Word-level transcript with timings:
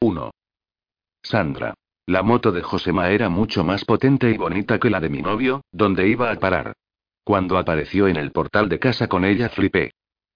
1. 0.00 0.30
Sandra. 1.22 1.72
La 2.06 2.22
moto 2.22 2.52
de 2.52 2.62
Josema 2.62 3.08
era 3.10 3.30
mucho 3.30 3.64
más 3.64 3.86
potente 3.86 4.30
y 4.30 4.36
bonita 4.36 4.78
que 4.78 4.90
la 4.90 5.00
de 5.00 5.08
mi 5.08 5.22
novio, 5.22 5.62
donde 5.72 6.06
iba 6.06 6.30
a 6.30 6.36
parar. 6.36 6.74
Cuando 7.24 7.56
apareció 7.56 8.06
en 8.06 8.16
el 8.16 8.30
portal 8.30 8.68
de 8.68 8.78
casa 8.78 9.08
con 9.08 9.24
ella 9.24 9.48
flipé. 9.48 9.92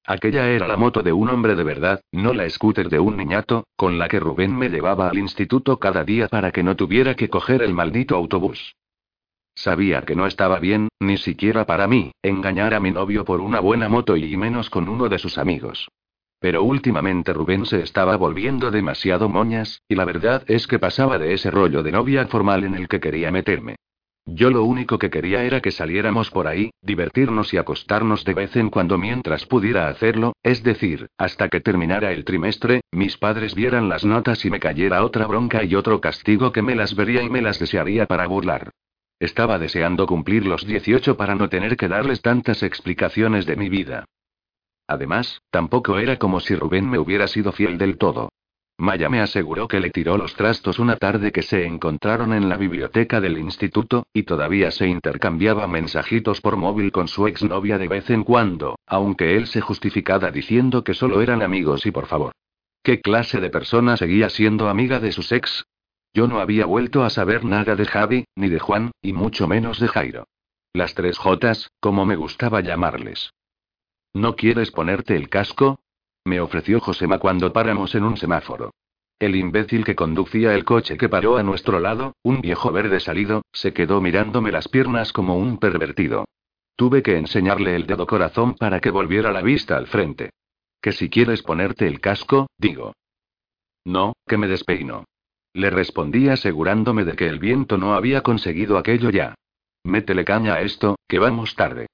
Aquella 0.07 0.49
era 0.49 0.67
la 0.67 0.79
moto 0.79 1.03
de 1.03 1.13
un 1.13 1.29
hombre 1.29 1.57
de 1.57 1.63
verdad, 1.63 2.01
no 2.11 2.33
la 2.33 2.49
scooter 2.49 2.89
de 2.89 3.01
un 3.01 3.19
niñato, 3.19 3.65
con 3.77 3.99
la 3.99 4.09
que 4.09 4.19
Rubén 4.19 4.57
me 4.57 4.71
llevaba 4.71 5.11
al 5.11 5.19
instituto 5.19 5.79
cada 5.79 6.05
día 6.05 6.29
para 6.29 6.53
que 6.53 6.63
no 6.63 6.75
tuviera 6.75 7.15
que 7.15 7.29
coger 7.29 7.63
el 7.63 7.75
maldito 7.75 8.17
autobús. 8.17 8.75
Sabía 9.55 10.03
que 10.03 10.17
no 10.17 10.27
estaba 10.27 10.59
bien, 10.59 10.89
ni 11.01 11.19
siquiera 11.19 11.67
para 11.67 11.87
mí, 11.87 12.13
engañar 12.23 12.73
a 12.73 12.81
mi 12.81 12.93
novio 12.93 13.27
por 13.27 13.43
una 13.43 13.61
buena 13.61 13.91
moto 13.91 14.17
y 14.17 14.35
menos 14.39 14.71
con 14.71 14.89
uno 14.89 15.11
de 15.11 15.19
sus 15.19 15.37
amigos. 15.37 15.91
Pero 16.41 16.63
últimamente 16.65 17.35
Rubén 17.35 17.67
se 17.67 17.83
estaba 17.83 18.17
volviendo 18.17 18.71
demasiado 18.71 19.29
moñas, 19.29 19.83
y 19.87 19.95
la 19.95 20.07
verdad 20.07 20.43
es 20.47 20.67
que 20.67 20.79
pasaba 20.79 21.19
de 21.19 21.35
ese 21.35 21.51
rollo 21.51 21.83
de 21.83 21.93
novia 21.93 22.27
formal 22.27 22.65
en 22.65 22.75
el 22.75 22.89
que 22.89 22.99
quería 22.99 23.31
meterme. 23.31 23.77
Yo 24.27 24.51
lo 24.51 24.65
único 24.65 24.99
que 24.99 25.11
quería 25.11 25.45
era 25.45 25.61
que 25.61 25.71
saliéramos 25.71 26.31
por 26.31 26.47
ahí, 26.47 26.71
divertirnos 26.83 27.53
y 27.53 27.59
acostarnos 27.59 28.25
de 28.25 28.35
vez 28.35 28.57
en 28.57 28.71
cuando 28.71 28.97
mientras 28.97 29.45
pudiera 29.45 29.89
hacerlo, 29.89 30.35
es 30.43 30.63
decir, 30.63 31.09
hasta 31.19 31.49
que 31.49 31.61
terminara 31.61 32.13
el 32.13 32.25
trimestre, 32.25 32.83
mis 32.91 33.19
padres 33.19 33.55
vieran 33.55 33.89
las 33.89 34.05
notas 34.05 34.45
y 34.45 34.51
me 34.51 34.61
cayera 34.61 35.05
otra 35.05 35.27
bronca 35.27 35.65
y 35.65 35.75
otro 35.75 36.01
castigo 36.01 36.53
que 36.53 36.63
me 36.63 36.75
las 36.75 36.95
vería 36.95 37.23
y 37.23 37.29
me 37.29 37.43
las 37.43 37.59
desearía 37.59 38.07
para 38.07 38.27
burlar. 38.27 38.71
Estaba 39.19 39.59
deseando 39.59 40.07
cumplir 40.07 40.47
los 40.47 40.67
18 40.67 41.17
para 41.17 41.35
no 41.35 41.49
tener 41.49 41.77
que 41.77 41.89
darles 41.89 42.23
tantas 42.23 42.63
explicaciones 42.63 43.45
de 43.45 43.57
mi 43.57 43.69
vida. 43.69 44.07
Además, 44.91 45.41
tampoco 45.51 46.01
era 46.01 46.17
como 46.17 46.41
si 46.41 46.57
Rubén 46.57 46.91
me 46.91 46.99
hubiera 46.99 47.29
sido 47.29 47.53
fiel 47.53 47.79
del 47.79 47.97
todo. 47.97 48.29
Maya 48.77 49.09
me 49.09 49.21
aseguró 49.21 49.69
que 49.69 49.79
le 49.79 49.91
tiró 49.91 50.19
los 50.19 50.35
trastos 50.35 50.81
una 50.81 50.97
tarde 50.97 51.31
que 51.31 51.43
se 51.43 51.65
encontraron 51.65 52.33
en 52.33 52.49
la 52.49 52.57
biblioteca 52.57 53.21
del 53.21 53.39
instituto, 53.39 54.03
y 54.13 54.25
todavía 54.25 54.73
se 54.73 54.89
intercambiaba 54.89 55.69
mensajitos 55.69 56.41
por 56.41 56.57
móvil 56.57 56.91
con 56.91 57.07
su 57.07 57.29
exnovia 57.29 57.79
de 57.79 57.87
vez 57.87 58.11
en 58.11 58.25
cuando, 58.25 58.81
aunque 58.85 59.37
él 59.37 59.47
se 59.47 59.61
justificaba 59.61 60.33
diciendo 60.33 60.83
que 60.83 60.95
solo 60.95 61.23
eran 61.23 61.41
amigos 61.41 61.87
y 61.87 61.93
por 61.93 62.07
favor. 62.07 62.33
¿Qué 62.83 63.01
clase 63.01 63.39
de 63.39 63.51
persona 63.51 63.97
seguía 63.97 64.29
siendo 64.29 64.69
amiga 64.69 64.99
de 64.99 65.13
sus 65.13 65.31
ex? 65.31 65.67
Yo 66.13 66.27
no 66.27 66.41
había 66.41 66.67
vuelto 66.67 67.05
a 67.05 67.11
saber 67.11 67.45
nada 67.45 67.77
de 67.77 67.87
Javi, 67.87 68.25
ni 68.35 68.49
de 68.49 68.59
Juan, 68.59 68.91
y 69.03 69.13
mucho 69.13 69.47
menos 69.47 69.79
de 69.79 69.87
Jairo. 69.87 70.25
Las 70.73 70.95
tres 70.95 71.17
Jotas, 71.17 71.71
como 71.79 72.05
me 72.07 72.17
gustaba 72.17 72.61
llamarles. 72.61 73.31
¿No 74.13 74.35
quieres 74.35 74.71
ponerte 74.71 75.15
el 75.15 75.29
casco? 75.29 75.81
Me 76.25 76.41
ofreció 76.41 76.81
Josema 76.81 77.19
cuando 77.19 77.53
paramos 77.53 77.95
en 77.95 78.05
un 78.05 78.17
semáforo. 78.17 78.73
El 79.19 79.37
imbécil 79.37 79.85
que 79.85 79.95
conducía 79.95 80.55
el 80.55 80.65
coche 80.65 80.97
que 80.97 81.09
paró 81.09 81.37
a 81.37 81.43
nuestro 81.43 81.79
lado, 81.79 82.15
un 82.23 82.41
viejo 82.41 82.73
verde 82.73 83.01
salido, 83.01 83.43
se 83.53 83.73
quedó 83.73 84.01
mirándome 84.01 84.51
las 84.51 84.69
piernas 84.69 85.13
como 85.13 85.37
un 85.37 85.59
pervertido. 85.59 86.25
Tuve 86.75 87.03
que 87.03 87.19
enseñarle 87.19 87.77
el 87.77 87.87
dedo 87.87 88.07
corazón 88.07 88.55
para 88.55 88.81
que 88.81 88.91
volviera 88.91 89.33
la 89.33 89.43
vista 89.43 89.77
al 89.77 89.87
frente. 89.87 90.31
Que 90.81 90.93
si 90.93 91.11
quieres 91.11 91.43
ponerte 91.43 91.87
el 91.87 92.01
casco, 92.01 92.47
digo. 92.57 92.95
No, 93.85 94.15
que 94.27 94.39
me 94.39 94.49
despeino. 94.49 95.05
Le 95.53 95.69
respondí 95.69 96.29
asegurándome 96.29 97.05
de 97.05 97.15
que 97.15 97.27
el 97.27 97.39
viento 97.39 97.77
no 97.77 97.95
había 97.95 98.23
conseguido 98.23 98.79
aquello 98.79 99.11
ya. 99.11 99.35
Métele 99.85 100.25
caña 100.25 100.55
a 100.55 100.63
esto, 100.63 100.97
que 101.07 101.19
vamos 101.19 101.55
tarde. 101.55 101.87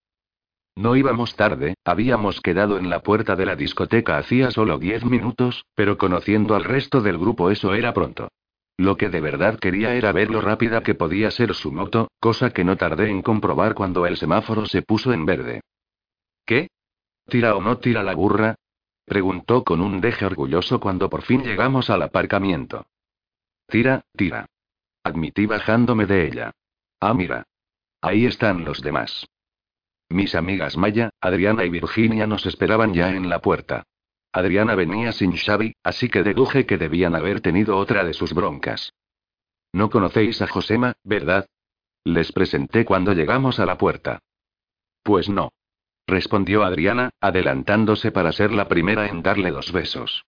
No 0.76 0.94
íbamos 0.94 1.34
tarde, 1.36 1.74
habíamos 1.84 2.42
quedado 2.42 2.76
en 2.76 2.90
la 2.90 3.00
puerta 3.00 3.34
de 3.34 3.46
la 3.46 3.56
discoteca 3.56 4.18
hacía 4.18 4.50
solo 4.50 4.78
diez 4.78 5.04
minutos, 5.06 5.64
pero 5.74 5.96
conociendo 5.96 6.54
al 6.54 6.64
resto 6.64 7.00
del 7.00 7.16
grupo 7.16 7.50
eso 7.50 7.72
era 7.74 7.94
pronto. 7.94 8.28
Lo 8.76 8.98
que 8.98 9.08
de 9.08 9.22
verdad 9.22 9.58
quería 9.58 9.94
era 9.94 10.12
ver 10.12 10.30
lo 10.30 10.42
rápida 10.42 10.82
que 10.82 10.94
podía 10.94 11.30
ser 11.30 11.54
su 11.54 11.72
moto, 11.72 12.10
cosa 12.20 12.50
que 12.50 12.62
no 12.62 12.76
tardé 12.76 13.08
en 13.08 13.22
comprobar 13.22 13.74
cuando 13.74 14.04
el 14.04 14.18
semáforo 14.18 14.66
se 14.66 14.82
puso 14.82 15.14
en 15.14 15.24
verde. 15.24 15.62
¿Qué? 16.44 16.68
¿Tira 17.26 17.56
o 17.56 17.62
no 17.62 17.78
tira 17.78 18.02
la 18.02 18.14
burra? 18.14 18.56
preguntó 19.06 19.64
con 19.64 19.80
un 19.80 20.02
deje 20.02 20.26
orgulloso 20.26 20.78
cuando 20.78 21.08
por 21.08 21.22
fin 21.22 21.42
llegamos 21.42 21.88
al 21.88 22.02
aparcamiento. 22.02 22.86
Tira, 23.66 24.04
tira. 24.14 24.44
Admití 25.02 25.46
bajándome 25.46 26.04
de 26.04 26.26
ella. 26.26 26.52
Ah, 27.00 27.14
mira. 27.14 27.44
Ahí 28.02 28.26
están 28.26 28.64
los 28.64 28.82
demás. 28.82 29.26
Mis 30.08 30.34
amigas 30.34 30.76
Maya, 30.76 31.10
Adriana 31.20 31.64
y 31.64 31.70
Virginia 31.70 32.26
nos 32.26 32.46
esperaban 32.46 32.94
ya 32.94 33.10
en 33.10 33.28
la 33.28 33.40
puerta. 33.40 33.84
Adriana 34.32 34.74
venía 34.74 35.12
sin 35.12 35.36
Xavi, 35.36 35.74
así 35.82 36.08
que 36.08 36.22
deduje 36.22 36.66
que 36.66 36.78
debían 36.78 37.14
haber 37.14 37.40
tenido 37.40 37.76
otra 37.76 38.04
de 38.04 38.12
sus 38.12 38.34
broncas. 38.34 38.92
No 39.72 39.90
conocéis 39.90 40.40
a 40.42 40.46
Josema, 40.46 40.94
¿verdad? 41.02 41.46
Les 42.04 42.32
presenté 42.32 42.84
cuando 42.84 43.14
llegamos 43.14 43.58
a 43.58 43.66
la 43.66 43.78
puerta. 43.78 44.20
Pues 45.02 45.28
no. 45.28 45.52
Respondió 46.06 46.62
Adriana, 46.62 47.10
adelantándose 47.20 48.12
para 48.12 48.30
ser 48.30 48.52
la 48.52 48.68
primera 48.68 49.08
en 49.08 49.22
darle 49.22 49.50
dos 49.50 49.72
besos. 49.72 50.24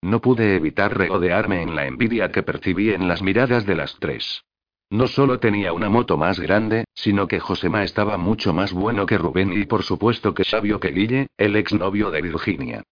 No 0.00 0.20
pude 0.20 0.54
evitar 0.56 0.96
regodearme 0.96 1.62
en 1.62 1.74
la 1.74 1.86
envidia 1.86 2.30
que 2.30 2.42
percibí 2.42 2.90
en 2.90 3.08
las 3.08 3.22
miradas 3.22 3.66
de 3.66 3.74
las 3.74 3.96
tres. 3.98 4.44
No 4.92 5.08
solo 5.08 5.40
tenía 5.40 5.72
una 5.72 5.88
moto 5.88 6.18
más 6.18 6.38
grande, 6.38 6.84
sino 6.92 7.26
que 7.26 7.40
Josema 7.40 7.82
estaba 7.82 8.18
mucho 8.18 8.52
más 8.52 8.74
bueno 8.74 9.06
que 9.06 9.16
Rubén 9.16 9.50
y 9.54 9.64
por 9.64 9.84
supuesto 9.84 10.34
que 10.34 10.44
sabio 10.44 10.80
que 10.80 10.90
Guille, 10.90 11.28
el 11.38 11.56
exnovio 11.56 12.10
de 12.10 12.20
Virginia. 12.20 12.82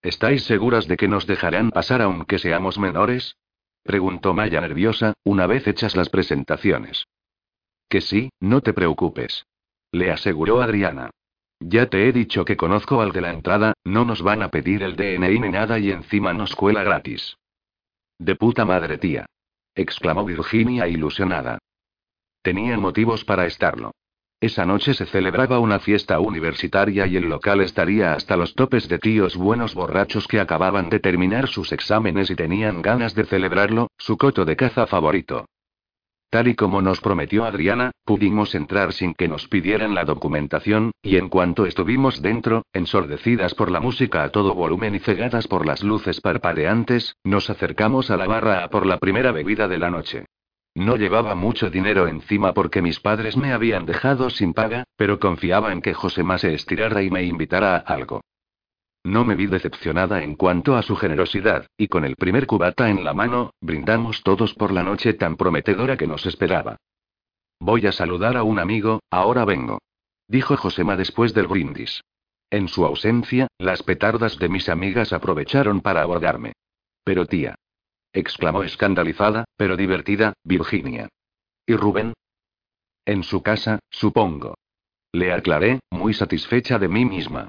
¿Estáis 0.00 0.44
seguras 0.44 0.88
de 0.88 0.96
que 0.96 1.06
nos 1.06 1.26
dejarán 1.26 1.70
pasar 1.70 2.00
aunque 2.00 2.38
seamos 2.38 2.78
menores? 2.78 3.36
preguntó 3.82 4.32
Maya 4.32 4.62
nerviosa, 4.62 5.12
una 5.22 5.46
vez 5.46 5.66
hechas 5.66 5.96
las 5.96 6.08
presentaciones. 6.08 7.04
Que 7.90 8.00
sí, 8.00 8.30
no 8.40 8.62
te 8.62 8.72
preocupes. 8.72 9.44
Le 9.92 10.10
aseguró 10.10 10.62
Adriana. 10.62 11.10
Ya 11.60 11.90
te 11.90 12.08
he 12.08 12.12
dicho 12.14 12.46
que 12.46 12.56
conozco 12.56 13.02
al 13.02 13.12
de 13.12 13.20
la 13.20 13.32
entrada, 13.32 13.74
no 13.84 14.06
nos 14.06 14.22
van 14.22 14.42
a 14.42 14.48
pedir 14.48 14.82
el 14.82 14.96
DNI 14.96 15.40
ni 15.40 15.50
nada 15.50 15.78
y 15.78 15.90
encima 15.90 16.32
nos 16.32 16.56
cuela 16.56 16.82
gratis. 16.84 17.36
De 18.18 18.34
puta 18.34 18.64
madre 18.64 18.96
tía. 18.96 19.26
Exclamó 19.78 20.24
Virginia 20.24 20.88
ilusionada. 20.88 21.58
Tenían 22.42 22.80
motivos 22.80 23.24
para 23.24 23.46
estarlo. 23.46 23.92
Esa 24.40 24.64
noche 24.64 24.94
se 24.94 25.06
celebraba 25.06 25.58
una 25.58 25.80
fiesta 25.80 26.20
universitaria 26.20 27.06
y 27.06 27.16
el 27.16 27.28
local 27.28 27.60
estaría 27.60 28.12
hasta 28.12 28.36
los 28.36 28.54
topes 28.54 28.88
de 28.88 28.98
tíos 28.98 29.36
buenos 29.36 29.74
borrachos 29.74 30.28
que 30.28 30.38
acababan 30.38 30.90
de 30.90 31.00
terminar 31.00 31.48
sus 31.48 31.72
exámenes 31.72 32.30
y 32.30 32.36
tenían 32.36 32.82
ganas 32.82 33.14
de 33.14 33.24
celebrarlo, 33.24 33.88
su 33.98 34.16
coto 34.16 34.44
de 34.44 34.54
caza 34.56 34.86
favorito. 34.86 35.46
Tal 36.30 36.48
y 36.48 36.54
como 36.54 36.82
nos 36.82 37.00
prometió 37.00 37.46
Adriana, 37.46 37.92
pudimos 38.04 38.54
entrar 38.54 38.92
sin 38.92 39.14
que 39.14 39.28
nos 39.28 39.48
pidieran 39.48 39.94
la 39.94 40.04
documentación, 40.04 40.92
y 41.02 41.16
en 41.16 41.30
cuanto 41.30 41.64
estuvimos 41.64 42.20
dentro, 42.20 42.64
ensordecidas 42.74 43.54
por 43.54 43.70
la 43.70 43.80
música 43.80 44.24
a 44.24 44.28
todo 44.30 44.54
volumen 44.54 44.94
y 44.94 44.98
cegadas 44.98 45.48
por 45.48 45.64
las 45.64 45.82
luces 45.82 46.20
parpadeantes, 46.20 47.16
nos 47.24 47.48
acercamos 47.48 48.10
a 48.10 48.18
la 48.18 48.26
barra 48.26 48.62
a 48.62 48.68
por 48.68 48.84
la 48.84 48.98
primera 48.98 49.32
bebida 49.32 49.68
de 49.68 49.78
la 49.78 49.90
noche. 49.90 50.26
No 50.74 50.96
llevaba 50.96 51.34
mucho 51.34 51.70
dinero 51.70 52.06
encima 52.06 52.52
porque 52.52 52.82
mis 52.82 53.00
padres 53.00 53.36
me 53.38 53.54
habían 53.54 53.86
dejado 53.86 54.28
sin 54.28 54.52
paga, 54.52 54.84
pero 54.96 55.18
confiaba 55.18 55.72
en 55.72 55.80
que 55.80 55.94
José 55.94 56.22
se 56.36 56.52
estirara 56.52 57.02
y 57.02 57.10
me 57.10 57.22
invitara 57.24 57.76
a 57.76 57.78
algo. 57.78 58.20
No 59.08 59.24
me 59.24 59.36
vi 59.36 59.46
decepcionada 59.46 60.22
en 60.22 60.34
cuanto 60.34 60.76
a 60.76 60.82
su 60.82 60.94
generosidad, 60.94 61.66
y 61.78 61.88
con 61.88 62.04
el 62.04 62.14
primer 62.14 62.46
cubata 62.46 62.90
en 62.90 63.04
la 63.04 63.14
mano, 63.14 63.54
brindamos 63.58 64.22
todos 64.22 64.52
por 64.52 64.70
la 64.70 64.82
noche 64.82 65.14
tan 65.14 65.38
prometedora 65.38 65.96
que 65.96 66.06
nos 66.06 66.26
esperaba. 66.26 66.76
Voy 67.58 67.86
a 67.86 67.92
saludar 67.92 68.36
a 68.36 68.42
un 68.42 68.58
amigo, 68.58 69.00
ahora 69.08 69.46
vengo. 69.46 69.78
Dijo 70.26 70.58
Josema 70.58 70.94
después 70.94 71.32
del 71.32 71.46
brindis. 71.46 72.02
En 72.50 72.68
su 72.68 72.84
ausencia, 72.84 73.46
las 73.56 73.82
petardas 73.82 74.38
de 74.38 74.50
mis 74.50 74.68
amigas 74.68 75.14
aprovecharon 75.14 75.80
para 75.80 76.02
abordarme. 76.02 76.52
Pero 77.02 77.24
tía. 77.24 77.54
exclamó 78.12 78.62
escandalizada, 78.62 79.46
pero 79.56 79.78
divertida, 79.78 80.34
Virginia. 80.44 81.08
¿Y 81.64 81.76
Rubén? 81.76 82.12
En 83.06 83.22
su 83.22 83.42
casa, 83.42 83.78
supongo. 83.88 84.58
Le 85.12 85.32
aclaré, 85.32 85.80
muy 85.88 86.12
satisfecha 86.12 86.78
de 86.78 86.88
mí 86.88 87.06
misma. 87.06 87.48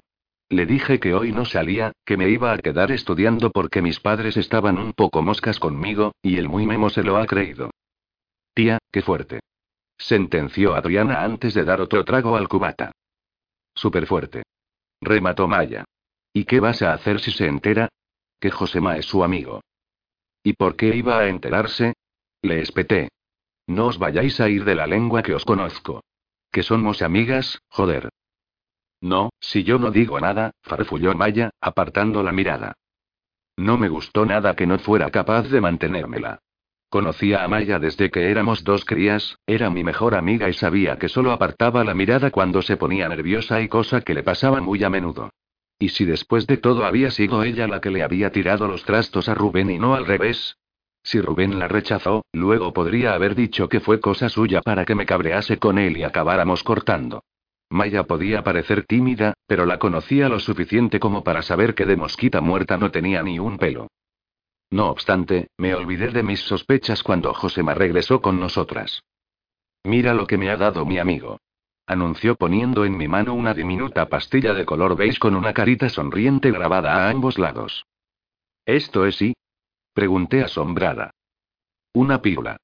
Le 0.50 0.66
dije 0.66 1.00
que 1.00 1.14
hoy 1.14 1.32
no 1.32 1.46
salía, 1.46 1.94
que 2.06 2.18
me 2.18 2.30
iba 2.30 2.52
a 2.52 2.58
quedar 2.58 2.92
estudiando 2.92 3.52
porque 3.52 3.84
mis 3.84 4.00
padres 4.00 4.36
estaban 4.36 4.80
un 4.80 4.94
poco 4.94 5.22
moscas 5.22 5.60
conmigo, 5.60 6.14
y 6.24 6.38
el 6.38 6.50
muy 6.50 6.66
memo 6.66 6.90
se 6.90 7.04
lo 7.04 7.18
ha 7.18 7.28
creído. 7.28 7.70
Tía, 8.56 8.80
qué 8.92 9.04
fuerte. 9.04 9.42
Sentenció 9.98 10.74
Adriana 10.74 11.24
antes 11.24 11.54
de 11.54 11.66
dar 11.66 11.82
otro 11.82 12.04
trago 12.04 12.36
al 12.36 12.48
cubata. 12.48 12.92
Súper 13.76 14.08
fuerte. 14.08 14.44
Remató 15.02 15.48
Maya. 15.48 15.86
¿Y 16.34 16.46
qué 16.46 16.60
vas 16.60 16.82
a 16.82 16.94
hacer 16.94 17.20
si 17.20 17.32
se 17.32 17.46
entera? 17.46 17.90
Que 18.40 18.50
Josema 18.50 18.98
es 18.98 19.06
su 19.06 19.24
amigo. 19.24 19.62
¿Y 20.42 20.54
por 20.54 20.76
qué 20.76 20.96
iba 20.96 21.20
a 21.20 21.28
enterarse? 21.28 21.94
Le 22.42 22.62
espeté. 22.62 23.10
No 23.68 23.88
os 23.88 24.00
vayáis 24.00 24.40
a 24.40 24.50
ir 24.50 24.64
de 24.64 24.74
la 24.74 24.88
lengua 24.88 25.22
que 25.22 25.36
os 25.36 25.46
conozco. 25.46 26.02
Que 26.52 26.64
somos 26.64 27.02
amigas, 27.04 27.60
joder. 27.70 28.10
No, 29.02 29.30
si 29.40 29.64
yo 29.64 29.80
no 29.80 29.92
digo 29.92 30.20
nada, 30.20 30.52
farfulló 30.62 31.14
Maya, 31.14 31.52
apartando 31.62 32.22
la 32.24 32.32
mirada. 32.32 32.74
No 33.58 33.78
me 33.78 33.90
gustó 33.90 34.26
nada 34.26 34.56
que 34.56 34.68
no 34.68 34.80
fuera 34.80 35.10
capaz 35.10 35.50
de 35.50 35.62
mantenérmela. 35.62 36.40
Conocía 36.90 37.44
a 37.44 37.48
Maya 37.48 37.78
desde 37.78 38.10
que 38.10 38.32
éramos 38.32 38.64
dos 38.64 38.84
crías, 38.84 39.38
era 39.46 39.70
mi 39.70 39.84
mejor 39.84 40.16
amiga 40.16 40.50
y 40.50 40.54
sabía 40.54 40.98
que 40.98 41.08
solo 41.08 41.32
apartaba 41.32 41.84
la 41.84 41.94
mirada 41.94 42.32
cuando 42.32 42.62
se 42.62 42.78
ponía 42.78 43.08
nerviosa 43.08 43.62
y 43.62 43.68
cosa 43.68 44.02
que 44.02 44.16
le 44.16 44.24
pasaba 44.24 44.60
muy 44.60 44.84
a 44.84 44.90
menudo. 44.90 45.30
¿Y 45.78 45.90
si 45.90 46.06
después 46.06 46.48
de 46.48 46.58
todo 46.58 46.86
había 46.86 47.12
sido 47.12 47.44
ella 47.44 47.68
la 47.68 47.80
que 47.80 47.92
le 47.92 48.04
había 48.04 48.32
tirado 48.32 48.68
los 48.68 48.84
trastos 48.84 49.30
a 49.30 49.36
Rubén 49.36 49.70
y 49.70 49.78
no 49.78 49.94
al 49.94 50.06
revés? 50.06 50.58
Si 51.04 51.22
Rubén 51.22 51.60
la 51.60 51.68
rechazó, 51.68 52.26
luego 52.34 52.74
podría 52.74 53.14
haber 53.14 53.36
dicho 53.36 53.70
que 53.70 53.80
fue 53.80 54.00
cosa 54.00 54.28
suya 54.28 54.62
para 54.62 54.84
que 54.84 54.96
me 54.96 55.06
cabrease 55.06 55.58
con 55.58 55.78
él 55.78 55.96
y 55.96 56.04
acabáramos 56.04 56.64
cortando. 56.64 57.24
Maya 57.70 58.04
podía 58.04 58.44
parecer 58.44 58.86
tímida, 58.86 59.34
pero 59.46 59.66
la 59.66 59.78
conocía 59.78 60.28
lo 60.28 60.40
suficiente 60.40 61.00
como 61.00 61.24
para 61.24 61.44
saber 61.44 61.76
que 61.76 61.86
de 61.86 61.98
mosquita 61.98 62.42
muerta 62.42 62.78
no 62.78 62.90
tenía 62.90 63.22
ni 63.22 63.38
un 63.38 63.58
pelo. 63.58 63.88
No 64.72 64.90
obstante, 64.90 65.50
me 65.58 65.76
olvidé 65.76 66.10
de 66.10 66.24
mis 66.24 66.42
sospechas 66.42 67.04
cuando 67.04 67.34
Josema 67.34 67.74
regresó 67.74 68.22
con 68.22 68.40
nosotras. 68.40 69.04
Mira 69.84 70.14
lo 70.14 70.28
que 70.28 70.38
me 70.38 70.50
ha 70.50 70.58
dado 70.58 70.86
mi 70.86 70.98
amigo. 70.98 71.40
Anunció 71.86 72.36
poniendo 72.36 72.86
en 72.86 72.98
mi 72.98 73.08
mano 73.08 73.34
una 73.34 73.54
diminuta 73.54 74.10
pastilla 74.10 74.54
de 74.54 74.66
color 74.66 74.96
beige 74.96 75.18
con 75.18 75.36
una 75.36 75.54
carita 75.54 75.90
sonriente 75.90 76.52
grabada 76.52 76.94
a 76.94 77.10
ambos 77.10 77.40
lados. 77.40 77.86
¿Esto 78.66 79.06
es 79.06 79.16
sí? 79.16 79.34
Pregunté 79.94 80.44
asombrada. 80.44 81.12
Una 81.94 82.22
pílula. 82.22 82.58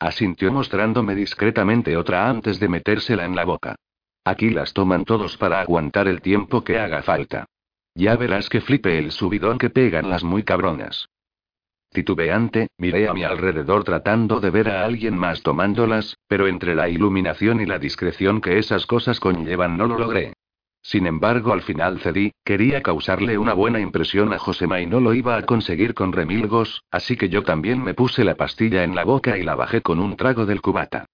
Asintió 0.00 0.52
mostrándome 0.52 1.14
discretamente 1.14 1.96
otra 1.96 2.28
antes 2.28 2.58
de 2.58 2.68
metérsela 2.68 3.24
en 3.24 3.36
la 3.36 3.44
boca. 3.44 3.76
Aquí 4.24 4.50
las 4.50 4.72
toman 4.72 5.04
todos 5.04 5.36
para 5.36 5.60
aguantar 5.60 6.06
el 6.06 6.20
tiempo 6.20 6.62
que 6.62 6.78
haga 6.78 7.02
falta. 7.02 7.46
Ya 7.94 8.16
verás 8.16 8.48
que 8.48 8.60
flipe 8.60 8.98
el 8.98 9.10
subidón 9.10 9.58
que 9.58 9.68
pegan 9.68 10.08
las 10.08 10.22
muy 10.22 10.44
cabronas. 10.44 11.08
Titubeante, 11.90 12.68
miré 12.78 13.08
a 13.08 13.12
mi 13.12 13.24
alrededor 13.24 13.84
tratando 13.84 14.40
de 14.40 14.50
ver 14.50 14.70
a 14.70 14.84
alguien 14.84 15.18
más 15.18 15.42
tomándolas, 15.42 16.16
pero 16.26 16.46
entre 16.46 16.74
la 16.74 16.88
iluminación 16.88 17.60
y 17.60 17.66
la 17.66 17.78
discreción 17.78 18.40
que 18.40 18.58
esas 18.58 18.86
cosas 18.86 19.20
conllevan 19.20 19.76
no 19.76 19.86
lo 19.86 19.98
logré. 19.98 20.32
Sin 20.80 21.06
embargo, 21.06 21.52
al 21.52 21.62
final 21.62 22.00
cedí, 22.00 22.32
quería 22.44 22.82
causarle 22.82 23.36
una 23.38 23.52
buena 23.52 23.78
impresión 23.78 24.32
a 24.32 24.38
Josema 24.38 24.80
y 24.80 24.86
no 24.86 25.00
lo 25.00 25.14
iba 25.14 25.36
a 25.36 25.42
conseguir 25.42 25.94
con 25.94 26.12
remilgos, 26.12 26.82
así 26.90 27.16
que 27.16 27.28
yo 27.28 27.42
también 27.42 27.82
me 27.82 27.94
puse 27.94 28.24
la 28.24 28.36
pastilla 28.36 28.84
en 28.84 28.94
la 28.94 29.04
boca 29.04 29.36
y 29.36 29.42
la 29.42 29.54
bajé 29.54 29.82
con 29.82 30.00
un 30.00 30.16
trago 30.16 30.46
del 30.46 30.62
cubata. 30.62 31.06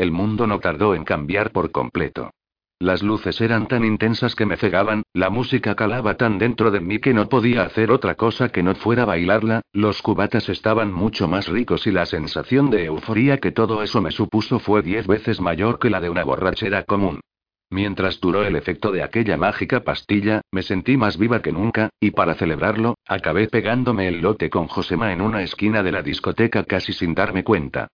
El 0.00 0.12
mundo 0.12 0.46
no 0.46 0.60
tardó 0.60 0.94
en 0.94 1.04
cambiar 1.04 1.50
por 1.52 1.72
completo. 1.72 2.30
Las 2.78 3.02
luces 3.02 3.38
eran 3.42 3.68
tan 3.68 3.84
intensas 3.84 4.34
que 4.34 4.46
me 4.46 4.56
cegaban, 4.56 5.02
la 5.12 5.28
música 5.28 5.74
calaba 5.74 6.16
tan 6.16 6.38
dentro 6.38 6.70
de 6.70 6.80
mí 6.80 7.00
que 7.00 7.12
no 7.12 7.28
podía 7.28 7.64
hacer 7.64 7.90
otra 7.90 8.14
cosa 8.14 8.48
que 8.48 8.62
no 8.62 8.74
fuera 8.74 9.04
bailarla, 9.04 9.60
los 9.74 10.00
cubatas 10.00 10.48
estaban 10.48 10.90
mucho 10.90 11.28
más 11.28 11.48
ricos 11.48 11.86
y 11.86 11.90
la 11.90 12.06
sensación 12.06 12.70
de 12.70 12.86
euforía 12.86 13.40
que 13.40 13.52
todo 13.52 13.82
eso 13.82 14.00
me 14.00 14.10
supuso 14.10 14.58
fue 14.58 14.80
diez 14.80 15.06
veces 15.06 15.38
mayor 15.38 15.78
que 15.78 15.90
la 15.90 16.00
de 16.00 16.08
una 16.08 16.24
borrachera 16.24 16.84
común. 16.84 17.20
Mientras 17.68 18.20
duró 18.20 18.42
el 18.42 18.56
efecto 18.56 18.92
de 18.92 19.02
aquella 19.02 19.36
mágica 19.36 19.80
pastilla, 19.80 20.40
me 20.50 20.62
sentí 20.62 20.96
más 20.96 21.18
viva 21.18 21.42
que 21.42 21.52
nunca, 21.52 21.90
y 22.00 22.12
para 22.12 22.36
celebrarlo, 22.36 22.94
acabé 23.06 23.48
pegándome 23.48 24.08
el 24.08 24.22
lote 24.22 24.48
con 24.48 24.66
Josema 24.66 25.12
en 25.12 25.20
una 25.20 25.42
esquina 25.42 25.82
de 25.82 25.92
la 25.92 26.00
discoteca 26.00 26.64
casi 26.64 26.94
sin 26.94 27.14
darme 27.14 27.44
cuenta. 27.44 27.88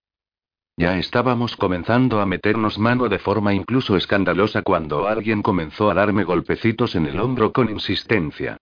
Ya 0.79 0.99
estábamos 0.99 1.57
comenzando 1.57 2.21
a 2.21 2.27
meternos 2.27 2.79
mano 2.79 3.09
de 3.09 3.19
forma 3.19 3.55
incluso 3.55 3.97
escandalosa 3.97 4.61
cuando 4.61 5.09
alguien 5.09 5.41
comenzó 5.41 5.91
a 5.91 5.95
darme 5.95 6.25
golpecitos 6.25 6.95
en 6.97 7.07
el 7.07 7.19
hombro 7.19 7.53
con 7.53 7.71
insistencia. 7.71 8.59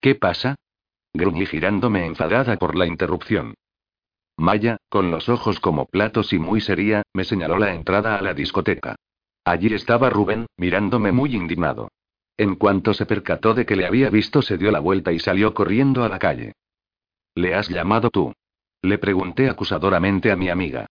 ¿Qué 0.00 0.14
pasa? 0.14 0.56
Gruñí 1.12 1.44
girándome 1.44 2.06
enfadada 2.06 2.56
por 2.56 2.74
la 2.74 2.86
interrupción. 2.86 3.54
Maya, 4.38 4.78
con 4.88 5.10
los 5.10 5.28
ojos 5.28 5.60
como 5.60 5.84
platos 5.84 6.32
y 6.32 6.38
muy 6.38 6.62
seria, 6.62 7.02
me 7.12 7.24
señaló 7.24 7.58
la 7.58 7.74
entrada 7.74 8.16
a 8.16 8.22
la 8.22 8.32
discoteca. 8.32 8.96
Allí 9.44 9.72
estaba 9.74 10.08
Rubén, 10.08 10.46
mirándome 10.56 11.12
muy 11.12 11.36
indignado. 11.36 11.88
En 12.38 12.54
cuanto 12.54 12.94
se 12.94 13.04
percató 13.04 13.52
de 13.52 13.66
que 13.66 13.76
le 13.76 13.86
había 13.86 14.08
visto, 14.08 14.40
se 14.40 14.56
dio 14.56 14.70
la 14.70 14.80
vuelta 14.80 15.12
y 15.12 15.18
salió 15.18 15.52
corriendo 15.52 16.02
a 16.02 16.08
la 16.08 16.18
calle. 16.18 16.52
¿Le 17.34 17.54
has 17.54 17.68
llamado 17.68 18.08
tú? 18.10 18.32
Le 18.80 18.98
pregunté 18.98 19.48
acusadoramente 19.50 20.30
a 20.32 20.36
mi 20.36 20.48
amiga. 20.48 20.86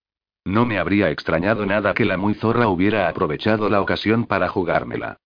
No 0.45 0.65
me 0.65 0.77
habría 0.77 1.09
extrañado 1.09 1.65
nada 1.65 1.95
que 1.95 2.05
la 2.05 2.17
muy 2.17 2.35
zorra 2.35 2.67
hubiera 2.67 3.09
aprovechado 3.09 3.67
la 3.67 3.81
ocasión 3.81 4.25
para 4.25 4.47
jugármela. 4.47 5.17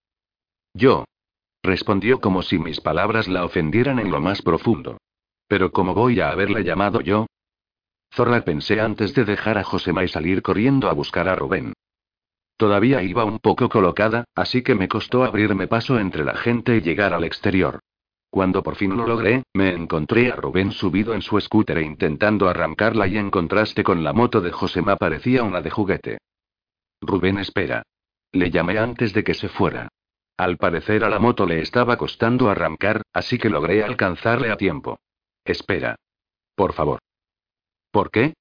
Yo. 0.73 1.03
Respondió 1.61 2.21
como 2.21 2.41
si 2.41 2.57
mis 2.57 2.79
palabras 2.79 3.27
la 3.27 3.43
ofendieran 3.43 3.99
en 3.99 4.11
lo 4.11 4.21
más 4.21 4.41
profundo. 4.41 4.97
Pero 5.47 5.71
¿cómo 5.71 5.93
voy 5.93 6.21
a 6.21 6.29
haberla 6.29 6.61
llamado 6.61 7.01
yo? 7.01 7.27
Zorra 8.13 8.41
pensé 8.45 8.79
antes 8.79 9.13
de 9.13 9.25
dejar 9.25 9.57
a 9.57 9.63
Josema 9.63 10.05
y 10.05 10.07
salir 10.07 10.41
corriendo 10.41 10.89
a 10.89 10.93
buscar 10.93 11.27
a 11.27 11.35
Rubén. 11.35 11.73
Todavía 12.55 13.03
iba 13.03 13.25
un 13.25 13.39
poco 13.39 13.67
colocada, 13.67 14.23
así 14.35 14.63
que 14.63 14.75
me 14.75 14.87
costó 14.87 15.23
abrirme 15.23 15.67
paso 15.67 15.99
entre 15.99 16.23
la 16.23 16.35
gente 16.35 16.77
y 16.77 16.81
llegar 16.81 17.13
al 17.13 17.25
exterior. 17.25 17.79
Cuando 18.29 18.61
por 18.61 18.75
fin 18.75 18.95
lo 18.95 19.07
logré, 19.07 19.43
me 19.53 19.73
encontré 19.73 20.31
a 20.31 20.35
Rubén 20.35 20.71
subido 20.71 21.13
en 21.13 21.21
su 21.21 21.39
scooter 21.39 21.79
e 21.79 21.83
intentando 21.83 22.47
arrancarla 22.47 23.07
y 23.07 23.17
en 23.17 23.31
contraste 23.31 23.83
con 23.83 24.03
la 24.03 24.13
moto 24.13 24.39
de 24.39 24.51
Josema 24.51 24.97
parecía 24.97 25.43
una 25.43 25.61
de 25.61 25.71
juguete. 25.71 26.17
Rubén 27.01 27.39
espera. 27.39 27.83
Le 28.31 28.51
llamé 28.51 28.77
antes 28.77 29.13
de 29.13 29.23
que 29.23 29.33
se 29.33 29.49
fuera. 29.49 29.89
Al 30.37 30.57
parecer 30.57 31.03
a 31.03 31.09
la 31.09 31.19
moto 31.19 31.45
le 31.45 31.61
estaba 31.61 31.97
costando 31.97 32.49
arrancar, 32.49 33.01
así 33.13 33.37
que 33.39 33.49
logré 33.49 33.83
alcanzarle 33.83 34.51
a 34.51 34.57
tiempo. 34.57 34.99
Espera. 35.43 35.95
Por 36.55 36.73
favor. 36.73 36.99
¿Por 37.91 38.11
qué? 38.11 38.35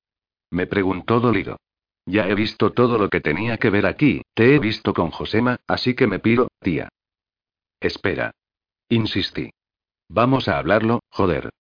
Me 0.51 0.67
preguntó 0.67 1.19
dolido. 1.19 1.57
Ya 2.05 2.29
he 2.29 2.35
visto 2.35 2.73
todo 2.73 2.99
lo 2.99 3.09
que 3.09 3.21
tenía 3.21 3.57
que 3.57 3.71
ver 3.71 3.87
aquí, 3.87 4.23
te 4.35 4.55
he 4.55 4.59
visto 4.59 4.95
con 4.95 5.11
Josema, 5.11 5.59
así 5.67 5.95
que 5.95 6.07
me 6.07 6.19
pido, 6.19 6.49
tía. 6.61 6.89
Espera. 7.81 8.33
Insistí. 8.89 9.51
Vamos 10.09 10.49
a 10.49 10.59
hablarlo, 10.59 11.01
joder. 11.11 11.51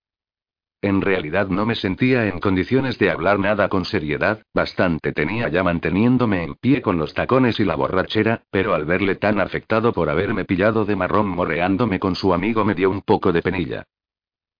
En 0.80 1.00
realidad 1.00 1.48
no 1.48 1.66
me 1.66 1.74
sentía 1.74 2.28
en 2.28 2.38
condiciones 2.38 2.98
de 2.98 3.10
hablar 3.10 3.40
nada 3.40 3.68
con 3.68 3.84
seriedad, 3.84 4.42
bastante 4.54 5.12
tenía 5.12 5.48
ya 5.48 5.64
manteniéndome 5.64 6.44
en 6.44 6.54
pie 6.54 6.82
con 6.82 6.98
los 6.98 7.14
tacones 7.14 7.58
y 7.58 7.64
la 7.64 7.74
borrachera, 7.74 8.44
pero 8.50 8.74
al 8.74 8.84
verle 8.84 9.16
tan 9.16 9.40
afectado 9.40 9.92
por 9.92 10.08
haberme 10.08 10.44
pillado 10.44 10.84
de 10.84 10.94
marrón 10.94 11.28
morreándome 11.28 11.98
con 11.98 12.14
su 12.14 12.32
amigo 12.32 12.64
me 12.64 12.74
dio 12.74 12.90
un 12.90 13.02
poco 13.02 13.32
de 13.32 13.42
penilla. 13.42 13.84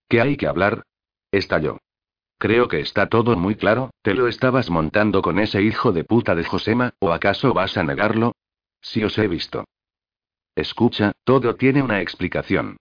¿Qué 0.08 0.20
hay 0.20 0.36
que 0.36 0.48
hablar? 0.48 0.82
Estalló. 1.30 1.78
Creo 2.38 2.66
que 2.66 2.80
está 2.80 3.08
todo 3.08 3.36
muy 3.36 3.54
claro, 3.54 3.90
¿te 4.02 4.14
lo 4.14 4.26
estabas 4.26 4.70
montando 4.70 5.22
con 5.22 5.38
ese 5.38 5.62
hijo 5.62 5.92
de 5.92 6.04
puta 6.04 6.34
de 6.34 6.44
Josema, 6.44 6.94
o 6.98 7.12
acaso 7.12 7.54
vas 7.54 7.76
a 7.76 7.84
negarlo? 7.84 8.32
Si 8.80 9.04
os 9.04 9.16
he 9.18 9.28
visto. 9.28 9.64
Escucha, 10.56 11.12
todo 11.24 11.54
tiene 11.54 11.82
una 11.82 12.00
explicación. 12.00 12.76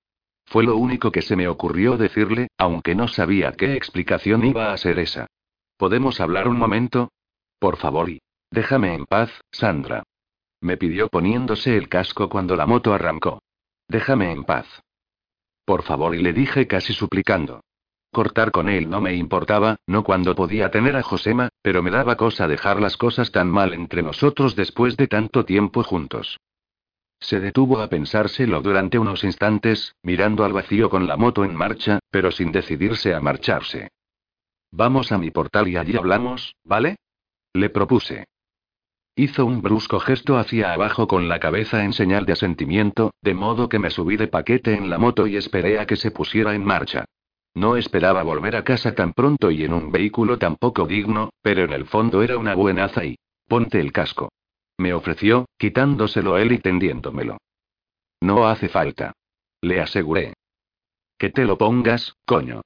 Fue 0.47 0.63
lo 0.63 0.77
único 0.77 1.11
que 1.11 1.21
se 1.21 1.35
me 1.35 1.47
ocurrió 1.49 1.97
decirle, 1.97 2.47
aunque 2.57 2.95
no 2.95 3.09
sabía 3.09 3.51
qué 3.51 3.75
explicación 3.75 4.45
iba 4.45 4.71
a 4.71 4.77
ser 4.77 4.97
esa. 4.97 5.27
¿Podemos 5.75 6.21
hablar 6.21 6.47
un 6.47 6.57
momento? 6.57 7.11
Por 7.59 7.77
favor 7.77 8.09
y. 8.09 8.21
Déjame 8.49 8.93
en 8.95 9.05
paz, 9.05 9.29
Sandra. 9.51 10.03
Me 10.61 10.77
pidió 10.77 11.09
poniéndose 11.09 11.75
el 11.75 11.89
casco 11.89 12.29
cuando 12.29 12.55
la 12.55 12.65
moto 12.65 12.93
arrancó. 12.93 13.41
Déjame 13.89 14.31
en 14.31 14.45
paz. 14.45 14.65
Por 15.65 15.83
favor 15.83 16.15
y 16.15 16.21
le 16.21 16.31
dije 16.31 16.65
casi 16.65 16.93
suplicando. 16.93 17.61
Cortar 18.13 18.51
con 18.51 18.69
él 18.69 18.89
no 18.89 19.01
me 19.01 19.13
importaba, 19.15 19.75
no 19.85 20.05
cuando 20.05 20.33
podía 20.33 20.71
tener 20.71 20.95
a 20.95 21.03
Josema, 21.03 21.49
pero 21.61 21.83
me 21.83 21.91
daba 21.91 22.15
cosa 22.15 22.47
dejar 22.47 22.79
las 22.81 22.95
cosas 22.95 23.33
tan 23.33 23.51
mal 23.51 23.73
entre 23.73 24.01
nosotros 24.01 24.55
después 24.55 24.95
de 24.95 25.07
tanto 25.07 25.43
tiempo 25.43 25.83
juntos. 25.83 26.39
Se 27.19 27.39
detuvo 27.39 27.79
a 27.79 27.87
pensárselo 27.87 28.61
durante 28.61 28.99
unos 28.99 29.23
instantes, 29.23 29.95
mirando 30.03 30.45
al 30.45 30.53
vacío 30.53 30.89
con 30.89 31.07
la 31.07 31.17
moto 31.17 31.43
en 31.43 31.55
marcha, 31.55 31.99
pero 32.11 32.31
sin 32.31 32.51
decidirse 32.51 33.13
a 33.13 33.19
marcharse. 33.19 33.89
Vamos 34.71 35.11
a 35.11 35.17
mi 35.17 35.31
portal 35.31 35.67
y 35.67 35.77
allí 35.77 35.97
hablamos, 35.97 36.55
¿vale? 36.63 36.97
Le 37.53 37.69
propuse. 37.69 38.25
Hizo 39.15 39.45
un 39.45 39.63
brusco 39.63 39.99
gesto 39.99 40.37
hacia 40.37 40.73
abajo 40.73 41.07
con 41.07 41.27
la 41.27 41.39
cabeza 41.39 41.83
en 41.83 41.93
señal 41.93 42.25
de 42.25 42.33
asentimiento, 42.33 43.11
de 43.21 43.33
modo 43.33 43.67
que 43.67 43.79
me 43.79 43.89
subí 43.89 44.15
de 44.15 44.27
paquete 44.27 44.75
en 44.75 44.91
la 44.91 44.99
moto 44.99 45.25
y 45.25 45.37
esperé 45.37 45.79
a 45.79 45.87
que 45.87 45.95
se 45.95 46.11
pusiera 46.11 46.53
en 46.53 46.63
marcha. 46.63 47.05
No 47.55 47.77
esperaba 47.77 48.21
volver 48.21 48.55
a 48.55 48.63
casa 48.63 48.93
tan 48.93 49.13
pronto 49.13 49.49
y 49.49 49.63
en 49.63 49.73
un 49.73 49.91
vehículo 49.91 50.37
tan 50.37 50.55
poco 50.55 50.85
digno, 50.85 51.31
pero 51.41 51.63
en 51.63 51.73
el 51.73 51.85
fondo 51.85 52.21
era 52.21 52.37
una 52.37 52.53
buenaza 52.53 53.05
y... 53.05 53.17
Ponte 53.47 53.79
el 53.79 53.91
casco. 53.91 54.29
Me 54.77 54.93
ofreció, 54.93 55.45
quitándoselo 55.57 56.37
él 56.37 56.51
y 56.51 56.59
tendiéndomelo. 56.59 57.37
No 58.21 58.47
hace 58.47 58.69
falta. 58.69 59.13
Le 59.61 59.81
aseguré. 59.81 60.33
Que 61.17 61.29
te 61.29 61.45
lo 61.45 61.57
pongas, 61.57 62.15
coño. 62.25 62.61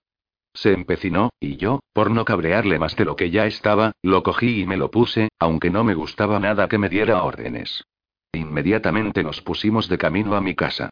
Se 0.53 0.73
empecinó, 0.73 1.29
y 1.39 1.55
yo, 1.55 1.79
por 1.93 2.11
no 2.11 2.25
cabrearle 2.25 2.77
más 2.77 2.97
de 2.97 3.05
lo 3.05 3.15
que 3.15 3.29
ya 3.29 3.45
estaba, 3.45 3.93
lo 4.01 4.23
cogí 4.23 4.61
y 4.61 4.65
me 4.65 4.75
lo 4.75 4.91
puse, 4.91 5.29
aunque 5.39 5.69
no 5.69 5.85
me 5.85 5.93
gustaba 5.93 6.39
nada 6.39 6.67
que 6.67 6.77
me 6.77 6.89
diera 6.89 7.23
órdenes. 7.23 7.85
Inmediatamente 8.33 9.23
nos 9.23 9.41
pusimos 9.41 9.87
de 9.87 9.97
camino 9.97 10.35
a 10.35 10.41
mi 10.41 10.53
casa. 10.55 10.89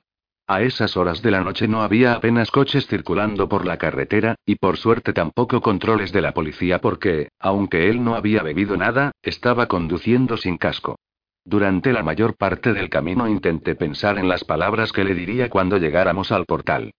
A 0.47 0.61
esas 0.61 0.97
horas 0.97 1.21
de 1.21 1.31
la 1.31 1.41
noche 1.41 1.67
no 1.67 1.81
había 1.81 2.13
apenas 2.13 2.49
coches 2.49 2.87
circulando 2.87 3.49
por 3.49 3.65
la 3.65 3.77
carretera, 3.77 4.35
y 4.45 4.55
por 4.55 4.77
suerte 4.77 5.13
tampoco 5.13 5.61
controles 5.61 6.11
de 6.13 6.21
la 6.21 6.33
policía 6.33 6.79
porque, 6.79 7.29
aunque 7.39 7.89
él 7.89 8.03
no 8.03 8.15
había 8.15 8.41
bebido 8.41 8.77
nada, 8.77 9.11
estaba 9.21 9.67
conduciendo 9.67 10.37
sin 10.37 10.57
casco. 10.57 10.97
Durante 11.45 11.93
la 11.93 12.03
mayor 12.03 12.35
parte 12.35 12.73
del 12.73 12.89
camino 12.89 13.27
intenté 13.27 13.75
pensar 13.75 14.17
en 14.17 14.27
las 14.27 14.43
palabras 14.43 14.91
que 14.91 15.03
le 15.03 15.15
diría 15.15 15.49
cuando 15.49 15.77
llegáramos 15.77 16.31
al 16.31 16.45
portal. 16.45 16.91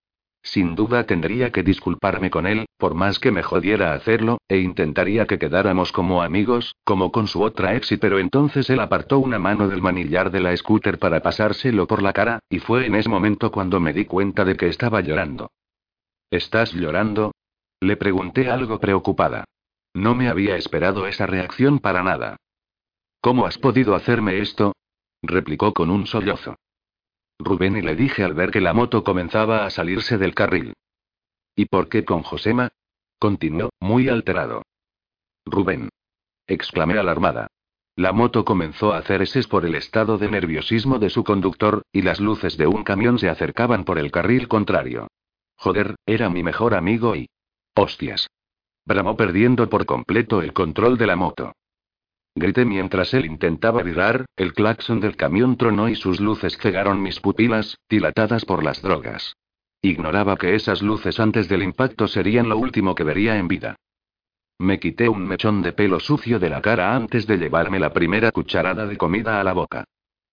Sin 0.43 0.73
duda 0.73 1.05
tendría 1.05 1.51
que 1.51 1.61
disculparme 1.61 2.31
con 2.31 2.47
él, 2.47 2.65
por 2.77 2.95
más 2.95 3.19
que 3.19 3.31
me 3.31 3.43
jodiera 3.43 3.93
hacerlo, 3.93 4.39
e 4.47 4.57
intentaría 4.57 5.27
que 5.27 5.37
quedáramos 5.37 5.91
como 5.91 6.23
amigos, 6.23 6.75
como 6.83 7.11
con 7.11 7.27
su 7.27 7.43
otra 7.43 7.75
ex, 7.75 7.95
pero 8.01 8.17
entonces 8.17 8.69
él 8.71 8.79
apartó 8.79 9.19
una 9.19 9.37
mano 9.37 9.67
del 9.67 9.83
manillar 9.83 10.31
de 10.31 10.39
la 10.39 10.57
scooter 10.57 10.97
para 10.97 11.21
pasárselo 11.21 11.85
por 11.85 12.01
la 12.01 12.11
cara, 12.11 12.39
y 12.49 12.57
fue 12.59 12.87
en 12.87 12.95
ese 12.95 13.09
momento 13.09 13.51
cuando 13.51 13.79
me 13.79 13.93
di 13.93 14.05
cuenta 14.05 14.43
de 14.43 14.57
que 14.57 14.67
estaba 14.67 15.01
llorando. 15.01 15.51
¿Estás 16.31 16.73
llorando? 16.73 17.33
Le 17.79 17.95
pregunté 17.97 18.49
algo 18.49 18.79
preocupada. 18.79 19.45
No 19.93 20.15
me 20.15 20.27
había 20.27 20.55
esperado 20.55 21.05
esa 21.05 21.27
reacción 21.27 21.79
para 21.79 22.01
nada. 22.01 22.37
¿Cómo 23.21 23.45
has 23.45 23.59
podido 23.59 23.93
hacerme 23.93 24.39
esto? 24.39 24.73
replicó 25.21 25.73
con 25.73 25.91
un 25.91 26.07
sollozo. 26.07 26.55
Rubén 27.37 27.77
y 27.77 27.81
le 27.81 27.95
dije 27.95 28.23
al 28.23 28.33
ver 28.33 28.49
que 28.49 28.61
la 28.61 28.73
moto 28.73 29.03
comenzaba 29.03 29.65
a 29.65 29.69
salirse 29.69 30.17
del 30.17 30.33
carril. 30.33 30.73
¿Y 31.55 31.65
por 31.65 31.87
qué 31.87 32.03
con 32.03 32.23
Josema? 32.23 32.69
Continuó, 33.19 33.69
muy 33.79 34.09
alterado. 34.09 34.63
Rubén. 35.45 35.89
exclamé 36.47 36.97
alarmada. 36.97 37.47
La 37.95 38.11
moto 38.11 38.43
comenzó 38.43 38.93
a 38.93 38.97
hacer 38.97 39.21
eses 39.21 39.47
por 39.47 39.65
el 39.65 39.75
estado 39.75 40.17
de 40.17 40.31
nerviosismo 40.31 40.97
de 40.97 41.11
su 41.11 41.23
conductor, 41.23 41.83
y 41.91 42.01
las 42.01 42.19
luces 42.19 42.57
de 42.57 42.65
un 42.65 42.83
camión 42.83 43.19
se 43.19 43.29
acercaban 43.29 43.83
por 43.83 43.99
el 43.99 44.11
carril 44.11 44.47
contrario. 44.47 45.07
Joder, 45.57 45.95
era 46.07 46.29
mi 46.29 46.41
mejor 46.41 46.73
amigo 46.73 47.15
y... 47.15 47.29
Hostias. 47.75 48.27
Bramó 48.85 49.15
perdiendo 49.15 49.69
por 49.69 49.85
completo 49.85 50.41
el 50.41 50.53
control 50.53 50.97
de 50.97 51.05
la 51.05 51.15
moto. 51.15 51.53
Grité 52.35 52.63
mientras 52.63 53.13
él 53.13 53.25
intentaba 53.25 53.83
virar, 53.83 54.25
el 54.37 54.53
claxon 54.53 55.01
del 55.01 55.17
camión 55.17 55.57
tronó 55.57 55.89
y 55.89 55.95
sus 55.95 56.21
luces 56.21 56.57
cegaron 56.57 57.01
mis 57.01 57.19
pupilas, 57.19 57.77
dilatadas 57.89 58.45
por 58.45 58.63
las 58.63 58.81
drogas. 58.81 59.35
Ignoraba 59.81 60.37
que 60.37 60.55
esas 60.55 60.81
luces 60.81 61.19
antes 61.19 61.49
del 61.49 61.63
impacto 61.63 62.07
serían 62.07 62.47
lo 62.47 62.57
último 62.57 62.95
que 62.95 63.03
vería 63.03 63.37
en 63.37 63.47
vida. 63.47 63.75
Me 64.59 64.79
quité 64.79 65.09
un 65.09 65.27
mechón 65.27 65.61
de 65.61 65.73
pelo 65.73 65.99
sucio 65.99 66.39
de 66.39 66.49
la 66.49 66.61
cara 66.61 66.95
antes 66.95 67.25
de 67.27 67.37
llevarme 67.37 67.79
la 67.79 67.91
primera 67.91 68.31
cucharada 68.31 68.85
de 68.85 68.95
comida 68.95 69.41
a 69.41 69.43
la 69.43 69.53
boca. 69.53 69.85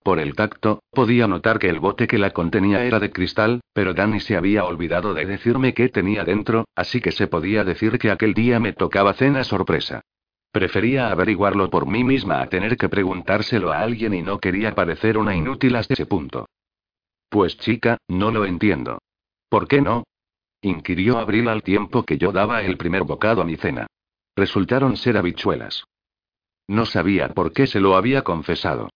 Por 0.03 0.21
el 0.21 0.37
tacto, 0.37 0.83
podía 0.91 1.27
notar 1.27 1.59
que 1.59 1.69
el 1.69 1.81
bote 1.81 2.07
que 2.07 2.19
la 2.19 2.31
contenía 2.31 2.85
era 2.85 3.01
de 3.01 3.11
cristal, 3.11 3.61
pero 3.73 3.95
Danny 3.95 4.21
se 4.21 4.37
había 4.37 4.65
olvidado 4.65 5.15
de 5.15 5.27
decirme 5.27 5.75
qué 5.75 5.89
tenía 5.89 6.25
dentro, 6.25 6.67
así 6.77 7.01
que 7.01 7.11
se 7.11 7.27
podía 7.27 7.65
decir 7.65 7.99
que 7.99 8.11
aquel 8.11 8.35
día 8.35 8.61
me 8.61 8.73
tocaba 8.73 9.15
cena 9.15 9.45
sorpresa. 9.45 10.03
Prefería 10.51 11.11
averiguarlo 11.11 11.69
por 11.69 11.87
mí 11.87 12.05
misma 12.05 12.41
a 12.41 12.49
tener 12.49 12.77
que 12.77 12.89
preguntárselo 12.89 13.73
a 13.73 13.81
alguien 13.81 14.15
y 14.15 14.23
no 14.23 14.39
quería 14.39 14.75
parecer 14.75 15.19
una 15.19 15.37
inútil 15.37 15.77
hasta 15.77 15.95
ese 15.95 16.07
punto. 16.07 16.47
Pues 17.29 17.59
chica, 17.59 17.99
no 18.09 18.31
lo 18.31 18.45
entiendo. 18.45 18.99
¿Por 19.49 19.69
qué 19.69 19.83
no? 19.83 20.05
inquirió 20.63 21.19
Abril 21.19 21.49
al 21.49 21.63
tiempo 21.63 22.03
que 22.03 22.19
yo 22.19 22.33
daba 22.33 22.63
el 22.63 22.77
primer 22.77 23.05
bocado 23.05 23.43
a 23.43 23.45
mi 23.45 23.57
cena. 23.57 23.87
Resultaron 24.35 24.97
ser 24.97 25.17
habichuelas. 25.17 25.85
No 26.67 26.87
sabía 26.87 27.29
por 27.29 27.53
qué 27.53 27.67
se 27.67 27.81
lo 27.81 27.97
había 27.97 28.23
confesado. 28.23 28.91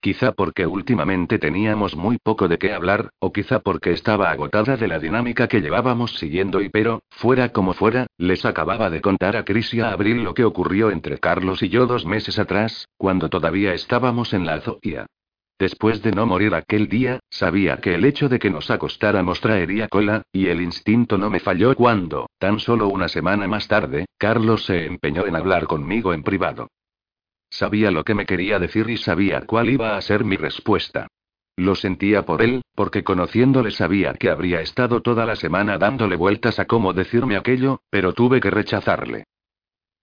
Quizá 0.00 0.30
porque 0.30 0.64
últimamente 0.64 1.40
teníamos 1.40 1.96
muy 1.96 2.18
poco 2.18 2.46
de 2.46 2.58
qué 2.58 2.72
hablar, 2.72 3.10
o 3.18 3.32
quizá 3.32 3.58
porque 3.58 3.90
estaba 3.90 4.30
agotada 4.30 4.76
de 4.76 4.86
la 4.86 5.00
dinámica 5.00 5.48
que 5.48 5.60
llevábamos 5.60 6.14
siguiendo 6.14 6.60
y 6.60 6.68
pero, 6.68 7.02
fuera 7.10 7.48
como 7.48 7.72
fuera, 7.72 8.06
les 8.16 8.44
acababa 8.44 8.90
de 8.90 9.00
contar 9.00 9.36
a 9.36 9.44
Chris 9.44 9.74
y 9.74 9.80
a 9.80 9.90
Abril 9.90 10.22
lo 10.22 10.34
que 10.34 10.44
ocurrió 10.44 10.92
entre 10.92 11.18
Carlos 11.18 11.64
y 11.64 11.68
yo 11.68 11.86
dos 11.86 12.06
meses 12.06 12.38
atrás, 12.38 12.88
cuando 12.96 13.28
todavía 13.28 13.74
estábamos 13.74 14.34
en 14.34 14.46
la 14.46 14.54
azoía. 14.54 15.06
Después 15.58 16.00
de 16.02 16.12
no 16.12 16.24
morir 16.24 16.54
aquel 16.54 16.88
día, 16.88 17.18
sabía 17.28 17.78
que 17.78 17.96
el 17.96 18.04
hecho 18.04 18.28
de 18.28 18.38
que 18.38 18.50
nos 18.50 18.70
acostáramos 18.70 19.40
traería 19.40 19.88
cola, 19.88 20.22
y 20.30 20.46
el 20.46 20.62
instinto 20.62 21.18
no 21.18 21.28
me 21.28 21.40
falló 21.40 21.74
cuando, 21.74 22.30
tan 22.38 22.60
solo 22.60 22.86
una 22.86 23.08
semana 23.08 23.48
más 23.48 23.66
tarde, 23.66 24.06
Carlos 24.16 24.66
se 24.66 24.86
empeñó 24.86 25.26
en 25.26 25.34
hablar 25.34 25.66
conmigo 25.66 26.14
en 26.14 26.22
privado. 26.22 26.68
Sabía 27.50 27.90
lo 27.90 28.04
que 28.04 28.14
me 28.14 28.26
quería 28.26 28.58
decir 28.58 28.88
y 28.90 28.96
sabía 28.96 29.42
cuál 29.42 29.70
iba 29.70 29.96
a 29.96 30.00
ser 30.00 30.24
mi 30.24 30.36
respuesta. 30.36 31.08
Lo 31.56 31.74
sentía 31.74 32.24
por 32.24 32.40
él, 32.42 32.62
porque 32.74 33.02
conociéndole 33.02 33.72
sabía 33.72 34.14
que 34.14 34.30
habría 34.30 34.60
estado 34.60 35.02
toda 35.02 35.26
la 35.26 35.34
semana 35.34 35.76
dándole 35.76 36.14
vueltas 36.14 36.58
a 36.60 36.66
cómo 36.66 36.92
decirme 36.92 37.36
aquello, 37.36 37.80
pero 37.90 38.12
tuve 38.12 38.40
que 38.40 38.50
rechazarle. 38.50 39.24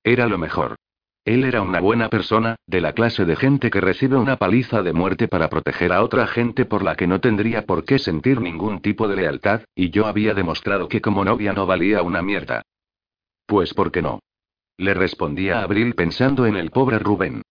Era 0.03 0.27
lo 0.27 0.37
mejor. 0.37 0.75
Él 1.23 1.43
era 1.43 1.61
una 1.61 1.79
buena 1.79 2.09
persona, 2.09 2.55
de 2.67 2.81
la 2.81 2.93
clase 2.93 3.25
de 3.25 3.35
gente 3.35 3.71
que 3.71 3.81
recibe 3.81 4.15
una 4.15 4.37
paliza 4.37 4.83
de 4.83 4.93
muerte 4.93 5.27
para 5.27 5.49
proteger 5.49 5.91
a 5.91 6.03
otra 6.03 6.27
gente 6.27 6.65
por 6.65 6.83
la 6.83 6.95
que 6.95 7.07
no 7.07 7.19
tendría 7.19 7.65
por 7.65 7.83
qué 7.83 7.97
sentir 7.97 8.41
ningún 8.41 8.81
tipo 8.81 9.07
de 9.07 9.15
lealtad, 9.15 9.61
y 9.73 9.89
yo 9.89 10.05
había 10.05 10.33
demostrado 10.35 10.87
que 10.87 11.01
como 11.01 11.25
novia 11.25 11.53
no 11.53 11.65
valía 11.65 12.03
una 12.03 12.21
mierda. 12.21 12.61
Pues 13.47 13.73
¿por 13.73 13.91
qué 13.91 14.01
no? 14.01 14.19
Le 14.77 14.93
respondía 14.93 15.61
Abril 15.61 15.95
pensando 15.95 16.45
en 16.45 16.55
el 16.55 16.71
pobre 16.71 16.99
Rubén. 16.99 17.41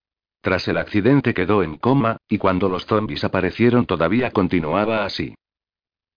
Tras 0.42 0.68
el 0.68 0.76
accidente 0.76 1.32
quedó 1.32 1.62
en 1.62 1.78
coma, 1.78 2.18
y 2.28 2.36
cuando 2.36 2.68
los 2.68 2.84
zombies 2.84 3.24
aparecieron 3.24 3.86
todavía 3.86 4.30
continuaba 4.30 5.04
así. 5.06 5.34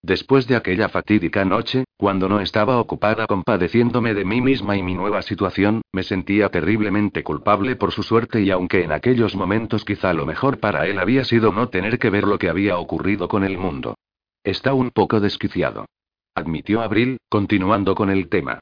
Después 0.02 0.46
de 0.46 0.54
aquella 0.54 0.88
fatídica 0.88 1.44
noche, 1.44 1.84
cuando 1.96 2.28
no 2.28 2.40
estaba 2.40 2.78
ocupada 2.78 3.26
compadeciéndome 3.26 4.14
de 4.14 4.24
mí 4.24 4.40
misma 4.40 4.76
y 4.76 4.82
mi 4.82 4.94
nueva 4.94 5.22
situación, 5.22 5.82
me 5.92 6.04
sentía 6.04 6.50
terriblemente 6.50 7.24
culpable 7.24 7.74
por 7.74 7.90
su 7.90 8.02
suerte 8.02 8.42
y 8.42 8.50
aunque 8.50 8.84
en 8.84 8.92
aquellos 8.92 9.34
momentos 9.34 9.84
quizá 9.84 10.12
lo 10.12 10.24
mejor 10.24 10.60
para 10.60 10.86
él 10.86 10.98
había 10.98 11.24
sido 11.24 11.52
no 11.52 11.68
tener 11.68 11.98
que 11.98 12.10
ver 12.10 12.24
lo 12.24 12.38
que 12.38 12.48
había 12.48 12.78
ocurrido 12.78 13.28
con 13.28 13.44
el 13.44 13.58
mundo. 13.58 13.96
Está 14.44 14.72
un 14.72 14.90
poco 14.90 15.20
desquiciado. 15.20 15.86
Admitió 16.34 16.80
Abril, 16.80 17.18
continuando 17.28 17.94
con 17.96 18.10
el 18.10 18.28
tema. 18.28 18.60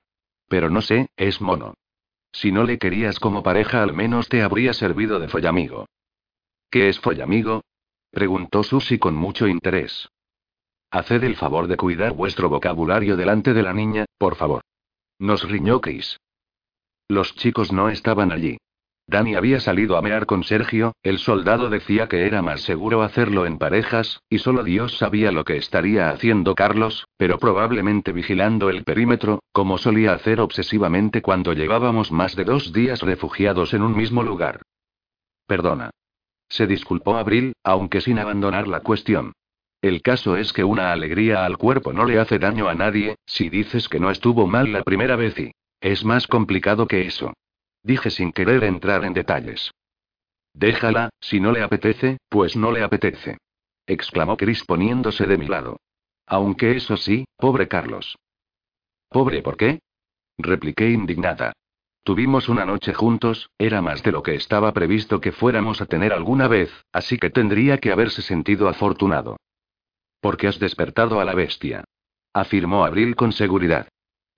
Pero 0.49 0.71
no 0.71 0.81
sé, 0.81 1.09
es 1.17 1.43
mono. 1.43 1.75
Si 2.37 2.53
no 2.53 2.65
le 2.65 2.77
querías 2.77 3.19
como 3.19 3.43
pareja, 3.43 3.83
al 3.83 3.95
menos 3.95 4.29
te 4.29 4.43
habría 4.43 4.75
servido 4.75 5.19
de 5.19 5.29
follamigo. 5.29 5.87
¿Qué 6.71 6.91
es 6.91 7.01
follamigo? 7.01 7.63
preguntó 8.11 8.63
Susi 8.63 8.99
con 8.99 9.15
mucho 9.15 9.47
interés. 9.47 10.11
Haced 10.91 11.25
el 11.25 11.37
favor 11.37 11.67
de 11.67 11.79
cuidar 11.79 12.13
vuestro 12.13 12.51
vocabulario 12.51 13.17
delante 13.17 13.55
de 13.55 13.63
la 13.63 13.73
niña, 13.73 14.05
por 14.19 14.37
favor. 14.37 14.61
Nos 15.19 15.49
riñó 15.49 15.81
Chris. 15.81 16.19
Los 17.09 17.35
chicos 17.37 17.73
no 17.73 17.89
estaban 17.89 18.31
allí. 18.31 18.59
Dani 19.09 19.37
había 19.37 19.61
salido 19.61 19.97
a 19.97 20.03
mear 20.03 20.27
con 20.27 20.43
Sergio, 20.43 20.93
el 21.05 21.19
soldado 21.19 21.71
decía 21.71 22.09
que 22.09 22.27
era 22.27 22.43
más 22.43 22.63
seguro 22.63 23.03
hacerlo 23.03 23.47
en 23.47 23.57
parejas, 23.57 24.21
y 24.29 24.39
solo 24.39 24.65
Dios 24.65 24.99
sabía 24.99 25.31
lo 25.31 25.45
que 25.45 25.57
estaría 25.57 26.11
haciendo 26.11 26.57
Carlos, 26.57 27.07
pero 27.17 27.39
probablemente 27.39 28.11
vigilando 28.11 28.69
el 28.69 28.83
perímetro, 28.83 29.45
como 29.53 29.79
solía 29.79 30.13
hacer 30.13 30.41
obsesivamente 30.41 31.23
cuando 31.23 31.53
llevábamos 31.53 32.11
más 32.11 32.35
de 32.35 32.45
dos 32.45 32.73
días 32.73 33.01
refugiados 33.03 33.75
en 33.75 33.83
un 33.83 33.97
mismo 33.97 34.25
lugar. 34.25 34.63
Perdona. 35.47 35.91
Se 36.49 36.67
disculpó 36.67 37.17
Abril, 37.17 37.53
aunque 37.63 38.01
sin 38.01 38.19
abandonar 38.19 38.67
la 38.67 38.81
cuestión. 38.81 39.33
El 39.83 40.03
caso 40.03 40.37
es 40.37 40.53
que 40.53 40.65
una 40.65 40.91
alegría 40.91 41.45
al 41.45 41.59
cuerpo 41.59 41.93
no 41.93 42.07
le 42.07 42.19
hace 42.19 42.41
daño 42.41 42.69
a 42.69 42.75
nadie, 42.75 43.15
si 43.25 43.51
dices 43.51 43.89
que 43.89 44.01
no 44.01 44.11
estuvo 44.11 44.49
mal 44.49 44.73
la 44.73 44.83
primera 44.83 45.15
vez 45.15 45.39
y... 45.39 45.53
Es 45.81 46.05
más 46.05 46.27
complicado 46.27 46.89
que 46.89 47.07
eso. 47.07 47.35
Dije 47.87 48.11
sin 48.11 48.33
querer 48.33 48.65
entrar 48.65 49.05
en 49.05 49.13
detalles. 49.13 49.71
Déjala, 50.53 51.11
si 51.21 51.39
no 51.39 51.53
le 51.53 51.63
apetece, 51.63 52.19
pues 52.29 52.57
no 52.57 52.73
le 52.73 52.83
apetece. 52.83 53.39
exclamó 53.87 54.37
Chris 54.37 54.65
poniéndose 54.65 55.25
de 55.25 55.39
mi 55.39 55.47
lado. 55.47 55.79
Aunque 56.27 56.77
eso 56.77 56.97
sí, 56.97 57.27
pobre 57.37 57.69
Carlos. 57.69 58.17
¿Pobre 59.09 59.41
por 59.41 59.57
qué? 59.57 59.79
repliqué 60.37 60.91
indignada. 60.91 61.53
Tuvimos 62.03 62.49
una 62.49 62.65
noche 62.65 62.93
juntos, 62.93 63.51
era 63.57 63.81
más 63.83 64.03
de 64.03 64.11
lo 64.11 64.25
que 64.25 64.35
estaba 64.35 64.73
previsto 64.73 65.21
que 65.21 65.31
fuéramos 65.31 65.81
a 65.81 65.87
tener 65.87 66.13
alguna 66.13 66.49
vez, 66.49 66.73
así 66.93 67.19
que 67.19 67.31
tendría 67.31 67.79
que 67.79 67.93
haberse 67.93 68.21
sentido 68.21 68.69
afortunado. 68.69 69.37
Porque 70.21 70.49
has 70.49 70.59
despertado 70.59 71.21
a 71.21 71.25
la 71.25 71.35
bestia. 71.35 71.85
Afirmó 72.33 72.85
Abril 72.85 73.15
con 73.15 73.31
seguridad. 73.31 73.87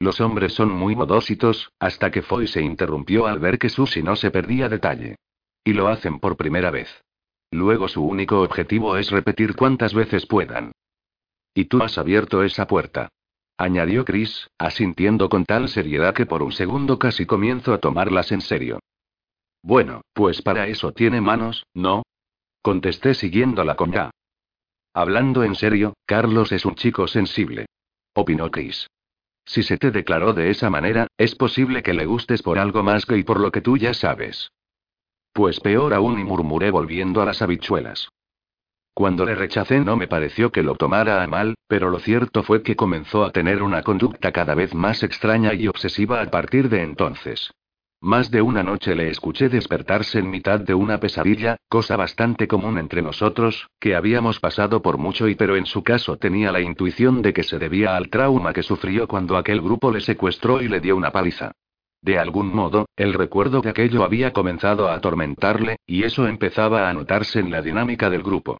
Los 0.00 0.20
hombres 0.20 0.52
son 0.54 0.70
muy 0.70 0.94
modósitos, 0.94 1.72
hasta 1.80 2.10
que 2.10 2.22
Foy 2.22 2.46
se 2.46 2.62
interrumpió 2.62 3.26
al 3.26 3.40
ver 3.40 3.58
que 3.58 3.68
Susie 3.68 4.02
no 4.02 4.14
se 4.14 4.30
perdía 4.30 4.68
detalle. 4.68 5.16
Y 5.64 5.72
lo 5.72 5.88
hacen 5.88 6.20
por 6.20 6.36
primera 6.36 6.70
vez. 6.70 6.88
Luego 7.50 7.88
su 7.88 8.04
único 8.04 8.42
objetivo 8.42 8.96
es 8.96 9.10
repetir 9.10 9.56
cuantas 9.56 9.94
veces 9.94 10.26
puedan. 10.26 10.72
Y 11.54 11.64
tú 11.64 11.82
has 11.82 11.98
abierto 11.98 12.42
esa 12.44 12.66
puerta. 12.66 13.08
Añadió 13.56 14.04
Chris, 14.04 14.48
asintiendo 14.56 15.28
con 15.28 15.44
tal 15.44 15.68
seriedad 15.68 16.14
que 16.14 16.26
por 16.26 16.42
un 16.42 16.52
segundo 16.52 16.98
casi 16.98 17.26
comienzo 17.26 17.72
a 17.72 17.78
tomarlas 17.78 18.30
en 18.30 18.40
serio. 18.40 18.78
Bueno, 19.62 20.02
pues 20.12 20.42
para 20.42 20.68
eso 20.68 20.92
tiene 20.92 21.20
manos, 21.20 21.64
¿no? 21.74 22.04
Contesté 22.62 23.14
siguiéndola 23.14 23.74
con 23.74 23.92
ya. 23.92 24.10
Hablando 24.94 25.42
en 25.42 25.56
serio, 25.56 25.94
Carlos 26.06 26.52
es 26.52 26.64
un 26.64 26.76
chico 26.76 27.08
sensible. 27.08 27.66
Opinó 28.14 28.50
Chris. 28.50 28.86
Si 29.48 29.62
se 29.62 29.78
te 29.78 29.90
declaró 29.90 30.34
de 30.34 30.50
esa 30.50 30.68
manera, 30.68 31.06
es 31.16 31.34
posible 31.34 31.82
que 31.82 31.94
le 31.94 32.04
gustes 32.04 32.42
por 32.42 32.58
algo 32.58 32.82
más 32.82 33.06
que 33.06 33.16
y 33.16 33.22
por 33.22 33.40
lo 33.40 33.50
que 33.50 33.62
tú 33.62 33.78
ya 33.78 33.94
sabes. 33.94 34.52
Pues 35.32 35.58
peor 35.60 35.94
aún 35.94 36.20
y 36.20 36.24
murmuré 36.24 36.70
volviendo 36.70 37.22
a 37.22 37.24
las 37.24 37.40
habichuelas. 37.40 38.10
Cuando 38.92 39.24
le 39.24 39.34
rechacé 39.34 39.80
no 39.80 39.96
me 39.96 40.06
pareció 40.06 40.52
que 40.52 40.62
lo 40.62 40.74
tomara 40.74 41.22
a 41.22 41.26
mal, 41.26 41.54
pero 41.66 41.88
lo 41.88 41.98
cierto 41.98 42.42
fue 42.42 42.62
que 42.62 42.76
comenzó 42.76 43.24
a 43.24 43.30
tener 43.30 43.62
una 43.62 43.82
conducta 43.82 44.32
cada 44.32 44.54
vez 44.54 44.74
más 44.74 45.02
extraña 45.02 45.54
y 45.54 45.66
obsesiva 45.66 46.20
a 46.20 46.30
partir 46.30 46.68
de 46.68 46.82
entonces. 46.82 47.50
Más 48.00 48.30
de 48.30 48.42
una 48.42 48.62
noche 48.62 48.94
le 48.94 49.08
escuché 49.08 49.48
despertarse 49.48 50.20
en 50.20 50.30
mitad 50.30 50.60
de 50.60 50.72
una 50.72 51.00
pesadilla, 51.00 51.56
cosa 51.68 51.96
bastante 51.96 52.46
común 52.46 52.78
entre 52.78 53.02
nosotros, 53.02 53.70
que 53.80 53.96
habíamos 53.96 54.38
pasado 54.38 54.82
por 54.82 54.98
mucho 54.98 55.26
y 55.26 55.34
pero 55.34 55.56
en 55.56 55.66
su 55.66 55.82
caso 55.82 56.16
tenía 56.16 56.52
la 56.52 56.60
intuición 56.60 57.22
de 57.22 57.32
que 57.32 57.42
se 57.42 57.58
debía 57.58 57.96
al 57.96 58.08
trauma 58.08 58.52
que 58.52 58.62
sufrió 58.62 59.08
cuando 59.08 59.36
aquel 59.36 59.60
grupo 59.60 59.90
le 59.90 60.00
secuestró 60.00 60.62
y 60.62 60.68
le 60.68 60.78
dio 60.78 60.96
una 60.96 61.10
paliza. 61.10 61.50
De 62.00 62.20
algún 62.20 62.54
modo, 62.54 62.86
el 62.94 63.14
recuerdo 63.14 63.62
de 63.62 63.70
aquello 63.70 64.04
había 64.04 64.32
comenzado 64.32 64.88
a 64.88 64.94
atormentarle, 64.94 65.78
y 65.84 66.04
eso 66.04 66.28
empezaba 66.28 66.88
a 66.88 66.92
notarse 66.92 67.40
en 67.40 67.50
la 67.50 67.62
dinámica 67.62 68.08
del 68.10 68.22
grupo. 68.22 68.58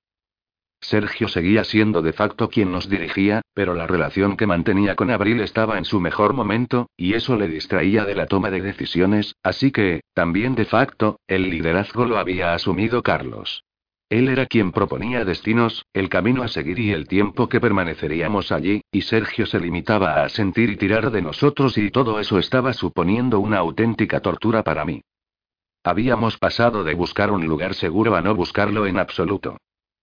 Sergio 0.81 1.29
seguía 1.29 1.65
siendo 1.65 2.03
de 2.03 2.13
facto 2.13 2.49
quien 2.49 2.71
nos 2.71 2.89
dirigía, 2.89 3.43
pero 3.53 3.75
la 3.75 3.87
relación 3.87 4.37
que 4.37 4.47
mantenía 4.47 4.95
con 4.95 5.11
Abril 5.11 5.41
estaba 5.41 5.77
en 5.79 5.85
su 5.85 6.01
mejor 6.01 6.35
momento, 6.35 6.89
y 6.97 7.15
eso 7.15 7.37
le 7.37 7.49
distraía 7.49 8.05
de 8.05 8.15
la 8.15 8.27
toma 8.27 8.51
de 8.51 8.61
decisiones, 8.61 9.35
así 9.43 9.73
que, 9.73 10.03
también 10.15 10.55
de 10.55 10.65
facto, 10.65 11.21
el 11.27 11.51
liderazgo 11.51 12.05
lo 12.05 12.19
había 12.19 12.55
asumido 12.55 13.03
Carlos. 13.03 13.65
Él 14.11 14.29
era 14.29 14.47
quien 14.47 14.73
proponía 14.73 15.27
destinos, 15.27 15.85
el 15.93 16.09
camino 16.09 16.43
a 16.43 16.49
seguir 16.49 16.79
y 16.79 16.93
el 16.93 17.07
tiempo 17.07 17.49
que 17.49 17.61
permaneceríamos 17.61 18.53
allí, 18.53 18.81
y 18.91 19.03
Sergio 19.03 19.45
se 19.45 19.61
limitaba 19.61 20.23
a 20.23 20.29
sentir 20.31 20.71
y 20.71 20.77
tirar 20.77 21.11
de 21.11 21.21
nosotros 21.21 21.77
y 21.77 21.91
todo 21.91 22.19
eso 22.19 22.39
estaba 22.39 22.73
suponiendo 22.73 23.39
una 23.39 23.59
auténtica 23.59 24.21
tortura 24.21 24.63
para 24.63 24.87
mí. 24.87 25.03
Habíamos 25.85 26.39
pasado 26.39 26.85
de 26.85 26.95
buscar 26.95 27.31
un 27.31 27.47
lugar 27.47 27.75
seguro 27.75 28.17
a 28.17 28.23
no 28.23 28.35
buscarlo 28.35 28.87
en 28.87 28.99
absoluto. 28.99 29.59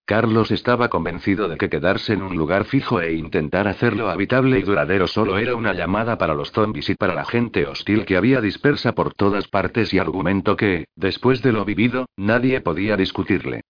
Carlos 0.06 0.52
estaba 0.52 0.90
convencido 0.90 1.48
de 1.48 1.58
que 1.58 1.68
quedarse 1.68 2.14
en 2.14 2.22
un 2.22 2.36
lugar 2.38 2.66
fijo 2.66 3.02
e 3.02 3.16
intentar 3.16 3.68
hacerlo 3.68 4.10
habitable 4.10 4.60
y 4.60 4.62
duradero 4.62 5.08
solo 5.08 5.40
era 5.40 5.56
una 5.56 5.74
llamada 5.74 6.20
para 6.20 6.36
los 6.36 6.52
zombies 6.52 6.90
y 6.90 6.96
para 6.96 7.16
la 7.16 7.26
gente 7.26 7.66
hostil 7.66 8.06
que 8.06 8.16
había 8.16 8.40
dispersa 8.40 8.94
por 8.94 9.16
todas 9.16 9.48
partes 9.48 9.96
y 9.96 9.98
argumento 9.98 10.56
que, 10.58 10.86
después 10.96 11.42
de 11.42 11.54
lo 11.54 11.66
vivido, 11.66 12.06
nadie 12.18 12.62
podía 12.62 12.96
discutirle. 12.98 13.62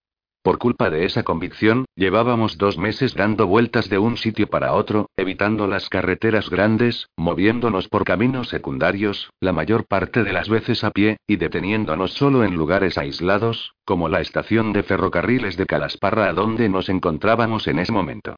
Por 0.46 0.60
culpa 0.60 0.92
de 0.92 1.06
esa 1.06 1.24
convicción, 1.24 1.86
llevábamos 1.96 2.60
dos 2.60 2.78
meses 2.78 3.16
dando 3.16 3.48
vueltas 3.48 3.90
de 3.90 3.98
un 3.98 4.16
sitio 4.16 4.46
para 4.46 4.74
otro, 4.74 5.10
evitando 5.18 5.66
las 5.66 5.90
carreteras 5.90 6.52
grandes, 6.52 7.10
moviéndonos 7.18 7.88
por 7.88 8.04
caminos 8.04 8.50
secundarios, 8.50 9.32
la 9.40 9.54
mayor 9.54 9.88
parte 9.88 10.24
de 10.24 10.32
las 10.34 10.48
veces 10.48 10.84
a 10.84 10.92
pie, 10.92 11.18
y 11.26 11.38
deteniéndonos 11.38 12.14
solo 12.14 12.44
en 12.44 12.54
lugares 12.54 13.00
aislados, 13.00 13.74
como 13.86 14.08
la 14.08 14.22
estación 14.22 14.72
de 14.72 14.84
ferrocarriles 14.84 15.58
de 15.58 15.66
Calasparra 15.66 16.30
a 16.30 16.34
donde 16.34 16.70
nos 16.70 16.90
encontrábamos 16.90 17.68
en 17.68 17.80
ese 17.80 17.92
momento. 17.92 18.36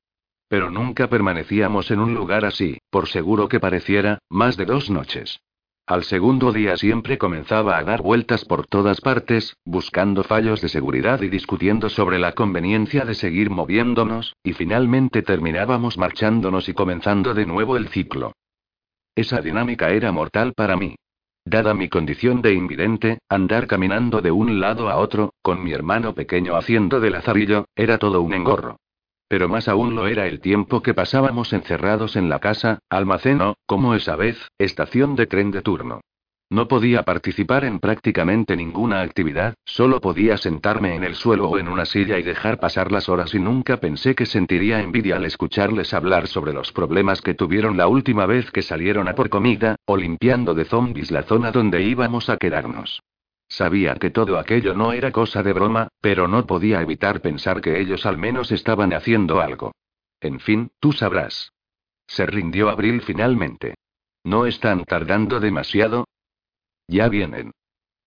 Pero 0.47 0.71
nunca 0.71 1.09
permanecíamos 1.09 1.91
en 1.91 1.99
un 1.99 2.13
lugar 2.13 2.45
así, 2.45 2.77
por 2.89 3.09
seguro 3.09 3.49
que 3.49 3.59
pareciera, 3.59 4.19
más 4.29 4.55
de 4.55 4.63
dos 4.63 4.89
noches. 4.89 5.41
Al 5.88 6.03
segundo 6.03 6.51
día 6.51 6.75
siempre 6.75 7.17
comenzaba 7.17 7.77
a 7.77 7.84
dar 7.86 8.01
vueltas 8.01 8.44
por 8.44 8.67
todas 8.67 9.00
partes, 9.00 9.56
buscando 9.63 10.25
fallos 10.25 10.60
de 10.60 10.67
seguridad 10.67 11.22
y 11.22 11.29
discutiendo 11.29 11.88
sobre 11.88 12.20
la 12.20 12.34
conveniencia 12.34 13.06
de 13.06 13.15
seguir 13.15 13.50
moviéndonos, 13.50 14.36
y 14.44 14.51
finalmente 14.51 15.22
terminábamos 15.22 15.98
marchándonos 15.98 16.67
y 16.67 16.74
comenzando 16.74 17.34
de 17.34 17.46
nuevo 17.46 17.77
el 17.77 17.88
ciclo. 17.88 18.34
Esa 19.15 19.39
dinámica 19.39 19.91
era 19.91 20.12
mortal 20.12 20.51
para 20.53 20.75
mí. 20.75 20.96
Dada 21.46 21.74
mi 21.74 21.88
condición 21.88 22.41
de 22.41 22.53
invidente, 22.53 23.20
andar 23.29 23.65
caminando 23.65 24.20
de 24.22 24.32
un 24.32 24.60
lado 24.60 24.89
a 24.89 24.98
otro, 24.98 25.36
con 25.41 25.63
mi 25.63 25.72
hermano 25.72 26.14
pequeño 26.14 26.57
haciendo 26.57 27.00
de 27.00 27.11
lazarillo, 27.11 27.64
era 27.77 27.98
todo 27.98 28.22
un 28.22 28.33
engorro. 28.33 28.75
Pero 29.27 29.50
más 29.50 29.68
aún 29.68 29.96
lo 29.96 30.07
era 30.07 30.27
el 30.27 30.40
tiempo 30.40 30.81
que 30.81 30.94
pasábamos 30.94 31.51
encerrados 31.53 32.16
en 32.16 32.29
la 32.29 32.40
casa, 32.40 32.79
almacén 32.90 33.42
o, 33.42 33.55
como 33.66 33.94
esa 33.94 34.16
vez, 34.16 34.37
estación 34.57 35.16
de 35.16 35.27
tren 35.27 35.51
de 35.51 35.61
turno. 35.61 36.01
No 36.50 36.70
podía 36.70 37.03
participar 37.03 37.66
en 37.66 37.79
prácticamente 37.79 38.55
ninguna 38.55 39.01
actividad, 39.01 39.55
solo 39.66 40.00
podía 40.00 40.37
sentarme 40.37 40.96
en 40.96 41.03
el 41.03 41.16
suelo 41.16 41.50
o 41.50 41.57
en 41.57 41.68
una 41.68 41.83
silla 41.83 42.18
y 42.20 42.24
dejar 42.24 42.57
pasar 42.57 42.90
las 42.90 43.09
horas 43.09 43.35
y 43.35 43.40
nunca 43.40 43.81
pensé 43.81 44.16
que 44.16 44.25
sentiría 44.25 44.81
envidia 44.81 45.18
al 45.18 45.25
escucharles 45.25 45.94
hablar 45.94 46.27
sobre 46.27 46.53
los 46.53 46.72
problemas 46.72 47.22
que 47.22 47.33
tuvieron 47.33 47.75
la 47.75 47.90
última 47.90 48.25
vez 48.25 48.50
que 48.51 48.61
salieron 48.61 49.09
a 49.09 49.16
por 49.16 49.29
comida, 49.29 49.75
o 49.85 49.98
limpiando 49.98 50.53
de 50.53 50.63
zombies 50.63 51.11
la 51.11 51.24
zona 51.24 51.51
donde 51.51 51.81
íbamos 51.81 52.29
a 52.29 52.37
quedarnos. 52.37 53.01
Sabía 53.50 53.96
que 53.96 54.10
todo 54.10 54.38
aquello 54.38 54.74
no 54.74 54.92
era 54.92 55.12
cosa 55.12 55.42
de 55.42 55.53
broma, 55.53 55.88
pero 56.01 56.27
no 56.27 56.46
podía 56.46 56.81
evitar 56.81 57.22
pensar 57.22 57.62
que 57.62 57.79
ellos 57.79 58.05
al 58.05 58.18
menos 58.18 58.51
estaban 58.51 58.94
haciendo 58.94 59.40
algo. 59.40 59.72
En 60.20 60.40
fin, 60.40 60.72
tú 60.79 60.92
sabrás. 60.92 61.53
Se 62.07 62.25
rindió 62.25 62.70
Abril 62.70 63.01
finalmente. 63.01 63.75
¿No 64.24 64.46
están 64.46 64.83
tardando 64.83 65.40
demasiado? 65.40 66.07
Ya 66.88 67.07
vienen. 67.07 67.51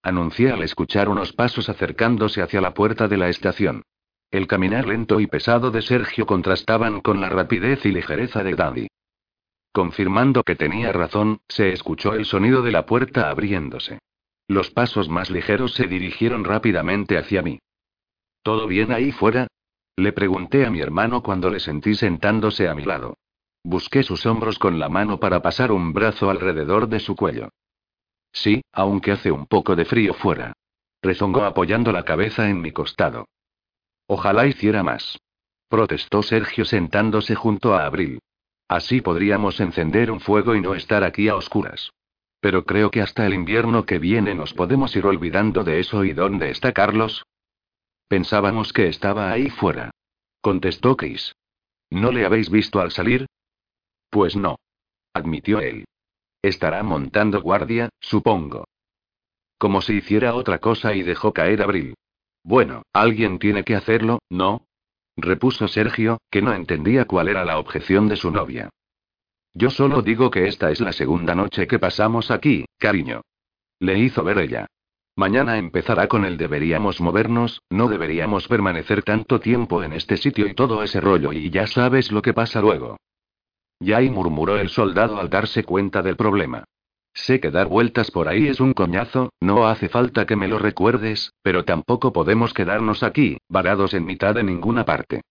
Anuncié 0.02 0.50
al 0.50 0.62
escuchar 0.62 1.08
unos 1.08 1.32
pasos 1.32 1.68
acercándose 1.68 2.42
hacia 2.42 2.60
la 2.60 2.74
puerta 2.74 3.08
de 3.08 3.16
la 3.16 3.28
estación. 3.28 3.82
El 4.30 4.46
caminar 4.46 4.86
lento 4.86 5.20
y 5.20 5.26
pesado 5.26 5.70
de 5.70 5.82
Sergio 5.82 6.24
contrastaban 6.24 7.00
con 7.00 7.20
la 7.20 7.28
rapidez 7.28 7.84
y 7.84 7.90
ligereza 7.90 8.42
de 8.42 8.54
Dandy. 8.54 8.88
Confirmando 9.72 10.42
que 10.42 10.56
tenía 10.56 10.92
razón, 10.92 11.40
se 11.48 11.72
escuchó 11.72 12.14
el 12.14 12.24
sonido 12.24 12.62
de 12.62 12.72
la 12.72 12.86
puerta 12.86 13.30
abriéndose. 13.30 13.98
Los 14.50 14.72
pasos 14.72 15.08
más 15.08 15.30
ligeros 15.30 15.74
se 15.74 15.86
dirigieron 15.86 16.42
rápidamente 16.42 17.16
hacia 17.16 17.40
mí. 17.40 17.60
¿Todo 18.42 18.66
bien 18.66 18.90
ahí 18.90 19.12
fuera? 19.12 19.46
Le 19.94 20.12
pregunté 20.12 20.66
a 20.66 20.70
mi 20.70 20.80
hermano 20.80 21.22
cuando 21.22 21.50
le 21.50 21.60
sentí 21.60 21.94
sentándose 21.94 22.68
a 22.68 22.74
mi 22.74 22.82
lado. 22.84 23.16
Busqué 23.62 24.02
sus 24.02 24.26
hombros 24.26 24.58
con 24.58 24.80
la 24.80 24.88
mano 24.88 25.20
para 25.20 25.40
pasar 25.40 25.70
un 25.70 25.92
brazo 25.92 26.30
alrededor 26.30 26.88
de 26.88 26.98
su 26.98 27.14
cuello. 27.14 27.50
Sí, 28.32 28.62
aunque 28.72 29.12
hace 29.12 29.30
un 29.30 29.46
poco 29.46 29.76
de 29.76 29.84
frío 29.84 30.14
fuera. 30.14 30.52
Rezongó 31.00 31.44
apoyando 31.44 31.92
la 31.92 32.04
cabeza 32.04 32.50
en 32.50 32.60
mi 32.60 32.72
costado. 32.72 33.28
Ojalá 34.08 34.48
hiciera 34.48 34.82
más. 34.82 35.20
Protestó 35.68 36.24
Sergio 36.24 36.64
sentándose 36.64 37.36
junto 37.36 37.76
a 37.76 37.86
Abril. 37.86 38.18
Así 38.66 39.00
podríamos 39.00 39.60
encender 39.60 40.10
un 40.10 40.18
fuego 40.18 40.56
y 40.56 40.60
no 40.60 40.74
estar 40.74 41.04
aquí 41.04 41.28
a 41.28 41.36
oscuras. 41.36 41.92
Pero 42.40 42.64
creo 42.64 42.90
que 42.90 43.02
hasta 43.02 43.26
el 43.26 43.34
invierno 43.34 43.84
que 43.84 43.98
viene 43.98 44.34
nos 44.34 44.54
podemos 44.54 44.94
ir 44.96 45.06
olvidando 45.06 45.62
de 45.64 45.80
eso. 45.80 46.04
¿Y 46.04 46.12
dónde 46.12 46.50
está 46.50 46.72
Carlos? 46.72 47.24
Pensábamos 48.08 48.72
que 48.72 48.88
estaba 48.88 49.30
ahí 49.30 49.50
fuera. 49.50 49.90
Contestó 50.40 50.96
Chris. 50.96 51.34
¿No 51.90 52.12
le 52.12 52.24
habéis 52.24 52.50
visto 52.50 52.80
al 52.80 52.90
salir? 52.90 53.26
Pues 54.10 54.36
no. 54.36 54.56
Admitió 55.12 55.60
él. 55.60 55.84
Estará 56.42 56.82
montando 56.82 57.42
guardia, 57.42 57.90
supongo. 58.00 58.64
Como 59.58 59.82
si 59.82 59.94
hiciera 59.94 60.34
otra 60.34 60.58
cosa 60.58 60.94
y 60.94 61.02
dejó 61.02 61.34
caer 61.34 61.62
Abril. 61.62 61.94
Bueno, 62.42 62.82
alguien 62.94 63.38
tiene 63.38 63.64
que 63.64 63.76
hacerlo, 63.76 64.20
¿no? 64.30 64.64
repuso 65.16 65.68
Sergio, 65.68 66.18
que 66.30 66.40
no 66.40 66.54
entendía 66.54 67.04
cuál 67.04 67.28
era 67.28 67.44
la 67.44 67.58
objeción 67.58 68.08
de 68.08 68.16
su 68.16 68.30
novia. 68.30 68.70
Yo 69.54 69.70
solo 69.70 70.02
digo 70.02 70.30
que 70.30 70.46
esta 70.46 70.70
es 70.70 70.80
la 70.80 70.92
segunda 70.92 71.34
noche 71.34 71.66
que 71.66 71.78
pasamos 71.78 72.30
aquí, 72.30 72.64
cariño. 72.78 73.22
Le 73.80 73.98
hizo 73.98 74.22
ver 74.22 74.38
ella. 74.38 74.66
Mañana 75.16 75.58
empezará 75.58 76.06
con 76.06 76.24
el 76.24 76.36
deberíamos 76.36 77.00
movernos, 77.00 77.60
no 77.68 77.88
deberíamos 77.88 78.46
permanecer 78.46 79.02
tanto 79.02 79.40
tiempo 79.40 79.82
en 79.82 79.92
este 79.92 80.16
sitio 80.16 80.46
y 80.46 80.54
todo 80.54 80.82
ese 80.82 81.00
rollo 81.00 81.32
y 81.32 81.50
ya 81.50 81.66
sabes 81.66 82.12
lo 82.12 82.22
que 82.22 82.32
pasa 82.32 82.60
luego. 82.60 82.96
Yay 83.80 84.08
murmuró 84.10 84.56
el 84.56 84.68
soldado 84.68 85.18
al 85.18 85.30
darse 85.30 85.64
cuenta 85.64 86.02
del 86.02 86.16
problema. 86.16 86.64
Sé 87.12 87.40
que 87.40 87.50
dar 87.50 87.66
vueltas 87.66 88.10
por 88.10 88.28
ahí 88.28 88.46
es 88.46 88.60
un 88.60 88.72
coñazo, 88.72 89.30
no 89.40 89.66
hace 89.66 89.88
falta 89.88 90.26
que 90.26 90.36
me 90.36 90.46
lo 90.46 90.58
recuerdes, 90.58 91.32
pero 91.42 91.64
tampoco 91.64 92.12
podemos 92.12 92.54
quedarnos 92.54 93.02
aquí, 93.02 93.38
varados 93.48 93.94
en 93.94 94.04
mitad 94.04 94.34
de 94.34 94.44
ninguna 94.44 94.84
parte. 94.84 95.22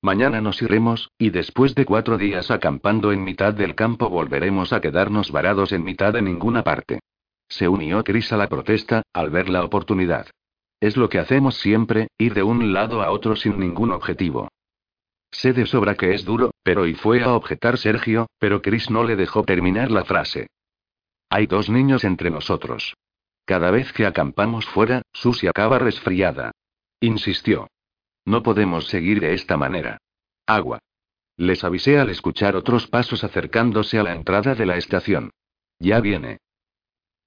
Mañana 0.00 0.40
nos 0.40 0.62
iremos, 0.62 1.10
y 1.18 1.30
después 1.30 1.74
de 1.74 1.84
cuatro 1.84 2.18
días 2.18 2.50
acampando 2.50 3.12
en 3.12 3.24
mitad 3.24 3.52
del 3.52 3.74
campo 3.74 4.08
volveremos 4.08 4.72
a 4.72 4.80
quedarnos 4.80 5.32
varados 5.32 5.72
en 5.72 5.82
mitad 5.82 6.12
de 6.12 6.22
ninguna 6.22 6.62
parte. 6.62 7.00
Se 7.48 7.66
unió 7.66 8.04
Chris 8.04 8.32
a 8.32 8.36
la 8.36 8.48
protesta, 8.48 9.02
al 9.12 9.30
ver 9.30 9.48
la 9.48 9.64
oportunidad. 9.64 10.28
Es 10.80 10.96
lo 10.96 11.08
que 11.08 11.18
hacemos 11.18 11.56
siempre, 11.56 12.08
ir 12.16 12.34
de 12.34 12.44
un 12.44 12.72
lado 12.72 13.02
a 13.02 13.10
otro 13.10 13.34
sin 13.34 13.58
ningún 13.58 13.90
objetivo. 13.90 14.48
Sé 15.32 15.52
de 15.52 15.66
sobra 15.66 15.96
que 15.96 16.14
es 16.14 16.24
duro, 16.24 16.52
pero 16.62 16.86
y 16.86 16.94
fue 16.94 17.22
a 17.22 17.32
objetar 17.32 17.76
Sergio, 17.76 18.28
pero 18.38 18.62
Chris 18.62 18.90
no 18.90 19.02
le 19.02 19.16
dejó 19.16 19.42
terminar 19.42 19.90
la 19.90 20.04
frase. 20.04 20.46
Hay 21.28 21.46
dos 21.46 21.68
niños 21.68 22.04
entre 22.04 22.30
nosotros. 22.30 22.94
Cada 23.44 23.70
vez 23.70 23.92
que 23.92 24.06
acampamos 24.06 24.66
fuera, 24.66 25.02
Susie 25.12 25.48
acaba 25.48 25.78
resfriada. 25.78 26.52
Insistió. 27.00 27.68
No 28.28 28.42
podemos 28.42 28.88
seguir 28.88 29.20
de 29.20 29.32
esta 29.32 29.56
manera. 29.56 29.96
Agua. 30.46 30.80
Les 31.38 31.64
avisé 31.64 31.98
al 31.98 32.10
escuchar 32.10 32.56
otros 32.56 32.86
pasos 32.86 33.24
acercándose 33.24 33.98
a 33.98 34.02
la 34.02 34.12
entrada 34.12 34.54
de 34.54 34.66
la 34.66 34.76
estación. 34.76 35.30
Ya 35.78 35.98
viene. 36.00 36.36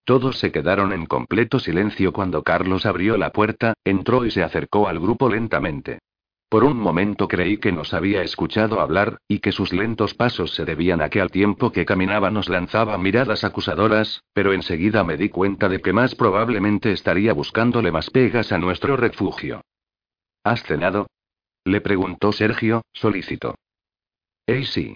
Todos 0.05 0.37
se 0.37 0.51
quedaron 0.51 0.93
en 0.93 1.07
completo 1.07 1.57
silencio 1.57 2.13
cuando 2.13 2.43
Carlos 2.43 2.85
abrió 2.85 3.17
la 3.17 3.31
puerta, 3.31 3.73
entró 3.83 4.25
y 4.25 4.29
se 4.29 4.43
acercó 4.43 4.87
al 4.87 4.99
grupo 4.99 5.27
lentamente. 5.27 6.01
Por 6.49 6.63
un 6.63 6.77
momento 6.77 7.27
creí 7.27 7.57
que 7.57 7.71
nos 7.71 7.95
había 7.95 8.21
escuchado 8.21 8.79
hablar, 8.79 9.17
y 9.27 9.39
que 9.39 9.51
sus 9.51 9.73
lentos 9.73 10.13
pasos 10.13 10.53
se 10.53 10.65
debían 10.65 11.01
a 11.01 11.09
que 11.09 11.19
al 11.19 11.31
tiempo 11.31 11.71
que 11.71 11.83
caminaba 11.83 12.29
nos 12.29 12.47
lanzaba 12.47 12.95
miradas 12.99 13.43
acusadoras, 13.43 14.21
pero 14.33 14.53
enseguida 14.53 15.03
me 15.03 15.17
di 15.17 15.29
cuenta 15.29 15.67
de 15.67 15.81
que 15.81 15.93
más 15.93 16.13
probablemente 16.13 16.91
estaría 16.91 17.33
buscándole 17.33 17.91
más 17.91 18.11
pegas 18.11 18.51
a 18.51 18.59
nuestro 18.59 18.97
refugio. 18.97 19.63
¿Has 20.43 20.63
cenado? 20.63 21.07
Le 21.63 21.81
preguntó 21.81 22.31
Sergio, 22.31 22.81
solícito. 22.93 23.55
«¡Ey 24.47 24.65
sí! 24.65 24.95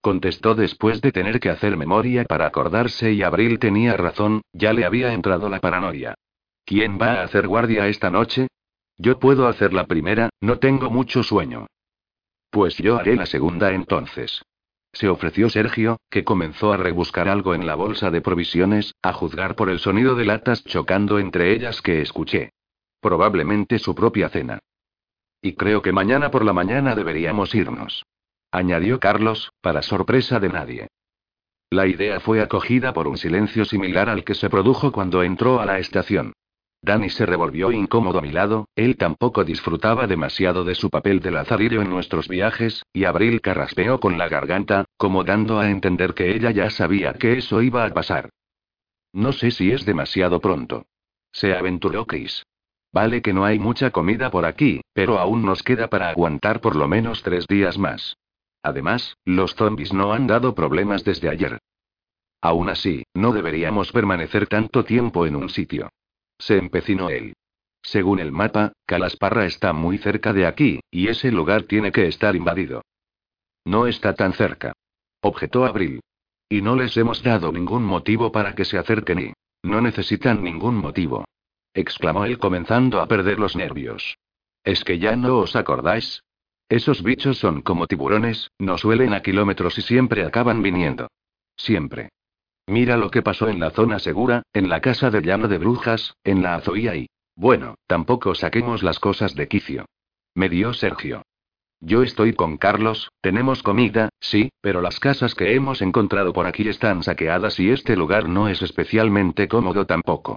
Contestó 0.00 0.54
después 0.54 1.00
de 1.02 1.12
tener 1.12 1.40
que 1.40 1.50
hacer 1.50 1.76
memoria 1.76 2.24
para 2.24 2.46
acordarse 2.46 3.12
y 3.12 3.22
Abril 3.22 3.58
tenía 3.58 3.96
razón, 3.96 4.42
ya 4.52 4.72
le 4.72 4.86
había 4.86 5.12
entrado 5.12 5.48
la 5.50 5.60
paranoia. 5.60 6.14
¿Quién 6.64 6.98
va 7.00 7.14
a 7.14 7.22
hacer 7.24 7.46
guardia 7.48 7.88
esta 7.88 8.10
noche? 8.10 8.48
Yo 8.96 9.18
puedo 9.18 9.46
hacer 9.46 9.72
la 9.72 9.86
primera, 9.86 10.30
no 10.40 10.58
tengo 10.58 10.90
mucho 10.90 11.22
sueño. 11.22 11.66
Pues 12.50 12.78
yo 12.78 12.96
haré 12.98 13.16
la 13.16 13.26
segunda 13.26 13.72
entonces. 13.72 14.42
Se 14.92 15.08
ofreció 15.08 15.50
Sergio, 15.50 15.98
que 16.08 16.24
comenzó 16.24 16.72
a 16.72 16.78
rebuscar 16.78 17.28
algo 17.28 17.54
en 17.54 17.66
la 17.66 17.74
bolsa 17.74 18.10
de 18.10 18.22
provisiones, 18.22 18.94
a 19.02 19.12
juzgar 19.12 19.54
por 19.54 19.68
el 19.68 19.80
sonido 19.80 20.14
de 20.14 20.24
latas 20.24 20.64
chocando 20.64 21.18
entre 21.18 21.52
ellas 21.52 21.82
que 21.82 22.00
escuché. 22.00 22.50
Probablemente 23.00 23.78
su 23.78 23.94
propia 23.94 24.30
cena. 24.30 24.58
Y 25.40 25.54
creo 25.54 25.82
que 25.82 25.92
mañana 25.92 26.30
por 26.30 26.44
la 26.44 26.52
mañana 26.52 26.94
deberíamos 26.94 27.54
irnos. 27.54 28.04
Añadió 28.50 28.98
Carlos, 28.98 29.52
para 29.60 29.82
sorpresa 29.82 30.40
de 30.40 30.48
nadie. 30.48 30.88
La 31.70 31.86
idea 31.86 32.18
fue 32.18 32.40
acogida 32.40 32.92
por 32.94 33.06
un 33.06 33.18
silencio 33.18 33.64
similar 33.64 34.08
al 34.08 34.24
que 34.24 34.34
se 34.34 34.48
produjo 34.48 34.90
cuando 34.90 35.22
entró 35.22 35.60
a 35.60 35.66
la 35.66 35.78
estación. 35.78 36.32
Danny 36.80 37.10
se 37.10 37.26
revolvió 37.26 37.72
incómodo 37.72 38.20
a 38.20 38.22
mi 38.22 38.30
lado, 38.30 38.68
él 38.76 38.96
tampoco 38.96 39.44
disfrutaba 39.44 40.06
demasiado 40.06 40.64
de 40.64 40.74
su 40.74 40.90
papel 40.90 41.20
de 41.20 41.32
lazarillo 41.32 41.82
en 41.82 41.90
nuestros 41.90 42.28
viajes, 42.28 42.84
y 42.92 43.04
Abril 43.04 43.40
carraspeó 43.40 43.98
con 44.00 44.16
la 44.16 44.28
garganta, 44.28 44.84
como 44.96 45.24
dando 45.24 45.58
a 45.58 45.70
entender 45.70 46.14
que 46.14 46.34
ella 46.34 46.52
ya 46.52 46.70
sabía 46.70 47.14
que 47.14 47.38
eso 47.38 47.60
iba 47.62 47.84
a 47.84 47.92
pasar. 47.92 48.30
No 49.12 49.32
sé 49.32 49.50
si 49.50 49.72
es 49.72 49.84
demasiado 49.84 50.40
pronto. 50.40 50.86
Se 51.32 51.54
aventuró 51.54 52.06
Chris. 52.06 52.44
Vale 52.92 53.22
que 53.22 53.32
no 53.32 53.44
hay 53.44 53.58
mucha 53.58 53.90
comida 53.90 54.30
por 54.30 54.46
aquí, 54.46 54.80
pero 54.92 55.18
aún 55.18 55.44
nos 55.44 55.62
queda 55.62 55.88
para 55.88 56.08
aguantar 56.08 56.60
por 56.60 56.74
lo 56.74 56.88
menos 56.88 57.22
tres 57.22 57.46
días 57.46 57.78
más. 57.78 58.16
Además, 58.62 59.16
los 59.24 59.54
zombies 59.54 59.92
no 59.92 60.12
han 60.12 60.26
dado 60.26 60.54
problemas 60.54 61.04
desde 61.04 61.28
ayer. 61.28 61.58
Aún 62.40 62.68
así, 62.68 63.04
no 63.14 63.32
deberíamos 63.32 63.92
permanecer 63.92 64.46
tanto 64.46 64.84
tiempo 64.84 65.26
en 65.26 65.36
un 65.36 65.48
sitio. 65.48 65.90
Se 66.38 66.56
empecinó 66.56 67.10
él. 67.10 67.34
Según 67.82 68.20
el 68.20 68.32
mapa, 68.32 68.72
Calasparra 68.86 69.46
está 69.46 69.72
muy 69.72 69.98
cerca 69.98 70.32
de 70.32 70.46
aquí, 70.46 70.80
y 70.90 71.08
ese 71.08 71.30
lugar 71.32 71.64
tiene 71.64 71.92
que 71.92 72.06
estar 72.06 72.36
invadido. 72.36 72.82
No 73.64 73.86
está 73.86 74.14
tan 74.14 74.32
cerca. 74.32 74.72
Objetó 75.20 75.64
Abril. 75.64 76.00
Y 76.48 76.62
no 76.62 76.76
les 76.76 76.96
hemos 76.96 77.22
dado 77.22 77.52
ningún 77.52 77.84
motivo 77.84 78.32
para 78.32 78.54
que 78.54 78.64
se 78.64 78.78
acerquen 78.78 79.18
y... 79.18 79.32
No 79.62 79.80
necesitan 79.80 80.42
ningún 80.42 80.76
motivo. 80.76 81.24
Exclamó 81.74 82.24
él 82.24 82.38
comenzando 82.38 83.00
a 83.00 83.06
perder 83.06 83.38
los 83.38 83.56
nervios. 83.56 84.18
¿Es 84.64 84.84
que 84.84 84.98
ya 84.98 85.16
no 85.16 85.38
os 85.38 85.56
acordáis? 85.56 86.22
Esos 86.68 87.02
bichos 87.02 87.38
son 87.38 87.62
como 87.62 87.86
tiburones, 87.86 88.50
no 88.58 88.76
suelen 88.76 89.14
a 89.14 89.22
kilómetros 89.22 89.78
y 89.78 89.82
siempre 89.82 90.24
acaban 90.24 90.62
viniendo. 90.62 91.08
Siempre. 91.56 92.10
Mira 92.66 92.98
lo 92.98 93.10
que 93.10 93.22
pasó 93.22 93.48
en 93.48 93.60
la 93.60 93.70
zona 93.70 93.98
segura, 93.98 94.42
en 94.52 94.68
la 94.68 94.82
casa 94.82 95.10
de 95.10 95.22
llano 95.22 95.48
de 95.48 95.56
brujas, 95.56 96.14
en 96.24 96.42
la 96.42 96.54
azoía 96.56 96.94
y... 96.96 97.08
Bueno, 97.34 97.76
tampoco 97.86 98.34
saquemos 98.34 98.82
las 98.82 98.98
cosas 98.98 99.34
de 99.34 99.48
quicio. 99.48 99.86
Me 100.34 100.48
dio 100.48 100.74
Sergio. 100.74 101.22
Yo 101.80 102.02
estoy 102.02 102.34
con 102.34 102.58
Carlos, 102.58 103.10
tenemos 103.20 103.62
comida, 103.62 104.10
sí, 104.20 104.50
pero 104.60 104.82
las 104.82 104.98
casas 104.98 105.34
que 105.34 105.54
hemos 105.54 105.80
encontrado 105.80 106.32
por 106.32 106.46
aquí 106.46 106.68
están 106.68 107.02
saqueadas 107.02 107.60
y 107.60 107.70
este 107.70 107.96
lugar 107.96 108.28
no 108.28 108.48
es 108.48 108.60
especialmente 108.60 109.46
cómodo 109.46 109.86
tampoco. 109.86 110.36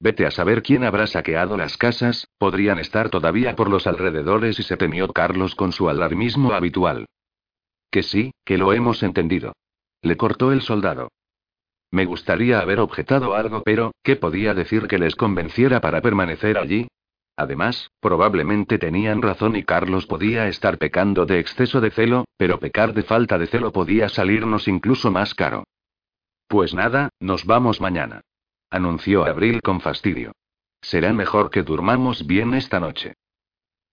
Vete 0.00 0.26
a 0.26 0.30
saber 0.30 0.62
quién 0.62 0.84
habrá 0.84 1.06
saqueado 1.06 1.56
las 1.56 1.76
casas, 1.76 2.28
podrían 2.38 2.78
estar 2.78 3.10
todavía 3.10 3.56
por 3.56 3.68
los 3.68 3.86
alrededores 3.86 4.58
y 4.60 4.62
se 4.62 4.76
temió 4.76 5.08
Carlos 5.08 5.54
con 5.56 5.72
su 5.72 5.88
alarmismo 5.88 6.52
habitual. 6.52 7.06
Que 7.90 8.02
sí, 8.02 8.32
que 8.44 8.58
lo 8.58 8.72
hemos 8.72 9.02
entendido. 9.02 9.54
Le 10.02 10.16
cortó 10.16 10.52
el 10.52 10.62
soldado. 10.62 11.08
Me 11.90 12.04
gustaría 12.04 12.60
haber 12.60 12.80
objetado 12.80 13.34
algo, 13.34 13.62
pero, 13.64 13.92
¿qué 14.02 14.14
podía 14.14 14.54
decir 14.54 14.86
que 14.86 14.98
les 14.98 15.16
convenciera 15.16 15.80
para 15.80 16.00
permanecer 16.00 16.58
allí? 16.58 16.86
Además, 17.34 17.90
probablemente 18.00 18.78
tenían 18.78 19.22
razón 19.22 19.56
y 19.56 19.62
Carlos 19.62 20.06
podía 20.06 20.48
estar 20.48 20.76
pecando 20.78 21.24
de 21.24 21.38
exceso 21.38 21.80
de 21.80 21.90
celo, 21.90 22.24
pero 22.36 22.58
pecar 22.60 22.92
de 22.94 23.04
falta 23.04 23.38
de 23.38 23.46
celo 23.46 23.72
podía 23.72 24.08
salirnos 24.08 24.68
incluso 24.68 25.10
más 25.10 25.34
caro. 25.34 25.64
Pues 26.46 26.74
nada, 26.74 27.10
nos 27.20 27.44
vamos 27.46 27.80
mañana. 27.80 28.22
Anunció 28.70 29.24
Abril 29.24 29.62
con 29.62 29.80
fastidio. 29.80 30.32
Será 30.82 31.14
mejor 31.14 31.50
que 31.50 31.62
durmamos 31.62 32.26
bien 32.26 32.52
esta 32.52 32.78
noche. 32.78 33.14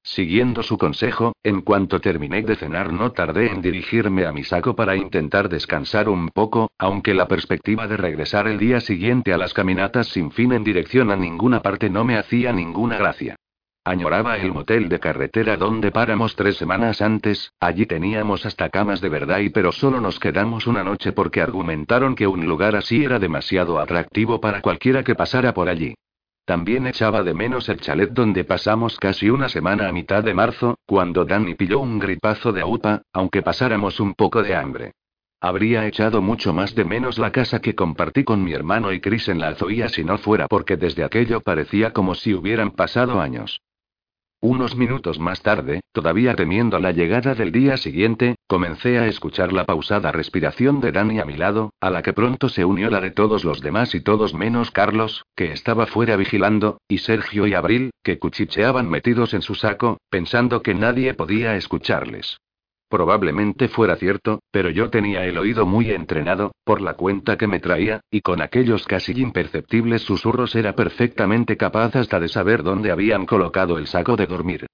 Siguiendo 0.03 0.63
su 0.63 0.77
consejo, 0.77 1.33
en 1.43 1.61
cuanto 1.61 2.01
terminé 2.01 2.41
de 2.41 2.57
cenar 2.57 2.91
no 2.91 3.13
tardé 3.13 3.47
en 3.47 3.61
dirigirme 3.61 4.25
a 4.25 4.33
mi 4.33 4.43
saco 4.43 4.75
para 4.75 4.97
intentar 4.97 5.47
descansar 5.47 6.09
un 6.09 6.27
poco, 6.27 6.69
aunque 6.77 7.13
la 7.13 7.27
perspectiva 7.27 7.87
de 7.87 7.95
regresar 7.95 8.47
el 8.49 8.59
día 8.59 8.81
siguiente 8.81 9.33
a 9.33 9.37
las 9.37 9.53
caminatas 9.53 10.07
sin 10.09 10.29
fin 10.31 10.51
en 10.51 10.65
dirección 10.65 11.09
a 11.09 11.15
ninguna 11.15 11.61
parte 11.61 11.89
no 11.89 12.03
me 12.03 12.17
hacía 12.17 12.51
ninguna 12.51 12.97
gracia. 12.97 13.37
Añoraba 13.87 14.37
el 14.37 14.51
motel 14.51 14.89
de 14.89 14.99
carretera 14.99 15.57
donde 15.57 15.91
paramos 15.91 16.35
tres 16.35 16.57
semanas 16.57 17.03
antes, 17.03 17.53
allí 17.59 17.85
teníamos 17.85 18.43
hasta 18.47 18.69
camas 18.69 18.99
de 18.99 19.09
verdad 19.09 19.37
y 19.37 19.49
pero 19.49 19.71
solo 19.71 20.01
nos 20.01 20.19
quedamos 20.19 20.65
una 20.65 20.83
noche 20.83 21.11
porque 21.11 21.39
argumentaron 21.39 22.15
que 22.15 22.25
un 22.25 22.47
lugar 22.47 22.75
así 22.75 23.05
era 23.05 23.19
demasiado 23.19 23.77
atractivo 23.77 24.41
para 24.41 24.63
cualquiera 24.63 25.03
que 25.03 25.13
pasara 25.13 25.53
por 25.53 25.69
allí. 25.69 25.93
También 26.45 26.87
echaba 26.87 27.21
de 27.21 27.35
menos 27.35 27.69
el 27.69 27.79
chalet 27.79 28.09
donde 28.09 28.43
pasamos 28.43 28.97
casi 28.97 29.29
una 29.29 29.49
semana 29.49 29.87
a 29.87 29.91
mitad 29.91 30.23
de 30.23 30.33
marzo, 30.33 30.79
cuando 30.87 31.23
Danny 31.23 31.53
pilló 31.53 31.79
un 31.79 31.99
gripazo 31.99 32.51
de 32.51 32.61
aupa, 32.61 33.03
aunque 33.13 33.43
pasáramos 33.43 33.99
un 33.99 34.15
poco 34.15 34.41
de 34.41 34.55
hambre. 34.55 34.93
Habría 35.39 35.85
echado 35.85 36.23
mucho 36.23 36.53
más 36.53 36.73
de 36.73 36.85
menos 36.85 37.19
la 37.19 37.31
casa 37.31 37.61
que 37.61 37.75
compartí 37.75 38.23
con 38.23 38.43
mi 38.43 38.53
hermano 38.53 38.91
y 38.91 38.99
Chris 38.99 39.27
en 39.27 39.37
la 39.37 39.49
Azoía 39.49 39.89
si 39.89 40.03
no 40.03 40.17
fuera 40.17 40.47
porque 40.47 40.75
desde 40.75 41.03
aquello 41.03 41.41
parecía 41.41 41.93
como 41.93 42.15
si 42.15 42.33
hubieran 42.33 42.71
pasado 42.71 43.21
años. 43.21 43.61
Unos 44.47 44.75
minutos 44.75 45.17
más 45.17 45.41
tarde, 45.41 45.81
todavía 45.91 46.35
temiendo 46.35 46.77
la 46.77 46.91
llegada 46.91 47.33
del 47.33 47.51
día 47.51 47.77
siguiente, 47.77 48.35
comencé 48.45 48.99
a 48.99 49.07
escuchar 49.07 49.51
la 49.51 49.65
pausada 49.65 50.11
respiración 50.11 50.81
de 50.81 50.91
Dani 50.91 51.19
a 51.19 51.25
mi 51.25 51.35
lado, 51.35 51.71
a 51.81 51.89
la 51.89 52.03
que 52.03 52.13
pronto 52.13 52.47
se 52.47 52.63
unió 52.63 52.91
la 52.91 53.01
de 53.01 53.09
todos 53.09 53.43
los 53.43 53.61
demás 53.61 53.95
y 53.95 54.01
todos 54.01 54.35
menos 54.35 54.69
Carlos, 54.69 55.25
que 55.35 55.51
estaba 55.51 55.87
fuera 55.87 56.15
vigilando, 56.15 56.77
y 56.87 56.99
Sergio 56.99 57.47
y 57.47 57.55
Abril, 57.55 57.89
que 58.03 58.19
cuchicheaban 58.19 58.87
metidos 58.87 59.33
en 59.33 59.41
su 59.41 59.55
saco, 59.55 59.97
pensando 60.11 60.61
que 60.61 60.75
nadie 60.75 61.15
podía 61.15 61.55
escucharles. 61.55 62.37
Probablemente 62.95 63.67
fuera 63.67 63.97
cierto, 63.97 64.39
pero 64.51 64.69
yo 64.69 64.89
tenía 64.89 65.25
el 65.25 65.37
oído 65.37 65.65
muy 65.65 65.91
entrenado, 65.91 66.53
por 66.63 66.79
la 66.79 66.93
cuenta 66.93 67.37
que 67.37 67.45
me 67.45 67.59
traía, 67.59 67.99
y 68.09 68.21
con 68.21 68.41
aquellos 68.41 68.85
casi 68.85 69.11
imperceptibles 69.19 70.03
susurros 70.03 70.55
era 70.55 70.75
perfectamente 70.77 71.57
capaz 71.57 71.93
hasta 71.97 72.21
de 72.21 72.29
saber 72.29 72.63
dónde 72.63 72.91
habían 72.91 73.25
colocado 73.25 73.77
el 73.79 73.87
saco 73.87 74.15
de 74.15 74.27
dormir. 74.27 74.67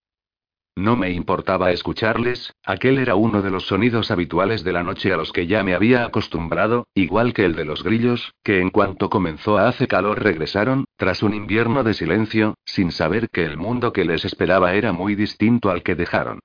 No 0.76 0.96
me 0.96 1.10
importaba 1.10 1.72
escucharles, 1.72 2.54
aquel 2.64 3.00
era 3.00 3.16
uno 3.16 3.42
de 3.42 3.50
los 3.50 3.66
sonidos 3.66 4.12
habituales 4.12 4.64
de 4.64 4.74
la 4.74 4.84
noche 4.84 5.12
a 5.12 5.18
los 5.18 5.32
que 5.32 5.48
ya 5.48 5.64
me 5.64 5.74
había 5.74 6.06
acostumbrado, 6.06 6.86
igual 6.94 7.34
que 7.34 7.46
el 7.46 7.56
de 7.56 7.66
los 7.66 7.84
grillos, 7.84 8.36
que 8.44 8.60
en 8.60 8.70
cuanto 8.70 9.10
comenzó 9.10 9.58
a 9.58 9.68
hacer 9.68 9.88
calor 9.88 10.22
regresaron, 10.22 10.86
tras 10.96 11.24
un 11.24 11.34
invierno 11.34 11.84
de 11.84 11.96
silencio, 11.96 12.54
sin 12.66 12.92
saber 12.92 13.30
que 13.32 13.46
el 13.46 13.58
mundo 13.58 13.92
que 13.92 14.06
les 14.06 14.26
esperaba 14.26 14.76
era 14.76 14.92
muy 14.94 15.16
distinto 15.16 15.72
al 15.72 15.82
que 15.82 15.96
dejaron. 15.96 16.40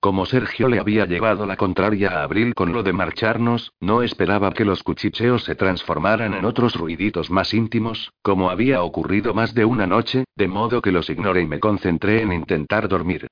Como 0.00 0.24
Sergio 0.24 0.68
le 0.68 0.80
había 0.80 1.04
llevado 1.04 1.44
la 1.44 1.58
contraria 1.58 2.10
a 2.10 2.22
Abril 2.22 2.54
con 2.54 2.72
lo 2.72 2.82
de 2.82 2.94
marcharnos, 2.94 3.74
no 3.80 4.02
esperaba 4.02 4.50
que 4.52 4.64
los 4.64 4.82
cuchicheos 4.82 5.44
se 5.44 5.54
transformaran 5.54 6.32
en 6.32 6.46
otros 6.46 6.74
ruiditos 6.74 7.30
más 7.30 7.52
íntimos, 7.52 8.10
como 8.22 8.48
había 8.48 8.82
ocurrido 8.82 9.34
más 9.34 9.52
de 9.52 9.66
una 9.66 9.86
noche, 9.86 10.24
de 10.36 10.48
modo 10.48 10.80
que 10.80 10.90
los 10.90 11.10
ignoré 11.10 11.42
y 11.42 11.46
me 11.46 11.60
concentré 11.60 12.22
en 12.22 12.32
intentar 12.32 12.88
dormir. 12.88 13.26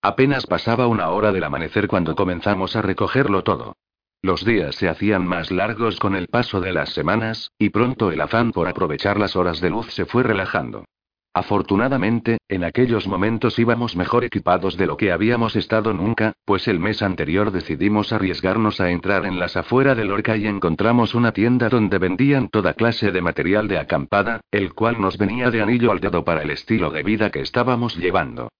Apenas 0.00 0.46
pasaba 0.46 0.86
una 0.86 1.10
hora 1.10 1.30
del 1.30 1.44
amanecer 1.44 1.88
cuando 1.88 2.16
comenzamos 2.16 2.74
a 2.74 2.80
recogerlo 2.80 3.44
todo. 3.44 3.76
Los 4.22 4.46
días 4.46 4.76
se 4.76 4.88
hacían 4.88 5.26
más 5.26 5.50
largos 5.50 5.98
con 5.98 6.16
el 6.16 6.28
paso 6.28 6.62
de 6.62 6.72
las 6.72 6.94
semanas, 6.94 7.52
y 7.58 7.68
pronto 7.68 8.10
el 8.10 8.20
afán 8.22 8.52
por 8.52 8.66
aprovechar 8.66 9.20
las 9.20 9.36
horas 9.36 9.60
de 9.60 9.68
luz 9.68 9.92
se 9.92 10.06
fue 10.06 10.22
relajando. 10.22 10.86
Afortunadamente, 11.34 12.38
en 12.48 12.62
aquellos 12.62 13.06
momentos 13.06 13.58
íbamos 13.58 13.96
mejor 13.96 14.24
equipados 14.24 14.76
de 14.76 14.86
lo 14.86 14.98
que 14.98 15.12
habíamos 15.12 15.56
estado 15.56 15.94
nunca, 15.94 16.34
pues 16.44 16.68
el 16.68 16.78
mes 16.78 17.00
anterior 17.00 17.50
decidimos 17.52 18.12
arriesgarnos 18.12 18.82
a 18.82 18.90
entrar 18.90 19.24
en 19.24 19.38
las 19.38 19.56
afueras 19.56 19.96
de 19.96 20.04
Lorca 20.04 20.36
y 20.36 20.46
encontramos 20.46 21.14
una 21.14 21.32
tienda 21.32 21.70
donde 21.70 21.96
vendían 21.96 22.48
toda 22.48 22.74
clase 22.74 23.12
de 23.12 23.22
material 23.22 23.66
de 23.66 23.78
acampada, 23.78 24.42
el 24.50 24.74
cual 24.74 25.00
nos 25.00 25.16
venía 25.16 25.50
de 25.50 25.62
anillo 25.62 25.90
al 25.90 26.00
dedo 26.00 26.22
para 26.22 26.42
el 26.42 26.50
estilo 26.50 26.90
de 26.90 27.02
vida 27.02 27.30
que 27.30 27.40
estábamos 27.40 27.96
llevando. 27.96 28.50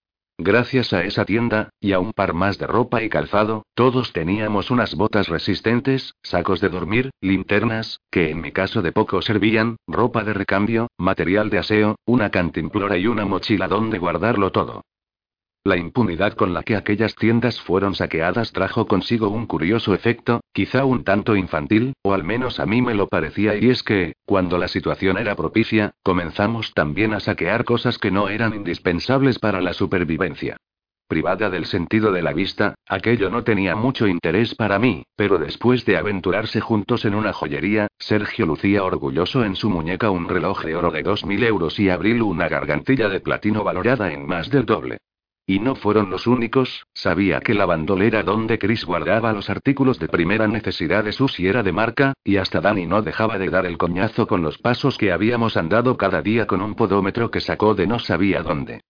Gracias 0.44 0.92
a 0.92 1.04
esa 1.04 1.24
tienda, 1.24 1.70
y 1.78 1.92
a 1.92 2.00
un 2.00 2.12
par 2.12 2.34
más 2.34 2.58
de 2.58 2.66
ropa 2.66 3.00
y 3.04 3.08
calzado, 3.08 3.64
todos 3.74 4.12
teníamos 4.12 4.72
unas 4.72 4.96
botas 4.96 5.28
resistentes, 5.28 6.14
sacos 6.20 6.60
de 6.60 6.68
dormir, 6.68 7.10
linternas, 7.20 8.00
que 8.10 8.30
en 8.30 8.40
mi 8.40 8.50
caso 8.50 8.82
de 8.82 8.90
poco 8.90 9.22
servían, 9.22 9.76
ropa 9.86 10.24
de 10.24 10.32
recambio, 10.32 10.88
material 10.98 11.48
de 11.48 11.58
aseo, 11.58 11.94
una 12.06 12.30
cantimplora 12.30 12.98
y 12.98 13.06
una 13.06 13.24
mochila 13.24 13.68
donde 13.68 13.98
guardarlo 13.98 14.50
todo. 14.50 14.82
La 15.64 15.76
impunidad 15.76 16.32
con 16.32 16.54
la 16.54 16.64
que 16.64 16.74
aquellas 16.74 17.14
tiendas 17.14 17.60
fueron 17.60 17.94
saqueadas 17.94 18.50
trajo 18.50 18.88
consigo 18.88 19.28
un 19.28 19.46
curioso 19.46 19.94
efecto, 19.94 20.40
quizá 20.52 20.84
un 20.84 21.04
tanto 21.04 21.36
infantil, 21.36 21.92
o 22.02 22.14
al 22.14 22.24
menos 22.24 22.58
a 22.58 22.66
mí 22.66 22.82
me 22.82 22.94
lo 22.94 23.06
parecía, 23.06 23.54
y 23.56 23.70
es 23.70 23.84
que, 23.84 24.14
cuando 24.24 24.58
la 24.58 24.66
situación 24.66 25.18
era 25.18 25.36
propicia, 25.36 25.92
comenzamos 26.02 26.74
también 26.74 27.14
a 27.14 27.20
saquear 27.20 27.64
cosas 27.64 27.98
que 27.98 28.10
no 28.10 28.28
eran 28.28 28.54
indispensables 28.54 29.38
para 29.38 29.60
la 29.60 29.72
supervivencia. 29.72 30.56
Privada 31.06 31.48
del 31.48 31.66
sentido 31.66 32.10
de 32.10 32.22
la 32.22 32.32
vista, 32.32 32.74
aquello 32.88 33.30
no 33.30 33.44
tenía 33.44 33.76
mucho 33.76 34.08
interés 34.08 34.56
para 34.56 34.80
mí, 34.80 35.04
pero 35.14 35.38
después 35.38 35.84
de 35.84 35.96
aventurarse 35.96 36.60
juntos 36.60 37.04
en 37.04 37.14
una 37.14 37.32
joyería, 37.32 37.86
Sergio 38.00 38.46
lucía 38.46 38.82
orgulloso 38.82 39.44
en 39.44 39.54
su 39.54 39.70
muñeca 39.70 40.10
un 40.10 40.28
reloj 40.28 40.64
de 40.64 40.74
oro 40.74 40.90
de 40.90 41.04
dos 41.04 41.24
mil 41.24 41.44
euros 41.44 41.78
y 41.78 41.88
Abril 41.88 42.20
una 42.22 42.48
gargantilla 42.48 43.08
de 43.08 43.20
platino 43.20 43.62
valorada 43.62 44.12
en 44.12 44.26
más 44.26 44.50
del 44.50 44.66
doble. 44.66 44.98
Y 45.44 45.58
no 45.58 45.74
fueron 45.74 46.08
los 46.08 46.28
únicos, 46.28 46.86
sabía 46.94 47.40
que 47.40 47.54
la 47.54 47.66
bandolera 47.66 48.22
donde 48.22 48.58
Chris 48.58 48.84
guardaba 48.84 49.32
los 49.32 49.50
artículos 49.50 49.98
de 49.98 50.06
primera 50.06 50.46
necesidad 50.46 51.02
de 51.02 51.12
Susi 51.12 51.48
era 51.48 51.64
de 51.64 51.72
marca, 51.72 52.14
y 52.22 52.36
hasta 52.36 52.60
Danny 52.60 52.86
no 52.86 53.02
dejaba 53.02 53.38
de 53.38 53.50
dar 53.50 53.66
el 53.66 53.76
coñazo 53.76 54.28
con 54.28 54.42
los 54.42 54.58
pasos 54.58 54.98
que 54.98 55.10
habíamos 55.10 55.56
andado 55.56 55.96
cada 55.96 56.22
día 56.22 56.46
con 56.46 56.62
un 56.62 56.74
podómetro 56.76 57.30
que 57.30 57.40
sacó 57.40 57.74
de 57.74 57.88
no 57.88 57.98
sabía 57.98 58.42
dónde. 58.42 58.82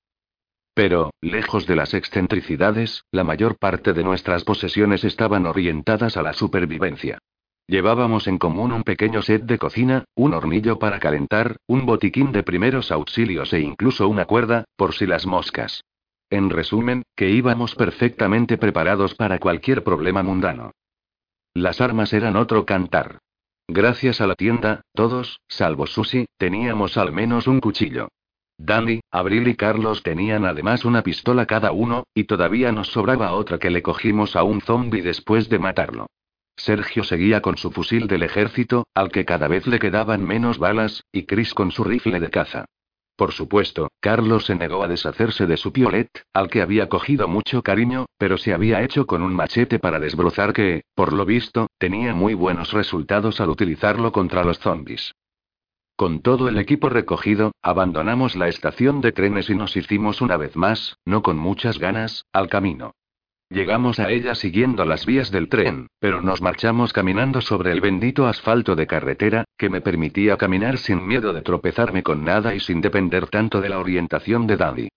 Pero, 0.74 1.10
lejos 1.20 1.66
de 1.66 1.76
las 1.76 1.94
excentricidades, 1.94 3.04
la 3.10 3.24
mayor 3.24 3.58
parte 3.58 3.94
de 3.94 4.04
nuestras 4.04 4.44
posesiones 4.44 5.04
estaban 5.04 5.46
orientadas 5.46 6.16
a 6.16 6.22
la 6.22 6.34
supervivencia. 6.34 7.18
Llevábamos 7.66 8.26
en 8.26 8.38
común 8.38 8.72
un 8.72 8.82
pequeño 8.82 9.22
set 9.22 9.44
de 9.44 9.58
cocina, 9.58 10.04
un 10.14 10.34
hornillo 10.34 10.78
para 10.78 10.98
calentar, 10.98 11.56
un 11.66 11.86
botiquín 11.86 12.32
de 12.32 12.42
primeros 12.42 12.90
auxilios 12.90 13.52
e 13.52 13.60
incluso 13.60 14.08
una 14.08 14.26
cuerda, 14.26 14.64
por 14.76 14.94
si 14.94 15.06
las 15.06 15.26
moscas. 15.26 15.82
En 16.32 16.48
resumen, 16.48 17.02
que 17.14 17.28
íbamos 17.28 17.74
perfectamente 17.74 18.56
preparados 18.56 19.14
para 19.14 19.38
cualquier 19.38 19.84
problema 19.84 20.22
mundano. 20.22 20.70
Las 21.52 21.82
armas 21.82 22.14
eran 22.14 22.36
otro 22.36 22.64
cantar. 22.64 23.18
Gracias 23.68 24.22
a 24.22 24.26
la 24.26 24.34
tienda, 24.34 24.80
todos, 24.94 25.42
salvo 25.46 25.86
Susi, 25.86 26.24
teníamos 26.38 26.96
al 26.96 27.12
menos 27.12 27.46
un 27.46 27.60
cuchillo. 27.60 28.08
Danny, 28.56 29.00
Abril 29.10 29.46
y 29.46 29.56
Carlos 29.56 30.02
tenían 30.02 30.46
además 30.46 30.86
una 30.86 31.02
pistola 31.02 31.44
cada 31.44 31.70
uno, 31.72 32.04
y 32.14 32.24
todavía 32.24 32.72
nos 32.72 32.88
sobraba 32.88 33.34
otra 33.34 33.58
que 33.58 33.68
le 33.68 33.82
cogimos 33.82 34.34
a 34.34 34.42
un 34.42 34.62
zombie 34.62 35.02
después 35.02 35.50
de 35.50 35.58
matarlo. 35.58 36.06
Sergio 36.56 37.04
seguía 37.04 37.42
con 37.42 37.58
su 37.58 37.70
fusil 37.72 38.06
del 38.06 38.22
ejército, 38.22 38.86
al 38.94 39.12
que 39.12 39.26
cada 39.26 39.48
vez 39.48 39.66
le 39.66 39.78
quedaban 39.78 40.24
menos 40.24 40.56
balas, 40.56 41.04
y 41.12 41.24
Chris 41.24 41.52
con 41.52 41.72
su 41.72 41.84
rifle 41.84 42.20
de 42.20 42.30
caza. 42.30 42.64
Por 43.22 43.30
supuesto, 43.30 43.92
Carlos 44.00 44.46
se 44.46 44.56
negó 44.56 44.82
a 44.82 44.88
deshacerse 44.88 45.46
de 45.46 45.56
su 45.56 45.72
piolet, 45.72 46.08
al 46.32 46.50
que 46.50 46.60
había 46.60 46.88
cogido 46.88 47.28
mucho 47.28 47.62
cariño, 47.62 48.06
pero 48.18 48.36
se 48.36 48.52
había 48.52 48.82
hecho 48.82 49.06
con 49.06 49.22
un 49.22 49.32
machete 49.32 49.78
para 49.78 50.00
desbrozar 50.00 50.52
que, 50.52 50.82
por 50.96 51.12
lo 51.12 51.24
visto, 51.24 51.68
tenía 51.78 52.16
muy 52.16 52.34
buenos 52.34 52.72
resultados 52.72 53.40
al 53.40 53.50
utilizarlo 53.50 54.10
contra 54.10 54.42
los 54.42 54.58
zombies. 54.58 55.14
Con 55.94 56.20
todo 56.20 56.48
el 56.48 56.58
equipo 56.58 56.88
recogido, 56.88 57.52
abandonamos 57.62 58.34
la 58.34 58.48
estación 58.48 59.00
de 59.00 59.12
trenes 59.12 59.48
y 59.50 59.54
nos 59.54 59.76
hicimos 59.76 60.20
una 60.20 60.36
vez 60.36 60.56
más, 60.56 60.96
no 61.04 61.22
con 61.22 61.38
muchas 61.38 61.78
ganas, 61.78 62.24
al 62.32 62.48
camino. 62.48 62.96
Llegamos 63.52 64.00
a 64.00 64.10
ella 64.10 64.34
siguiendo 64.34 64.86
las 64.86 65.04
vías 65.04 65.30
del 65.30 65.50
tren, 65.50 65.88
pero 65.98 66.22
nos 66.22 66.40
marchamos 66.40 66.94
caminando 66.94 67.42
sobre 67.42 67.70
el 67.70 67.82
bendito 67.82 68.26
asfalto 68.26 68.76
de 68.76 68.86
carretera, 68.86 69.44
que 69.58 69.68
me 69.68 69.82
permitía 69.82 70.38
caminar 70.38 70.78
sin 70.78 71.06
miedo 71.06 71.34
de 71.34 71.42
tropezarme 71.42 72.02
con 72.02 72.24
nada 72.24 72.54
y 72.54 72.60
sin 72.60 72.80
depender 72.80 73.26
tanto 73.26 73.60
de 73.60 73.68
la 73.68 73.78
orientación 73.78 74.46
de 74.46 74.56
Daddy. 74.56 74.88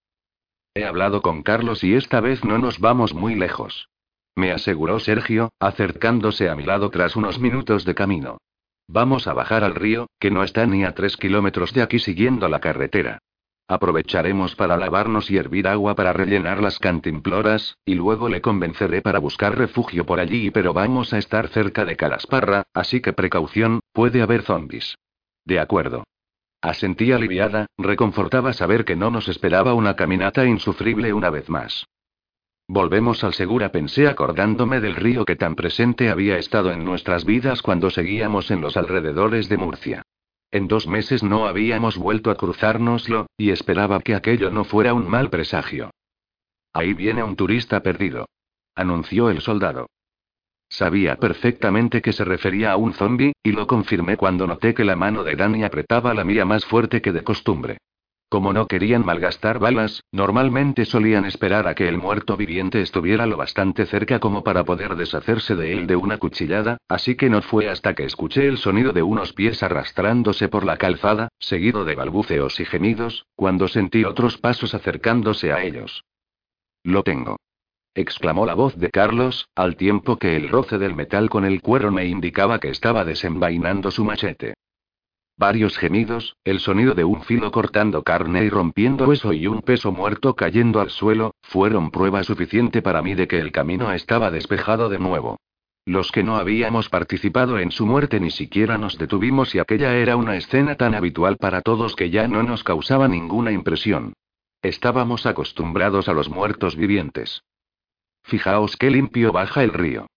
He 0.74 0.86
hablado 0.86 1.22
con 1.22 1.44
Carlos 1.44 1.84
y 1.84 1.96
esta 1.96 2.22
vez 2.22 2.46
no 2.46 2.58
nos 2.58 2.80
vamos 2.80 3.14
muy 3.14 3.36
lejos. 3.36 3.90
Me 4.38 4.54
aseguró 4.54 5.02
Sergio, 5.02 5.52
acercándose 5.60 6.50
a 6.50 6.56
mi 6.56 6.64
lado 6.64 6.90
tras 6.90 7.18
unos 7.18 7.40
minutos 7.40 7.84
de 7.84 7.94
camino. 7.94 8.38
Vamos 8.88 9.28
a 9.28 9.34
bajar 9.34 9.66
al 9.66 9.76
río, 9.76 10.08
que 10.18 10.32
no 10.32 10.44
está 10.44 10.66
ni 10.66 10.86
a 10.86 10.96
tres 10.96 11.18
kilómetros 11.18 11.74
de 11.74 11.82
aquí 11.82 12.00
siguiendo 12.00 12.48
la 12.48 12.62
carretera. 12.62 13.20
Aprovecharemos 13.68 14.56
para 14.56 14.78
lavarnos 14.78 15.32
y 15.32 15.38
hervir 15.38 15.68
agua 15.68 15.96
para 15.96 16.14
rellenar 16.14 16.62
las 16.62 16.78
cantimploras, 16.78 17.78
y 17.84 17.96
luego 17.96 18.30
le 18.30 18.40
convenceré 18.40 19.02
para 19.02 19.18
buscar 19.18 19.58
refugio 19.58 20.06
por 20.06 20.20
allí, 20.20 20.52
pero 20.52 20.72
vamos 20.72 21.14
a 21.14 21.18
estar 21.18 21.48
cerca 21.48 21.84
de 21.84 21.96
Calasparra, 21.96 22.66
así 22.74 23.02
que 23.02 23.14
precaución, 23.14 23.80
puede 23.92 24.22
haber 24.22 24.44
zombies. 24.44 24.98
De 25.46 25.60
acuerdo. 25.60 26.04
Asentí 26.62 27.12
aliviada, 27.12 27.68
reconfortaba 27.78 28.54
saber 28.54 28.86
que 28.86 28.96
no 28.96 29.10
nos 29.10 29.28
esperaba 29.28 29.74
una 29.74 29.96
caminata 29.96 30.46
insufrible 30.46 31.14
una 31.14 31.32
vez 31.32 31.50
más. 31.50 31.86
Volvemos 32.68 33.24
al 33.24 33.34
Segura, 33.34 33.72
pensé 33.72 34.08
acordándome 34.08 34.80
del 34.80 34.96
río 34.96 35.26
que 35.26 35.36
tan 35.36 35.56
presente 35.56 36.10
había 36.10 36.38
estado 36.38 36.72
en 36.72 36.84
nuestras 36.84 37.26
vidas 37.26 37.62
cuando 37.62 37.92
seguíamos 37.92 38.50
en 38.50 38.62
los 38.62 38.78
alrededores 38.78 39.50
de 39.50 39.58
Murcia. 39.58 40.04
En 40.52 40.68
dos 40.68 40.88
meses 40.88 41.24
no 41.24 41.48
habíamos 41.48 41.98
vuelto 41.98 42.32
a 42.32 42.36
cruzárnoslo, 42.36 43.28
y 43.38 43.50
esperaba 43.50 44.00
que 44.00 44.16
aquello 44.16 44.52
no 44.52 44.64
fuera 44.64 44.94
un 44.94 45.10
mal 45.10 45.30
presagio. 45.30 45.92
Ahí 46.74 46.94
viene 46.94 47.24
un 47.24 47.36
turista 47.36 47.82
perdido. 47.82 48.28
Anunció 48.76 49.30
el 49.30 49.42
soldado. 49.42 49.88
Sabía 50.68 51.16
perfectamente 51.18 52.02
que 52.02 52.12
se 52.12 52.26
refería 52.26 52.72
a 52.72 52.78
un 52.78 52.94
zombi, 52.94 53.34
y 53.44 53.52
lo 53.52 53.68
confirmé 53.68 54.18
cuando 54.18 54.48
noté 54.48 54.74
que 54.74 54.84
la 54.84 54.96
mano 54.96 55.24
de 55.24 55.36
Danny 55.36 55.64
apretaba 55.64 56.14
la 56.14 56.24
mía 56.24 56.46
más 56.46 56.66
fuerte 56.66 57.02
que 57.02 57.12
de 57.12 57.24
costumbre. 57.24 57.78
Como 58.30 58.54
no 58.54 58.68
querían 58.68 59.06
malgastar 59.06 59.60
balas, 59.60 60.04
normalmente 60.12 60.86
solían 60.86 61.26
esperar 61.26 61.68
a 61.68 61.76
que 61.76 61.88
el 61.88 61.98
muerto 61.98 62.36
viviente 62.36 62.82
estuviera 62.82 63.28
lo 63.28 63.38
bastante 63.38 63.86
cerca 63.86 64.20
como 64.20 64.44
para 64.44 64.64
poder 64.64 64.96
deshacerse 64.96 65.56
de 65.56 65.74
él 65.74 65.88
de 65.88 65.96
una 65.96 66.18
cuchillada, 66.18 66.78
así 66.88 67.16
que 67.16 67.30
no 67.30 67.42
fue 67.44 67.70
hasta 67.70 67.94
que 67.94 68.04
escuché 68.04 68.48
el 68.48 68.58
sonido 68.58 68.94
de 68.94 69.04
unos 69.04 69.34
pies 69.34 69.62
arrastrándose 69.62 70.50
por 70.50 70.66
la 70.66 70.78
calzada, 70.78 71.30
seguido 71.40 71.86
de 71.86 71.96
balbuceos 71.96 72.60
y 72.60 72.66
gemidos, 72.66 73.26
cuando 73.36 73.68
sentí 73.68 74.04
otros 74.04 74.38
pasos 74.38 74.74
acercándose 74.74 75.54
a 75.54 75.64
ellos. 75.64 76.04
Lo 76.84 77.04
tengo. 77.04 77.38
exclamó 77.94 78.46
la 78.46 78.56
voz 78.56 78.76
de 78.76 78.90
Carlos, 78.90 79.48
al 79.56 79.76
tiempo 79.76 80.18
que 80.18 80.36
el 80.36 80.50
roce 80.50 80.78
del 80.78 80.96
metal 80.96 81.30
con 81.30 81.46
el 81.46 81.62
cuero 81.62 81.92
me 81.92 82.06
indicaba 82.06 82.60
que 82.60 82.70
estaba 82.70 83.06
desenvainando 83.06 83.92
su 83.92 84.04
machete. 84.04 84.56
Varios 85.38 85.78
gemidos, 85.78 86.38
el 86.46 86.62
sonido 86.62 86.94
de 86.94 87.04
un 87.04 87.22
filo 87.24 87.52
cortando 87.52 88.04
carne 88.04 88.46
y 88.46 88.50
rompiendo 88.50 89.06
hueso 89.06 89.34
y 89.34 89.48
un 89.48 89.62
peso 89.62 89.92
muerto 89.92 90.34
cayendo 90.34 90.80
al 90.80 90.90
suelo, 90.90 91.36
fueron 91.42 91.92
prueba 91.92 92.24
suficiente 92.24 92.82
para 92.82 93.02
mí 93.02 93.16
de 93.16 93.28
que 93.28 93.40
el 93.40 93.52
camino 93.52 93.92
estaba 93.92 94.32
despejado 94.32 94.88
de 94.88 94.98
nuevo. 94.98 95.38
Los 95.86 96.14
que 96.14 96.24
no 96.24 96.38
habíamos 96.38 96.88
participado 96.88 97.60
en 97.60 97.72
su 97.72 97.86
muerte 97.86 98.22
ni 98.22 98.32
siquiera 98.32 98.78
nos 98.78 98.98
detuvimos 98.98 99.54
y 99.54 99.60
aquella 99.60 99.98
era 99.98 100.16
una 100.16 100.38
escena 100.38 100.76
tan 100.76 100.96
habitual 100.96 101.36
para 101.36 101.62
todos 101.62 101.98
que 101.98 102.10
ya 102.10 102.30
no 102.30 102.42
nos 102.42 102.64
causaba 102.64 103.10
ninguna 103.10 103.52
impresión. 103.52 104.14
Estábamos 104.62 105.26
acostumbrados 105.26 106.08
a 106.08 106.14
los 106.14 106.30
muertos 106.30 106.78
vivientes. 106.78 107.44
Fijaos 108.24 108.78
qué 108.78 108.90
limpio 108.90 109.34
baja 109.34 109.64
el 109.64 109.74
río. 109.74 110.08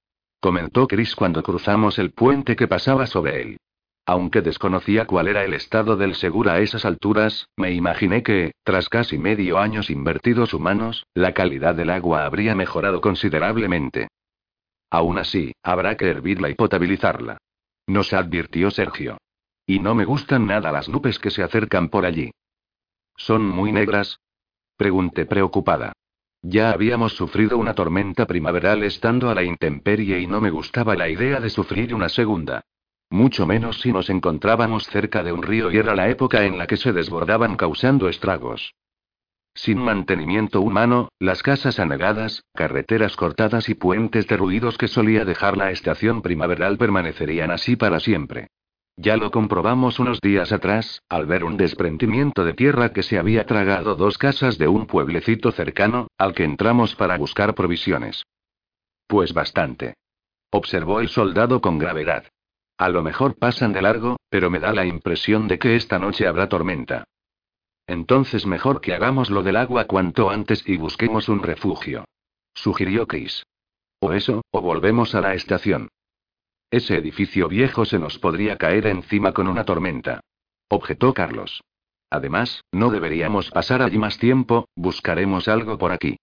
Comentó 0.41 0.87
Chris 0.87 1.17
cuando 1.17 1.43
cruzamos 1.43 1.99
el 1.99 2.13
puente 2.13 2.55
que 2.55 2.69
pasaba 2.69 3.09
sobre 3.09 3.43
él. 3.43 3.59
Aunque 4.09 4.41
desconocía 4.41 5.05
cuál 5.05 5.29
era 5.29 5.45
el 5.45 5.53
estado 5.53 5.99
del 5.99 6.15
Segura 6.15 6.55
a 6.55 6.61
esas 6.61 6.87
alturas, 6.87 7.47
me 7.59 7.73
imaginé 7.73 8.23
que, 8.23 8.53
tras 8.65 8.89
casi 8.89 9.19
medio 9.19 9.59
años 9.59 9.91
invertidos 9.91 10.55
humanos, 10.55 11.05
la 11.13 11.35
calidad 11.35 11.75
del 11.75 11.91
agua 11.91 12.25
habría 12.25 12.55
mejorado 12.55 13.03
considerablemente. 13.03 14.09
Aún 14.89 15.19
así, 15.19 15.53
habrá 15.63 15.99
que 15.99 16.07
hervirla 16.07 16.49
y 16.49 16.55
potabilizarla. 16.55 17.37
Nos 17.87 18.15
advirtió 18.15 18.71
Sergio. 18.71 19.19
Y 19.67 19.81
no 19.81 19.95
me 19.95 20.07
gustan 20.07 20.47
nada 20.47 20.73
las 20.73 20.89
nubes 20.89 21.19
que 21.19 21.29
se 21.29 21.43
acercan 21.43 21.91
por 21.91 22.07
allí. 22.07 22.31
¿Son 23.15 23.47
muy 23.47 23.73
negras? 23.73 24.21
Pregunté 24.79 25.27
preocupada. 25.27 25.93
Ya 26.41 26.71
habíamos 26.71 27.13
sufrido 27.13 27.59
una 27.59 27.75
tormenta 27.75 28.25
primaveral 28.25 28.85
estando 28.85 29.29
a 29.29 29.35
la 29.35 29.43
intemperie 29.43 30.19
y 30.19 30.27
no 30.27 30.41
me 30.41 30.49
gustaba 30.49 30.95
la 30.95 31.11
idea 31.11 31.41
de 31.41 31.51
sufrir 31.51 31.95
una 31.95 32.09
segunda. 32.09 32.63
Mucho 33.11 33.47
menos 33.47 33.81
si 33.81 33.93
nos 33.93 34.11
encontrábamos 34.11 34.87
cerca 34.87 35.23
de 35.23 35.33
un 35.33 35.43
río 35.43 35.71
y 35.71 35.79
era 35.79 35.95
la 35.95 36.09
época 36.09 36.45
en 36.45 36.59
la 36.59 36.67
que 36.67 36.77
se 36.77 36.93
desbordaban 36.93 37.57
causando 37.57 38.09
estragos. 38.09 38.75
Sin 39.55 39.79
mantenimiento 39.79 40.61
humano, 40.61 41.09
las 41.19 41.43
casas 41.43 41.81
anegadas, 41.81 42.45
carreteras 42.55 43.17
cortadas 43.17 43.69
y 43.69 43.75
puentes 43.75 44.27
derruidos 44.29 44.79
que 44.79 44.87
solía 44.87 45.25
dejar 45.25 45.57
la 45.57 45.71
estación 45.71 46.23
primaveral 46.23 46.79
permanecerían 46.79 47.51
así 47.51 47.75
para 47.75 47.99
siempre. 47.99 48.49
Ya 48.97 49.17
lo 49.17 49.31
comprobamos 49.31 49.99
unos 49.99 50.21
días 50.21 50.53
atrás, 50.53 51.03
al 51.09 51.27
ver 51.27 51.45
un 51.45 51.57
desprendimiento 51.57 52.45
de 52.45 52.53
tierra 52.53 52.93
que 52.93 53.03
se 53.03 53.19
había 53.19 53.47
tragado 53.47 53.95
dos 53.95 54.19
casas 54.19 54.59
de 54.59 54.69
un 54.69 54.87
pueblecito 54.87 55.53
cercano, 55.53 56.09
al 56.19 56.35
que 56.35 56.45
entramos 56.45 56.95
para 56.97 57.17
buscar 57.17 57.55
provisiones. 57.55 58.25
Pues 59.07 59.33
bastante. 59.33 59.95
Observó 60.51 61.01
el 61.01 61.09
soldado 61.09 61.61
con 61.61 61.79
gravedad. 61.79 62.25
A 62.79 62.89
lo 62.89 63.03
mejor 63.03 63.37
pasan 63.37 63.73
de 63.73 63.83
largo, 63.83 64.19
pero 64.31 64.51
me 64.51 64.61
da 64.61 64.73
la 64.73 64.87
impresión 64.87 65.49
de 65.49 65.59
que 65.59 65.75
esta 65.75 65.99
noche 65.99 66.29
habrá 66.29 66.49
tormenta. 66.49 67.05
Entonces 67.89 68.47
mejor 68.47 68.81
que 68.81 68.95
hagamos 68.95 69.31
lo 69.31 69.43
del 69.43 69.57
agua 69.57 69.87
cuanto 69.87 70.31
antes 70.31 70.63
y 70.67 70.77
busquemos 70.77 71.29
un 71.29 71.43
refugio. 71.43 72.05
Sugirió 72.55 73.09
Chris. 73.09 73.45
O 73.99 74.13
eso, 74.13 74.43
o 74.53 74.61
volvemos 74.61 75.17
a 75.17 75.21
la 75.21 75.35
estación. 75.35 75.89
Ese 76.71 76.97
edificio 76.97 77.49
viejo 77.49 77.85
se 77.85 77.99
nos 77.99 78.19
podría 78.19 78.59
caer 78.59 78.87
encima 78.87 79.33
con 79.33 79.49
una 79.49 79.65
tormenta. 79.65 80.21
Objetó 80.69 81.15
Carlos. 81.15 81.63
Además, 82.11 82.63
no 82.71 82.91
deberíamos 82.91 83.51
pasar 83.51 83.83
allí 83.83 83.99
más 83.99 84.19
tiempo, 84.19 84.69
buscaremos 84.77 85.49
algo 85.49 85.79
por 85.79 85.91
aquí. 85.91 86.17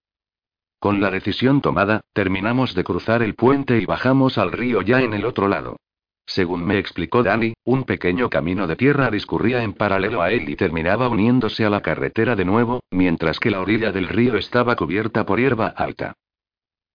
Con 0.78 1.00
la 1.00 1.10
decisión 1.10 1.60
tomada, 1.60 2.00
terminamos 2.12 2.74
de 2.74 2.84
cruzar 2.84 3.22
el 3.22 3.34
puente 3.34 3.78
y 3.78 3.84
bajamos 3.84 4.38
al 4.38 4.52
río 4.52 4.80
ya 4.82 5.02
en 5.02 5.12
el 5.12 5.26
otro 5.26 5.48
lado. 5.48 5.76
Según 6.26 6.64
me 6.64 6.78
explicó 6.78 7.22
Danny, 7.22 7.54
un 7.64 7.84
pequeño 7.84 8.28
camino 8.28 8.66
de 8.66 8.76
tierra 8.76 9.10
discurría 9.10 9.62
en 9.62 9.72
paralelo 9.72 10.22
a 10.22 10.32
él 10.32 10.48
y 10.48 10.56
terminaba 10.56 11.08
uniéndose 11.08 11.64
a 11.64 11.70
la 11.70 11.80
carretera 11.80 12.34
de 12.34 12.44
nuevo, 12.44 12.82
mientras 12.90 13.38
que 13.38 13.50
la 13.50 13.60
orilla 13.60 13.92
del 13.92 14.08
río 14.08 14.36
estaba 14.36 14.74
cubierta 14.74 15.24
por 15.24 15.38
hierba 15.38 15.68
alta. 15.68 16.14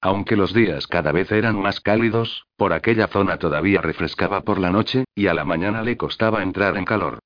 Aunque 0.01 0.35
los 0.35 0.53
días 0.53 0.87
cada 0.87 1.11
vez 1.11 1.31
eran 1.31 1.61
más 1.61 1.79
cálidos, 1.79 2.45
por 2.57 2.73
aquella 2.73 3.07
zona 3.07 3.37
todavía 3.37 3.81
refrescaba 3.81 4.41
por 4.41 4.59
la 4.59 4.71
noche, 4.71 5.05
y 5.15 5.27
a 5.27 5.33
la 5.33 5.45
mañana 5.45 5.81
le 5.81 5.95
costaba 5.95 6.43
entrar 6.43 6.75
en 6.75 6.85
calor. 6.85 7.19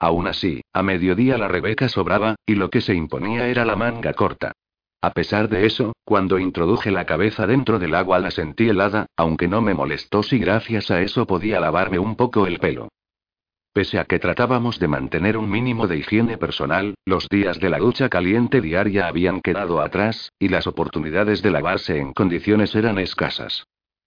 Aún 0.00 0.26
así, 0.26 0.62
a 0.72 0.82
mediodía 0.82 1.38
la 1.38 1.46
Rebeca 1.46 1.88
sobraba, 1.88 2.34
y 2.44 2.56
lo 2.56 2.70
que 2.70 2.80
se 2.80 2.94
imponía 2.94 3.46
era 3.46 3.64
la 3.64 3.76
manga 3.76 4.14
corta. 4.14 4.52
A 5.02 5.10
pesar 5.10 5.48
de 5.48 5.66
eso, 5.66 5.94
cuando 6.04 6.38
introduje 6.38 6.92
la 6.92 7.06
cabeza 7.06 7.44
dentro 7.48 7.80
del 7.80 7.96
agua 7.96 8.20
la 8.20 8.30
sentí 8.30 8.68
helada, 8.68 9.06
aunque 9.16 9.48
no 9.48 9.60
me 9.60 9.74
molestó 9.74 10.22
si 10.22 10.38
gracias 10.38 10.92
a 10.92 11.00
eso 11.00 11.26
podía 11.26 11.58
lavarme 11.58 11.98
un 11.98 12.14
poco 12.14 12.46
el 12.46 12.60
pelo. 12.60 12.88
Pese 13.72 13.98
a 13.98 14.04
que 14.04 14.20
tratábamos 14.20 14.78
de 14.78 14.86
mantener 14.86 15.36
un 15.36 15.50
mínimo 15.50 15.88
de 15.88 15.96
higiene 15.96 16.38
personal, 16.38 16.94
los 17.04 17.28
días 17.28 17.58
de 17.58 17.70
la 17.70 17.78
ducha 17.78 18.08
caliente 18.08 18.60
diaria 18.60 19.08
habían 19.08 19.40
quedado 19.40 19.80
atrás, 19.80 20.30
y 20.38 20.48
las 20.48 20.68
oportunidades 20.68 21.42
de 21.42 21.50
lavarse 21.50 21.98
en 21.98 22.12
condiciones 22.12 22.74
eran 22.76 22.98
escasas. 22.98 23.64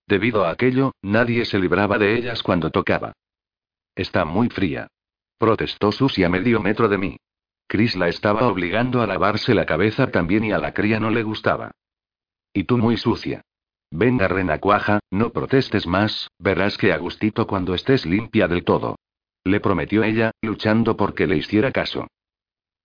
Debido 0.07 0.45
a 0.45 0.51
aquello, 0.51 0.93
nadie 1.01 1.43
se 1.43 1.59
libraba 1.59 1.97
de 1.97 2.15
ellas 2.15 2.41
cuando 2.41 2.69
tocaba. 2.69 3.13
Está 3.95 4.23
muy 4.23 4.49
fría. 4.49 4.87
Protestó 5.37 5.91
Susi 5.91 6.23
a 6.23 6.29
medio 6.29 6.61
metro 6.61 6.87
de 6.87 6.97
mí. 6.97 7.17
Chris 7.67 7.95
la 7.95 8.07
estaba 8.07 8.47
obligando 8.47 9.01
a 9.01 9.07
lavarse 9.07 9.53
la 9.53 9.65
cabeza 9.65 10.11
también 10.11 10.43
y 10.43 10.51
a 10.51 10.57
la 10.57 10.73
cría 10.73 10.99
no 10.99 11.09
le 11.09 11.23
gustaba. 11.23 11.71
Y 12.53 12.63
tú 12.63 12.77
muy 12.77 12.97
sucia. 12.97 13.41
Venga, 13.91 14.27
renacuaja, 14.27 14.99
no 15.11 15.31
protestes 15.31 15.87
más, 15.87 16.29
verás 16.39 16.77
que 16.77 16.93
a 16.93 16.97
gustito 16.97 17.47
cuando 17.47 17.73
estés 17.73 18.05
limpia 18.05 18.47
del 18.47 18.63
todo 18.63 18.95
le 19.45 19.59
prometió 19.59 20.03
ella, 20.03 20.31
luchando 20.41 20.97
porque 20.97 21.27
le 21.27 21.37
hiciera 21.37 21.71
caso. 21.71 22.07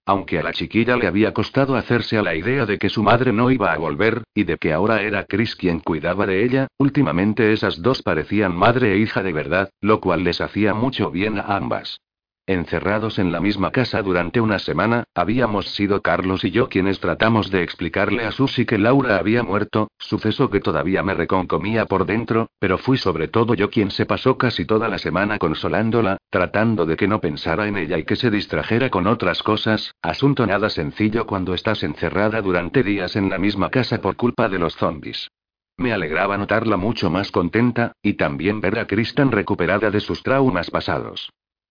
Aunque 0.06 0.38
a 0.38 0.42
la 0.42 0.52
chiquilla 0.52 0.96
le 0.96 1.06
había 1.06 1.32
costado 1.32 1.74
hacerse 1.74 2.18
a 2.18 2.22
la 2.22 2.34
idea 2.34 2.66
de 2.66 2.78
que 2.78 2.88
su 2.88 3.02
madre 3.02 3.32
no 3.32 3.50
iba 3.50 3.72
a 3.72 3.78
volver, 3.78 4.24
y 4.34 4.44
de 4.44 4.56
que 4.58 4.72
ahora 4.72 5.02
era 5.02 5.24
Chris 5.24 5.56
quien 5.56 5.80
cuidaba 5.80 6.26
de 6.26 6.44
ella, 6.44 6.68
últimamente 6.78 7.52
esas 7.52 7.80
dos 7.80 8.02
parecían 8.02 8.54
madre 8.54 8.92
e 8.92 8.98
hija 8.98 9.22
de 9.22 9.32
verdad, 9.32 9.70
lo 9.80 10.00
cual 10.00 10.24
les 10.24 10.40
hacía 10.40 10.74
mucho 10.74 11.10
bien 11.10 11.38
a 11.38 11.56
ambas. 11.56 12.00
Encerrados 12.46 13.20
en 13.20 13.30
la 13.30 13.38
misma 13.38 13.70
casa 13.70 14.02
durante 14.02 14.40
una 14.40 14.58
semana, 14.58 15.04
habíamos 15.14 15.68
sido 15.68 16.02
Carlos 16.02 16.44
y 16.44 16.50
yo 16.50 16.68
quienes 16.68 16.98
tratamos 16.98 17.50
de 17.50 17.62
explicarle 17.62 18.24
a 18.24 18.32
Susi 18.32 18.66
que 18.66 18.76
Laura 18.76 19.18
había 19.18 19.44
muerto, 19.44 19.92
suceso 19.98 20.50
que 20.50 20.58
todavía 20.58 21.04
me 21.04 21.14
reconcomía 21.14 21.86
por 21.86 22.06
dentro, 22.06 22.48
pero 22.58 22.76
fui 22.76 22.98
sobre 22.98 23.28
todo 23.28 23.54
yo 23.54 23.70
quien 23.70 23.92
se 23.92 24.04
pasó 24.04 24.36
casi 24.36 24.64
toda 24.64 24.88
la 24.88 24.98
semana 24.98 25.38
consolándola, 25.38 26.16
tratando 26.28 26.86
de 26.86 26.96
que 26.96 27.06
no 27.06 27.20
pensara 27.20 27.68
en 27.68 27.76
ella 27.76 27.98
y 27.98 28.04
que 28.04 28.16
se 28.16 28.30
distrajera 28.30 28.90
con 28.90 29.06
otras 29.06 29.44
cosas, 29.44 29.94
asunto 30.02 30.44
nada 30.44 30.70
sencillo 30.70 31.26
cuando 31.26 31.54
estás 31.54 31.84
encerrada 31.84 32.42
durante 32.42 32.82
días 32.82 33.14
en 33.14 33.30
la 33.30 33.38
misma 33.38 33.70
casa 33.70 34.00
por 34.00 34.16
culpa 34.16 34.48
de 34.48 34.58
los 34.58 34.74
zombies. 34.74 35.30
Me 35.76 35.92
alegraba 35.92 36.36
notarla 36.36 36.76
mucho 36.76 37.10
más 37.10 37.30
contenta, 37.30 37.92
y 38.02 38.14
también 38.14 38.60
ver 38.60 38.78
a 38.78 38.86
Kristen 38.86 39.30
recuperada 39.30 39.90
de 39.90 40.00
sus 40.00 40.22
traumas 40.22 40.70
pasados. 40.70 41.30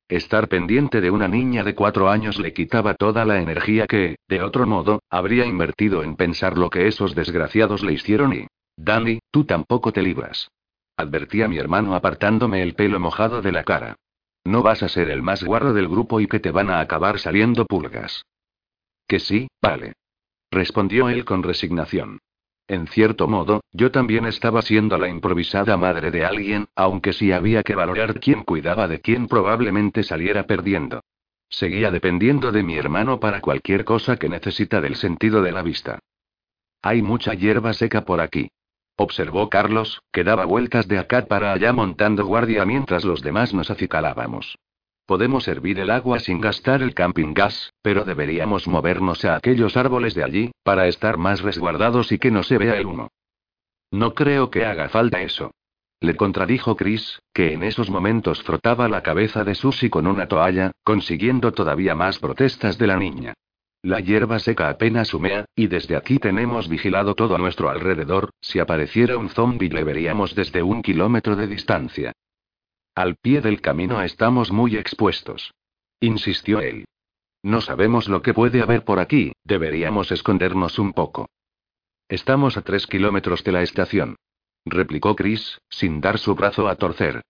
Estar 0.10 0.48
pendiente 0.48 1.02
de 1.02 1.12
una 1.12 1.28
niña 1.28 1.63
de 1.63 1.76
cuatro 1.76 2.10
años 2.10 2.39
le 2.39 2.52
quitaba 2.52 2.95
toda 2.95 3.26
la 3.26 3.39
energía 3.39 3.86
que, 3.86 4.15
de 4.28 4.41
otro 4.41 4.65
modo, 4.65 5.04
habría 5.08 5.45
invertido 5.45 6.02
en 6.02 6.15
pensar 6.15 6.58
lo 6.58 6.72
que 6.72 6.88
esos 6.88 7.13
desgraciados 7.13 7.84
le 7.84 7.93
hicieron 7.93 8.34
y... 8.34 8.48
Danny, 8.76 9.19
tú 9.30 9.43
tampoco 9.43 9.91
te 9.91 10.02
libras. 10.02 10.50
Advertí 10.98 11.43
a 11.43 11.48
mi 11.48 11.60
hermano 11.60 11.93
apartándome 11.93 12.63
el 12.63 12.74
pelo 12.74 13.00
mojado 13.00 13.43
de 13.43 13.52
la 13.52 13.63
cara. 13.63 13.98
No 14.43 14.63
vas 14.63 14.82
a 14.82 14.89
ser 14.89 15.12
el 15.12 15.22
más 15.22 15.43
guarro 15.43 15.74
del 15.74 15.88
grupo 15.88 16.19
y 16.19 16.26
que 16.26 16.39
te 16.39 16.50
van 16.50 16.72
a 16.72 16.80
acabar 16.80 17.19
saliendo 17.19 17.65
pulgas. 17.65 18.24
Que 19.08 19.19
sí, 19.19 19.48
vale. 19.62 19.93
Respondió 20.50 21.10
él 21.10 21.24
con 21.24 21.43
resignación. 21.43 22.17
En 22.69 22.86
cierto 22.86 23.27
modo, 23.27 23.63
yo 23.73 23.89
también 23.89 24.27
estaba 24.27 24.62
siendo 24.62 24.99
la 24.99 25.10
improvisada 25.10 25.75
madre 25.75 26.12
de 26.12 26.23
alguien, 26.23 26.67
aunque 26.75 27.13
si 27.13 27.32
había 27.32 27.63
que 27.63 27.73
valorar 27.73 28.19
quién 28.19 28.43
cuidaba 28.43 28.88
de 28.88 29.01
quién 29.01 29.27
probablemente 29.27 30.03
saliera 30.03 30.45
perdiendo. 30.45 31.01
Seguía 31.49 31.89
dependiendo 31.89 32.51
de 32.51 32.62
mi 32.62 32.77
hermano 32.77 33.19
para 33.19 33.41
cualquier 33.41 33.86
cosa 33.86 34.17
que 34.17 34.29
necesita 34.29 34.82
del 34.82 34.97
sentido 34.97 35.41
de 35.41 35.51
la 35.51 35.63
vista. 35.63 35.97
Hay 36.84 37.01
mucha 37.01 37.34
hierba 37.34 37.73
seca 37.73 38.05
por 38.05 38.21
aquí. 38.21 38.51
Observó 38.97 39.49
Carlos, 39.49 40.03
que 40.12 40.23
daba 40.23 40.45
vueltas 40.45 40.88
de 40.88 40.99
acá 40.99 41.25
para 41.25 41.53
allá 41.53 41.73
montando 41.73 42.23
guardia 42.23 42.65
mientras 42.65 43.03
los 43.03 43.23
demás 43.23 43.51
nos 43.51 43.71
acicalábamos. 43.71 44.60
Podemos 45.10 45.48
hervir 45.48 45.80
el 45.80 45.89
agua 45.89 46.19
sin 46.19 46.39
gastar 46.39 46.84
el 46.84 46.93
camping 46.93 47.34
gas, 47.34 47.74
pero 47.82 48.06
deberíamos 48.06 48.67
movernos 48.67 49.26
a 49.26 49.36
aquellos 49.36 49.76
árboles 49.76 50.13
de 50.13 50.24
allí, 50.24 50.52
para 50.62 50.88
estar 50.88 51.17
más 51.17 51.41
resguardados 51.41 52.12
y 52.12 52.19
que 52.19 52.30
no 52.30 52.43
se 52.43 52.60
vea 52.60 52.76
el 52.76 52.86
humo. 52.86 53.08
No 53.89 54.13
creo 54.13 54.52
que 54.52 54.67
haga 54.67 54.88
falta 54.88 55.19
eso. 55.24 55.50
Le 56.00 56.15
contradijo 56.15 56.76
Chris, 56.76 57.24
que 57.34 57.54
en 57.54 57.63
esos 57.63 57.89
momentos 57.89 58.43
frotaba 58.43 58.88
la 58.88 59.02
cabeza 59.02 59.43
de 59.43 59.56
Susie 59.56 59.89
con 59.89 60.06
una 60.06 60.28
toalla, 60.28 60.74
consiguiendo 60.84 61.54
todavía 61.54 61.95
más 61.95 62.19
protestas 62.19 62.78
de 62.78 62.86
la 62.86 62.98
niña. 62.98 63.34
La 63.82 64.02
hierba 64.02 64.38
seca 64.38 64.69
apenas 64.69 65.12
humea, 65.15 65.45
y 65.56 65.65
desde 65.65 65.95
aquí 65.95 66.19
tenemos 66.19 66.69
vigilado 66.69 67.15
todo 67.15 67.34
a 67.34 67.39
nuestro 67.39 67.72
alrededor, 67.72 68.30
si 68.41 68.60
apareciera 68.60 69.17
un 69.17 69.30
zombie 69.30 69.69
le 69.69 69.84
veríamos 69.84 70.36
desde 70.36 70.62
un 70.62 70.84
kilómetro 70.84 71.36
de 71.36 71.48
distancia. 71.48 72.13
Al 72.99 73.15
pie 73.15 73.39
del 73.39 73.62
camino 73.62 74.01
estamos 74.01 74.51
muy 74.51 74.75
expuestos. 74.75 75.53
Insistió 76.01 76.59
él. 76.59 76.83
No 77.41 77.62
sabemos 77.62 78.09
lo 78.09 78.21
que 78.21 78.33
puede 78.33 78.62
haber 78.62 78.83
por 78.83 78.99
aquí, 78.99 79.31
deberíamos 79.45 80.12
escondernos 80.12 80.77
un 80.79 80.91
poco. 80.91 81.29
Estamos 82.09 82.57
a 82.57 82.62
tres 82.62 82.88
kilómetros 82.88 83.41
de 83.45 83.53
la 83.53 83.62
estación. 83.62 84.17
Replicó 84.65 85.15
Chris, 85.15 85.59
sin 85.69 86.01
dar 86.01 86.19
su 86.19 86.35
brazo 86.35 86.67
a 86.67 86.75
torcer. 86.75 87.21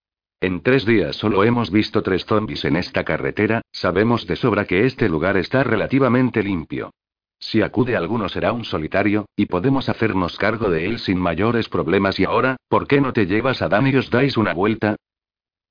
En 0.41 0.63
tres 0.63 0.87
días 0.87 1.15
solo 1.15 1.43
hemos 1.43 1.69
visto 1.69 2.01
tres 2.01 2.25
zombies 2.25 2.65
en 2.65 2.75
esta 2.75 3.03
carretera, 3.03 3.61
sabemos 3.71 4.25
de 4.25 4.37
sobra 4.37 4.65
que 4.65 4.87
este 4.87 5.07
lugar 5.07 5.37
está 5.37 5.63
relativamente 5.63 6.41
limpio. 6.41 6.89
Si 7.37 7.61
acude 7.61 7.95
alguno 7.95 8.27
será 8.27 8.53
un 8.53 8.65
solitario, 8.65 9.27
y 9.35 9.45
podemos 9.45 9.87
hacernos 9.87 10.35
cargo 10.35 10.71
de 10.71 10.87
él 10.87 10.97
sin 10.97 11.19
mayores 11.19 11.69
problemas. 11.69 12.19
Y 12.19 12.25
ahora, 12.25 12.57
¿por 12.69 12.87
qué 12.87 13.01
no 13.01 13.13
te 13.13 13.27
llevas 13.27 13.61
a 13.61 13.69
Dan 13.69 13.85
y 13.85 13.95
os 13.95 14.09
dais 14.09 14.35
una 14.35 14.55
vuelta? 14.55 14.95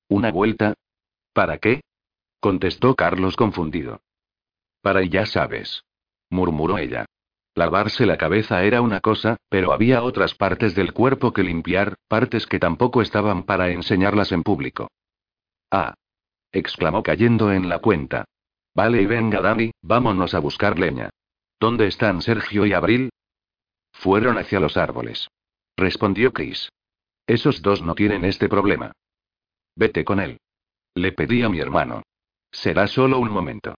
¿Una 0.09 0.31
vuelta? 0.31 0.73
¿Para 1.33 1.59
qué? 1.59 1.81
contestó 2.39 2.95
Carlos 2.95 3.35
confundido. 3.35 4.01
Para 4.81 5.03
ya 5.05 5.25
sabes. 5.25 5.83
murmuró 6.31 6.79
ella. 6.79 7.05
Lavarse 7.53 8.05
la 8.05 8.17
cabeza 8.17 8.63
era 8.63 8.81
una 8.81 9.01
cosa, 9.01 9.37
pero 9.49 9.71
había 9.71 10.01
otras 10.01 10.33
partes 10.33 10.73
del 10.73 10.93
cuerpo 10.93 11.31
que 11.31 11.43
limpiar, 11.43 11.95
partes 12.07 12.47
que 12.47 12.59
tampoco 12.59 13.01
estaban 13.01 13.43
para 13.43 13.69
enseñarlas 13.69 14.31
en 14.31 14.43
público. 14.43 14.89
Ah. 15.71 15.93
exclamó 16.51 17.03
cayendo 17.03 17.51
en 17.51 17.69
la 17.69 17.79
cuenta. 17.79 18.25
Vale 18.73 19.01
y 19.01 19.05
venga 19.05 19.41
Dani, 19.41 19.71
vámonos 19.81 20.33
a 20.33 20.39
buscar 20.39 20.79
leña. 20.79 21.09
¿Dónde 21.59 21.85
están 21.85 22.21
Sergio 22.21 22.65
y 22.65 22.73
Abril? 22.73 23.11
Fueron 23.91 24.37
hacia 24.37 24.59
los 24.59 24.77
árboles. 24.77 25.27
Respondió 25.77 26.33
Chris. 26.33 26.71
Esos 27.27 27.61
dos 27.61 27.83
no 27.83 27.93
tienen 27.93 28.25
este 28.25 28.49
problema. 28.49 28.93
Vete 29.79 30.03
con 30.03 30.19
él. 30.19 30.41
Le 30.93 31.13
pedí 31.13 31.41
a 31.41 31.47
mi 31.47 31.61
hermano. 31.61 32.03
Será 32.51 32.85
solo 32.85 33.17
un 33.17 33.31
momento. 33.31 33.75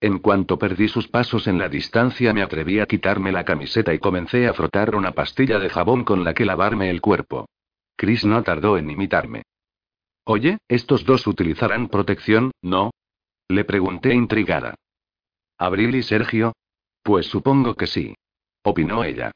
En 0.00 0.18
cuanto 0.18 0.58
perdí 0.58 0.88
sus 0.88 1.06
pasos 1.06 1.46
en 1.46 1.58
la 1.58 1.68
distancia 1.68 2.32
me 2.34 2.42
atreví 2.42 2.80
a 2.80 2.86
quitarme 2.86 3.30
la 3.30 3.44
camiseta 3.44 3.94
y 3.94 4.00
comencé 4.00 4.48
a 4.48 4.52
frotar 4.52 4.96
una 4.96 5.12
pastilla 5.12 5.60
de 5.60 5.70
jabón 5.70 6.02
con 6.02 6.24
la 6.24 6.34
que 6.34 6.44
lavarme 6.44 6.90
el 6.90 7.00
cuerpo. 7.00 7.46
Chris 7.96 8.24
no 8.24 8.42
tardó 8.42 8.76
en 8.76 8.90
imitarme. 8.90 9.44
Oye, 10.24 10.58
estos 10.66 11.04
dos 11.04 11.24
utilizarán 11.28 11.86
protección, 11.86 12.50
¿no? 12.60 12.90
Le 13.46 13.62
pregunté 13.64 14.12
intrigada. 14.12 14.74
¿Abril 15.56 15.94
y 15.94 16.02
Sergio? 16.02 16.52
Pues 17.04 17.26
supongo 17.26 17.76
que 17.76 17.86
sí. 17.86 18.16
Opinó 18.64 19.04
ella. 19.04 19.30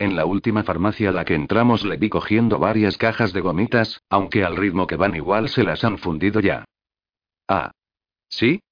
En 0.00 0.16
la 0.16 0.24
última 0.24 0.62
farmacia 0.62 1.10
a 1.10 1.12
la 1.12 1.26
que 1.26 1.34
entramos 1.34 1.84
le 1.84 1.98
vi 1.98 2.08
cogiendo 2.08 2.58
varias 2.58 2.96
cajas 2.96 3.34
de 3.34 3.42
gomitas, 3.42 4.00
aunque 4.08 4.42
al 4.42 4.56
ritmo 4.56 4.86
que 4.86 4.96
van 4.96 5.14
igual 5.14 5.50
se 5.50 5.62
las 5.62 5.84
han 5.84 5.98
fundido 5.98 6.40
ya. 6.40 6.64
Ah. 7.46 7.70
¿Sí? 8.30 8.62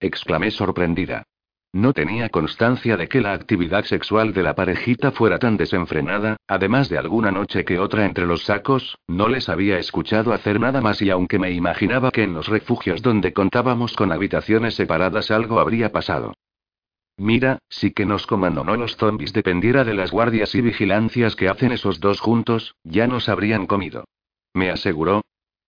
exclamé 0.00 0.50
sorprendida. 0.50 1.22
No 1.72 1.92
tenía 1.92 2.30
constancia 2.30 2.96
de 2.96 3.06
que 3.06 3.20
la 3.20 3.32
actividad 3.32 3.84
sexual 3.84 4.32
de 4.32 4.42
la 4.42 4.56
parejita 4.56 5.12
fuera 5.12 5.38
tan 5.38 5.56
desenfrenada, 5.56 6.36
además 6.48 6.88
de 6.88 6.98
alguna 6.98 7.30
noche 7.30 7.64
que 7.64 7.78
otra 7.78 8.04
entre 8.04 8.26
los 8.26 8.42
sacos, 8.42 8.98
no 9.06 9.28
les 9.28 9.48
había 9.48 9.78
escuchado 9.78 10.32
hacer 10.32 10.58
nada 10.58 10.80
más 10.80 11.00
y 11.00 11.10
aunque 11.10 11.38
me 11.38 11.52
imaginaba 11.52 12.10
que 12.10 12.24
en 12.24 12.34
los 12.34 12.48
refugios 12.48 13.02
donde 13.02 13.32
contábamos 13.32 13.94
con 13.94 14.10
habitaciones 14.10 14.74
separadas 14.74 15.30
algo 15.30 15.60
habría 15.60 15.92
pasado. 15.92 16.34
Mira, 17.16 17.58
si 17.68 17.92
que 17.92 18.06
nos 18.06 18.26
comandó 18.26 18.64
no 18.64 18.76
los 18.76 18.96
zombies 18.96 19.32
dependiera 19.32 19.84
de 19.84 19.94
las 19.94 20.10
guardias 20.10 20.54
y 20.54 20.60
vigilancias 20.60 21.36
que 21.36 21.48
hacen 21.48 21.72
esos 21.72 22.00
dos 22.00 22.20
juntos, 22.20 22.74
ya 22.84 23.06
nos 23.06 23.28
habrían 23.28 23.66
comido. 23.66 24.04
Me 24.54 24.70
aseguró, 24.70 25.22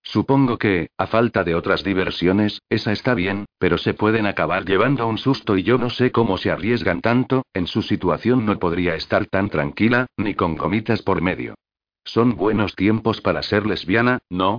Supongo 0.05 0.59
que, 0.59 0.91
a 0.99 1.07
falta 1.07 1.45
de 1.45 1.55
otras 1.55 1.83
diversiones, 1.83 2.61
esa 2.69 2.93
está 2.93 3.15
bien, 3.15 3.47
pero 3.59 3.79
se 3.79 3.95
pueden 3.95 4.27
acabar 4.27 4.67
llevando 4.67 5.07
un 5.09 5.17
susto 5.17 5.57
y 5.57 5.63
yo 5.63 5.79
no 5.79 5.89
sé 5.89 6.13
cómo 6.13 6.37
se 6.37 6.51
arriesgan 6.51 7.01
tanto, 7.01 7.47
en 7.55 7.67
su 7.67 7.81
situación 7.81 8.45
no 8.45 8.59
podría 8.59 8.95
estar 8.97 9.25
tan 9.27 9.49
tranquila, 9.49 10.07
ni 10.19 10.35
con 10.35 10.57
gomitas 10.57 11.01
por 11.01 11.23
medio. 11.23 11.55
Son 12.05 12.37
buenos 12.37 12.77
tiempos 12.77 13.23
para 13.23 13.43
ser 13.43 13.65
lesbiana, 13.65 14.19
¿no? 14.29 14.59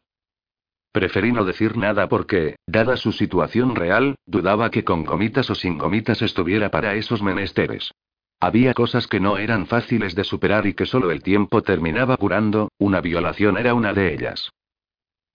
Preferí 0.96 1.34
no 1.34 1.44
decir 1.44 1.76
nada 1.76 2.08
porque, 2.08 2.56
dada 2.66 2.96
su 2.96 3.12
situación 3.12 3.76
real, 3.76 4.16
dudaba 4.26 4.72
que 4.72 4.86
con 4.86 5.04
gomitas 5.04 5.50
o 5.50 5.54
sin 5.54 5.78
gomitas 5.78 6.22
estuviera 6.22 6.72
para 6.72 6.96
esos 6.96 7.22
menesteres. 7.22 7.92
Había 8.40 8.74
cosas 8.74 9.06
que 9.06 9.20
no 9.20 9.38
eran 9.38 9.68
fáciles 9.68 10.16
de 10.16 10.24
superar 10.24 10.66
y 10.68 10.74
que 10.74 10.86
solo 10.86 11.12
el 11.12 11.22
tiempo 11.22 11.64
terminaba 11.64 12.16
curando, 12.16 12.70
una 12.78 13.02
violación 13.02 13.58
era 13.58 13.74
una 13.74 13.92
de 13.92 14.14
ellas. 14.14 14.52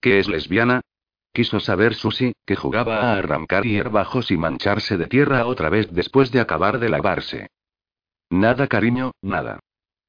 ¿Qué 0.01 0.17
es 0.17 0.27
lesbiana? 0.27 0.81
Quiso 1.31 1.59
saber 1.59 1.93
Susie, 1.93 2.33
que 2.43 2.55
jugaba 2.55 2.99
a 3.01 3.19
arrancar 3.19 3.63
hierbajos 3.63 4.31
y 4.31 4.37
mancharse 4.37 4.97
de 4.97 5.05
tierra 5.05 5.45
otra 5.45 5.69
vez 5.69 5.91
después 5.91 6.31
de 6.31 6.39
acabar 6.39 6.79
de 6.79 6.89
lavarse. 6.89 7.51
Nada, 8.31 8.65
cariño, 8.65 9.11
nada. 9.21 9.59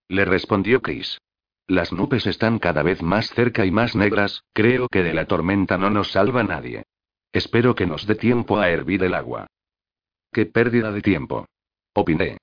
Le 0.08 0.24
respondió 0.24 0.80
Chris. 0.80 1.18
Las 1.72 1.90
nubes 1.90 2.26
están 2.26 2.58
cada 2.58 2.82
vez 2.82 3.02
más 3.02 3.30
cerca 3.30 3.64
y 3.64 3.70
más 3.70 3.96
negras, 3.96 4.44
creo 4.52 4.88
que 4.88 5.02
de 5.02 5.14
la 5.14 5.24
tormenta 5.24 5.78
no 5.78 5.88
nos 5.88 6.12
salva 6.12 6.42
nadie. 6.42 6.82
Espero 7.32 7.74
que 7.74 7.86
nos 7.86 8.06
dé 8.06 8.14
tiempo 8.14 8.58
a 8.58 8.68
hervir 8.68 9.02
el 9.04 9.14
agua. 9.14 9.46
Qué 10.30 10.44
pérdida 10.44 10.92
de 10.92 11.00
tiempo. 11.00 11.46
Opiné. 11.94 12.36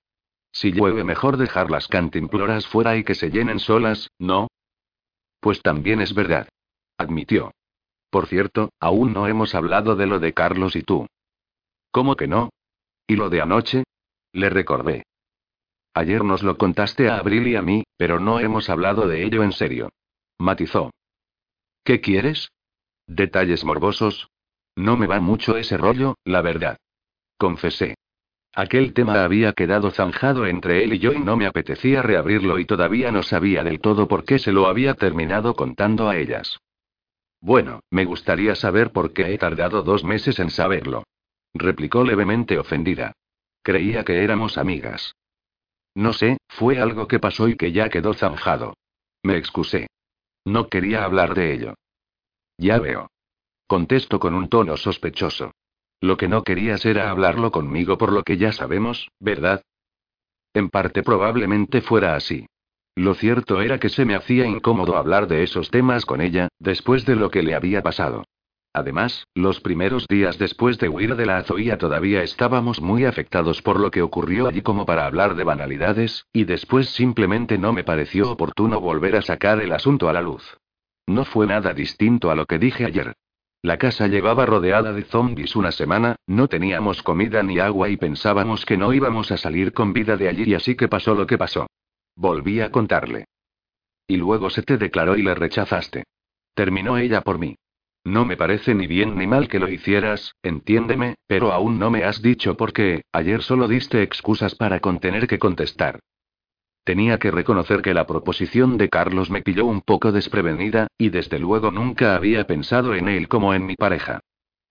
Si 0.52 0.72
llueve 0.72 1.04
mejor 1.04 1.38
dejar 1.38 1.70
las 1.70 1.88
cantimploras 1.88 2.66
fuera 2.66 2.98
y 2.98 3.04
que 3.04 3.14
se 3.14 3.30
llenen 3.30 3.60
solas, 3.60 4.10
¿no? 4.18 4.48
Pues 5.40 5.62
también 5.62 6.02
es 6.02 6.16
verdad 6.16 6.48
admitió. 6.98 7.52
Por 8.10 8.28
cierto, 8.28 8.72
aún 8.80 9.14
no 9.14 9.28
hemos 9.28 9.56
hablado 9.56 9.96
de 9.96 10.08
lo 10.08 10.20
de 10.20 10.34
Carlos 10.34 10.76
y 10.76 10.82
tú. 10.82 11.08
¿Cómo 11.92 12.16
que 12.16 12.28
no? 12.28 12.50
¿Y 13.08 13.16
lo 13.16 13.30
de 13.30 13.42
anoche? 13.42 13.84
Le 14.34 14.50
recordé. 14.50 15.04
Ayer 15.94 16.24
nos 16.24 16.42
lo 16.42 16.58
contaste 16.58 17.10
a 17.10 17.18
Abril 17.18 17.48
y 17.48 17.56
a 17.56 17.62
mí, 17.62 17.84
pero 18.00 18.18
no 18.22 18.40
hemos 18.40 18.70
hablado 18.70 19.10
de 19.10 19.26
ello 19.26 19.44
en 19.44 19.52
serio. 19.52 19.90
Matizó. 20.38 20.90
¿Qué 21.84 22.00
quieres? 22.00 22.50
¿Detalles 23.08 23.66
morbosos? 23.66 24.30
No 24.78 24.96
me 24.96 25.06
va 25.06 25.20
mucho 25.20 25.58
ese 25.58 25.76
rollo, 25.76 26.16
la 26.24 26.42
verdad. 26.42 26.78
Confesé. 27.38 27.96
Aquel 28.56 28.94
tema 28.94 29.26
había 29.26 29.52
quedado 29.52 29.92
zanjado 29.92 30.48
entre 30.48 30.86
él 30.86 30.94
y 30.94 31.00
yo 31.00 31.12
y 31.12 31.20
no 31.20 31.36
me 31.36 31.46
apetecía 31.46 32.02
reabrirlo 32.02 32.58
y 32.58 32.64
todavía 32.64 33.12
no 33.12 33.22
sabía 33.22 33.66
del 33.66 33.82
todo 33.82 34.08
por 34.08 34.24
qué 34.24 34.40
se 34.40 34.54
lo 34.54 34.68
había 34.68 34.94
terminado 34.94 35.54
contando 35.54 36.08
a 36.08 36.16
ellas. 36.16 36.58
Bueno, 37.42 37.82
me 37.90 38.06
gustaría 38.06 38.56
saber 38.56 38.92
por 38.94 39.12
qué 39.12 39.34
he 39.34 39.38
tardado 39.38 39.84
dos 39.84 40.06
meses 40.06 40.40
en 40.40 40.52
saberlo. 40.52 41.04
Replicó 41.54 42.06
levemente 42.06 42.58
ofendida. 42.58 43.12
Creía 43.62 44.06
que 44.06 44.24
éramos 44.24 44.58
amigas. 44.58 45.16
No 46.00 46.14
sé, 46.14 46.38
fue 46.48 46.80
algo 46.80 47.10
que 47.10 47.20
pasó 47.20 47.50
y 47.50 47.58
que 47.58 47.74
ya 47.74 47.90
quedó 47.90 48.14
zanjado. 48.14 48.78
Me 49.22 49.36
excusé. 49.36 49.88
No 50.46 50.70
quería 50.70 51.04
hablar 51.04 51.34
de 51.34 51.54
ello. 51.54 51.74
Ya 52.58 52.80
veo. 52.80 53.10
Contesto 53.68 54.18
con 54.18 54.34
un 54.34 54.48
tono 54.48 54.78
sospechoso. 54.78 55.52
Lo 56.00 56.16
que 56.16 56.30
no 56.30 56.46
querías 56.46 56.86
era 56.86 57.10
hablarlo 57.10 57.52
conmigo 57.52 57.98
por 57.98 58.14
lo 58.14 58.24
que 58.24 58.38
ya 58.38 58.54
sabemos, 58.54 59.10
¿verdad? 59.20 59.62
En 60.54 60.70
parte 60.70 61.04
probablemente 61.04 61.82
fuera 61.82 62.16
así. 62.16 62.46
Lo 62.96 63.14
cierto 63.14 63.60
era 63.60 63.78
que 63.78 63.90
se 63.90 64.06
me 64.06 64.16
hacía 64.16 64.46
incómodo 64.46 64.96
hablar 64.96 65.28
de 65.28 65.44
esos 65.44 65.70
temas 65.70 66.06
con 66.06 66.22
ella, 66.22 66.48
después 66.60 67.06
de 67.06 67.18
lo 67.18 67.30
que 67.30 67.44
le 67.44 67.56
había 67.56 67.84
pasado. 67.84 68.24
Además, 68.74 69.26
los 69.34 69.60
primeros 69.62 70.06
días 70.08 70.38
después 70.38 70.78
de 70.78 70.90
huir 70.90 71.16
de 71.16 71.26
la 71.26 71.38
azoía 71.38 71.78
todavía 71.78 72.22
estábamos 72.22 72.82
muy 72.82 73.06
afectados 73.06 73.62
por 73.62 73.80
lo 73.80 73.90
que 73.90 74.04
ocurrió 74.04 74.48
allí 74.48 74.62
como 74.62 74.86
para 74.86 75.06
hablar 75.06 75.36
de 75.36 75.44
banalidades, 75.44 76.28
y 76.32 76.44
después 76.44 76.90
simplemente 76.90 77.58
no 77.58 77.74
me 77.74 77.84
pareció 77.84 78.32
oportuno 78.32 78.80
volver 78.80 79.16
a 79.16 79.22
sacar 79.24 79.60
el 79.62 79.72
asunto 79.72 80.08
a 80.08 80.14
la 80.14 80.22
luz. 80.22 80.58
No 81.08 81.26
fue 81.26 81.48
nada 81.48 81.74
distinto 81.74 82.30
a 82.30 82.36
lo 82.36 82.46
que 82.46 82.60
dije 82.60 82.86
ayer. 82.86 83.16
La 83.64 83.78
casa 83.78 84.08
llevaba 84.08 84.46
rodeada 84.46 84.94
de 84.94 85.04
zombies 85.04 85.56
una 85.56 85.72
semana, 85.72 86.16
no 86.28 86.48
teníamos 86.48 87.02
comida 87.02 87.42
ni 87.42 87.60
agua 87.60 87.90
y 87.90 87.98
pensábamos 87.98 88.66
que 88.66 88.78
no 88.78 88.94
íbamos 88.94 89.32
a 89.32 89.38
salir 89.38 89.74
con 89.74 89.92
vida 89.92 90.16
de 90.16 90.30
allí 90.30 90.44
y 90.46 90.54
así 90.54 90.76
que 90.76 90.88
pasó 90.88 91.16
lo 91.16 91.26
que 91.26 91.38
pasó. 91.38 91.68
Volví 92.16 92.62
a 92.62 92.72
contarle. 92.72 93.26
Y 94.08 94.18
luego 94.18 94.50
se 94.50 94.62
te 94.62 94.78
declaró 94.78 95.18
y 95.18 95.24
le 95.24 95.36
rechazaste. 95.36 96.04
Terminó 96.54 96.98
ella 96.98 97.22
por 97.22 97.38
mí. 97.38 97.56
No 98.04 98.26
me 98.26 98.38
parece 98.38 98.74
ni 98.74 98.88
bien 98.88 99.18
ni 99.18 99.28
mal 99.28 99.48
que 99.48 99.60
lo 99.60 99.70
hicieras, 99.70 100.36
entiéndeme, 100.42 101.16
pero 101.28 101.52
aún 101.52 101.80
no 101.80 101.92
me 101.92 102.04
has 102.04 102.22
dicho 102.22 102.56
por 102.56 102.74
qué, 102.74 103.04
ayer 103.12 103.42
solo 103.42 103.68
diste 103.68 104.02
excusas 104.02 104.56
para 104.56 104.80
contener 104.80 105.28
que 105.28 105.40
contestar. 105.40 106.00
Tenía 106.84 107.20
que 107.20 107.30
reconocer 107.30 107.82
que 107.82 107.94
la 107.94 108.08
proposición 108.08 108.78
de 108.78 108.90
Carlos 108.90 109.30
me 109.30 109.42
pilló 109.42 109.66
un 109.66 109.82
poco 109.82 110.12
desprevenida, 110.12 110.88
y 110.98 111.10
desde 111.10 111.38
luego 111.38 111.72
nunca 111.72 112.16
había 112.16 112.48
pensado 112.48 112.96
en 112.96 113.10
él 113.10 113.28
como 113.28 113.54
en 113.54 113.66
mi 113.66 113.76
pareja. 113.76 114.22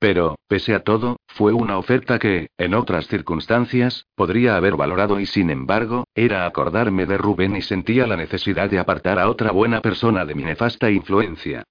Pero, 0.01 0.37
pese 0.49 0.75
a 0.75 0.81
todo, 0.85 1.19
fue 1.27 1.53
una 1.53 1.77
oferta 1.77 2.19
que, 2.19 2.49
en 2.57 2.75
otras 2.75 3.09
circunstancias, 3.09 4.07
podría 4.15 4.57
haber 4.57 4.77
valorado 4.77 5.21
y 5.21 5.27
sin 5.27 5.51
embargo, 5.51 6.05
era 6.15 6.47
acordarme 6.47 7.05
de 7.05 7.19
Rubén 7.19 7.57
y 7.57 7.63
sentía 7.63 8.07
la 8.07 8.17
necesidad 8.17 8.71
de 8.71 8.79
apartar 8.79 9.19
a 9.19 9.29
otra 9.29 9.51
buena 9.51 9.81
persona 9.81 10.25
de 10.25 10.35
mi 10.35 10.45
nefasta 10.45 10.91
influencia. 10.91 11.65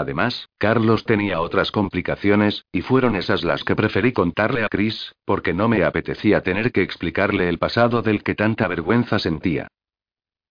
Además, 0.00 0.48
Carlos 0.56 1.04
tenía 1.04 1.42
otras 1.42 1.70
complicaciones, 1.70 2.64
y 2.72 2.80
fueron 2.80 3.16
esas 3.16 3.44
las 3.44 3.64
que 3.64 3.76
preferí 3.76 4.12
contarle 4.12 4.64
a 4.64 4.68
Chris, 4.68 5.14
porque 5.26 5.52
no 5.52 5.68
me 5.68 5.84
apetecía 5.84 6.40
tener 6.40 6.72
que 6.72 6.80
explicarle 6.80 7.50
el 7.50 7.58
pasado 7.58 8.00
del 8.00 8.22
que 8.22 8.34
tanta 8.34 8.66
vergüenza 8.66 9.18
sentía. 9.18 9.68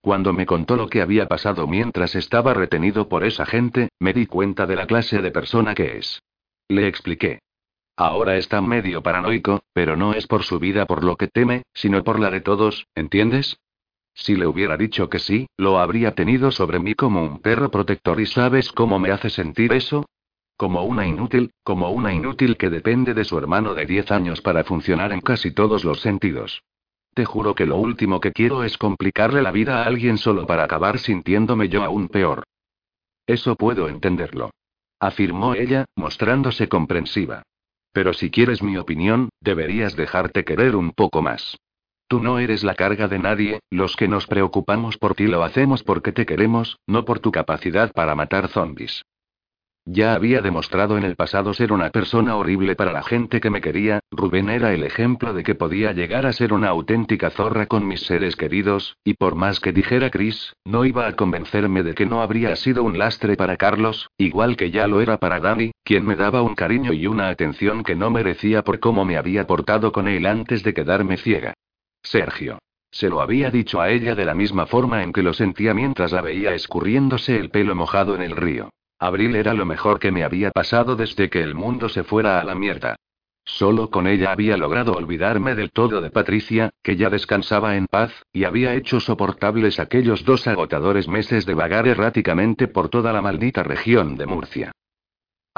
Cuando 0.01 0.33
me 0.33 0.45
contó 0.45 0.75
lo 0.75 0.87
que 0.87 1.01
había 1.01 1.27
pasado 1.27 1.65
mientras 1.65 2.13
estaba 2.13 2.53
retenido 2.53 3.09
por 3.09 3.23
esa 3.23 3.47
gente, 3.47 3.89
me 3.97 4.13
di 4.13 4.27
cuenta 4.27 4.67
de 4.67 4.75
la 4.75 4.85
clase 4.85 5.19
de 5.19 5.31
persona 5.31 5.73
que 5.73 5.97
es. 5.97 6.21
Le 6.67 6.87
expliqué. 6.87 7.39
Ahora 7.97 8.37
está 8.37 8.61
medio 8.61 9.01
paranoico, 9.01 9.63
pero 9.73 9.97
no 9.97 10.13
es 10.13 10.27
por 10.27 10.43
su 10.43 10.59
vida 10.59 10.85
por 10.85 11.03
lo 11.03 11.15
que 11.15 11.27
teme, 11.27 11.63
sino 11.73 12.03
por 12.03 12.19
la 12.19 12.29
de 12.29 12.41
todos, 12.41 12.85
¿entiendes? 12.93 13.57
Si 14.19 14.35
le 14.35 14.45
hubiera 14.45 14.75
dicho 14.75 15.09
que 15.09 15.17
sí, 15.17 15.47
lo 15.57 15.79
habría 15.79 16.13
tenido 16.13 16.51
sobre 16.51 16.79
mí 16.79 16.93
como 16.93 17.23
un 17.23 17.39
perro 17.39 17.71
protector 17.71 18.19
y 18.19 18.25
¿sabes 18.25 18.71
cómo 18.73 18.99
me 18.99 19.11
hace 19.11 19.29
sentir 19.29 19.71
eso? 19.71 20.05
Como 20.57 20.83
una 20.83 21.07
inútil, 21.07 21.51
como 21.63 21.89
una 21.91 22.13
inútil 22.13 22.57
que 22.57 22.69
depende 22.69 23.13
de 23.13 23.23
su 23.23 23.37
hermano 23.37 23.73
de 23.73 23.85
10 23.85 24.11
años 24.11 24.41
para 24.41 24.65
funcionar 24.65 25.13
en 25.13 25.21
casi 25.21 25.51
todos 25.51 25.85
los 25.85 26.01
sentidos. 26.01 26.61
Te 27.13 27.23
juro 27.23 27.55
que 27.55 27.65
lo 27.65 27.77
último 27.77 28.19
que 28.19 28.33
quiero 28.33 28.63
es 28.65 28.77
complicarle 28.77 29.41
la 29.41 29.51
vida 29.51 29.81
a 29.81 29.85
alguien 29.85 30.17
solo 30.17 30.45
para 30.45 30.65
acabar 30.65 30.99
sintiéndome 30.99 31.69
yo 31.69 31.83
aún 31.83 32.09
peor. 32.09 32.43
Eso 33.25 33.55
puedo 33.55 33.87
entenderlo 33.87 34.51
afirmó 34.99 35.55
ella, 35.55 35.85
mostrándose 35.95 36.67
comprensiva. 36.67 37.43
Pero 37.91 38.13
si 38.13 38.29
quieres 38.29 38.61
mi 38.61 38.77
opinión, 38.77 39.29
deberías 39.41 39.95
dejarte 39.95 40.43
querer 40.43 40.75
un 40.75 40.91
poco 40.91 41.21
más. 41.21 41.57
Tú 42.09 42.19
no 42.19 42.39
eres 42.39 42.63
la 42.63 42.73
carga 42.73 43.07
de 43.07 43.19
nadie, 43.19 43.59
los 43.69 43.95
que 43.95 44.07
nos 44.07 44.25
preocupamos 44.25 44.97
por 44.97 45.13
ti 45.13 45.27
lo 45.27 45.43
hacemos 45.43 45.83
porque 45.83 46.11
te 46.11 46.25
queremos, 46.25 46.79
no 46.87 47.05
por 47.05 47.19
tu 47.19 47.31
capacidad 47.31 47.91
para 47.91 48.15
matar 48.15 48.47
zombies. 48.47 49.03
Ya 49.85 50.15
había 50.15 50.41
demostrado 50.41 50.97
en 50.97 51.03
el 51.03 51.15
pasado 51.15 51.53
ser 51.53 51.71
una 51.71 51.91
persona 51.91 52.35
horrible 52.35 52.75
para 52.75 52.91
la 52.93 53.03
gente 53.03 53.39
que 53.39 53.51
me 53.51 53.61
quería, 53.61 53.99
Rubén 54.09 54.49
era 54.49 54.73
el 54.73 54.83
ejemplo 54.83 55.35
de 55.35 55.43
que 55.43 55.53
podía 55.53 55.91
llegar 55.91 56.25
a 56.25 56.33
ser 56.33 56.51
una 56.51 56.69
auténtica 56.69 57.29
zorra 57.29 57.67
con 57.67 57.87
mis 57.87 58.01
seres 58.01 58.35
queridos, 58.35 58.97
y 59.03 59.13
por 59.13 59.35
más 59.35 59.59
que 59.59 59.71
dijera 59.71 60.09
Chris, 60.09 60.53
no 60.65 60.85
iba 60.85 61.05
a 61.05 61.15
convencerme 61.15 61.83
de 61.83 61.93
que 61.93 62.07
no 62.07 62.23
habría 62.23 62.55
sido 62.55 62.83
un 62.83 62.97
lastre 62.97 63.37
para 63.37 63.55
Carlos, 63.55 64.09
igual 64.17 64.57
que 64.57 64.71
ya 64.71 64.87
lo 64.87 64.99
era 65.01 65.17
para 65.19 65.39
Dani, 65.39 65.73
quien 65.83 66.07
me 66.07 66.15
daba 66.15 66.41
un 66.41 66.55
cariño 66.55 66.91
y 66.91 67.05
una 67.05 67.29
atención 67.29 67.83
que 67.83 67.95
no 67.95 68.09
merecía 68.09 68.63
por 68.63 68.79
cómo 68.79 69.05
me 69.05 69.15
había 69.15 69.45
portado 69.45 69.91
con 69.91 70.07
él 70.07 70.25
antes 70.25 70.63
de 70.63 70.73
quedarme 70.73 71.17
ciega. 71.17 71.53
Sergio. 72.01 72.59
Se 72.91 73.09
lo 73.09 73.21
había 73.21 73.51
dicho 73.51 73.81
a 73.81 73.89
ella 73.89 74.15
de 74.15 74.25
la 74.25 74.33
misma 74.33 74.65
forma 74.65 75.03
en 75.03 75.13
que 75.13 75.21
lo 75.21 75.33
sentía 75.33 75.73
mientras 75.73 76.11
la 76.11 76.21
veía 76.21 76.53
escurriéndose 76.53 77.37
el 77.37 77.49
pelo 77.49 77.75
mojado 77.75 78.15
en 78.15 78.21
el 78.21 78.35
río. 78.35 78.69
Abril 78.97 79.35
era 79.35 79.53
lo 79.53 79.65
mejor 79.65 79.99
que 79.99 80.11
me 80.11 80.23
había 80.23 80.51
pasado 80.51 80.95
desde 80.95 81.29
que 81.29 81.41
el 81.41 81.55
mundo 81.55 81.87
se 81.87 82.03
fuera 82.03 82.41
a 82.41 82.43
la 82.43 82.55
mierda. 82.55 82.95
Solo 83.45 83.89
con 83.89 84.07
ella 84.07 84.31
había 84.31 84.57
logrado 84.57 84.93
olvidarme 84.93 85.55
del 85.55 85.71
todo 85.71 86.01
de 86.01 86.11
Patricia, 86.11 86.71
que 86.83 86.95
ya 86.95 87.09
descansaba 87.09 87.77
en 87.77 87.87
paz, 87.87 88.11
y 88.33 88.43
había 88.43 88.75
hecho 88.75 88.99
soportables 88.99 89.79
aquellos 89.79 90.25
dos 90.25 90.47
agotadores 90.47 91.07
meses 91.07 91.45
de 91.45 91.53
vagar 91.53 91.87
erráticamente 91.87 92.67
por 92.67 92.89
toda 92.89 93.13
la 93.13 93.21
maldita 93.21 93.63
región 93.63 94.17
de 94.17 94.25
Murcia. 94.25 94.71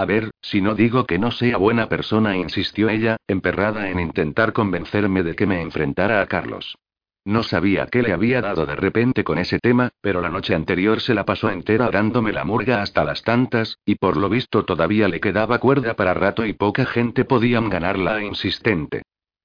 A 0.02 0.06
ver, 0.06 0.32
si 0.42 0.62
no 0.62 0.74
digo 0.74 1.06
que 1.06 1.20
no 1.20 1.30
sea 1.30 1.58
buena 1.58 1.88
persona, 1.88 2.36
insistió 2.36 2.90
ella, 2.90 3.18
emperrada 3.28 3.88
en 3.92 4.00
intentar 4.00 4.52
convencerme 4.52 5.22
de 5.22 5.36
que 5.36 5.46
me 5.46 5.62
enfrentara 5.62 6.24
a 6.24 6.26
Carlos. 6.26 6.76
No 7.24 7.44
sabía 7.44 7.86
qué 7.86 8.02
le 8.02 8.12
había 8.12 8.42
dado 8.42 8.66
de 8.66 8.76
repente 8.76 9.24
con 9.24 9.38
ese 9.38 9.60
tema, 9.60 9.92
pero 10.02 10.20
la 10.20 10.30
noche 10.30 10.56
anterior 10.56 11.02
se 11.02 11.14
la 11.14 11.24
pasó 11.24 11.52
entera 11.52 11.92
dándome 11.92 12.32
la 12.32 12.44
murga 12.44 12.82
hasta 12.82 13.04
las 13.04 13.22
tantas, 13.22 13.78
y 13.86 13.94
por 13.94 14.18
lo 14.18 14.28
visto 14.28 14.66
todavía 14.66 15.08
le 15.08 15.20
quedaba 15.20 15.60
cuerda 15.60 15.94
para 15.94 16.16
rato 16.16 16.48
y 16.48 16.54
poca 16.54 16.88
gente 16.88 17.24
podían 17.24 17.70
ganarla 17.70 18.24
insistente. 18.24 19.04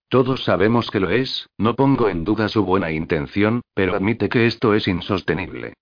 Todos 0.09 0.43
sabemos 0.45 0.91
que 0.91 1.01
lo 1.01 1.11
es, 1.11 1.51
no 1.59 1.77
pongo 1.77 2.09
en 2.09 2.25
duda 2.25 2.49
su 2.49 2.65
buena 2.65 2.91
intención, 2.93 3.61
pero 3.75 3.95
admite 3.95 4.31
que 4.31 4.47
esto 4.47 4.73
es 4.73 4.89
insostenible. 4.89 5.75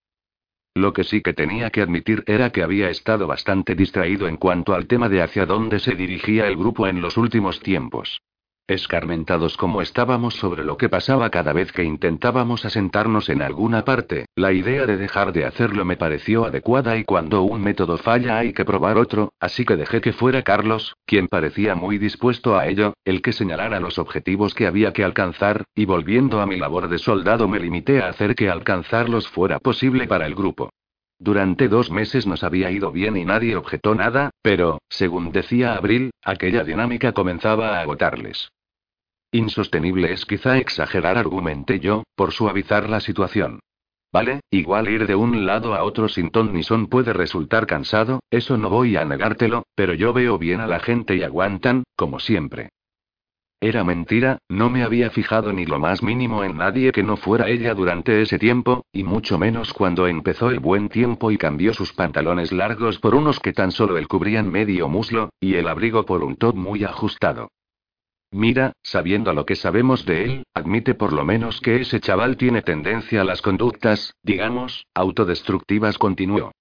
Lo 0.77 0.93
que 0.93 1.05
sí 1.05 1.23
que 1.23 1.33
tenía 1.33 1.71
que 1.71 1.83
admitir 1.83 2.25
era 2.27 2.51
que 2.51 2.65
había 2.65 2.91
estado 2.91 3.29
bastante 3.29 3.77
distraído 3.77 4.27
en 4.27 4.37
cuanto 4.37 4.75
al 4.75 4.89
tema 4.89 5.09
de 5.09 5.23
hacia 5.23 5.47
dónde 5.47 5.79
se 5.79 5.95
dirigía 5.95 6.49
el 6.49 6.57
grupo 6.57 6.89
en 6.89 7.01
los 7.01 7.17
últimos 7.17 7.61
tiempos. 7.61 8.21
Escarmentados 8.67 9.59
como 9.59 9.83
estábamos 9.83 10.37
sobre 10.37 10.65
lo 10.65 10.79
que 10.79 10.89
pasaba 10.89 11.29
cada 11.29 11.53
vez 11.53 11.71
que 11.71 11.85
intentábamos 11.85 12.65
asentarnos 12.65 13.29
en 13.29 13.43
alguna 13.43 13.85
parte, 13.85 14.25
la 14.37 14.53
idea 14.53 14.87
de 14.87 14.97
dejar 14.97 15.35
de 15.35 15.45
hacerlo 15.45 15.85
me 15.85 15.99
pareció 15.99 16.47
adecuada 16.47 16.97
y 16.97 17.05
cuando 17.05 17.43
un 17.43 17.61
método 17.61 17.99
falla 17.99 18.39
hay 18.39 18.55
que 18.55 18.65
probar 18.65 18.97
otro, 18.97 19.35
así 19.39 19.67
que 19.67 19.77
dejé 19.77 20.01
que 20.01 20.15
fuera 20.15 20.41
Carlos, 20.41 20.97
quien 21.05 21.29
parecía 21.29 21.75
muy 21.75 21.99
dispuesto 21.99 22.57
a 22.57 22.67
ello, 22.67 22.95
el 23.05 23.21
que 23.21 23.35
señalara 23.35 23.81
los 23.81 23.99
objetivos 23.99 24.55
que 24.55 24.67
había 24.67 24.95
que 24.95 25.05
alcanzar, 25.05 25.65
y 25.75 25.85
volviendo 25.85 26.41
a 26.41 26.47
mi 26.47 26.57
labor 26.57 26.89
de 26.89 26.97
soldado 26.97 27.47
me 27.49 27.61
limité 27.61 28.01
a 28.01 28.09
hacer 28.09 28.35
que 28.35 28.49
alcanzarlos 28.49 29.29
fuera 29.29 29.59
posible 29.59 30.07
para 30.07 30.25
el 30.25 30.35
grupo. 30.35 30.71
Durante 31.19 31.69
dos 31.69 31.91
meses 31.91 32.27
nos 32.27 32.43
había 32.43 32.71
ido 32.71 32.93
bien 32.93 33.17
y 33.17 33.25
nadie 33.25 33.57
objetó 33.57 33.95
nada, 33.95 34.31
pero, 34.43 34.79
según 34.89 35.33
decía 35.33 35.75
Abril, 35.75 36.11
aquella 36.23 36.65
dinámica 36.65 37.13
comenzaba 37.13 37.79
a 37.79 37.81
agotarles. 37.83 38.51
Insostenible 39.33 40.13
es 40.13 40.27
quizá 40.27 40.59
exagerar, 40.59 41.19
argumenté 41.19 41.81
yo, 41.81 42.05
por 42.15 42.33
suavizar 42.33 42.89
la 42.89 43.01
situación. 43.01 43.61
Vale, 44.13 44.41
igual 44.51 44.89
ir 44.89 45.09
de 45.09 45.17
un 45.17 45.45
lado 45.45 45.75
a 45.75 45.83
otro 45.83 46.09
sin 46.09 46.31
ton 46.31 46.53
ni 46.53 46.63
son 46.63 46.87
puede 46.87 47.13
resultar 47.13 47.67
cansado, 47.67 48.21
eso 48.31 48.57
no 48.57 48.71
voy 48.71 48.97
a 48.97 49.05
negártelo, 49.05 49.65
pero 49.75 49.93
yo 49.93 50.13
veo 50.13 50.39
bien 50.39 50.61
a 50.61 50.69
la 50.69 50.79
gente 50.79 51.17
y 51.17 51.25
aguantan, 51.25 51.83
como 51.97 52.21
siempre. 52.21 52.71
Era 53.65 53.83
mentira, 53.83 54.37
no 54.51 54.69
me 54.69 54.83
había 54.83 55.09
fijado 55.09 55.51
ni 55.51 55.65
lo 55.65 55.79
más 55.79 56.03
mínimo 56.03 56.45
en 56.45 56.59
nadie 56.59 56.93
que 56.93 57.03
no 57.03 57.17
fuera 57.17 57.49
ella 57.49 57.73
durante 57.73 58.21
ese 58.21 58.39
tiempo, 58.39 58.85
y 58.93 59.05
mucho 59.05 59.39
menos 59.39 59.73
cuando 59.73 60.07
empezó 60.07 60.51
el 60.51 60.61
buen 60.61 60.91
tiempo 60.91 61.31
y 61.31 61.39
cambió 61.39 61.73
sus 61.73 61.95
pantalones 61.95 62.53
largos 62.53 62.99
por 62.99 63.15
unos 63.15 63.41
que 63.41 63.55
tan 63.55 63.73
solo 63.73 63.97
el 63.97 64.07
cubrían 64.07 64.53
medio 64.53 64.87
muslo, 64.91 65.31
y 65.41 65.55
el 65.55 65.67
abrigo 65.67 66.05
por 66.05 66.23
un 66.25 66.37
top 66.37 66.55
muy 66.55 66.85
ajustado. 66.85 67.53
Mira, 68.31 68.75
sabiendo 68.83 69.33
lo 69.33 69.47
que 69.47 69.57
sabemos 69.57 70.05
de 70.05 70.25
él, 70.25 70.45
admite 70.53 70.93
por 70.93 71.15
lo 71.15 71.25
menos 71.25 71.63
que 71.63 71.77
ese 71.81 72.01
chaval 72.01 72.37
tiene 72.37 72.61
tendencia 72.61 73.23
a 73.23 73.25
las 73.25 73.41
conductas, 73.41 74.13
digamos, 74.23 74.85
autodestructivas, 74.95 75.97
continuó. 75.97 76.53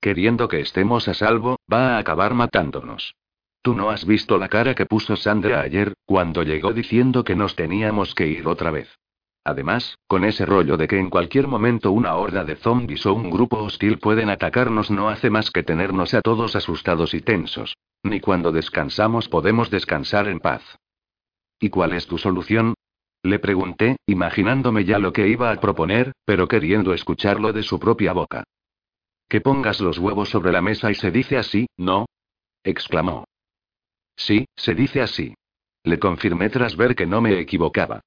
Queriendo 0.00 0.46
que 0.46 0.60
estemos 0.60 1.08
a 1.08 1.14
salvo, 1.14 1.56
va 1.72 1.96
a 1.96 1.98
acabar 1.98 2.34
matándonos. 2.34 3.16
Tú 3.62 3.74
no 3.74 3.90
has 3.90 4.04
visto 4.04 4.38
la 4.38 4.48
cara 4.48 4.74
que 4.74 4.86
puso 4.86 5.14
Sandra 5.14 5.60
ayer, 5.60 5.94
cuando 6.04 6.42
llegó 6.42 6.72
diciendo 6.72 7.22
que 7.22 7.36
nos 7.36 7.54
teníamos 7.54 8.14
que 8.14 8.26
ir 8.26 8.48
otra 8.48 8.72
vez. 8.72 8.98
Además, 9.44 9.98
con 10.08 10.24
ese 10.24 10.44
rollo 10.44 10.76
de 10.76 10.88
que 10.88 10.98
en 10.98 11.10
cualquier 11.10 11.46
momento 11.46 11.92
una 11.92 12.14
horda 12.14 12.44
de 12.44 12.56
zombies 12.56 13.06
o 13.06 13.14
un 13.14 13.30
grupo 13.30 13.58
hostil 13.58 13.98
pueden 13.98 14.30
atacarnos 14.30 14.90
no 14.90 15.08
hace 15.08 15.30
más 15.30 15.50
que 15.50 15.62
tenernos 15.62 16.12
a 16.14 16.22
todos 16.22 16.56
asustados 16.56 17.14
y 17.14 17.20
tensos. 17.20 17.76
Ni 18.02 18.20
cuando 18.20 18.50
descansamos 18.50 19.28
podemos 19.28 19.70
descansar 19.70 20.28
en 20.28 20.40
paz. 20.40 20.62
¿Y 21.60 21.70
cuál 21.70 21.92
es 21.92 22.06
tu 22.06 22.18
solución? 22.18 22.74
Le 23.22 23.38
pregunté, 23.38 23.96
imaginándome 24.06 24.84
ya 24.84 24.98
lo 24.98 25.12
que 25.12 25.28
iba 25.28 25.52
a 25.52 25.60
proponer, 25.60 26.12
pero 26.24 26.48
queriendo 26.48 26.92
escucharlo 26.92 27.52
de 27.52 27.62
su 27.62 27.78
propia 27.78 28.12
boca. 28.12 28.42
Que 29.28 29.40
pongas 29.40 29.80
los 29.80 29.98
huevos 29.98 30.30
sobre 30.30 30.50
la 30.50 30.60
mesa 30.62 30.90
y 30.90 30.94
se 30.94 31.12
dice 31.12 31.38
así, 31.38 31.66
¿no? 31.76 32.06
exclamó. 32.64 33.24
Sí, 34.16 34.46
se 34.56 34.74
dice 34.74 35.00
así. 35.00 35.34
Le 35.84 35.98
confirmé 35.98 36.48
tras 36.50 36.76
ver 36.76 36.94
que 36.94 37.06
no 37.06 37.20
me 37.20 37.38
equivocaba. 37.38 38.00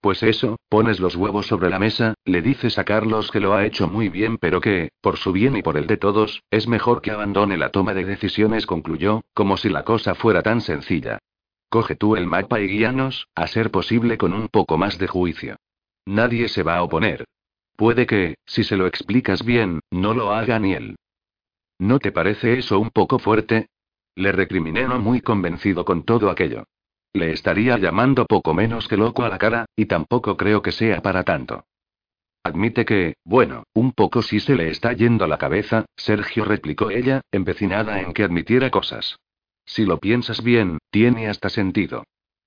Pues 0.00 0.22
eso, 0.22 0.56
pones 0.68 1.00
los 1.00 1.16
huevos 1.16 1.46
sobre 1.46 1.70
la 1.70 1.80
mesa, 1.80 2.14
le 2.24 2.40
dices 2.40 2.78
a 2.78 2.84
Carlos 2.84 3.32
que 3.32 3.40
lo 3.40 3.54
ha 3.54 3.66
hecho 3.66 3.88
muy 3.88 4.08
bien, 4.08 4.38
pero 4.38 4.60
que, 4.60 4.90
por 5.00 5.16
su 5.16 5.32
bien 5.32 5.56
y 5.56 5.62
por 5.62 5.76
el 5.76 5.88
de 5.88 5.96
todos, 5.96 6.42
es 6.50 6.68
mejor 6.68 7.02
que 7.02 7.10
abandone 7.10 7.56
la 7.56 7.70
toma 7.70 7.94
de 7.94 8.04
decisiones, 8.04 8.64
concluyó, 8.64 9.22
como 9.34 9.56
si 9.56 9.68
la 9.68 9.84
cosa 9.84 10.14
fuera 10.14 10.42
tan 10.42 10.60
sencilla. 10.60 11.18
Coge 11.68 11.96
tú 11.96 12.14
el 12.14 12.26
mapa 12.26 12.60
y 12.60 12.68
guíanos, 12.68 13.26
a 13.34 13.48
ser 13.48 13.70
posible 13.72 14.18
con 14.18 14.32
un 14.32 14.48
poco 14.48 14.78
más 14.78 14.98
de 14.98 15.08
juicio. 15.08 15.56
Nadie 16.06 16.48
se 16.48 16.62
va 16.62 16.76
a 16.76 16.82
oponer. 16.82 17.24
Puede 17.76 18.06
que, 18.06 18.36
si 18.46 18.64
se 18.64 18.76
lo 18.76 18.86
explicas 18.86 19.44
bien, 19.44 19.80
no 19.90 20.14
lo 20.14 20.32
haga 20.32 20.58
ni 20.60 20.74
él. 20.74 20.96
¿No 21.78 21.98
te 21.98 22.12
parece 22.12 22.58
eso 22.58 22.78
un 22.78 22.90
poco 22.90 23.18
fuerte? 23.18 23.68
Le 24.18 24.32
recriminé 24.32 24.82
no 24.82 24.98
muy 24.98 25.20
convencido 25.20 25.84
con 25.84 26.02
todo 26.02 26.28
aquello. 26.28 26.64
Le 27.12 27.30
estaría 27.30 27.78
llamando 27.78 28.26
poco 28.26 28.52
menos 28.52 28.88
que 28.88 28.96
loco 28.96 29.22
a 29.22 29.28
la 29.28 29.38
cara, 29.38 29.66
y 29.76 29.86
tampoco 29.86 30.36
creo 30.36 30.60
que 30.60 30.72
sea 30.72 31.00
para 31.02 31.22
tanto. 31.22 31.66
Admite 32.42 32.84
que, 32.84 33.14
bueno, 33.24 33.62
un 33.74 33.92
poco 33.92 34.22
sí 34.22 34.40
se 34.40 34.56
le 34.56 34.70
está 34.70 34.92
yendo 34.92 35.28
la 35.28 35.38
cabeza, 35.38 35.86
Sergio 35.94 36.44
replicó 36.44 36.90
ella, 36.90 37.20
empecinada 37.30 38.00
en 38.00 38.12
que 38.12 38.24
admitiera 38.24 38.70
cosas. 38.70 39.20
Si 39.64 39.84
lo 39.84 39.98
piensas 39.98 40.42
bien, 40.42 40.78
tiene 40.90 41.28
hasta 41.28 41.48
sentido. 41.48 42.02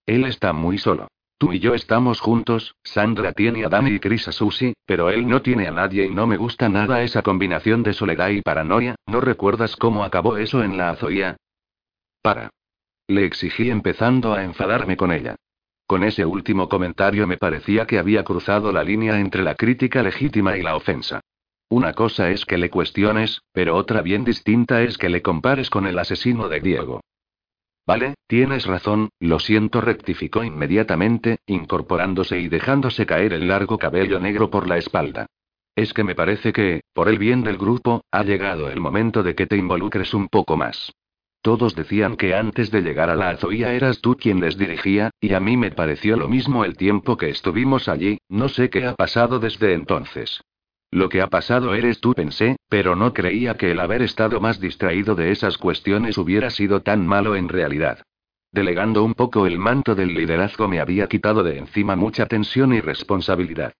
Él 0.05 0.25
está 0.25 0.51
muy 0.51 0.77
solo. 0.77 1.07
Tú 1.37 1.53
y 1.53 1.59
yo 1.59 1.73
estamos 1.73 2.19
juntos, 2.19 2.75
Sandra 2.83 3.31
tiene 3.31 3.63
a 3.63 3.69
Dani 3.69 3.91
y 3.91 3.99
Chris 4.01 4.27
a 4.27 4.33
Susie, 4.33 4.73
pero 4.85 5.09
él 5.09 5.25
no 5.25 5.41
tiene 5.41 5.69
a 5.69 5.71
nadie 5.71 6.03
y 6.03 6.09
no 6.09 6.27
me 6.27 6.35
gusta 6.35 6.67
nada 6.67 7.01
esa 7.01 7.21
combinación 7.21 7.81
de 7.81 7.93
soledad 7.93 8.27
y 8.27 8.41
paranoia, 8.41 8.95
¿no 9.07 9.21
recuerdas 9.21 9.77
cómo 9.77 10.03
acabó 10.03 10.35
eso 10.35 10.65
en 10.65 10.77
la 10.77 10.89
azoía? 10.89 11.37
Para. 12.21 12.51
Le 13.07 13.25
exigí 13.25 13.69
empezando 13.69 14.33
a 14.33 14.43
enfadarme 14.43 14.95
con 14.95 15.11
ella. 15.11 15.35
Con 15.87 16.03
ese 16.03 16.25
último 16.25 16.69
comentario 16.69 17.27
me 17.27 17.37
parecía 17.37 17.85
que 17.85 17.99
había 17.99 18.23
cruzado 18.23 18.71
la 18.71 18.83
línea 18.83 19.19
entre 19.19 19.43
la 19.43 19.55
crítica 19.55 20.03
legítima 20.03 20.55
y 20.55 20.61
la 20.61 20.75
ofensa. 20.75 21.19
Una 21.69 21.93
cosa 21.93 22.29
es 22.29 22.45
que 22.45 22.57
le 22.57 22.69
cuestiones, 22.69 23.41
pero 23.51 23.75
otra 23.75 24.01
bien 24.01 24.23
distinta 24.23 24.83
es 24.83 24.97
que 24.97 25.09
le 25.09 25.21
compares 25.21 25.69
con 25.69 25.87
el 25.87 25.97
asesino 25.97 26.47
de 26.47 26.59
Diego. 26.59 27.01
Vale, 27.87 28.13
tienes 28.27 28.65
razón, 28.65 29.09
lo 29.19 29.39
siento, 29.39 29.81
rectificó 29.81 30.43
inmediatamente, 30.43 31.39
incorporándose 31.47 32.39
y 32.39 32.47
dejándose 32.47 33.05
caer 33.05 33.33
el 33.33 33.47
largo 33.47 33.77
cabello 33.77 34.19
negro 34.19 34.49
por 34.49 34.67
la 34.67 34.77
espalda. 34.77 35.25
Es 35.75 35.93
que 35.93 36.03
me 36.03 36.15
parece 36.15 36.53
que, 36.53 36.81
por 36.93 37.09
el 37.09 37.17
bien 37.17 37.43
del 37.43 37.57
grupo, 37.57 38.03
ha 38.11 38.23
llegado 38.23 38.69
el 38.69 38.79
momento 38.79 39.23
de 39.23 39.35
que 39.35 39.47
te 39.47 39.57
involucres 39.57 40.13
un 40.13 40.27
poco 40.27 40.55
más. 40.57 40.93
Todos 41.41 41.75
decían 41.75 42.17
que 42.17 42.35
antes 42.35 42.69
de 42.69 42.81
llegar 42.81 43.09
a 43.09 43.15
la 43.15 43.29
azoía 43.29 43.73
eras 43.73 43.99
tú 43.99 44.15
quien 44.15 44.39
les 44.39 44.57
dirigía, 44.57 45.09
y 45.19 45.33
a 45.33 45.39
mí 45.39 45.57
me 45.57 45.71
pareció 45.71 46.15
lo 46.15 46.27
mismo 46.27 46.63
el 46.65 46.77
tiempo 46.77 47.17
que 47.17 47.29
estuvimos 47.29 47.87
allí, 47.87 48.19
no 48.29 48.47
sé 48.47 48.69
qué 48.69 48.85
ha 48.85 48.95
pasado 48.95 49.39
desde 49.39 49.73
entonces. 49.73 50.41
Lo 50.91 51.09
que 51.09 51.21
ha 51.21 51.27
pasado 51.27 51.73
eres 51.73 51.99
tú, 51.99 52.13
pensé, 52.13 52.57
pero 52.69 52.95
no 52.95 53.13
creía 53.13 53.55
que 53.55 53.71
el 53.71 53.79
haber 53.79 54.03
estado 54.03 54.39
más 54.39 54.59
distraído 54.59 55.15
de 55.15 55.31
esas 55.31 55.57
cuestiones 55.57 56.17
hubiera 56.17 56.49
sido 56.49 56.81
tan 56.81 57.07
malo 57.07 57.35
en 57.35 57.49
realidad. 57.49 58.03
Delegando 58.51 59.03
un 59.03 59.13
poco 59.13 59.47
el 59.47 59.57
manto 59.57 59.95
del 59.95 60.13
liderazgo 60.13 60.67
me 60.67 60.81
había 60.81 61.07
quitado 61.07 61.41
de 61.43 61.57
encima 61.57 61.95
mucha 61.95 62.25
tensión 62.25 62.73
y 62.73 62.81
responsabilidad. 62.81 63.73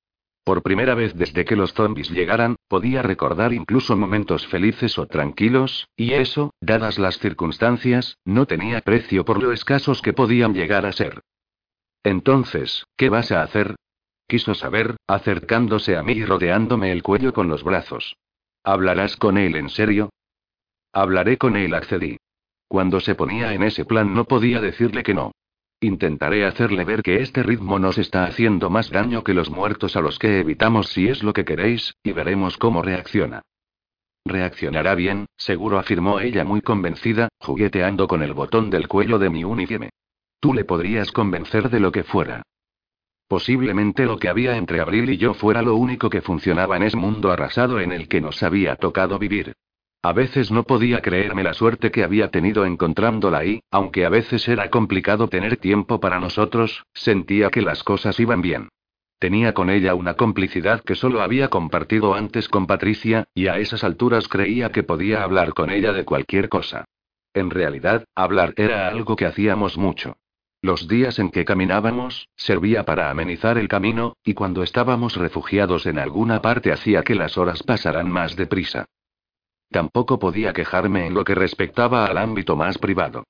Por 0.43 0.63
primera 0.63 0.95
vez 0.95 1.13
desde 1.15 1.45
que 1.45 1.55
los 1.55 1.73
zombies 1.73 2.09
llegaran, 2.09 2.55
podía 2.67 3.03
recordar 3.03 3.53
incluso 3.53 3.95
momentos 3.95 4.47
felices 4.47 4.97
o 4.97 5.05
tranquilos, 5.05 5.87
y 5.95 6.13
eso, 6.13 6.53
dadas 6.61 6.97
las 6.97 7.19
circunstancias, 7.19 8.17
no 8.25 8.47
tenía 8.47 8.81
precio 8.81 9.23
por 9.23 9.41
lo 9.41 9.51
escasos 9.51 10.01
que 10.01 10.13
podían 10.13 10.53
llegar 10.53 10.85
a 10.85 10.91
ser. 10.91 11.21
Entonces, 12.03 12.85
¿qué 12.97 13.09
vas 13.09 13.31
a 13.31 13.43
hacer? 13.43 13.75
Quiso 14.27 14.55
saber, 14.55 14.95
acercándose 15.07 15.95
a 15.95 16.03
mí 16.03 16.13
y 16.13 16.25
rodeándome 16.25 16.91
el 16.91 17.03
cuello 17.03 17.33
con 17.33 17.47
los 17.47 17.63
brazos. 17.63 18.15
¿Hablarás 18.63 19.17
con 19.17 19.37
él 19.37 19.55
en 19.55 19.69
serio? 19.69 20.09
Hablaré 20.91 21.37
con 21.37 21.55
él, 21.55 21.73
accedí. 21.73 22.17
Cuando 22.67 22.99
se 22.99 23.15
ponía 23.15 23.53
en 23.53 23.63
ese 23.63 23.85
plan 23.85 24.13
no 24.13 24.25
podía 24.25 24.61
decirle 24.61 25.03
que 25.03 25.13
no. 25.13 25.31
Intentaré 25.84 26.45
hacerle 26.45 26.86
ver 26.86 27.01
que 27.01 27.23
este 27.23 27.41
ritmo 27.41 27.79
nos 27.79 27.97
está 27.97 28.25
haciendo 28.25 28.69
más 28.69 28.91
daño 28.91 29.23
que 29.23 29.34
los 29.34 29.49
muertos 29.49 29.95
a 29.95 30.01
los 30.01 30.19
que 30.19 30.39
evitamos 30.39 30.89
si 30.89 31.07
es 31.07 31.23
lo 31.23 31.34
que 31.34 31.43
queréis, 31.43 31.95
y 32.03 32.11
veremos 32.11 32.55
cómo 32.57 32.84
reacciona. 32.84 33.41
Reaccionará 34.23 34.93
bien, 34.93 35.25
seguro 35.38 35.79
afirmó 35.79 36.19
ella 36.19 36.43
muy 36.43 36.61
convencida, 36.61 37.29
jugueteando 37.39 38.07
con 38.07 38.21
el 38.21 38.34
botón 38.34 38.69
del 38.69 38.88
cuello 38.88 39.17
de 39.17 39.32
mi 39.32 39.43
uniforme. 39.43 39.89
Tú 40.39 40.53
le 40.53 40.65
podrías 40.65 41.11
convencer 41.11 41.71
de 41.71 41.79
lo 41.79 41.91
que 41.91 42.03
fuera. 42.03 42.43
Posiblemente 43.27 44.05
lo 44.05 44.19
que 44.19 44.29
había 44.29 44.57
entre 44.57 44.82
Abril 44.82 45.09
y 45.09 45.17
yo 45.17 45.34
fuera 45.34 45.63
lo 45.63 45.75
único 45.75 46.11
que 46.11 46.21
funcionaba 46.21 46.77
en 46.77 46.84
ese 46.84 46.97
mundo 46.97 47.32
arrasado 47.32 47.79
en 47.79 47.91
el 47.91 48.07
que 48.07 48.21
nos 48.21 48.43
había 48.43 48.75
tocado 48.75 49.17
vivir. 49.17 49.53
A 50.03 50.13
veces 50.13 50.49
no 50.49 50.63
podía 50.63 51.01
creerme 51.01 51.43
la 51.43 51.53
suerte 51.53 51.91
que 51.91 52.03
había 52.03 52.31
tenido 52.31 52.65
encontrándola 52.65 53.37
ahí, 53.37 53.61
aunque 53.69 54.03
a 54.03 54.09
veces 54.09 54.47
era 54.47 54.71
complicado 54.71 55.27
tener 55.27 55.57
tiempo 55.57 55.99
para 55.99 56.19
nosotros, 56.19 56.85
sentía 56.93 57.51
que 57.51 57.61
las 57.61 57.83
cosas 57.83 58.19
iban 58.19 58.41
bien. 58.41 58.69
Tenía 59.19 59.53
con 59.53 59.69
ella 59.69 59.93
una 59.93 60.15
complicidad 60.15 60.81
que 60.81 60.95
solo 60.95 61.21
había 61.21 61.49
compartido 61.49 62.15
antes 62.15 62.49
con 62.49 62.65
Patricia, 62.65 63.25
y 63.35 63.45
a 63.45 63.59
esas 63.59 63.83
alturas 63.83 64.27
creía 64.27 64.71
que 64.71 64.81
podía 64.81 65.21
hablar 65.21 65.53
con 65.53 65.69
ella 65.69 65.93
de 65.93 66.03
cualquier 66.03 66.49
cosa. 66.49 66.85
En 67.35 67.51
realidad, 67.51 68.05
hablar 68.15 68.55
era 68.57 68.87
algo 68.87 69.15
que 69.15 69.27
hacíamos 69.27 69.77
mucho. 69.77 70.17
Los 70.63 70.87
días 70.87 71.19
en 71.19 71.29
que 71.29 71.45
caminábamos, 71.45 72.27
servía 72.35 72.85
para 72.85 73.11
amenizar 73.11 73.59
el 73.59 73.67
camino, 73.67 74.15
y 74.23 74.33
cuando 74.33 74.63
estábamos 74.63 75.15
refugiados 75.15 75.85
en 75.85 75.99
alguna 75.99 76.41
parte 76.41 76.71
hacía 76.71 77.03
que 77.03 77.13
las 77.13 77.37
horas 77.37 77.61
pasaran 77.61 78.09
más 78.09 78.35
deprisa. 78.35 78.87
Tampoco 79.72 80.19
podía 80.19 80.51
quejarme 80.51 81.07
en 81.07 81.13
lo 81.13 81.24
que 81.24 81.34
respectaba 81.34 82.05
al 82.05 82.17
ámbito 82.17 82.57
más 82.57 82.78
privado. 82.78 83.24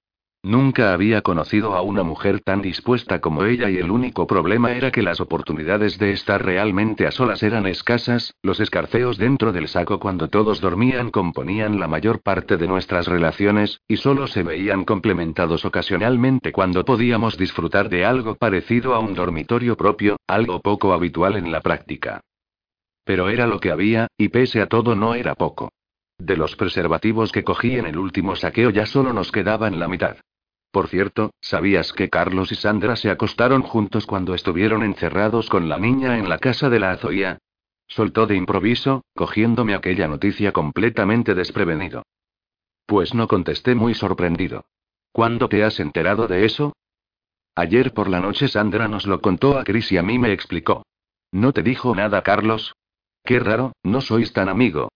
Nunca 0.44 0.92
había 0.92 1.22
conocido 1.22 1.76
a 1.76 1.84
una 1.84 2.02
mujer 2.02 2.40
tan 2.40 2.64
dispuesta 2.64 3.22
como 3.22 3.44
ella 3.46 3.70
y 3.70 3.78
el 3.78 3.92
único 3.92 4.26
problema 4.26 4.72
era 4.72 4.90
que 4.92 5.04
las 5.04 5.22
oportunidades 5.22 6.00
de 6.00 6.14
estar 6.14 6.44
realmente 6.44 7.06
a 7.06 7.12
solas 7.12 7.44
eran 7.44 7.68
escasas, 7.68 8.34
los 8.42 8.60
escarceos 8.60 9.20
dentro 9.20 9.54
del 9.54 9.68
saco 9.68 10.00
cuando 10.00 10.30
todos 10.30 10.60
dormían 10.60 11.12
componían 11.12 11.80
la 11.80 11.88
mayor 11.88 12.24
parte 12.24 12.58
de 12.58 12.68
nuestras 12.68 13.06
relaciones, 13.06 13.82
y 13.88 13.98
solo 13.98 14.26
se 14.26 14.42
veían 14.42 14.84
complementados 14.84 15.64
ocasionalmente 15.64 16.52
cuando 16.52 16.86
podíamos 16.86 17.38
disfrutar 17.38 17.88
de 17.90 18.04
algo 18.04 18.34
parecido 18.34 18.96
a 18.96 19.00
un 19.00 19.14
dormitorio 19.14 19.78
propio, 19.78 20.18
algo 20.26 20.60
poco 20.60 20.92
habitual 20.94 21.36
en 21.36 21.52
la 21.52 21.62
práctica. 21.62 22.20
Pero 23.04 23.30
era 23.30 23.46
lo 23.46 23.60
que 23.60 23.70
había, 23.70 24.08
y 24.18 24.30
pese 24.30 24.60
a 24.60 24.66
todo 24.66 24.96
no 24.96 25.14
era 25.14 25.36
poco. 25.36 25.70
De 26.24 26.38
los 26.38 26.56
preservativos 26.56 27.32
que 27.32 27.44
cogí 27.44 27.78
en 27.78 27.88
el 27.88 27.98
último 27.98 28.36
saqueo 28.36 28.70
ya 28.70 28.86
solo 28.86 29.12
nos 29.12 29.32
quedaban 29.32 29.80
la 29.80 29.88
mitad. 29.88 30.18
Por 30.70 30.88
cierto, 30.88 31.32
¿sabías 31.42 31.94
que 31.94 32.10
Carlos 32.10 32.52
y 32.52 32.56
Sandra 32.56 32.96
se 32.96 33.10
acostaron 33.10 33.64
juntos 33.64 34.06
cuando 34.06 34.36
estuvieron 34.36 34.84
encerrados 34.84 35.50
con 35.50 35.68
la 35.68 35.80
niña 35.80 36.20
en 36.20 36.30
la 36.30 36.38
casa 36.38 36.70
de 36.70 36.80
la 36.80 36.92
Azoía? 36.92 37.40
Soltó 37.88 38.28
de 38.28 38.36
improviso, 38.36 39.04
cogiéndome 39.16 39.74
aquella 39.74 40.08
noticia 40.08 40.52
completamente 40.52 41.34
desprevenido. 41.34 42.04
Pues 42.86 43.16
no 43.16 43.28
contesté 43.28 43.74
muy 43.74 43.96
sorprendido. 43.96 44.66
¿Cuándo 45.12 45.50
te 45.50 45.64
has 45.64 45.80
enterado 45.80 46.28
de 46.28 46.46
eso? 46.46 46.74
Ayer 47.56 47.94
por 47.94 48.08
la 48.08 48.20
noche 48.20 48.48
Sandra 48.48 48.88
nos 48.88 49.08
lo 49.08 49.22
contó 49.22 49.58
a 49.58 49.64
Chris 49.64 49.92
y 49.92 49.98
a 49.98 50.04
mí 50.04 50.20
me 50.20 50.34
explicó. 50.34 50.84
¿No 51.32 51.52
te 51.52 51.64
dijo 51.64 51.96
nada 51.96 52.22
Carlos? 52.22 52.76
Qué 53.24 53.40
raro, 53.40 53.74
no 53.82 54.02
sois 54.02 54.32
tan 54.34 54.50
amigo. 54.50 54.90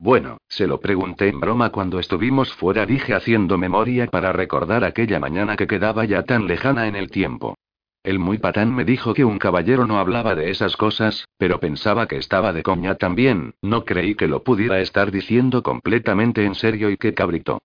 Bueno, 0.00 0.38
se 0.48 0.68
lo 0.68 0.80
pregunté 0.80 1.28
en 1.28 1.40
broma 1.40 1.70
cuando 1.70 1.98
estuvimos 1.98 2.54
fuera, 2.54 2.86
dije 2.86 3.14
haciendo 3.14 3.58
memoria 3.58 4.06
para 4.06 4.32
recordar 4.32 4.84
aquella 4.84 5.18
mañana 5.18 5.56
que 5.56 5.66
quedaba 5.66 6.04
ya 6.04 6.22
tan 6.22 6.46
lejana 6.46 6.86
en 6.86 6.94
el 6.94 7.10
tiempo. 7.10 7.56
El 8.04 8.20
muy 8.20 8.38
patán 8.38 8.72
me 8.72 8.84
dijo 8.84 9.12
que 9.12 9.24
un 9.24 9.40
caballero 9.40 9.88
no 9.88 9.98
hablaba 9.98 10.36
de 10.36 10.50
esas 10.50 10.76
cosas, 10.76 11.26
pero 11.36 11.58
pensaba 11.58 12.06
que 12.06 12.16
estaba 12.16 12.52
de 12.52 12.62
coña 12.62 12.94
también, 12.94 13.54
no 13.60 13.84
creí 13.84 14.14
que 14.14 14.28
lo 14.28 14.44
pudiera 14.44 14.80
estar 14.80 15.10
diciendo 15.10 15.64
completamente 15.64 16.44
en 16.44 16.54
serio 16.54 16.90
y 16.90 16.96
que 16.96 17.12
cabrito. 17.12 17.60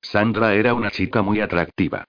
Sandra 0.00 0.54
era 0.54 0.74
una 0.74 0.92
chica 0.92 1.22
muy 1.22 1.40
atractiva. 1.40 2.04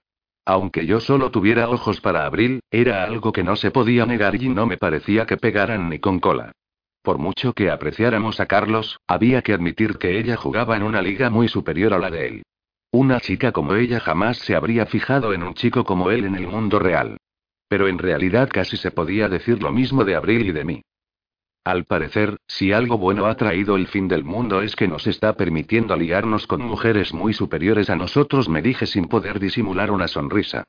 Aunque 0.46 0.86
yo 0.86 1.00
solo 1.00 1.32
tuviera 1.32 1.68
ojos 1.68 2.00
para 2.00 2.24
abril, 2.24 2.60
era 2.70 3.02
algo 3.02 3.32
que 3.32 3.42
no 3.42 3.56
se 3.56 3.72
podía 3.72 4.06
negar 4.06 4.40
y 4.40 4.48
no 4.48 4.66
me 4.66 4.76
parecía 4.76 5.26
que 5.26 5.36
pegaran 5.36 5.90
ni 5.90 5.98
con 5.98 6.20
cola. 6.20 6.52
Por 7.02 7.18
mucho 7.18 7.54
que 7.54 7.70
apreciáramos 7.70 8.40
a 8.40 8.46
Carlos, 8.46 8.98
había 9.06 9.40
que 9.42 9.54
admitir 9.54 9.96
que 9.96 10.18
ella 10.18 10.36
jugaba 10.36 10.76
en 10.76 10.82
una 10.82 11.00
liga 11.00 11.30
muy 11.30 11.48
superior 11.48 11.94
a 11.94 11.98
la 11.98 12.10
de 12.10 12.26
él. 12.26 12.42
Una 12.92 13.20
chica 13.20 13.52
como 13.52 13.74
ella 13.74 14.00
jamás 14.00 14.38
se 14.38 14.54
habría 14.54 14.84
fijado 14.84 15.32
en 15.32 15.42
un 15.42 15.54
chico 15.54 15.84
como 15.84 16.10
él 16.10 16.24
en 16.24 16.34
el 16.34 16.46
mundo 16.46 16.78
real. 16.78 17.16
Pero 17.68 17.88
en 17.88 17.98
realidad 17.98 18.50
casi 18.52 18.76
se 18.76 18.90
podía 18.90 19.28
decir 19.28 19.62
lo 19.62 19.72
mismo 19.72 20.04
de 20.04 20.16
Abril 20.16 20.46
y 20.46 20.52
de 20.52 20.64
mí. 20.64 20.82
Al 21.64 21.84
parecer, 21.84 22.36
si 22.46 22.72
algo 22.72 22.98
bueno 22.98 23.26
ha 23.26 23.36
traído 23.36 23.76
el 23.76 23.86
fin 23.86 24.08
del 24.08 24.24
mundo 24.24 24.60
es 24.60 24.74
que 24.74 24.88
nos 24.88 25.06
está 25.06 25.34
permitiendo 25.34 25.94
aliarnos 25.94 26.46
con 26.46 26.62
mujeres 26.62 27.14
muy 27.14 27.32
superiores 27.32 27.90
a 27.90 27.96
nosotros, 27.96 28.48
me 28.48 28.60
dije 28.60 28.86
sin 28.86 29.06
poder 29.06 29.38
disimular 29.38 29.90
una 29.90 30.08
sonrisa. 30.08 30.64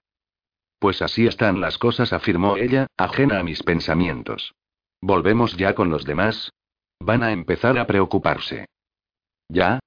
Pues 0.79 1.01
así 1.01 1.27
están 1.27 1.59
las 1.59 1.77
cosas, 1.77 2.13
afirmó 2.13 2.57
ella, 2.57 2.87
ajena 2.97 3.39
a 3.39 3.43
mis 3.43 3.63
pensamientos. 3.63 4.53
¿Volvemos 5.01 5.57
ya 5.57 5.73
con 5.73 5.89
los 5.89 6.05
demás? 6.05 6.51
Van 6.99 7.23
a 7.23 7.31
empezar 7.31 7.79
a 7.79 7.87
preocuparse. 7.87 8.67
¿Ya? 9.49 9.79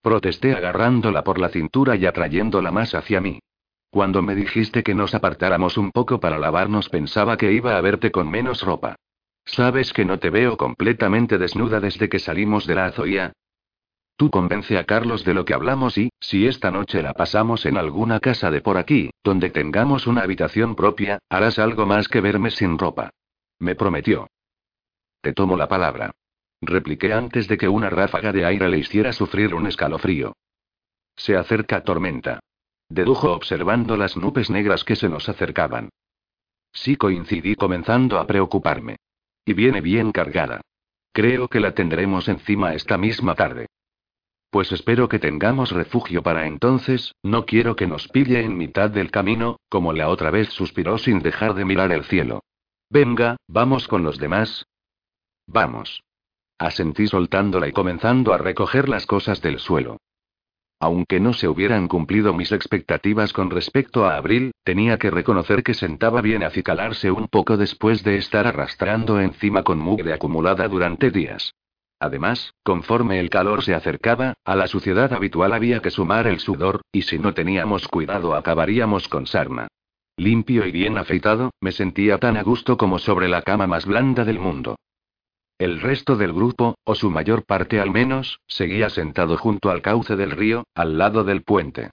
Protesté 0.00 0.54
agarrándola 0.54 1.22
por 1.22 1.38
la 1.38 1.50
cintura 1.50 1.96
y 1.96 2.06
atrayéndola 2.06 2.70
más 2.70 2.94
hacia 2.94 3.20
mí. 3.20 3.40
Cuando 3.90 4.22
me 4.22 4.34
dijiste 4.34 4.82
que 4.82 4.94
nos 4.94 5.14
apartáramos 5.14 5.78
un 5.78 5.92
poco 5.92 6.18
para 6.18 6.38
lavarnos 6.38 6.88
pensaba 6.88 7.36
que 7.36 7.52
iba 7.52 7.76
a 7.76 7.80
verte 7.80 8.10
con 8.10 8.30
menos 8.30 8.62
ropa. 8.62 8.96
¿Sabes 9.44 9.92
que 9.92 10.04
no 10.04 10.18
te 10.18 10.30
veo 10.30 10.56
completamente 10.56 11.38
desnuda 11.38 11.78
desde 11.78 12.08
que 12.08 12.18
salimos 12.18 12.66
de 12.66 12.74
la 12.74 12.86
azoía? 12.86 13.32
Tú 14.16 14.30
convence 14.30 14.78
a 14.78 14.84
Carlos 14.84 15.24
de 15.24 15.34
lo 15.34 15.44
que 15.44 15.54
hablamos 15.54 15.98
y, 15.98 16.10
si 16.20 16.46
esta 16.46 16.70
noche 16.70 17.02
la 17.02 17.12
pasamos 17.12 17.66
en 17.66 17.76
alguna 17.76 18.20
casa 18.20 18.50
de 18.50 18.62
por 18.62 18.78
aquí, 18.78 19.10
donde 19.22 19.50
tengamos 19.50 20.06
una 20.06 20.22
habitación 20.22 20.74
propia, 20.74 21.18
harás 21.28 21.58
algo 21.58 21.84
más 21.84 22.08
que 22.08 22.20
verme 22.20 22.50
sin 22.50 22.78
ropa. 22.78 23.10
Me 23.58 23.74
prometió. 23.74 24.28
Te 25.24 25.32
tomo 25.32 25.56
la 25.56 25.68
palabra. 25.68 26.10
Repliqué 26.60 27.14
antes 27.14 27.48
de 27.48 27.56
que 27.56 27.66
una 27.66 27.88
ráfaga 27.88 28.30
de 28.30 28.44
aire 28.44 28.68
le 28.68 28.76
hiciera 28.76 29.10
sufrir 29.14 29.54
un 29.54 29.66
escalofrío. 29.66 30.36
Se 31.16 31.34
acerca 31.34 31.82
tormenta. 31.82 32.40
Dedujo 32.90 33.32
observando 33.32 33.96
las 33.96 34.18
nubes 34.18 34.50
negras 34.50 34.84
que 34.84 34.96
se 34.96 35.08
nos 35.08 35.30
acercaban. 35.30 35.88
Sí 36.74 36.96
coincidí 36.96 37.54
comenzando 37.54 38.18
a 38.18 38.26
preocuparme. 38.26 38.96
Y 39.46 39.54
viene 39.54 39.80
bien 39.80 40.12
cargada. 40.12 40.60
Creo 41.14 41.48
que 41.48 41.60
la 41.60 41.72
tendremos 41.72 42.28
encima 42.28 42.74
esta 42.74 42.98
misma 42.98 43.34
tarde. 43.34 43.68
Pues 44.50 44.72
espero 44.72 45.08
que 45.08 45.18
tengamos 45.18 45.70
refugio 45.70 46.22
para 46.22 46.46
entonces, 46.46 47.14
no 47.22 47.46
quiero 47.46 47.76
que 47.76 47.86
nos 47.86 48.08
pille 48.08 48.44
en 48.44 48.58
mitad 48.58 48.90
del 48.90 49.10
camino, 49.10 49.56
como 49.70 49.94
la 49.94 50.10
otra 50.10 50.30
vez 50.30 50.50
suspiró 50.50 50.98
sin 50.98 51.20
dejar 51.20 51.54
de 51.54 51.64
mirar 51.64 51.92
el 51.92 52.04
cielo. 52.04 52.44
Venga, 52.90 53.38
vamos 53.48 53.88
con 53.88 54.04
los 54.04 54.18
demás, 54.18 54.66
Vamos. 55.46 56.02
Asentí 56.58 57.06
soltándola 57.06 57.68
y 57.68 57.72
comenzando 57.72 58.32
a 58.32 58.38
recoger 58.38 58.88
las 58.88 59.06
cosas 59.06 59.40
del 59.40 59.58
suelo. 59.58 59.98
Aunque 60.80 61.20
no 61.20 61.32
se 61.32 61.48
hubieran 61.48 61.88
cumplido 61.88 62.34
mis 62.34 62.52
expectativas 62.52 63.32
con 63.32 63.50
respecto 63.50 64.04
a 64.04 64.16
abril, 64.16 64.52
tenía 64.64 64.98
que 64.98 65.10
reconocer 65.10 65.62
que 65.62 65.74
sentaba 65.74 66.20
bien 66.20 66.42
acicalarse 66.42 67.10
un 67.10 67.28
poco 67.28 67.56
después 67.56 68.02
de 68.02 68.16
estar 68.16 68.46
arrastrando 68.46 69.20
encima 69.20 69.62
con 69.62 69.78
mugre 69.78 70.12
acumulada 70.12 70.68
durante 70.68 71.10
días. 71.10 71.54
Además, 72.00 72.52
conforme 72.62 73.20
el 73.20 73.30
calor 73.30 73.62
se 73.62 73.74
acercaba, 73.74 74.34
a 74.44 74.56
la 74.56 74.66
suciedad 74.66 75.12
habitual 75.12 75.52
había 75.52 75.80
que 75.80 75.90
sumar 75.90 76.26
el 76.26 76.40
sudor, 76.40 76.82
y 76.92 77.02
si 77.02 77.18
no 77.18 77.32
teníamos 77.32 77.88
cuidado 77.88 78.34
acabaríamos 78.34 79.08
con 79.08 79.26
sarna. 79.26 79.68
Limpio 80.16 80.66
y 80.66 80.72
bien 80.72 80.98
afeitado, 80.98 81.52
me 81.60 81.72
sentía 81.72 82.18
tan 82.18 82.36
a 82.36 82.42
gusto 82.42 82.76
como 82.76 82.98
sobre 82.98 83.28
la 83.28 83.42
cama 83.42 83.66
más 83.66 83.86
blanda 83.86 84.24
del 84.24 84.38
mundo. 84.38 84.76
El 85.58 85.80
resto 85.80 86.16
del 86.16 86.32
grupo, 86.32 86.74
o 86.84 86.94
su 86.96 87.10
mayor 87.10 87.44
parte 87.44 87.80
al 87.80 87.90
menos, 87.90 88.40
seguía 88.48 88.90
sentado 88.90 89.36
junto 89.36 89.70
al 89.70 89.82
cauce 89.82 90.16
del 90.16 90.32
río, 90.32 90.64
al 90.74 90.98
lado 90.98 91.22
del 91.22 91.42
puente. 91.42 91.90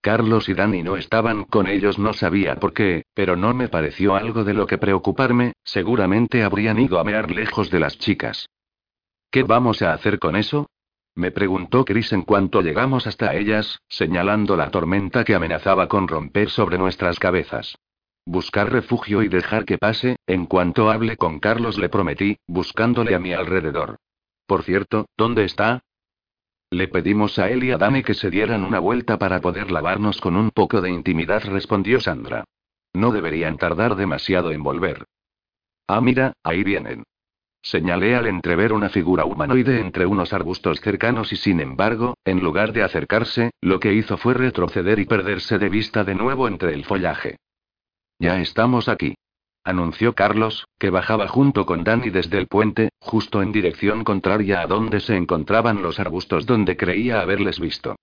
Carlos 0.00 0.48
y 0.48 0.54
Dani 0.54 0.82
no 0.82 0.96
estaban 0.96 1.44
con 1.44 1.66
ellos, 1.66 1.98
no 1.98 2.12
sabía 2.12 2.56
por 2.56 2.74
qué, 2.74 3.04
pero 3.14 3.36
no 3.36 3.54
me 3.54 3.68
pareció 3.68 4.16
algo 4.16 4.44
de 4.44 4.52
lo 4.52 4.66
que 4.66 4.78
preocuparme, 4.78 5.52
seguramente 5.62 6.42
habrían 6.42 6.78
ido 6.78 6.98
a 6.98 7.04
mear 7.04 7.30
lejos 7.30 7.70
de 7.70 7.80
las 7.80 7.98
chicas. 7.98 8.48
¿Qué 9.30 9.44
vamos 9.44 9.80
a 9.80 9.92
hacer 9.92 10.18
con 10.18 10.36
eso? 10.36 10.66
Me 11.14 11.30
preguntó 11.30 11.84
Chris 11.84 12.12
en 12.12 12.22
cuanto 12.22 12.60
llegamos 12.60 13.06
hasta 13.06 13.34
ellas, 13.34 13.78
señalando 13.88 14.56
la 14.56 14.70
tormenta 14.70 15.24
que 15.24 15.36
amenazaba 15.36 15.86
con 15.88 16.08
romper 16.08 16.50
sobre 16.50 16.76
nuestras 16.76 17.18
cabezas. 17.20 17.76
Buscar 18.26 18.72
refugio 18.72 19.22
y 19.22 19.28
dejar 19.28 19.64
que 19.64 19.76
pase, 19.76 20.16
en 20.26 20.46
cuanto 20.46 20.90
hable 20.90 21.16
con 21.16 21.40
Carlos 21.40 21.78
le 21.78 21.90
prometí, 21.90 22.38
buscándole 22.46 23.14
a 23.14 23.18
mi 23.18 23.32
alrededor. 23.32 23.98
Por 24.46 24.62
cierto, 24.62 25.06
¿dónde 25.16 25.44
está? 25.44 25.82
Le 26.70 26.88
pedimos 26.88 27.38
a 27.38 27.50
él 27.50 27.64
y 27.64 27.70
a 27.70 27.78
Dani 27.78 28.02
que 28.02 28.14
se 28.14 28.30
dieran 28.30 28.64
una 28.64 28.78
vuelta 28.78 29.18
para 29.18 29.40
poder 29.40 29.70
lavarnos 29.70 30.20
con 30.20 30.36
un 30.36 30.50
poco 30.50 30.80
de 30.80 30.90
intimidad, 30.90 31.44
respondió 31.44 32.00
Sandra. 32.00 32.44
No 32.94 33.12
deberían 33.12 33.58
tardar 33.58 33.94
demasiado 33.94 34.52
en 34.52 34.62
volver. 34.62 35.04
Ah, 35.86 36.00
mira, 36.00 36.32
ahí 36.42 36.64
vienen. 36.64 37.04
Señalé 37.62 38.14
al 38.14 38.26
entrever 38.26 38.72
una 38.72 38.88
figura 38.88 39.24
humanoide 39.24 39.80
entre 39.80 40.06
unos 40.06 40.32
arbustos 40.32 40.80
cercanos 40.80 41.32
y 41.32 41.36
sin 41.36 41.60
embargo, 41.60 42.14
en 42.24 42.40
lugar 42.40 42.72
de 42.72 42.82
acercarse, 42.82 43.52
lo 43.60 43.80
que 43.80 43.94
hizo 43.94 44.16
fue 44.16 44.34
retroceder 44.34 44.98
y 44.98 45.04
perderse 45.04 45.58
de 45.58 45.68
vista 45.68 46.04
de 46.04 46.14
nuevo 46.14 46.48
entre 46.48 46.74
el 46.74 46.84
follaje. 46.84 47.38
Ya 48.18 48.40
estamos 48.40 48.88
aquí 48.88 49.14
anunció 49.64 50.14
Carlos, 50.14 50.68
que 50.78 50.90
bajaba 50.90 51.26
junto 51.26 51.64
con 51.64 51.84
Danny 51.84 52.10
desde 52.10 52.38
el 52.38 52.46
puente, 52.46 52.90
justo 53.00 53.42
en 53.42 53.50
dirección 53.50 54.04
contraria 54.04 54.60
a 54.60 54.66
donde 54.66 55.00
se 55.00 55.16
encontraban 55.16 55.82
los 55.82 55.98
arbustos 55.98 56.46
donde 56.46 56.76
creía 56.76 57.20
haberles 57.20 57.58
visto. 57.58 57.96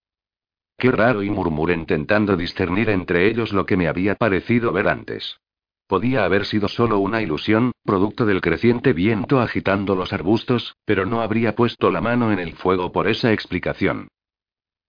Qué 0.77 0.91
raro, 0.91 1.21
y 1.21 1.29
murmuré 1.29 1.75
intentando 1.75 2.35
discernir 2.35 2.89
entre 2.89 3.27
ellos 3.27 3.53
lo 3.53 3.67
que 3.67 3.77
me 3.77 3.87
había 3.87 4.15
parecido 4.15 4.71
ver 4.71 4.87
antes. 4.87 5.37
Podía 5.85 6.25
haber 6.25 6.45
sido 6.45 6.67
solo 6.67 6.97
una 6.97 7.21
ilusión, 7.21 7.73
producto 7.83 8.25
del 8.25 8.41
creciente 8.41 8.93
viento 8.93 9.39
agitando 9.39 9.95
los 9.95 10.13
arbustos, 10.13 10.75
pero 10.85 11.05
no 11.05 11.21
habría 11.21 11.55
puesto 11.55 11.91
la 11.91 12.01
mano 12.01 12.31
en 12.31 12.39
el 12.39 12.53
fuego 12.53 12.91
por 12.91 13.07
esa 13.07 13.31
explicación. 13.31 14.07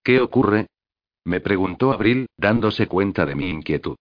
¿Qué 0.03 0.21
ocurre? 0.21 0.69
me 1.25 1.41
preguntó 1.41 1.93
Abril, 1.93 2.27
dándose 2.37 2.87
cuenta 2.87 3.27
de 3.27 3.35
mi 3.35 3.49
inquietud. 3.49 3.97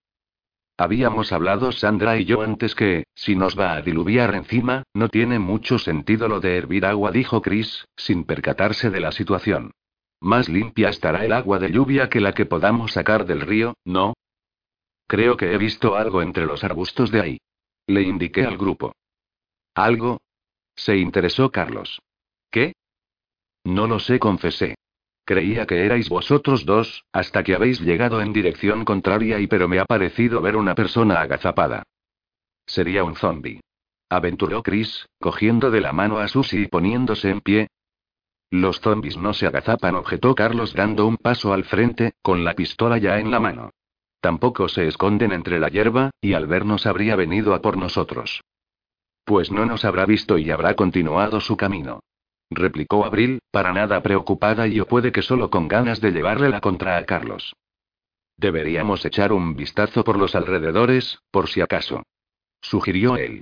Habíamos 0.82 1.32
hablado 1.32 1.72
Sandra 1.72 2.18
y 2.18 2.26
yo 2.26 2.42
antes 2.42 2.74
que, 2.74 3.04
si 3.14 3.36
nos 3.36 3.56
va 3.58 3.74
a 3.74 3.84
diluviar 3.84 4.34
encima, 4.34 4.82
no 4.96 5.10
tiene 5.10 5.38
mucho 5.38 5.78
sentido 5.78 6.28
lo 6.28 6.40
de 6.40 6.58
hervir 6.58 6.88
agua, 6.88 7.12
dijo 7.12 7.40
Chris, 7.40 7.86
sin 7.96 8.24
percatarse 8.24 8.90
de 8.90 9.00
la 9.00 9.12
situación. 9.12 9.74
Más 10.22 10.50
limpia 10.50 10.90
estará 10.90 11.24
el 11.24 11.34
agua 11.34 11.60
de 11.60 11.72
lluvia 11.72 12.10
que 12.10 12.20
la 12.20 12.34
que 12.34 12.48
podamos 12.48 12.94
sacar 12.94 13.28
del 13.28 13.42
río, 13.42 13.76
¿no? 13.86 14.16
Creo 15.06 15.38
que 15.38 15.54
he 15.54 15.58
visto 15.60 15.96
algo 15.96 16.24
entre 16.24 16.48
los 16.48 16.64
arbustos 16.64 17.12
de 17.12 17.22
ahí. 17.22 17.38
Le 17.86 18.02
indiqué 18.02 18.44
al 18.44 18.58
grupo. 18.58 18.96
¿Algo? 19.76 20.20
Se 20.74 20.98
interesó 20.98 21.52
Carlos. 21.52 22.02
¿Qué? 22.50 22.74
No 23.66 23.86
lo 23.86 24.00
sé, 24.00 24.18
confesé. 24.18 24.74
Creía 25.32 25.66
que 25.66 25.86
erais 25.86 26.10
vosotros 26.10 26.66
dos, 26.66 27.06
hasta 27.14 27.42
que 27.42 27.56
habéis 27.56 27.80
llegado 27.80 28.20
en 28.20 28.34
dirección 28.34 28.84
contraria 28.84 29.40
y 29.40 29.48
pero 29.48 29.70
me 29.70 29.80
ha 29.80 29.86
parecido 29.86 30.42
ver 30.42 30.58
una 30.58 30.76
persona 30.76 31.22
agazapada. 31.22 31.84
Sería 32.66 33.06
un 33.06 33.16
zombi. 33.16 33.62
Aventuró 34.10 34.62
Chris, 34.62 35.08
cogiendo 35.22 35.72
de 35.72 35.80
la 35.80 35.94
mano 35.94 36.18
a 36.18 36.28
Susie 36.28 36.64
y 36.64 36.68
poniéndose 36.68 37.30
en 37.30 37.40
pie. 37.40 37.68
Los 38.50 38.82
zombis 38.82 39.16
no 39.16 39.32
se 39.32 39.48
agazapan, 39.48 39.96
objetó 39.96 40.36
Carlos 40.36 40.74
dando 40.74 41.08
un 41.08 41.16
paso 41.16 41.54
al 41.54 41.64
frente, 41.64 42.12
con 42.22 42.44
la 42.44 42.54
pistola 42.54 42.98
ya 42.98 43.18
en 43.18 43.32
la 43.32 43.40
mano. 43.40 43.70
Tampoco 44.20 44.68
se 44.68 44.86
esconden 44.86 45.32
entre 45.32 45.62
la 45.62 45.70
hierba, 45.70 46.12
y 46.20 46.34
al 46.34 46.46
vernos 46.46 46.86
habría 46.86 47.16
venido 47.16 47.54
a 47.54 47.62
por 47.62 47.78
nosotros. 47.78 48.42
Pues 49.24 49.50
no 49.50 49.66
nos 49.66 49.86
habrá 49.86 50.06
visto 50.06 50.38
y 50.38 50.52
habrá 50.52 50.74
continuado 50.76 51.40
su 51.40 51.56
camino 51.56 52.02
replicó 52.52 53.06
Abril, 53.06 53.40
para 53.50 53.74
nada 53.74 54.04
preocupada 54.04 54.68
y 54.68 54.80
o 54.80 54.86
puede 54.86 55.12
que 55.12 55.24
solo 55.24 55.50
con 55.50 55.68
ganas 55.68 56.02
de 56.02 56.12
llevarle 56.12 56.50
la 56.50 56.62
contra 56.62 56.98
a 56.98 57.06
Carlos. 57.06 57.56
Deberíamos 58.38 59.04
echar 59.06 59.34
un 59.34 59.56
vistazo 59.56 60.04
por 60.04 60.18
los 60.18 60.36
alrededores, 60.36 61.20
por 61.32 61.48
si 61.48 61.62
acaso. 61.62 62.04
Sugirió 62.62 63.16
él. 63.16 63.42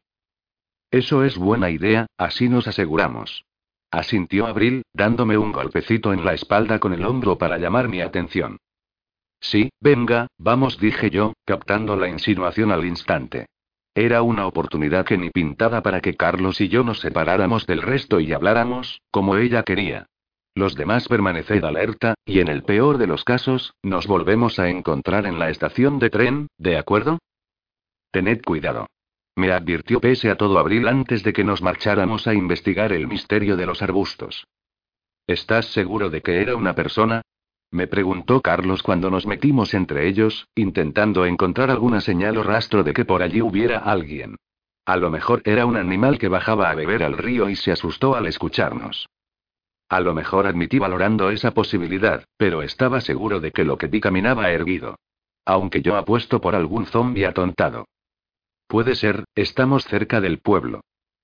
Eso 0.91 1.23
es 1.23 1.37
buena 1.37 1.69
idea, 1.69 2.07
así 2.17 2.49
nos 2.49 2.67
aseguramos. 2.67 3.45
Asintió 3.91 4.45
Abril, 4.45 4.83
dándome 4.93 5.37
un 5.37 5.51
golpecito 5.51 6.13
en 6.13 6.23
la 6.23 6.33
espalda 6.33 6.79
con 6.79 6.93
el 6.93 7.05
hombro 7.05 7.37
para 7.37 7.57
llamar 7.57 7.89
mi 7.89 8.01
atención. 8.01 8.57
Sí, 9.39 9.69
venga, 9.79 10.27
vamos, 10.37 10.79
dije 10.79 11.09
yo, 11.09 11.33
captando 11.45 11.95
la 11.95 12.09
insinuación 12.09 12.71
al 12.71 12.85
instante. 12.85 13.47
Era 13.95 14.21
una 14.21 14.45
oportunidad 14.47 15.05
que 15.05 15.17
ni 15.17 15.29
pintada 15.29 15.81
para 15.81 16.01
que 16.01 16.15
Carlos 16.15 16.61
y 16.61 16.69
yo 16.69 16.83
nos 16.83 16.99
separáramos 16.99 17.65
del 17.65 17.81
resto 17.81 18.19
y 18.19 18.33
habláramos, 18.33 19.01
como 19.11 19.35
ella 19.35 19.63
quería. 19.63 20.07
Los 20.55 20.75
demás 20.75 21.07
permaneced 21.07 21.63
alerta, 21.63 22.15
y 22.25 22.39
en 22.39 22.47
el 22.47 22.63
peor 22.63 22.97
de 22.97 23.07
los 23.07 23.23
casos, 23.23 23.73
nos 23.83 24.07
volvemos 24.07 24.59
a 24.59 24.69
encontrar 24.69 25.25
en 25.25 25.39
la 25.39 25.49
estación 25.49 25.99
de 25.99 26.09
tren, 26.09 26.47
¿de 26.57 26.77
acuerdo? 26.77 27.19
Tened 28.11 28.41
cuidado. 28.43 28.87
Me 29.35 29.51
advirtió 29.51 30.01
pese 30.01 30.29
a 30.29 30.35
todo 30.35 30.59
abril 30.59 30.87
antes 30.87 31.23
de 31.23 31.31
que 31.31 31.43
nos 31.43 31.61
marcháramos 31.61 32.27
a 32.27 32.33
investigar 32.33 32.91
el 32.91 33.07
misterio 33.07 33.55
de 33.55 33.65
los 33.65 33.81
arbustos. 33.81 34.45
¿Estás 35.27 35.67
seguro 35.67 36.09
de 36.09 36.21
que 36.21 36.41
era 36.41 36.55
una 36.55 36.73
persona? 36.73 37.21
Me 37.71 37.87
preguntó 37.87 38.41
Carlos 38.41 38.81
cuando 38.81 39.11
nos 39.11 39.27
metimos 39.27 39.73
entre 39.73 40.07
ellos, 40.07 40.47
intentando 40.55 41.25
encontrar 41.25 41.69
alguna 41.69 42.01
señal 42.01 42.37
o 42.37 42.43
rastro 42.43 42.83
de 42.83 42.93
que 42.93 43.05
por 43.05 43.21
allí 43.21 43.41
hubiera 43.41 43.79
alguien. 43.79 44.37
A 44.85 44.97
lo 44.97 45.11
mejor 45.11 45.43
era 45.45 45.67
un 45.67 45.77
animal 45.77 46.17
que 46.17 46.29
bajaba 46.29 46.71
a 46.71 46.75
beber 46.75 47.03
al 47.03 47.17
río 47.17 47.47
y 47.49 47.55
se 47.55 47.71
asustó 47.71 48.15
al 48.15 48.25
escucharnos. 48.25 49.07
A 49.87 49.99
lo 50.01 50.13
mejor 50.13 50.47
admití 50.47 50.79
valorando 50.79 51.29
esa 51.29 51.51
posibilidad, 51.51 52.23
pero 52.37 52.63
estaba 52.63 53.01
seguro 53.01 53.39
de 53.39 53.51
que 53.51 53.65
lo 53.65 53.77
que 53.77 53.87
vi 53.87 53.99
caminaba 53.99 54.49
erguido. 54.51 54.95
Aunque 55.45 55.81
yo 55.81 55.95
apuesto 55.95 56.41
por 56.41 56.55
algún 56.55 56.85
zombi 56.87 57.23
atontado. 57.23 57.85
Puede 58.67 58.95
ser, 58.95 59.25
estamos 59.35 59.83
cerca 59.85 60.21
del 60.21 60.39
pueblo. 60.39 60.81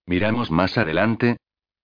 Miramos 0.07 0.51
más 0.51 0.77
adelante, 0.77 1.37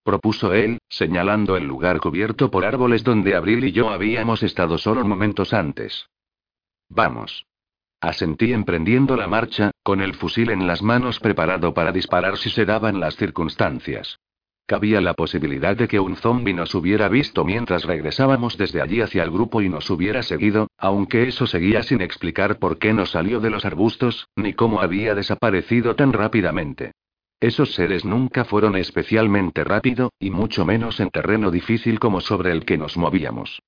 propuso 0.04 0.54
él, 0.54 0.80
señalando 0.90 1.58
el 1.58 1.66
lugar 1.66 2.00
cubierto 2.00 2.52
por 2.52 2.66
árboles 2.66 3.04
donde 3.04 3.36
Abril 3.36 3.66
y 3.66 3.72
yo 3.72 3.90
habíamos 3.90 4.44
estado 4.44 4.78
solo 4.78 5.06
momentos 5.06 5.54
antes. 5.54 6.08
Vamos. 6.90 7.46
Asentí 8.02 8.52
emprendiendo 8.52 9.16
la 9.16 9.28
marcha, 9.28 9.72
con 9.84 10.02
el 10.02 10.16
fusil 10.16 10.50
en 10.50 10.66
las 10.66 10.82
manos 10.82 11.20
preparado 11.20 11.74
para 11.74 11.92
disparar 11.92 12.38
si 12.38 12.50
se 12.50 12.66
daban 12.66 13.00
las 13.00 13.16
circunstancias. 13.16 14.20
Cabía 14.66 15.02
la 15.02 15.14
posibilidad 15.14 15.76
de 15.76 15.88
que 15.88 16.00
un 16.00 16.16
zombi 16.16 16.54
nos 16.54 16.74
hubiera 16.74 17.10
visto 17.10 17.44
mientras 17.44 17.84
regresábamos 17.84 18.58
desde 18.58 18.82
allí 18.82 19.02
hacia 19.02 19.24
el 19.24 19.30
grupo 19.30 19.62
y 19.62 19.70
nos 19.70 19.90
hubiera 19.90 20.24
seguido, 20.24 20.68
aunque 20.78 21.28
eso 21.28 21.46
seguía 21.46 21.84
sin 21.84 22.02
explicar 22.02 22.58
por 22.58 22.78
qué 22.78 22.94
no 22.94 23.06
salió 23.06 23.40
de 23.40 23.50
los 23.50 23.66
arbustos, 23.66 24.30
ni 24.36 24.54
cómo 24.54 24.82
había 24.82 25.14
desaparecido 25.14 25.96
tan 25.96 26.14
rápidamente. 26.14 26.94
Esos 27.42 27.74
seres 27.74 28.06
nunca 28.06 28.46
fueron 28.46 28.76
especialmente 28.76 29.64
rápido, 29.64 30.14
y 30.20 30.30
mucho 30.30 30.64
menos 30.64 31.00
en 31.00 31.10
terreno 31.10 31.50
difícil 31.50 32.00
como 32.00 32.22
sobre 32.22 32.52
el 32.52 32.66
que 32.66 32.78
nos 32.78 32.98
movíamos. 32.98 33.60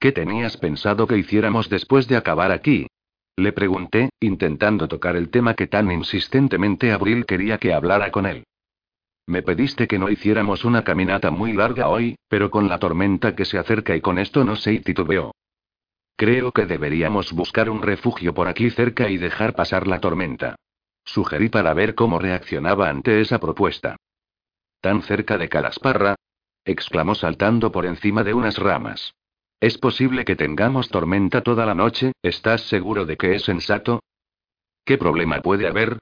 ¿Qué 0.00 0.12
tenías 0.12 0.56
pensado 0.56 1.06
que 1.06 1.18
hiciéramos 1.18 1.68
después 1.68 2.08
de 2.08 2.16
acabar 2.16 2.52
aquí? 2.52 2.86
Le 3.36 3.52
pregunté, 3.52 4.08
intentando 4.18 4.88
tocar 4.88 5.14
el 5.14 5.28
tema 5.28 5.52
que 5.52 5.66
tan 5.66 5.90
insistentemente 5.92 6.90
Abril 6.90 7.26
quería 7.26 7.58
que 7.58 7.74
hablara 7.74 8.10
con 8.10 8.24
él. 8.24 8.44
Me 9.26 9.42
pediste 9.42 9.86
que 9.86 9.98
no 9.98 10.08
hiciéramos 10.08 10.64
una 10.64 10.82
caminata 10.82 11.30
muy 11.30 11.52
larga 11.52 11.88
hoy, 11.88 12.16
pero 12.28 12.50
con 12.50 12.66
la 12.66 12.78
tormenta 12.78 13.36
que 13.36 13.44
se 13.44 13.58
acerca 13.58 13.94
y 13.94 14.00
con 14.00 14.18
esto 14.18 14.42
no 14.42 14.56
sé 14.56 14.78
titubeó. 14.78 15.34
Creo 16.16 16.50
que 16.52 16.64
deberíamos 16.64 17.32
buscar 17.32 17.68
un 17.68 17.82
refugio 17.82 18.32
por 18.32 18.48
aquí 18.48 18.70
cerca 18.70 19.10
y 19.10 19.18
dejar 19.18 19.54
pasar 19.54 19.86
la 19.86 20.00
tormenta. 20.00 20.56
Sugerí 21.06 21.48
para 21.48 21.72
ver 21.72 21.94
cómo 21.94 22.18
reaccionaba 22.18 22.90
ante 22.90 23.20
esa 23.22 23.38
propuesta. 23.38 23.96
¿Tan 24.80 25.02
cerca 25.02 25.38
de 25.38 25.48
Calasparra? 25.48 26.16
exclamó 26.64 27.14
saltando 27.14 27.72
por 27.72 27.86
encima 27.86 28.24
de 28.24 28.34
unas 28.34 28.58
ramas. 28.58 29.14
¿Es 29.60 29.78
posible 29.78 30.24
que 30.24 30.36
tengamos 30.36 30.90
tormenta 30.90 31.40
toda 31.42 31.64
la 31.64 31.74
noche? 31.74 32.12
¿Estás 32.22 32.62
seguro 32.62 33.06
de 33.06 33.16
que 33.16 33.36
es 33.36 33.44
sensato? 33.44 34.02
¿Qué 34.84 34.98
problema 34.98 35.40
puede 35.40 35.66
haber? 35.66 35.98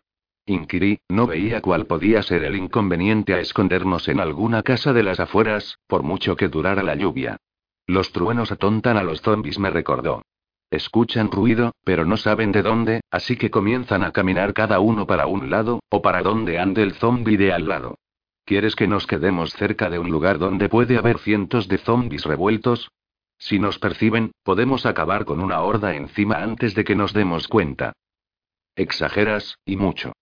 Inquirí, 0.47 0.99
no 1.09 1.27
veía 1.27 1.63
cuál 1.63 1.87
podía 1.87 2.23
ser 2.23 2.43
el 2.45 2.57
inconveniente 2.57 3.35
a 3.35 3.41
escondernos 3.41 4.09
en 4.09 4.21
alguna 4.21 4.63
casa 4.63 4.93
de 4.93 5.03
las 5.03 5.21
afueras, 5.21 5.79
por 5.87 6.03
mucho 6.03 6.37
que 6.37 6.49
durara 6.49 6.83
la 6.83 6.95
lluvia. 6.95 7.37
Los 7.87 8.13
truenos 8.13 8.51
atontan 8.51 8.97
a 8.97 9.03
los 9.03 9.21
zombis, 9.21 9.59
me 9.59 9.71
recordó. 9.71 10.23
Escuchan 10.75 11.31
ruido, 11.31 11.71
pero 11.85 12.05
no 12.05 12.17
saben 12.17 12.51
de 12.51 12.63
dónde, 12.63 13.01
así 13.09 13.37
que 13.37 13.49
comienzan 13.49 14.03
a 14.03 14.11
caminar 14.11 14.53
cada 14.55 14.81
uno 14.81 15.07
para 15.07 15.29
un 15.29 15.49
lado, 15.49 15.79
o 15.89 16.03
para 16.03 16.21
donde 16.21 16.59
ande 16.59 16.83
el 16.83 16.95
zombi 16.95 17.37
de 17.37 17.53
al 17.53 17.69
lado. 17.69 17.99
¿Quieres 18.45 18.75
que 18.75 18.89
nos 18.89 19.07
quedemos 19.07 19.53
cerca 19.53 19.89
de 19.89 20.01
un 20.01 20.11
lugar 20.11 20.41
donde 20.41 20.69
puede 20.69 20.99
haber 20.99 21.19
cientos 21.19 21.69
de 21.69 21.79
zombis 21.79 22.25
revueltos? 22.25 22.91
Si 23.39 23.61
nos 23.61 23.79
perciben, 23.79 24.33
podemos 24.43 24.85
acabar 24.85 25.25
con 25.25 25.41
una 25.41 25.61
horda 25.61 25.95
encima 25.95 26.43
antes 26.43 26.75
de 26.75 26.83
que 26.83 26.97
nos 26.97 27.13
demos 27.13 27.47
cuenta. 27.47 27.93
Exageras, 28.75 29.57
y 29.65 29.77
mucho. 29.77 30.13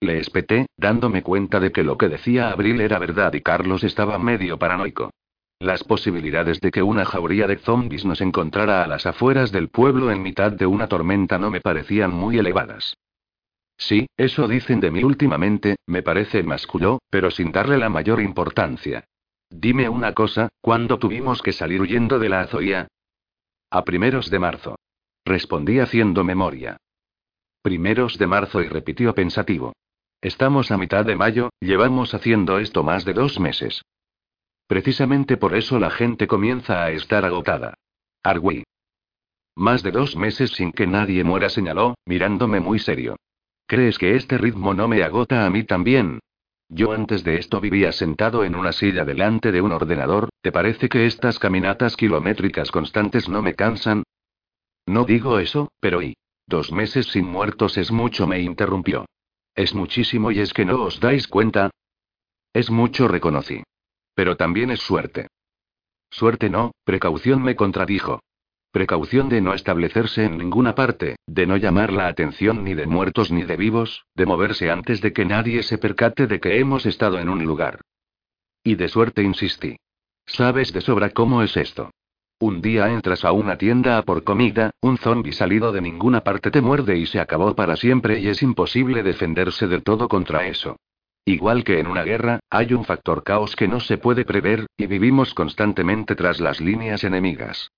Le 0.00 0.18
espeté, 0.18 0.66
dándome 0.76 1.22
cuenta 1.22 1.60
de 1.60 1.72
que 1.72 1.82
lo 1.82 1.96
que 1.96 2.10
decía 2.10 2.50
Abril 2.50 2.82
era 2.82 2.98
verdad 2.98 3.32
y 3.32 3.40
Carlos 3.40 3.82
estaba 3.82 4.18
medio 4.18 4.58
paranoico. 4.58 5.08
Las 5.64 5.82
posibilidades 5.82 6.60
de 6.60 6.70
que 6.70 6.82
una 6.82 7.06
jauría 7.06 7.46
de 7.46 7.56
zombies 7.56 8.04
nos 8.04 8.20
encontrara 8.20 8.84
a 8.84 8.86
las 8.86 9.06
afueras 9.06 9.50
del 9.50 9.70
pueblo 9.70 10.10
en 10.10 10.20
mitad 10.20 10.52
de 10.52 10.66
una 10.66 10.88
tormenta 10.88 11.38
no 11.38 11.50
me 11.50 11.62
parecían 11.62 12.12
muy 12.12 12.36
elevadas. 12.36 12.98
Sí, 13.78 14.06
eso 14.18 14.46
dicen 14.46 14.80
de 14.80 14.90
mí 14.90 15.02
últimamente, 15.02 15.76
me 15.86 16.02
parece 16.02 16.42
masculó, 16.42 16.98
pero 17.08 17.30
sin 17.30 17.50
darle 17.50 17.78
la 17.78 17.88
mayor 17.88 18.20
importancia. 18.20 19.04
Dime 19.48 19.88
una 19.88 20.12
cosa, 20.12 20.50
¿cuándo 20.60 20.98
tuvimos 20.98 21.40
que 21.40 21.52
salir 21.52 21.80
huyendo 21.80 22.18
de 22.18 22.28
la 22.28 22.42
azoía? 22.42 22.88
A 23.70 23.84
primeros 23.84 24.28
de 24.28 24.38
marzo. 24.38 24.76
Respondí 25.24 25.78
haciendo 25.78 26.24
memoria. 26.24 26.76
Primeros 27.62 28.18
de 28.18 28.26
marzo 28.26 28.60
y 28.60 28.68
repitió 28.68 29.14
pensativo. 29.14 29.72
Estamos 30.20 30.70
a 30.70 30.76
mitad 30.76 31.06
de 31.06 31.16
mayo, 31.16 31.48
llevamos 31.58 32.12
haciendo 32.12 32.58
esto 32.58 32.82
más 32.82 33.06
de 33.06 33.14
dos 33.14 33.40
meses. 33.40 33.80
Precisamente 34.66 35.36
por 35.36 35.54
eso 35.54 35.78
la 35.78 35.90
gente 35.90 36.26
comienza 36.26 36.84
a 36.84 36.90
estar 36.90 37.24
agotada. 37.24 37.74
Argüí. 38.22 38.64
Más 39.56 39.82
de 39.82 39.92
dos 39.92 40.16
meses 40.16 40.50
sin 40.50 40.72
que 40.72 40.86
nadie 40.86 41.22
muera, 41.22 41.48
señaló, 41.48 41.94
mirándome 42.06 42.60
muy 42.60 42.78
serio. 42.78 43.16
¿Crees 43.66 43.98
que 43.98 44.16
este 44.16 44.36
ritmo 44.38 44.74
no 44.74 44.88
me 44.88 45.02
agota 45.02 45.46
a 45.46 45.50
mí 45.50 45.64
también? 45.64 46.20
Yo 46.68 46.92
antes 46.92 47.22
de 47.24 47.36
esto 47.36 47.60
vivía 47.60 47.92
sentado 47.92 48.42
en 48.42 48.56
una 48.56 48.72
silla 48.72 49.04
delante 49.04 49.52
de 49.52 49.60
un 49.60 49.72
ordenador, 49.72 50.30
¿te 50.40 50.50
parece 50.50 50.88
que 50.88 51.06
estas 51.06 51.38
caminatas 51.38 51.96
kilométricas 51.96 52.70
constantes 52.70 53.28
no 53.28 53.42
me 53.42 53.54
cansan? 53.54 54.02
No 54.86 55.04
digo 55.04 55.38
eso, 55.38 55.70
pero 55.80 56.02
y. 56.02 56.16
Dos 56.46 56.72
meses 56.72 57.06
sin 57.06 57.26
muertos 57.26 57.78
es 57.78 57.90
mucho, 57.90 58.26
me 58.26 58.40
interrumpió. 58.40 59.06
Es 59.54 59.74
muchísimo 59.74 60.30
y 60.30 60.40
es 60.40 60.52
que 60.52 60.64
no 60.64 60.82
os 60.82 61.00
dais 61.00 61.28
cuenta. 61.28 61.70
Es 62.52 62.70
mucho, 62.70 63.08
reconocí. 63.08 63.62
Pero 64.14 64.36
también 64.36 64.70
es 64.70 64.80
suerte. 64.80 65.28
Suerte 66.10 66.48
no, 66.48 66.72
precaución 66.84 67.42
me 67.42 67.56
contradijo. 67.56 68.20
Precaución 68.70 69.28
de 69.28 69.40
no 69.40 69.54
establecerse 69.54 70.24
en 70.24 70.38
ninguna 70.38 70.74
parte, 70.74 71.16
de 71.26 71.46
no 71.46 71.56
llamar 71.56 71.92
la 71.92 72.08
atención 72.08 72.64
ni 72.64 72.74
de 72.74 72.86
muertos 72.86 73.30
ni 73.30 73.44
de 73.44 73.56
vivos, 73.56 74.04
de 74.14 74.26
moverse 74.26 74.70
antes 74.70 75.00
de 75.00 75.12
que 75.12 75.24
nadie 75.24 75.62
se 75.62 75.78
percate 75.78 76.26
de 76.26 76.40
que 76.40 76.58
hemos 76.58 76.84
estado 76.86 77.18
en 77.18 77.28
un 77.28 77.44
lugar. 77.44 77.80
Y 78.64 78.74
de 78.74 78.88
suerte 78.88 79.22
insistí. 79.22 79.76
Sabes 80.26 80.72
de 80.72 80.80
sobra 80.80 81.10
cómo 81.10 81.42
es 81.42 81.56
esto. 81.56 81.90
Un 82.40 82.60
día 82.60 82.90
entras 82.90 83.24
a 83.24 83.32
una 83.32 83.56
tienda 83.56 83.96
a 83.96 84.02
por 84.02 84.24
comida, 84.24 84.72
un 84.80 84.98
zombi 84.98 85.32
salido 85.32 85.70
de 85.70 85.80
ninguna 85.80 86.22
parte 86.22 86.50
te 86.50 86.60
muerde 86.60 86.98
y 86.98 87.06
se 87.06 87.20
acabó 87.20 87.54
para 87.54 87.76
siempre 87.76 88.18
y 88.18 88.28
es 88.28 88.42
imposible 88.42 89.02
defenderse 89.02 89.68
del 89.68 89.82
todo 89.82 90.08
contra 90.08 90.46
eso. 90.46 90.76
Igual 91.26 91.64
que 91.64 91.78
en 91.78 91.86
una 91.86 92.02
guerra, 92.02 92.40
hay 92.50 92.74
un 92.74 92.84
factor 92.84 93.22
caos 93.22 93.56
que 93.56 93.66
no 93.66 93.80
se 93.80 93.96
puede 93.96 94.24
prever, 94.24 94.66
y 94.76 94.86
vivimos 94.86 95.32
constantemente 95.32 96.14
tras 96.14 96.38
las 96.38 96.60
líneas 96.60 97.02
enemigas. 97.02 97.70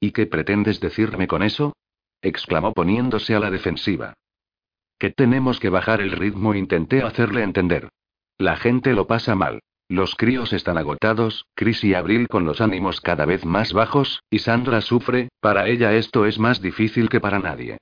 ¿Y 0.00 0.10
qué 0.10 0.26
pretendes 0.26 0.80
decirme 0.80 1.28
con 1.28 1.42
eso? 1.42 1.72
exclamó 2.20 2.72
poniéndose 2.72 3.34
a 3.34 3.40
la 3.40 3.50
defensiva. 3.50 4.14
Que 4.98 5.10
tenemos 5.10 5.60
que 5.60 5.68
bajar 5.68 6.00
el 6.00 6.12
ritmo, 6.12 6.54
intenté 6.54 7.02
hacerle 7.02 7.42
entender. 7.42 7.90
La 8.38 8.56
gente 8.56 8.92
lo 8.92 9.06
pasa 9.06 9.34
mal. 9.34 9.60
Los 9.88 10.14
críos 10.16 10.52
están 10.52 10.78
agotados, 10.78 11.44
Chris 11.54 11.84
y 11.84 11.94
Abril 11.94 12.26
con 12.26 12.46
los 12.46 12.60
ánimos 12.60 13.00
cada 13.00 13.26
vez 13.26 13.44
más 13.44 13.72
bajos, 13.72 14.22
y 14.30 14.38
Sandra 14.38 14.80
sufre, 14.80 15.28
para 15.40 15.68
ella 15.68 15.92
esto 15.92 16.24
es 16.26 16.38
más 16.38 16.60
difícil 16.60 17.08
que 17.08 17.20
para 17.20 17.38
nadie. 17.38 17.78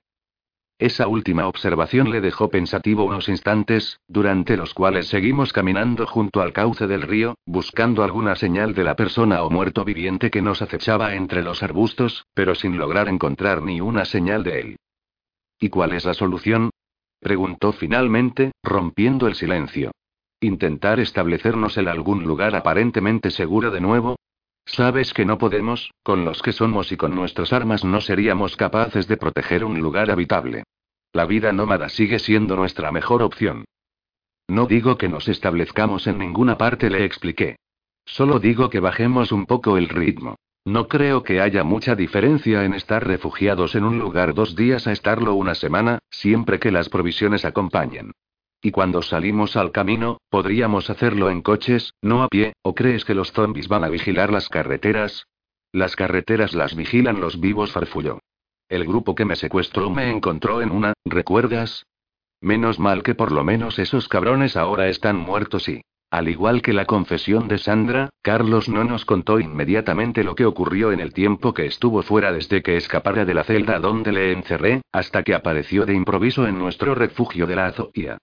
Esa 0.82 1.06
última 1.06 1.46
observación 1.46 2.10
le 2.10 2.20
dejó 2.20 2.50
pensativo 2.50 3.04
unos 3.04 3.28
instantes, 3.28 4.00
durante 4.08 4.56
los 4.56 4.74
cuales 4.74 5.06
seguimos 5.06 5.52
caminando 5.52 6.08
junto 6.08 6.40
al 6.40 6.52
cauce 6.52 6.88
del 6.88 7.02
río, 7.02 7.36
buscando 7.46 8.02
alguna 8.02 8.34
señal 8.34 8.74
de 8.74 8.82
la 8.82 8.96
persona 8.96 9.44
o 9.44 9.48
muerto 9.48 9.84
viviente 9.84 10.28
que 10.28 10.42
nos 10.42 10.60
acechaba 10.60 11.14
entre 11.14 11.44
los 11.44 11.62
arbustos, 11.62 12.26
pero 12.34 12.56
sin 12.56 12.78
lograr 12.78 13.08
encontrar 13.08 13.62
ni 13.62 13.80
una 13.80 14.04
señal 14.04 14.42
de 14.42 14.58
él. 14.58 14.76
¿Y 15.60 15.68
cuál 15.68 15.92
es 15.92 16.04
la 16.04 16.14
solución? 16.14 16.70
preguntó 17.20 17.70
finalmente, 17.70 18.50
rompiendo 18.64 19.28
el 19.28 19.36
silencio. 19.36 19.92
¿Intentar 20.40 20.98
establecernos 20.98 21.78
en 21.78 21.86
algún 21.86 22.24
lugar 22.24 22.56
aparentemente 22.56 23.30
seguro 23.30 23.70
de 23.70 23.80
nuevo? 23.80 24.16
Sabes 24.64 25.12
que 25.12 25.24
no 25.24 25.38
podemos, 25.38 25.90
con 26.02 26.24
los 26.24 26.40
que 26.42 26.52
somos 26.52 26.92
y 26.92 26.96
con 26.96 27.14
nuestras 27.14 27.52
armas 27.52 27.84
no 27.84 28.00
seríamos 28.00 28.56
capaces 28.56 29.08
de 29.08 29.16
proteger 29.16 29.64
un 29.64 29.80
lugar 29.80 30.10
habitable. 30.10 30.64
La 31.12 31.26
vida 31.26 31.52
nómada 31.52 31.88
sigue 31.88 32.18
siendo 32.18 32.56
nuestra 32.56 32.90
mejor 32.90 33.22
opción. 33.22 33.64
No 34.48 34.66
digo 34.66 34.96
que 34.96 35.08
nos 35.08 35.28
establezcamos 35.28 36.06
en 36.06 36.18
ninguna 36.18 36.56
parte, 36.56 36.90
le 36.90 37.04
expliqué. 37.04 37.56
Solo 38.04 38.38
digo 38.38 38.70
que 38.70 38.80
bajemos 38.80 39.32
un 39.32 39.46
poco 39.46 39.76
el 39.76 39.88
ritmo. 39.88 40.36
No 40.64 40.86
creo 40.88 41.22
que 41.22 41.40
haya 41.40 41.64
mucha 41.64 41.94
diferencia 41.96 42.64
en 42.64 42.72
estar 42.74 43.06
refugiados 43.06 43.74
en 43.74 43.84
un 43.84 43.98
lugar 43.98 44.32
dos 44.32 44.54
días 44.54 44.86
a 44.86 44.92
estarlo 44.92 45.34
una 45.34 45.54
semana, 45.54 45.98
siempre 46.10 46.60
que 46.60 46.70
las 46.70 46.88
provisiones 46.88 47.44
acompañen. 47.44 48.12
Y 48.64 48.70
cuando 48.70 49.02
salimos 49.02 49.56
al 49.56 49.72
camino, 49.72 50.18
podríamos 50.30 50.88
hacerlo 50.88 51.30
en 51.30 51.42
coches, 51.42 51.94
no 52.00 52.22
a 52.22 52.28
pie, 52.28 52.52
¿o 52.62 52.76
crees 52.76 53.04
que 53.04 53.12
los 53.14 53.32
zombies 53.32 53.66
van 53.66 53.82
a 53.82 53.88
vigilar 53.88 54.32
las 54.32 54.48
carreteras? 54.48 55.26
Las 55.72 55.96
carreteras 55.96 56.54
las 56.54 56.76
vigilan 56.76 57.20
los 57.20 57.40
vivos, 57.40 57.72
farfulló. 57.72 58.20
El 58.68 58.84
grupo 58.84 59.16
que 59.16 59.24
me 59.24 59.34
secuestró 59.34 59.90
me 59.90 60.10
encontró 60.10 60.62
en 60.62 60.70
una, 60.70 60.92
¿recuerdas? 61.04 61.86
Menos 62.40 62.78
mal 62.78 63.02
que 63.02 63.16
por 63.16 63.32
lo 63.32 63.42
menos 63.42 63.80
esos 63.80 64.06
cabrones 64.06 64.56
ahora 64.56 64.88
están 64.88 65.16
muertos 65.16 65.68
y... 65.68 65.82
Al 66.12 66.28
igual 66.28 66.62
que 66.62 66.72
la 66.72 66.84
confesión 66.84 67.48
de 67.48 67.58
Sandra, 67.58 68.10
Carlos 68.22 68.68
no 68.68 68.84
nos 68.84 69.04
contó 69.04 69.40
inmediatamente 69.40 70.22
lo 70.22 70.36
que 70.36 70.44
ocurrió 70.44 70.92
en 70.92 71.00
el 71.00 71.12
tiempo 71.12 71.52
que 71.52 71.66
estuvo 71.66 72.02
fuera 72.02 72.30
desde 72.32 72.62
que 72.62 72.76
escapara 72.76 73.24
de 73.24 73.34
la 73.34 73.44
celda 73.44 73.80
donde 73.80 74.12
le 74.12 74.30
encerré, 74.30 74.82
hasta 74.92 75.24
que 75.24 75.34
apareció 75.34 75.84
de 75.84 75.94
improviso 75.94 76.46
en 76.46 76.58
nuestro 76.58 76.94
refugio 76.94 77.46
de 77.46 77.56
la 77.56 77.66
Azoía. 77.66 78.18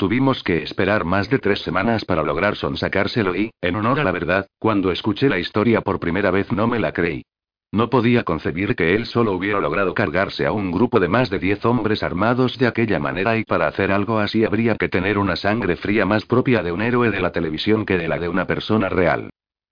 Tuvimos 0.00 0.42
que 0.42 0.62
esperar 0.62 1.04
más 1.04 1.28
de 1.28 1.38
tres 1.38 1.60
semanas 1.60 2.06
para 2.06 2.22
lograr 2.22 2.56
sonsacárselo 2.56 3.36
y, 3.36 3.50
en 3.60 3.76
honor 3.76 4.00
a 4.00 4.04
la 4.04 4.12
verdad, 4.12 4.46
cuando 4.58 4.92
escuché 4.92 5.28
la 5.28 5.38
historia 5.38 5.82
por 5.82 6.00
primera 6.00 6.30
vez 6.30 6.50
no 6.52 6.66
me 6.66 6.78
la 6.78 6.92
creí. 6.94 7.22
No 7.70 7.90
podía 7.90 8.24
concebir 8.24 8.74
que 8.74 8.94
él 8.94 9.04
solo 9.04 9.32
hubiera 9.32 9.60
logrado 9.60 9.92
cargarse 9.92 10.46
a 10.46 10.52
un 10.52 10.72
grupo 10.72 11.00
de 11.00 11.08
más 11.08 11.28
de 11.28 11.38
diez 11.38 11.62
hombres 11.66 12.02
armados 12.02 12.56
de 12.56 12.66
aquella 12.66 12.98
manera 12.98 13.36
y 13.36 13.44
para 13.44 13.66
hacer 13.66 13.92
algo 13.92 14.20
así 14.20 14.42
habría 14.42 14.74
que 14.76 14.88
tener 14.88 15.18
una 15.18 15.36
sangre 15.36 15.76
fría 15.76 16.06
más 16.06 16.24
propia 16.24 16.62
de 16.62 16.72
un 16.72 16.80
héroe 16.80 17.10
de 17.10 17.20
la 17.20 17.32
televisión 17.32 17.84
que 17.84 17.98
de 17.98 18.08
la 18.08 18.18
de 18.18 18.30
una 18.30 18.46
persona 18.46 18.88
real. 18.88 19.28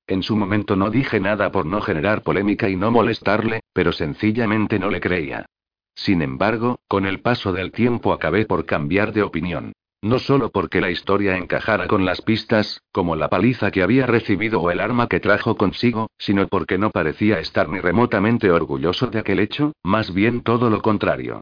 En 0.07 0.23
su 0.23 0.37
momento 0.37 0.77
no 0.77 0.91
dije 0.91 1.21
nada 1.21 1.51
por 1.51 1.65
no 1.65 1.81
generar 1.81 2.21
polémica 2.21 2.69
y 2.69 2.77
no 2.77 2.91
molestarle, 2.91 3.63
pero 3.73 3.93
sencillamente 3.93 4.79
no 4.79 4.91
le 4.91 5.01
creía. 5.01 5.47
Sin 5.95 6.21
embargo, 6.21 6.81
con 6.87 7.07
el 7.07 7.21
paso 7.21 7.55
del 7.55 7.73
tiempo 7.73 8.13
acabé 8.13 8.45
por 8.45 8.67
cambiar 8.67 9.15
de 9.15 9.23
opinión. 9.23 9.73
No 10.01 10.21
solo 10.21 10.51
porque 10.51 10.81
la 10.81 10.91
historia 10.91 11.37
encajara 11.37 11.89
con 11.89 12.05
las 12.05 12.23
pistas, 12.23 12.83
como 12.93 13.17
la 13.17 13.29
paliza 13.29 13.73
que 13.73 13.83
había 13.83 14.07
recibido 14.07 14.61
o 14.61 14.71
el 14.71 14.79
arma 14.79 15.09
que 15.09 15.19
trajo 15.19 15.57
consigo, 15.57 16.09
sino 16.19 16.47
porque 16.47 16.79
no 16.79 16.91
parecía 16.91 17.41
estar 17.41 17.69
ni 17.69 17.81
remotamente 17.81 18.53
orgulloso 18.53 19.09
de 19.09 19.19
aquel 19.19 19.41
hecho, 19.41 19.73
más 19.83 20.15
bien 20.15 20.43
todo 20.43 20.71
lo 20.71 20.83
contrario. 20.83 21.41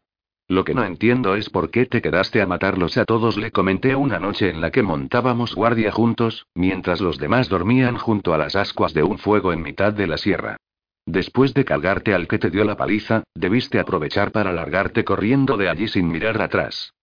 Lo 0.49 0.65
que 0.65 0.75
no 0.75 0.85
entiendo 0.85 1.35
es 1.35 1.51
por 1.51 1.71
qué 1.71 1.85
te 1.85 2.01
quedaste 2.01 2.41
a 2.41 2.47
matarlos 2.47 2.97
a 2.97 3.05
todos, 3.05 3.37
le 3.37 3.51
comenté 3.51 3.95
una 3.95 4.19
noche 4.19 4.49
en 4.49 4.63
la 4.63 4.71
que 4.71 4.83
montábamos 4.83 5.55
guardia 5.55 5.93
juntos, 5.93 6.47
mientras 6.55 7.03
los 7.03 7.19
demás 7.19 7.51
dormían 7.51 7.99
junto 7.99 8.33
a 8.33 8.39
las 8.39 8.57
ascuas 8.57 8.95
de 8.95 9.03
un 9.03 9.19
fuego 9.19 9.53
en 9.53 9.61
mitad 9.61 9.93
de 9.93 10.07
la 10.07 10.17
sierra. 10.17 10.57
Después 11.05 11.53
de 11.53 11.67
cargarte 11.67 12.15
al 12.15 12.27
que 12.27 12.39
te 12.39 12.49
dio 12.49 12.65
la 12.65 12.77
paliza, 12.77 13.25
debiste 13.35 13.79
aprovechar 13.81 14.33
para 14.33 14.53
largarte 14.53 15.05
corriendo 15.05 15.59
de 15.59 15.69
allí 15.69 15.89
sin 15.89 16.09
mirar 16.09 16.41
atrás. 16.41 16.95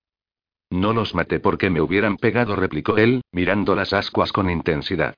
No 0.73 0.91
los 0.91 1.13
maté 1.13 1.39
porque 1.39 1.69
me 1.69 1.81
hubieran 1.81 2.17
pegado, 2.17 2.55
replicó 2.55 2.97
él, 2.97 3.21
mirando 3.31 3.75
las 3.75 3.93
ascuas 3.93 4.31
con 4.31 4.49
intensidad. 4.49 5.13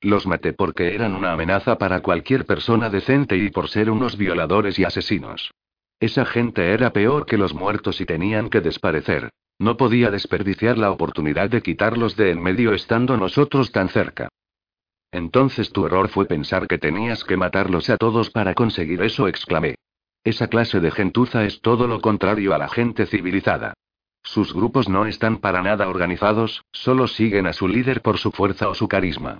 Los 0.00 0.24
maté 0.24 0.52
porque 0.52 0.94
eran 0.94 1.16
una 1.16 1.32
amenaza 1.32 1.78
para 1.78 2.00
cualquier 2.00 2.46
persona 2.46 2.90
decente 2.90 3.36
y 3.36 3.50
por 3.50 3.68
ser 3.68 3.90
unos 3.90 4.16
violadores 4.16 4.78
y 4.78 4.84
asesinos. 4.84 5.50
Esa 5.98 6.24
gente 6.24 6.72
era 6.72 6.92
peor 6.92 7.26
que 7.26 7.38
los 7.38 7.54
muertos 7.54 8.00
y 8.00 8.06
tenían 8.06 8.50
que 8.50 8.60
desparecer. 8.60 9.30
No 9.58 9.76
podía 9.76 10.12
desperdiciar 10.12 10.78
la 10.78 10.92
oportunidad 10.92 11.50
de 11.50 11.60
quitarlos 11.60 12.14
de 12.14 12.30
en 12.30 12.40
medio 12.40 12.72
estando 12.72 13.16
nosotros 13.16 13.72
tan 13.72 13.88
cerca. 13.88 14.28
Entonces 15.10 15.72
tu 15.72 15.86
error 15.86 16.08
fue 16.08 16.26
pensar 16.26 16.68
que 16.68 16.78
tenías 16.78 17.24
que 17.24 17.36
matarlos 17.36 17.90
a 17.90 17.96
todos 17.96 18.30
para 18.30 18.54
conseguir 18.54 19.02
eso, 19.02 19.26
exclamé. 19.26 19.74
Esa 20.22 20.46
clase 20.46 20.78
de 20.78 20.92
gentuza 20.92 21.44
es 21.44 21.60
todo 21.62 21.88
lo 21.88 22.00
contrario 22.00 22.54
a 22.54 22.58
la 22.58 22.68
gente 22.68 23.06
civilizada. 23.06 23.74
Sus 24.22 24.52
grupos 24.54 24.88
no 24.88 25.06
están 25.06 25.38
para 25.38 25.62
nada 25.62 25.88
organizados, 25.88 26.64
solo 26.72 27.08
siguen 27.08 27.46
a 27.46 27.52
su 27.52 27.68
líder 27.68 28.02
por 28.02 28.18
su 28.18 28.30
fuerza 28.30 28.68
o 28.68 28.74
su 28.74 28.88
carisma. 28.88 29.38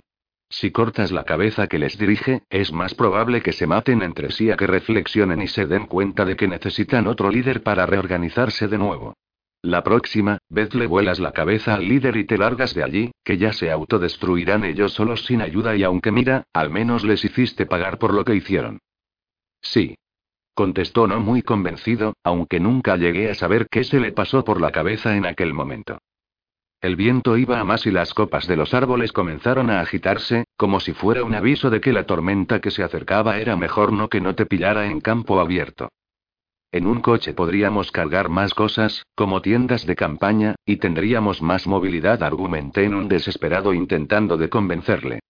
Si 0.49 0.71
cortas 0.71 1.11
la 1.11 1.23
cabeza 1.23 1.67
que 1.67 1.79
les 1.79 1.97
dirige, 1.97 2.43
es 2.49 2.73
más 2.73 2.93
probable 2.93 3.41
que 3.41 3.53
se 3.53 3.67
maten 3.67 4.01
entre 4.01 4.31
sí 4.31 4.51
a 4.51 4.57
que 4.57 4.67
reflexionen 4.67 5.41
y 5.41 5.47
se 5.47 5.65
den 5.65 5.85
cuenta 5.87 6.25
de 6.25 6.35
que 6.35 6.47
necesitan 6.47 7.07
otro 7.07 7.29
líder 7.29 7.63
para 7.63 7.85
reorganizarse 7.85 8.67
de 8.67 8.77
nuevo. 8.77 9.13
La 9.61 9.83
próxima 9.83 10.39
vez 10.49 10.73
le 10.73 10.87
vuelas 10.87 11.19
la 11.19 11.31
cabeza 11.31 11.75
al 11.75 11.87
líder 11.87 12.17
y 12.17 12.25
te 12.25 12.37
largas 12.37 12.73
de 12.73 12.83
allí, 12.83 13.11
que 13.23 13.37
ya 13.37 13.53
se 13.53 13.71
autodestruirán 13.71 14.65
ellos 14.65 14.93
solos 14.93 15.23
sin 15.25 15.41
ayuda 15.41 15.75
y 15.75 15.83
aunque 15.83 16.11
mira, 16.11 16.43
al 16.51 16.69
menos 16.69 17.05
les 17.05 17.23
hiciste 17.23 17.65
pagar 17.65 17.97
por 17.97 18.13
lo 18.13 18.25
que 18.25 18.35
hicieron. 18.35 18.79
Sí. 19.61 19.95
Contestó 20.61 21.07
no 21.07 21.19
muy 21.19 21.41
convencido, 21.41 22.13
aunque 22.23 22.59
nunca 22.59 22.95
llegué 22.95 23.31
a 23.31 23.33
saber 23.33 23.65
qué 23.67 23.83
se 23.83 23.99
le 23.99 24.11
pasó 24.11 24.43
por 24.43 24.61
la 24.61 24.69
cabeza 24.69 25.17
en 25.17 25.25
aquel 25.25 25.55
momento. 25.55 25.97
El 26.81 26.95
viento 26.95 27.35
iba 27.35 27.59
a 27.59 27.63
más 27.63 27.87
y 27.87 27.91
las 27.91 28.13
copas 28.13 28.45
de 28.45 28.57
los 28.57 28.75
árboles 28.75 29.11
comenzaron 29.11 29.71
a 29.71 29.81
agitarse, 29.81 30.43
como 30.57 30.79
si 30.79 30.93
fuera 30.93 31.23
un 31.23 31.33
aviso 31.33 31.71
de 31.71 31.81
que 31.81 31.91
la 31.91 32.05
tormenta 32.05 32.61
que 32.61 32.69
se 32.69 32.83
acercaba 32.83 33.39
era 33.39 33.55
mejor 33.55 33.91
no 33.91 34.07
que 34.07 34.21
no 34.21 34.35
te 34.35 34.45
pillara 34.45 34.85
en 34.85 35.01
campo 35.01 35.39
abierto. 35.39 35.89
En 36.71 36.85
un 36.85 37.01
coche 37.01 37.33
podríamos 37.33 37.91
cargar 37.91 38.29
más 38.29 38.53
cosas, 38.53 39.03
como 39.15 39.41
tiendas 39.41 39.87
de 39.87 39.95
campaña, 39.95 40.53
y 40.63 40.75
tendríamos 40.75 41.41
más 41.41 41.65
movilidad, 41.65 42.21
argumenté 42.21 42.83
en 42.83 42.93
un 42.93 43.07
desesperado 43.07 43.73
intentando 43.73 44.37
de 44.37 44.49
convencerle. 44.49 45.21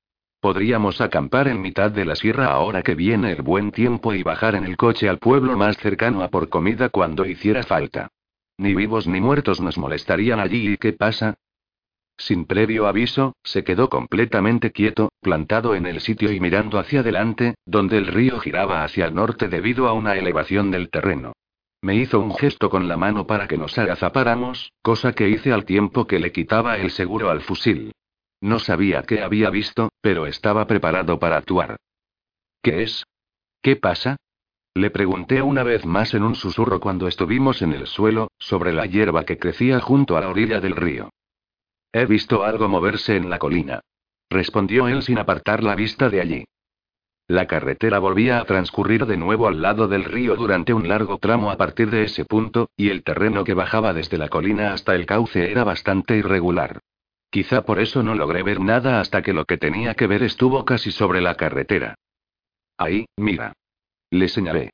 Podríamos 0.42 1.02
acampar 1.02 1.48
en 1.48 1.62
mitad 1.62 1.92
de 1.92 2.04
la 2.04 2.16
sierra 2.16 2.48
ahora 2.48 2.82
que 2.82 2.96
viene 2.96 3.32
el 3.32 3.44
buen 3.44 3.72
tiempo 3.72 4.16
y 4.16 4.24
bajar 4.24 4.56
en 4.56 4.64
el 4.64 4.76
coche 4.76 5.08
al 5.08 5.20
pueblo 5.20 5.56
más 5.56 5.78
cercano 5.78 6.24
a 6.24 6.30
por 6.30 6.50
comida 6.50 6.90
cuando 6.90 7.28
hiciera 7.28 7.62
falta. 7.62 8.10
Ni 8.58 8.74
vivos 8.74 9.06
ni 9.06 9.22
muertos 9.22 9.62
nos 9.62 9.78
molestarían 9.78 10.40
allí 10.40 10.74
y 10.74 10.78
¿qué 10.78 10.94
pasa? 10.94 11.36
Sin 12.18 12.46
previo 12.46 12.88
aviso, 12.88 13.36
se 13.44 13.64
quedó 13.64 13.88
completamente 13.88 14.72
quieto, 14.72 15.12
plantado 15.22 15.76
en 15.76 15.86
el 15.86 16.02
sitio 16.02 16.32
y 16.32 16.40
mirando 16.40 16.80
hacia 16.80 17.02
adelante, 17.02 17.54
donde 17.68 18.00
el 18.00 18.08
río 18.08 18.40
giraba 18.40 18.84
hacia 18.84 19.06
el 19.06 19.14
norte 19.14 19.48
debido 19.48 19.88
a 19.88 19.94
una 19.94 20.16
elevación 20.16 20.72
del 20.72 20.90
terreno. 20.90 21.34
Me 21.84 21.96
hizo 21.96 22.20
un 22.20 22.36
gesto 22.36 22.72
con 22.72 22.88
la 22.88 22.98
mano 22.98 23.28
para 23.28 23.48
que 23.48 23.58
nos 23.58 23.78
agazapáramos, 23.78 24.72
cosa 24.82 25.14
que 25.14 25.30
hice 25.30 25.54
al 25.54 25.66
tiempo 25.66 26.08
que 26.08 26.20
le 26.20 26.32
quitaba 26.32 26.78
el 26.78 26.90
seguro 26.90 27.30
al 27.30 27.42
fusil. 27.42 27.92
No 28.42 28.58
sabía 28.60 29.04
qué 29.04 29.22
había 29.22 29.50
visto, 29.52 29.90
pero 30.02 30.26
estaba 30.26 30.66
preparado 30.66 31.20
para 31.20 31.38
actuar. 31.38 31.78
¿Qué 32.64 32.84
es? 32.84 33.06
¿Qué 33.62 33.76
pasa? 33.76 34.18
Le 34.74 34.90
pregunté 34.90 35.42
una 35.42 35.64
vez 35.64 35.86
más 35.86 36.14
en 36.14 36.24
un 36.24 36.34
susurro 36.34 36.80
cuando 36.80 37.08
estuvimos 37.08 37.62
en 37.62 37.74
el 37.74 37.88
suelo, 37.88 38.32
sobre 38.40 38.74
la 38.74 38.86
hierba 38.88 39.26
que 39.26 39.38
crecía 39.38 39.80
junto 39.80 40.18
a 40.18 40.22
la 40.22 40.30
orilla 40.30 40.60
del 40.60 40.76
río. 40.76 41.10
He 41.94 42.06
visto 42.06 42.44
algo 42.44 42.68
moverse 42.68 43.16
en 43.16 43.30
la 43.30 43.38
colina. 43.38 43.82
Respondió 44.30 44.88
él 44.88 45.04
sin 45.04 45.20
apartar 45.20 45.62
la 45.62 45.76
vista 45.76 46.10
de 46.10 46.22
allí. 46.22 46.46
La 47.28 47.48
carretera 47.48 48.00
volvía 48.00 48.40
a 48.40 48.46
transcurrir 48.46 49.06
de 49.06 49.18
nuevo 49.18 49.48
al 49.48 49.62
lado 49.62 49.88
del 49.88 50.04
río 50.06 50.36
durante 50.36 50.74
un 50.74 50.88
largo 50.88 51.18
tramo 51.18 51.52
a 51.52 51.58
partir 51.58 51.92
de 51.92 52.04
ese 52.04 52.26
punto, 52.26 52.70
y 52.76 52.90
el 52.90 53.04
terreno 53.04 53.44
que 53.44 53.54
bajaba 53.54 53.94
desde 53.94 54.18
la 54.18 54.30
colina 54.30 54.74
hasta 54.74 54.96
el 54.96 55.06
cauce 55.06 55.52
era 55.52 55.64
bastante 55.64 56.18
irregular. 56.18 56.80
Quizá 57.32 57.64
por 57.64 57.80
eso 57.80 58.04
no 58.04 58.14
logré 58.14 58.44
ver 58.44 58.60
nada 58.60 59.00
hasta 59.00 59.22
que 59.22 59.32
lo 59.32 59.46
que 59.46 59.58
tenía 59.58 59.96
que 59.96 60.06
ver 60.06 60.22
estuvo 60.22 60.66
casi 60.66 60.92
sobre 60.92 61.22
la 61.22 61.36
carretera. 61.36 61.96
Ahí, 62.78 63.06
mira. 63.16 63.54
Le 64.10 64.28
señalé. 64.28 64.72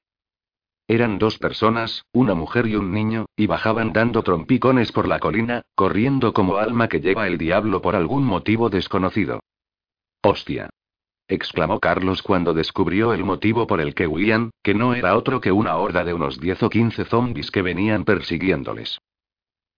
Eran 0.87 1.19
dos 1.19 1.37
personas, 1.37 2.03
una 2.13 2.33
mujer 2.33 2.65
y 2.65 2.75
un 2.75 2.91
niño, 2.91 3.27
y 3.35 3.45
bajaban 3.45 3.93
dando 3.93 4.23
trompicones 4.23 4.91
por 4.91 5.07
la 5.07 5.19
colina, 5.19 5.61
corriendo 5.75 6.33
como 6.33 6.57
alma 6.57 6.87
que 6.87 6.99
lleva 6.99 7.27
el 7.27 7.37
diablo 7.37 7.81
por 7.81 7.95
algún 7.95 8.23
motivo 8.23 8.69
desconocido. 8.69 9.41
¡Hostia! 10.23 10.69
exclamó 11.27 11.79
Carlos 11.79 12.23
cuando 12.23 12.53
descubrió 12.53 13.13
el 13.13 13.23
motivo 13.23 13.67
por 13.67 13.81
el 13.81 13.93
que 13.93 14.07
huían, 14.07 14.49
que 14.63 14.73
no 14.73 14.95
era 14.95 15.15
otro 15.15 15.41
que 15.41 15.51
una 15.51 15.75
horda 15.75 16.03
de 16.03 16.13
unos 16.13 16.39
10 16.39 16.63
o 16.63 16.69
15 16.69 17.05
zombies 17.05 17.51
que 17.51 17.61
venían 17.61 18.03
persiguiéndoles. 18.03 18.97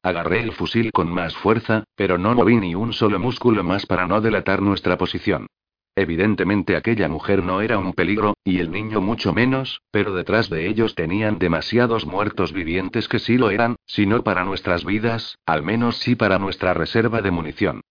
Agarré 0.01 0.41
el 0.41 0.53
fusil 0.53 0.91
con 0.91 1.11
más 1.11 1.35
fuerza, 1.35 1.83
pero 1.95 2.17
no 2.17 2.33
moví 2.33 2.55
ni 2.55 2.73
un 2.73 2.93
solo 2.93 3.19
músculo 3.19 3.63
más 3.63 3.85
para 3.85 4.07
no 4.07 4.21
delatar 4.21 4.61
nuestra 4.61 4.97
posición. 4.97 5.47
Evidentemente 5.95 6.77
aquella 6.77 7.09
mujer 7.09 7.43
no 7.43 7.59
era 7.59 7.77
un 7.77 7.91
peligro, 7.91 8.35
y 8.45 8.59
el 8.59 8.71
niño 8.71 9.01
mucho 9.01 9.33
menos, 9.33 9.81
pero 9.91 10.13
detrás 10.13 10.49
de 10.49 10.67
ellos 10.67 10.95
tenían 10.95 11.39
demasiados 11.39 12.05
muertos 12.05 12.53
vivientes 12.53 13.09
que 13.09 13.19
sí 13.19 13.37
lo 13.37 13.49
eran, 13.49 13.75
si 13.85 14.05
no 14.05 14.23
para 14.23 14.45
nuestras 14.45 14.85
vidas, 14.85 15.37
al 15.45 15.63
menos 15.63 15.97
sí 15.97 16.15
para 16.15 16.39
nuestra 16.39 16.73
reserva 16.73 17.21
de 17.21 17.31
munición. 17.31 17.81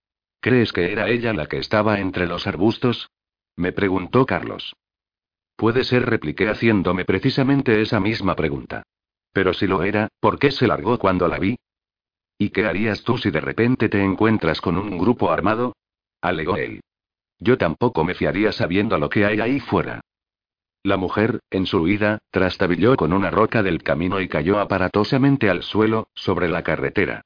¿Crees 0.41 0.73
que 0.73 0.91
era 0.91 1.09
ella 1.09 1.35
la 1.35 1.47
que 1.47 1.59
estaba 1.59 2.01
entre 2.01 2.27
los 2.27 2.47
arbustos? 2.47 3.11
Me 3.57 3.73
preguntó 3.73 4.25
Carlos. 4.25 4.75
Puede 5.57 5.85
ser, 5.85 6.09
repliqué 6.09 6.49
haciéndome 6.49 7.05
precisamente 7.05 7.83
esa 7.83 8.01
misma 8.01 8.35
pregunta. 8.37 8.85
Pero 9.33 9.53
si 9.53 9.67
lo 9.67 9.83
era, 9.83 10.09
¿por 10.21 10.39
qué 10.39 10.51
se 10.53 10.67
largó 10.67 10.99
cuando 10.99 11.29
la 11.29 11.39
vi? 11.39 11.59
¿Y 12.41 12.51
qué 12.51 12.67
harías 12.67 13.03
tú 13.03 13.19
si 13.19 13.33
de 13.33 13.41
repente 13.41 13.89
te 13.89 14.01
encuentras 14.03 14.61
con 14.61 14.79
un 14.79 14.97
grupo 14.97 15.33
armado? 15.33 15.75
alegó 16.23 16.57
él. 16.57 16.81
Yo 17.41 17.59
tampoco 17.59 18.05
me 18.05 18.15
fiaría 18.15 18.53
sabiendo 18.53 18.97
lo 18.99 19.09
que 19.09 19.27
hay 19.27 19.41
ahí 19.41 19.59
fuera. 19.59 20.01
La 20.85 20.97
mujer, 20.97 21.41
en 21.51 21.67
su 21.67 21.79
huida, 21.79 22.19
trastabilló 22.31 22.97
con 22.97 23.13
una 23.13 23.31
roca 23.31 23.65
del 23.65 23.83
camino 23.83 24.21
y 24.21 24.29
cayó 24.29 24.61
aparatosamente 24.61 25.51
al 25.51 25.65
suelo, 25.65 26.09
sobre 26.15 26.49
la 26.49 26.63
carretera. 26.63 27.23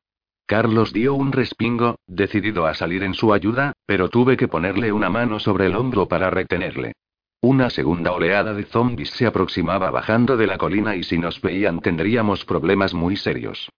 Carlos 0.47 0.95
dio 0.95 1.15
un 1.15 1.33
respingo, 1.33 1.97
decidido 2.07 2.67
a 2.67 2.75
salir 2.75 3.03
en 3.03 3.15
su 3.15 3.35
ayuda, 3.35 3.75
pero 3.85 4.09
tuve 4.09 4.39
que 4.39 4.49
ponerle 4.49 4.93
una 4.93 5.11
mano 5.11 5.39
sobre 5.39 5.67
el 5.67 5.77
hombro 5.77 6.09
para 6.09 6.31
retenerle. 6.31 6.95
Una 7.43 7.69
segunda 7.69 8.13
oleada 8.13 8.55
de 8.55 8.65
zombies 8.65 9.11
se 9.11 9.27
aproximaba 9.27 9.91
bajando 9.91 10.37
de 10.37 10.47
la 10.47 10.57
colina 10.59 10.97
y 10.97 11.03
si 11.03 11.19
nos 11.19 11.41
veían 11.41 11.81
tendríamos 11.81 12.45
problemas 12.45 12.95
muy 12.95 13.17
serios. 13.17 13.69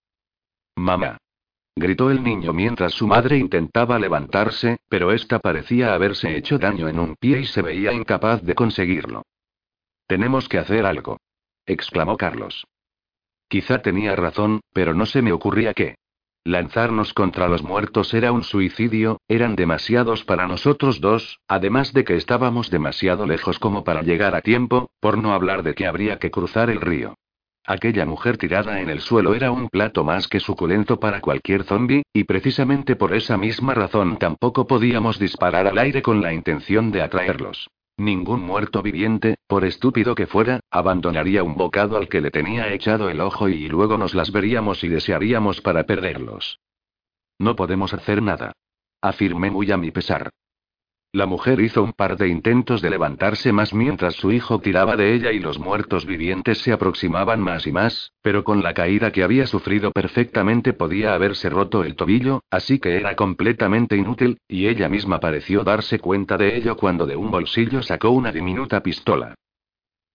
Mamá 0.75 1.17
gritó 1.75 2.09
el 2.09 2.23
niño 2.23 2.53
mientras 2.53 2.93
su 2.93 3.05
madre 3.07 3.37
intentaba 3.37 3.99
levantarse, 3.99 4.77
pero 4.89 5.11
ésta 5.11 5.39
parecía 5.39 5.93
haberse 5.93 6.37
hecho 6.37 6.57
daño 6.57 6.87
en 6.87 6.99
un 6.99 7.15
pie 7.15 7.41
y 7.41 7.45
se 7.45 7.61
veía 7.61 7.93
incapaz 7.93 8.41
de 8.43 8.55
conseguirlo. 8.55 9.23
Tenemos 10.07 10.47
que 10.47 10.57
hacer 10.57 10.85
algo. 10.85 11.17
exclamó 11.65 12.15
Carlos. 12.15 12.65
Quizá 13.47 13.81
tenía 13.81 14.15
razón, 14.15 14.61
pero 14.73 14.93
no 14.93 15.05
se 15.05 15.21
me 15.21 15.31
ocurría 15.31 15.73
qué. 15.73 15.95
Lanzarnos 16.43 17.13
contra 17.13 17.47
los 17.47 17.63
muertos 17.63 18.13
era 18.13 18.31
un 18.31 18.43
suicidio, 18.43 19.19
eran 19.27 19.55
demasiados 19.55 20.23
para 20.23 20.47
nosotros 20.47 21.01
dos, 21.01 21.39
además 21.47 21.91
de 21.91 22.03
que 22.03 22.15
estábamos 22.15 22.69
demasiado 22.69 23.25
lejos 23.25 23.57
como 23.57 23.83
para 23.83 24.03
llegar 24.03 24.35
a 24.35 24.41
tiempo, 24.41 24.91
por 24.99 25.17
no 25.17 25.33
hablar 25.33 25.63
de 25.63 25.73
que 25.73 25.87
habría 25.87 26.19
que 26.19 26.29
cruzar 26.29 26.69
el 26.69 26.81
río. 26.81 27.15
Aquella 27.67 28.05
mujer 28.05 28.37
tirada 28.37 28.79
en 28.79 28.89
el 28.89 29.01
suelo 29.01 29.33
era 29.33 29.51
un 29.51 29.69
plato 29.69 30.03
más 30.03 30.27
que 30.27 30.39
suculento 30.39 30.99
para 30.99 31.19
cualquier 31.19 31.63
zombi, 31.63 32.03
y 32.13 32.25
precisamente 32.25 32.95
por 32.95 33.15
esa 33.15 33.37
misma 33.37 33.73
razón 33.73 34.17
tampoco 34.17 34.67
podíamos 34.67 35.17
disparar 35.17 35.65
al 35.65 35.79
aire 35.79 36.03
con 36.03 36.21
la 36.21 36.31
intención 36.31 36.91
de 36.91 37.01
atraerlos. 37.01 37.69
Ningún 37.97 38.41
muerto 38.41 38.83
viviente, 38.83 39.35
por 39.47 39.65
estúpido 39.65 40.13
que 40.13 40.27
fuera, 40.27 40.59
abandonaría 40.69 41.43
un 41.43 41.55
bocado 41.55 41.97
al 41.97 42.07
que 42.07 42.21
le 42.21 42.29
tenía 42.29 42.71
echado 42.71 43.09
el 43.09 43.19
ojo 43.19 43.49
y 43.49 43.67
luego 43.67 43.97
nos 43.97 44.13
las 44.13 44.31
veríamos 44.31 44.83
y 44.83 44.89
desearíamos 44.89 45.61
para 45.61 45.85
perderlos. 45.85 46.59
No 47.39 47.55
podemos 47.55 47.93
hacer 47.93 48.21
nada. 48.21 48.51
Afirmé 49.01 49.49
muy 49.49 49.71
a 49.71 49.77
mi 49.77 49.91
pesar. 49.91 50.29
La 51.11 51.25
mujer 51.25 51.61
hizo 51.61 51.81
un 51.81 51.93
par 51.93 52.17
de 52.17 52.27
intentos 52.27 52.81
de 52.81 52.89
levantarse 52.89 53.53
más 53.53 53.73
mientras 53.73 54.15
su 54.15 54.33
hijo 54.33 54.59
tiraba 54.59 54.97
de 54.97 55.13
ella 55.13 55.31
y 55.31 55.39
los 55.39 55.59
muertos 55.59 56.05
vivientes 56.05 56.57
se 56.57 56.73
aproximaban 56.73 57.39
más 57.39 57.65
y 57.67 57.71
más, 57.71 58.11
pero 58.21 58.43
con 58.43 58.61
la 58.61 58.73
caída 58.73 59.11
que 59.11 59.23
había 59.23 59.47
sufrido 59.47 59.91
perfectamente 59.91 60.73
podía 60.73 61.13
haberse 61.13 61.49
roto 61.49 61.85
el 61.85 61.95
tobillo, 61.95 62.43
así 62.49 62.79
que 62.79 62.97
era 62.97 63.15
completamente 63.15 63.95
inútil, 63.95 64.39
y 64.47 64.67
ella 64.67 64.89
misma 64.89 65.21
pareció 65.21 65.63
darse 65.63 65.99
cuenta 65.99 66.37
de 66.37 66.57
ello 66.57 66.75
cuando 66.75 67.05
de 67.05 67.15
un 67.15 67.31
bolsillo 67.31 67.81
sacó 67.81 68.09
una 68.09 68.33
diminuta 68.33 68.83
pistola. 68.83 69.35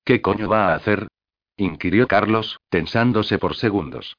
¿Qué 0.04 0.20
coño 0.20 0.48
va 0.48 0.68
a 0.68 0.74
hacer? 0.74 1.08
inquirió 1.56 2.08
Carlos, 2.08 2.58
tensándose 2.68 3.38
por 3.38 3.54
segundos. 3.54 4.16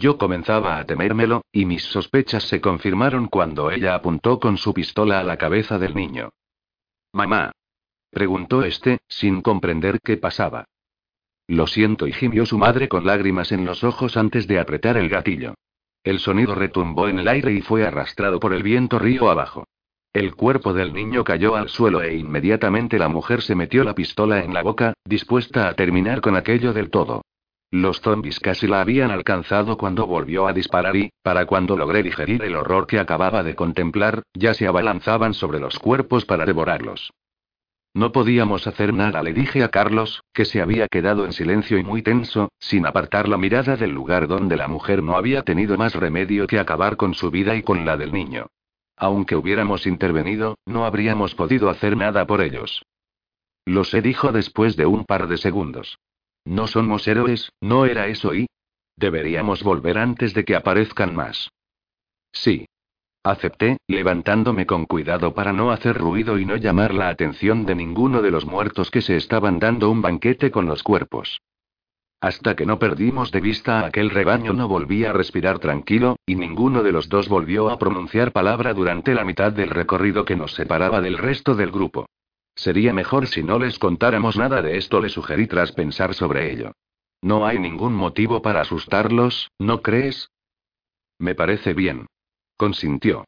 Yo 0.00 0.16
comenzaba 0.16 0.78
a 0.78 0.86
temérmelo, 0.86 1.44
y 1.52 1.66
mis 1.66 1.82
sospechas 1.84 2.44
se 2.44 2.62
confirmaron 2.62 3.28
cuando 3.28 3.70
ella 3.70 3.94
apuntó 3.94 4.40
con 4.40 4.56
su 4.56 4.72
pistola 4.72 5.20
a 5.20 5.24
la 5.24 5.36
cabeza 5.36 5.78
del 5.78 5.94
niño. 5.94 6.30
Mamá. 7.12 7.52
preguntó 8.10 8.64
este, 8.64 9.00
sin 9.08 9.42
comprender 9.42 10.00
qué 10.02 10.16
pasaba. 10.16 10.64
Lo 11.46 11.66
siento, 11.66 12.06
y 12.06 12.14
gimió 12.14 12.46
su 12.46 12.56
madre 12.56 12.88
con 12.88 13.04
lágrimas 13.04 13.52
en 13.52 13.66
los 13.66 13.84
ojos 13.84 14.16
antes 14.16 14.46
de 14.46 14.58
apretar 14.58 14.96
el 14.96 15.10
gatillo. 15.10 15.52
El 16.02 16.18
sonido 16.18 16.54
retumbó 16.54 17.08
en 17.08 17.18
el 17.18 17.28
aire 17.28 17.52
y 17.52 17.60
fue 17.60 17.86
arrastrado 17.86 18.40
por 18.40 18.54
el 18.54 18.62
viento 18.62 18.98
río 18.98 19.28
abajo. 19.28 19.66
El 20.14 20.34
cuerpo 20.34 20.72
del 20.72 20.94
niño 20.94 21.24
cayó 21.24 21.56
al 21.56 21.68
suelo 21.68 22.00
e 22.00 22.16
inmediatamente 22.16 22.98
la 22.98 23.08
mujer 23.08 23.42
se 23.42 23.54
metió 23.54 23.84
la 23.84 23.94
pistola 23.94 24.42
en 24.42 24.54
la 24.54 24.62
boca, 24.62 24.94
dispuesta 25.04 25.68
a 25.68 25.74
terminar 25.74 26.22
con 26.22 26.36
aquello 26.36 26.72
del 26.72 26.88
todo. 26.88 27.20
Los 27.72 28.00
zombies 28.00 28.40
casi 28.40 28.66
la 28.66 28.80
habían 28.80 29.12
alcanzado 29.12 29.76
cuando 29.76 30.06
volvió 30.06 30.48
a 30.48 30.52
disparar 30.52 30.96
y, 30.96 31.12
para 31.22 31.46
cuando 31.46 31.76
logré 31.76 32.02
digerir 32.02 32.42
el 32.42 32.56
horror 32.56 32.88
que 32.88 32.98
acababa 32.98 33.44
de 33.44 33.54
contemplar, 33.54 34.24
ya 34.34 34.54
se 34.54 34.66
abalanzaban 34.66 35.34
sobre 35.34 35.60
los 35.60 35.78
cuerpos 35.78 36.24
para 36.24 36.46
devorarlos. 36.46 37.12
No 37.94 38.10
podíamos 38.10 38.66
hacer 38.66 38.92
nada, 38.92 39.22
le 39.22 39.32
dije 39.32 39.62
a 39.62 39.68
Carlos, 39.68 40.22
que 40.32 40.44
se 40.44 40.60
había 40.60 40.88
quedado 40.88 41.24
en 41.24 41.32
silencio 41.32 41.78
y 41.78 41.84
muy 41.84 42.02
tenso, 42.02 42.50
sin 42.58 42.86
apartar 42.86 43.28
la 43.28 43.36
mirada 43.36 43.76
del 43.76 43.90
lugar 43.90 44.26
donde 44.26 44.56
la 44.56 44.66
mujer 44.66 45.02
no 45.02 45.16
había 45.16 45.42
tenido 45.42 45.76
más 45.76 45.94
remedio 45.94 46.48
que 46.48 46.58
acabar 46.58 46.96
con 46.96 47.14
su 47.14 47.30
vida 47.30 47.54
y 47.54 47.62
con 47.62 47.84
la 47.84 47.96
del 47.96 48.12
niño. 48.12 48.46
Aunque 48.96 49.36
hubiéramos 49.36 49.86
intervenido, 49.86 50.58
no 50.66 50.84
habríamos 50.84 51.34
podido 51.34 51.70
hacer 51.70 51.96
nada 51.96 52.26
por 52.26 52.42
ellos. 52.42 52.84
Lo 53.64 53.84
sé, 53.84 54.02
dijo 54.02 54.32
después 54.32 54.76
de 54.76 54.86
un 54.86 55.04
par 55.04 55.28
de 55.28 55.36
segundos. 55.36 55.98
No 56.44 56.66
somos 56.66 57.06
héroes, 57.06 57.52
no 57.60 57.86
era 57.86 58.06
eso 58.06 58.34
y... 58.34 58.46
Deberíamos 58.96 59.62
volver 59.62 59.98
antes 59.98 60.34
de 60.34 60.44
que 60.44 60.56
aparezcan 60.56 61.14
más. 61.14 61.50
Sí. 62.32 62.66
Acepté, 63.22 63.76
levantándome 63.86 64.66
con 64.66 64.86
cuidado 64.86 65.34
para 65.34 65.52
no 65.52 65.70
hacer 65.70 65.96
ruido 65.96 66.38
y 66.38 66.46
no 66.46 66.56
llamar 66.56 66.94
la 66.94 67.08
atención 67.08 67.66
de 67.66 67.74
ninguno 67.74 68.22
de 68.22 68.30
los 68.30 68.46
muertos 68.46 68.90
que 68.90 69.02
se 69.02 69.16
estaban 69.16 69.58
dando 69.58 69.90
un 69.90 70.00
banquete 70.00 70.50
con 70.50 70.66
los 70.66 70.82
cuerpos. 70.82 71.40
Hasta 72.22 72.54
que 72.54 72.66
no 72.66 72.78
perdimos 72.78 73.30
de 73.32 73.40
vista 73.40 73.80
a 73.80 73.86
aquel 73.86 74.10
rebaño 74.10 74.52
no 74.52 74.68
volví 74.68 75.04
a 75.06 75.12
respirar 75.12 75.58
tranquilo, 75.58 76.16
y 76.26 76.34
ninguno 76.34 76.82
de 76.82 76.92
los 76.92 77.08
dos 77.08 77.28
volvió 77.28 77.70
a 77.70 77.78
pronunciar 77.78 78.32
palabra 78.32 78.74
durante 78.74 79.14
la 79.14 79.24
mitad 79.24 79.52
del 79.52 79.70
recorrido 79.70 80.26
que 80.26 80.36
nos 80.36 80.52
separaba 80.52 81.00
del 81.00 81.16
resto 81.16 81.54
del 81.54 81.70
grupo. 81.70 82.06
Sería 82.60 82.92
mejor 82.92 83.26
si 83.26 83.42
no 83.42 83.58
les 83.58 83.78
contáramos 83.78 84.36
nada 84.36 84.60
de 84.60 84.76
esto, 84.76 85.00
le 85.00 85.08
sugerí 85.08 85.46
tras 85.46 85.72
pensar 85.72 86.12
sobre 86.12 86.52
ello. 86.52 86.72
No 87.22 87.46
hay 87.46 87.58
ningún 87.58 87.94
motivo 87.94 88.42
para 88.42 88.60
asustarlos, 88.60 89.50
¿no 89.58 89.80
crees? 89.80 90.30
Me 91.18 91.34
parece 91.34 91.72
bien. 91.72 92.04
Consintió. 92.58 93.24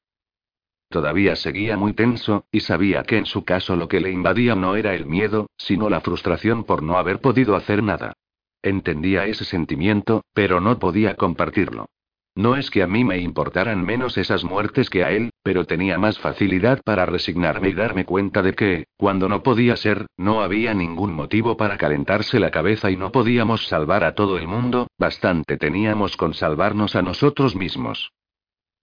Todavía 0.90 1.34
seguía 1.34 1.78
muy 1.78 1.94
tenso, 1.94 2.44
y 2.52 2.60
sabía 2.60 3.04
que 3.04 3.16
en 3.16 3.24
su 3.24 3.42
caso 3.42 3.74
lo 3.74 3.88
que 3.88 4.00
le 4.00 4.10
invadía 4.10 4.54
no 4.54 4.76
era 4.76 4.94
el 4.94 5.06
miedo, 5.06 5.46
sino 5.56 5.88
la 5.88 6.02
frustración 6.02 6.64
por 6.64 6.82
no 6.82 6.98
haber 6.98 7.22
podido 7.22 7.56
hacer 7.56 7.82
nada. 7.82 8.12
Entendía 8.60 9.24
ese 9.24 9.46
sentimiento, 9.46 10.26
pero 10.34 10.60
no 10.60 10.78
podía 10.78 11.16
compartirlo. 11.16 11.86
No 12.34 12.56
es 12.56 12.70
que 12.70 12.82
a 12.82 12.86
mí 12.86 13.02
me 13.02 13.16
importaran 13.16 13.82
menos 13.82 14.18
esas 14.18 14.44
muertes 14.44 14.90
que 14.90 15.04
a 15.04 15.10
él, 15.10 15.31
pero 15.42 15.64
tenía 15.64 15.98
más 15.98 16.18
facilidad 16.18 16.80
para 16.84 17.06
resignarme 17.06 17.70
y 17.70 17.72
darme 17.74 18.04
cuenta 18.04 18.42
de 18.42 18.54
que, 18.54 18.86
cuando 18.96 19.28
no 19.28 19.42
podía 19.42 19.76
ser, 19.76 20.06
no 20.16 20.42
había 20.42 20.74
ningún 20.74 21.12
motivo 21.12 21.56
para 21.56 21.76
calentarse 21.76 22.38
la 22.38 22.50
cabeza 22.50 22.90
y 22.90 22.96
no 22.96 23.12
podíamos 23.12 23.66
salvar 23.66 24.04
a 24.04 24.14
todo 24.14 24.38
el 24.38 24.46
mundo, 24.46 24.88
bastante 24.98 25.56
teníamos 25.56 26.16
con 26.16 26.34
salvarnos 26.34 26.96
a 26.96 27.02
nosotros 27.02 27.56
mismos. 27.56 28.12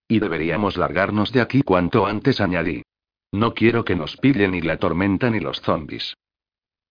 Y 0.07 0.19
deberíamos 0.19 0.75
largarnos 0.75 1.31
de 1.31 1.41
aquí 1.41 1.61
cuanto 1.61 2.05
antes, 2.05 2.41
añadí. 2.41 2.83
No 3.31 3.53
quiero 3.53 3.85
que 3.85 3.95
nos 3.95 4.17
pillen 4.17 4.51
ni 4.51 4.61
la 4.61 4.77
tormenta 4.77 5.29
ni 5.29 5.39
los 5.39 5.61
zombies. 5.61 6.15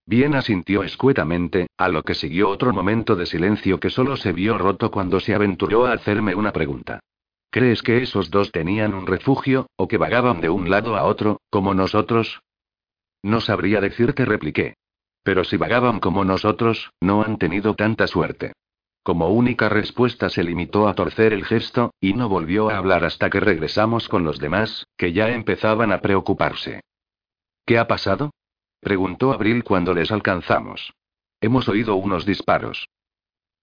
Bien 0.06 0.34
asintió 0.34 0.84
escuetamente, 0.84 1.66
a 1.76 1.88
lo 1.88 2.02
que 2.02 2.14
siguió 2.14 2.48
otro 2.48 2.72
momento 2.72 3.14
de 3.14 3.26
silencio 3.26 3.78
que 3.78 3.90
solo 3.90 4.16
se 4.16 4.32
vio 4.32 4.56
roto 4.56 4.90
cuando 4.90 5.20
se 5.20 5.34
aventuró 5.34 5.84
a 5.84 5.92
hacerme 5.92 6.34
una 6.34 6.52
pregunta. 6.52 7.00
¿Crees 7.50 7.82
que 7.82 8.02
esos 8.02 8.30
dos 8.30 8.52
tenían 8.52 8.94
un 8.94 9.06
refugio, 9.06 9.68
o 9.76 9.88
que 9.88 9.96
vagaban 9.96 10.40
de 10.40 10.50
un 10.50 10.68
lado 10.68 10.96
a 10.96 11.04
otro, 11.04 11.40
como 11.50 11.72
nosotros? 11.74 12.40
No 13.22 13.40
sabría 13.40 13.80
decirte, 13.80 14.24
repliqué. 14.24 14.74
Pero 15.22 15.44
si 15.44 15.56
vagaban 15.56 16.00
como 16.00 16.24
nosotros, 16.24 16.90
no 17.00 17.22
han 17.22 17.38
tenido 17.38 17.74
tanta 17.74 18.06
suerte. 18.06 18.52
Como 19.02 19.28
única 19.28 19.70
respuesta 19.70 20.28
se 20.28 20.44
limitó 20.44 20.86
a 20.88 20.94
torcer 20.94 21.32
el 21.32 21.44
gesto, 21.44 21.94
y 22.00 22.12
no 22.12 22.28
volvió 22.28 22.68
a 22.68 22.76
hablar 22.76 23.04
hasta 23.04 23.30
que 23.30 23.40
regresamos 23.40 24.08
con 24.08 24.24
los 24.24 24.38
demás, 24.38 24.86
que 24.98 25.14
ya 25.14 25.30
empezaban 25.30 25.92
a 25.92 26.00
preocuparse. 26.00 26.82
¿Qué 27.64 27.78
ha 27.78 27.86
pasado? 27.86 28.30
Preguntó 28.80 29.32
Abril 29.32 29.64
cuando 29.64 29.94
les 29.94 30.12
alcanzamos. 30.12 30.92
Hemos 31.40 31.68
oído 31.68 31.96
unos 31.96 32.26
disparos. 32.26 32.88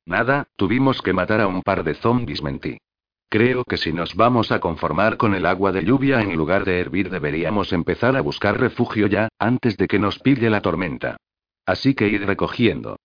Nada, 0.05 0.47
tuvimos 0.55 1.01
que 1.01 1.13
matar 1.13 1.41
a 1.41 1.47
un 1.47 1.61
par 1.61 1.83
de 1.83 1.93
zombies, 1.95 2.41
mentí. 2.41 2.79
Creo 3.29 3.63
que 3.63 3.77
si 3.77 3.91
nos 3.91 4.15
vamos 4.15 4.51
a 4.51 4.59
conformar 4.59 5.17
con 5.17 5.35
el 5.35 5.45
agua 5.45 5.71
de 5.71 5.83
lluvia 5.83 6.21
en 6.21 6.35
lugar 6.35 6.63
de 6.63 6.79
hervir 6.79 7.09
deberíamos 7.09 7.73
empezar 7.73 8.15
a 8.15 8.21
buscar 8.21 8.59
refugio 8.59 9.07
ya, 9.07 9.29
antes 9.39 9.77
de 9.77 9.87
que 9.87 9.99
nos 9.99 10.19
pille 10.19 10.49
la 10.49 10.61
tormenta. 10.61 11.17
Así 11.65 11.95
que 11.95 12.07
id 12.07 12.23
recogiendo. 12.23 12.97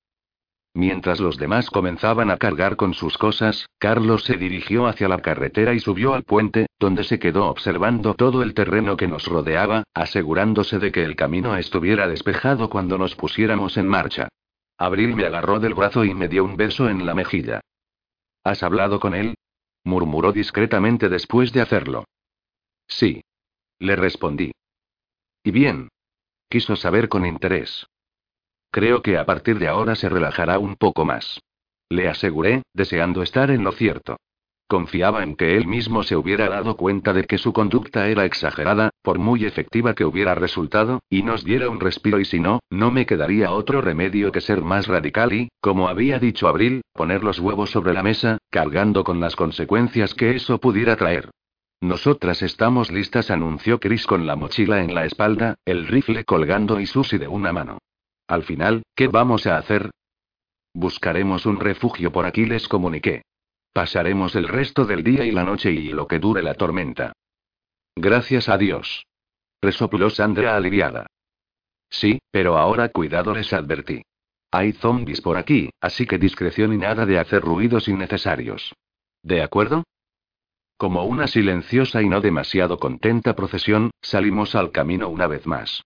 Mientras 0.72 1.18
los 1.18 1.36
demás 1.36 1.68
comenzaban 1.68 2.30
a 2.30 2.36
cargar 2.36 2.76
con 2.76 2.94
sus 2.94 3.18
cosas, 3.18 3.66
Carlos 3.78 4.22
se 4.22 4.36
dirigió 4.36 4.86
hacia 4.86 5.08
la 5.08 5.18
carretera 5.18 5.74
y 5.74 5.80
subió 5.80 6.14
al 6.14 6.22
puente, 6.22 6.66
donde 6.78 7.02
se 7.02 7.18
quedó 7.18 7.46
observando 7.46 8.14
todo 8.14 8.42
el 8.44 8.54
terreno 8.54 8.96
que 8.96 9.08
nos 9.08 9.26
rodeaba, 9.26 9.82
asegurándose 9.94 10.78
de 10.78 10.92
que 10.92 11.02
el 11.02 11.16
camino 11.16 11.56
estuviera 11.56 12.06
despejado 12.06 12.70
cuando 12.70 12.98
nos 12.98 13.16
pusiéramos 13.16 13.76
en 13.78 13.88
marcha. 13.88 14.28
Abril 14.78 15.16
me 15.16 15.26
agarró 15.26 15.58
del 15.58 15.74
brazo 15.74 16.04
y 16.04 16.14
me 16.14 16.28
dio 16.28 16.44
un 16.44 16.56
beso 16.56 16.88
en 16.88 17.04
la 17.04 17.14
mejilla. 17.14 17.60
¿Has 18.44 18.62
hablado 18.62 19.00
con 19.00 19.14
él? 19.14 19.34
Murmuró 19.84 20.32
discretamente 20.32 21.08
después 21.08 21.52
de 21.52 21.60
hacerlo. 21.60 22.04
Sí. 22.86 23.22
Le 23.78 23.96
respondí. 23.96 24.52
¿Y 25.42 25.50
bien? 25.52 25.88
Quiso 26.48 26.76
saber 26.76 27.08
con 27.08 27.24
interés. 27.24 27.86
Creo 28.70 29.02
que 29.02 29.16
a 29.16 29.24
partir 29.24 29.58
de 29.58 29.68
ahora 29.68 29.94
se 29.94 30.08
relajará 30.08 30.58
un 30.58 30.76
poco 30.76 31.04
más. 31.04 31.40
Le 31.88 32.08
aseguré, 32.08 32.62
deseando 32.74 33.22
estar 33.22 33.50
en 33.50 33.64
lo 33.64 33.72
cierto. 33.72 34.18
Confiaba 34.70 35.24
en 35.24 35.34
que 35.34 35.56
él 35.56 35.66
mismo 35.66 36.04
se 36.04 36.14
hubiera 36.14 36.48
dado 36.48 36.76
cuenta 36.76 37.12
de 37.12 37.24
que 37.24 37.38
su 37.38 37.52
conducta 37.52 38.06
era 38.06 38.24
exagerada, 38.24 38.90
por 39.02 39.18
muy 39.18 39.44
efectiva 39.44 39.94
que 39.94 40.04
hubiera 40.04 40.36
resultado, 40.36 41.02
y 41.10 41.24
nos 41.24 41.42
diera 41.42 41.68
un 41.68 41.80
respiro 41.80 42.20
y 42.20 42.24
si 42.24 42.38
no, 42.38 42.60
no 42.70 42.92
me 42.92 43.04
quedaría 43.04 43.50
otro 43.50 43.80
remedio 43.80 44.30
que 44.30 44.40
ser 44.40 44.62
más 44.62 44.86
radical 44.86 45.32
y, 45.32 45.48
como 45.60 45.88
había 45.88 46.20
dicho 46.20 46.46
Abril, 46.46 46.82
poner 46.92 47.24
los 47.24 47.40
huevos 47.40 47.70
sobre 47.70 47.92
la 47.92 48.04
mesa, 48.04 48.38
cargando 48.48 49.02
con 49.02 49.18
las 49.18 49.34
consecuencias 49.34 50.14
que 50.14 50.36
eso 50.36 50.60
pudiera 50.60 50.94
traer. 50.94 51.30
Nosotras 51.80 52.40
estamos 52.40 52.92
listas, 52.92 53.32
anunció 53.32 53.80
Chris 53.80 54.06
con 54.06 54.24
la 54.24 54.36
mochila 54.36 54.84
en 54.84 54.94
la 54.94 55.04
espalda, 55.04 55.56
el 55.64 55.88
rifle 55.88 56.24
colgando 56.24 56.78
y 56.78 56.86
Susi 56.86 57.18
de 57.18 57.26
una 57.26 57.52
mano. 57.52 57.78
Al 58.28 58.44
final, 58.44 58.84
¿qué 58.94 59.08
vamos 59.08 59.48
a 59.48 59.56
hacer? 59.56 59.90
Buscaremos 60.74 61.44
un 61.44 61.58
refugio 61.58 62.12
por 62.12 62.24
aquí, 62.24 62.46
les 62.46 62.68
comuniqué. 62.68 63.22
Pasaremos 63.72 64.34
el 64.34 64.48
resto 64.48 64.84
del 64.84 65.04
día 65.04 65.24
y 65.24 65.30
la 65.30 65.44
noche 65.44 65.70
y 65.70 65.88
lo 65.90 66.06
que 66.06 66.18
dure 66.18 66.42
la 66.42 66.54
tormenta. 66.54 67.12
Gracias 67.96 68.48
a 68.48 68.58
Dios. 68.58 69.06
Resopló 69.62 70.10
Sandra 70.10 70.56
aliviada. 70.56 71.06
Sí, 71.88 72.18
pero 72.30 72.56
ahora 72.56 72.88
cuidado, 72.88 73.34
les 73.34 73.52
advertí. 73.52 74.02
Hay 74.50 74.72
zombies 74.72 75.20
por 75.20 75.36
aquí, 75.36 75.70
así 75.80 76.06
que 76.06 76.18
discreción 76.18 76.72
y 76.72 76.78
nada 76.78 77.06
de 77.06 77.18
hacer 77.18 77.42
ruidos 77.42 77.88
innecesarios. 77.88 78.74
¿De 79.22 79.42
acuerdo? 79.42 79.84
Como 80.76 81.04
una 81.04 81.26
silenciosa 81.26 82.02
y 82.02 82.08
no 82.08 82.20
demasiado 82.20 82.78
contenta 82.78 83.36
procesión, 83.36 83.90
salimos 84.00 84.54
al 84.54 84.72
camino 84.72 85.08
una 85.08 85.26
vez 85.26 85.46
más. 85.46 85.82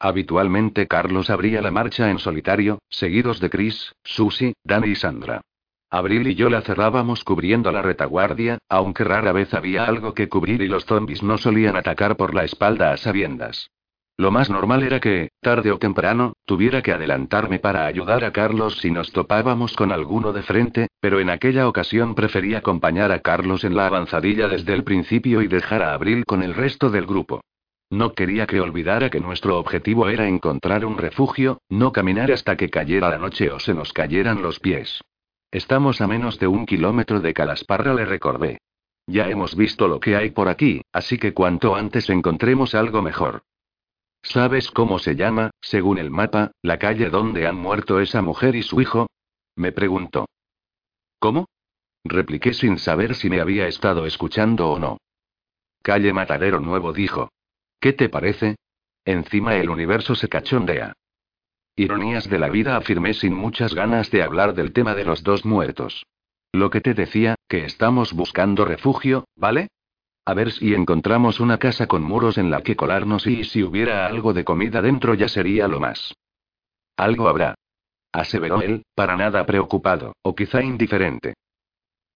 Habitualmente 0.00 0.86
Carlos 0.86 1.28
abría 1.28 1.60
la 1.60 1.70
marcha 1.70 2.10
en 2.10 2.18
solitario, 2.18 2.78
seguidos 2.88 3.40
de 3.40 3.50
Chris, 3.50 3.92
Susie, 4.04 4.54
Danny 4.64 4.90
y 4.90 4.94
Sandra. 4.94 5.42
Abril 5.90 6.26
y 6.26 6.34
yo 6.34 6.50
la 6.50 6.60
cerrábamos 6.60 7.24
cubriendo 7.24 7.72
la 7.72 7.80
retaguardia, 7.80 8.58
aunque 8.68 9.04
rara 9.04 9.32
vez 9.32 9.54
había 9.54 9.86
algo 9.86 10.12
que 10.12 10.28
cubrir 10.28 10.60
y 10.60 10.68
los 10.68 10.84
zombies 10.84 11.22
no 11.22 11.38
solían 11.38 11.76
atacar 11.76 12.16
por 12.16 12.34
la 12.34 12.44
espalda 12.44 12.92
a 12.92 12.98
sabiendas. 12.98 13.70
Lo 14.18 14.30
más 14.30 14.50
normal 14.50 14.82
era 14.82 15.00
que, 15.00 15.30
tarde 15.40 15.72
o 15.72 15.78
temprano, 15.78 16.34
tuviera 16.44 16.82
que 16.82 16.92
adelantarme 16.92 17.58
para 17.58 17.86
ayudar 17.86 18.22
a 18.24 18.32
Carlos 18.32 18.78
si 18.80 18.90
nos 18.90 19.12
topábamos 19.12 19.74
con 19.74 19.90
alguno 19.90 20.34
de 20.34 20.42
frente, 20.42 20.88
pero 21.00 21.20
en 21.20 21.30
aquella 21.30 21.66
ocasión 21.66 22.14
preferí 22.14 22.54
acompañar 22.54 23.10
a 23.10 23.20
Carlos 23.20 23.64
en 23.64 23.74
la 23.74 23.86
avanzadilla 23.86 24.48
desde 24.48 24.74
el 24.74 24.84
principio 24.84 25.40
y 25.40 25.46
dejar 25.46 25.82
a 25.82 25.94
Abril 25.94 26.26
con 26.26 26.42
el 26.42 26.54
resto 26.54 26.90
del 26.90 27.06
grupo. 27.06 27.40
No 27.88 28.12
quería 28.12 28.46
que 28.46 28.60
olvidara 28.60 29.08
que 29.08 29.20
nuestro 29.20 29.58
objetivo 29.58 30.10
era 30.10 30.28
encontrar 30.28 30.84
un 30.84 30.98
refugio, 30.98 31.62
no 31.70 31.92
caminar 31.92 32.30
hasta 32.30 32.56
que 32.56 32.68
cayera 32.68 33.08
la 33.08 33.16
noche 33.16 33.50
o 33.50 33.58
se 33.58 33.72
nos 33.72 33.94
cayeran 33.94 34.42
los 34.42 34.60
pies. 34.60 35.00
Estamos 35.50 36.00
a 36.02 36.06
menos 36.06 36.38
de 36.38 36.46
un 36.46 36.66
kilómetro 36.66 37.20
de 37.20 37.32
Calasparra, 37.32 37.94
le 37.94 38.04
recordé. 38.04 38.58
Ya 39.06 39.28
hemos 39.30 39.56
visto 39.56 39.88
lo 39.88 40.00
que 40.00 40.16
hay 40.16 40.30
por 40.30 40.48
aquí, 40.48 40.82
así 40.92 41.16
que 41.16 41.32
cuanto 41.32 41.74
antes 41.74 42.10
encontremos 42.10 42.74
algo 42.74 43.00
mejor. 43.00 43.42
¿Sabes 44.22 44.70
cómo 44.70 44.98
se 44.98 45.16
llama, 45.16 45.50
según 45.62 45.96
el 45.96 46.10
mapa, 46.10 46.52
la 46.60 46.78
calle 46.78 47.08
donde 47.08 47.46
han 47.46 47.56
muerto 47.56 48.00
esa 48.00 48.20
mujer 48.20 48.56
y 48.56 48.62
su 48.62 48.82
hijo? 48.82 49.06
Me 49.56 49.72
preguntó. 49.72 50.26
¿Cómo? 51.18 51.46
Repliqué 52.04 52.52
sin 52.52 52.78
saber 52.78 53.14
si 53.14 53.30
me 53.30 53.40
había 53.40 53.66
estado 53.66 54.04
escuchando 54.04 54.68
o 54.68 54.78
no. 54.78 54.98
Calle 55.82 56.12
Matadero 56.12 56.60
Nuevo 56.60 56.92
dijo. 56.92 57.30
¿Qué 57.80 57.94
te 57.94 58.10
parece? 58.10 58.56
Encima 59.06 59.56
el 59.56 59.70
universo 59.70 60.14
se 60.14 60.28
cachondea. 60.28 60.92
Ironías 61.78 62.28
de 62.28 62.40
la 62.40 62.48
vida, 62.48 62.76
afirmé 62.76 63.14
sin 63.14 63.32
muchas 63.32 63.72
ganas 63.72 64.10
de 64.10 64.24
hablar 64.24 64.52
del 64.52 64.72
tema 64.72 64.96
de 64.96 65.04
los 65.04 65.22
dos 65.22 65.44
muertos. 65.44 66.04
Lo 66.52 66.70
que 66.70 66.80
te 66.80 66.92
decía, 66.92 67.36
que 67.48 67.64
estamos 67.64 68.14
buscando 68.14 68.64
refugio, 68.64 69.28
¿vale? 69.36 69.68
A 70.26 70.34
ver 70.34 70.50
si 70.50 70.74
encontramos 70.74 71.38
una 71.38 71.58
casa 71.58 71.86
con 71.86 72.02
muros 72.02 72.36
en 72.36 72.50
la 72.50 72.62
que 72.62 72.74
colarnos 72.74 73.28
y 73.28 73.44
si 73.44 73.62
hubiera 73.62 74.06
algo 74.06 74.32
de 74.32 74.44
comida 74.44 74.82
dentro 74.82 75.14
ya 75.14 75.28
sería 75.28 75.68
lo 75.68 75.78
más. 75.78 76.14
Algo 76.96 77.28
habrá. 77.28 77.54
Aseveró 78.12 78.60
él, 78.60 78.82
para 78.96 79.16
nada 79.16 79.46
preocupado, 79.46 80.16
o 80.22 80.34
quizá 80.34 80.64
indiferente. 80.64 81.34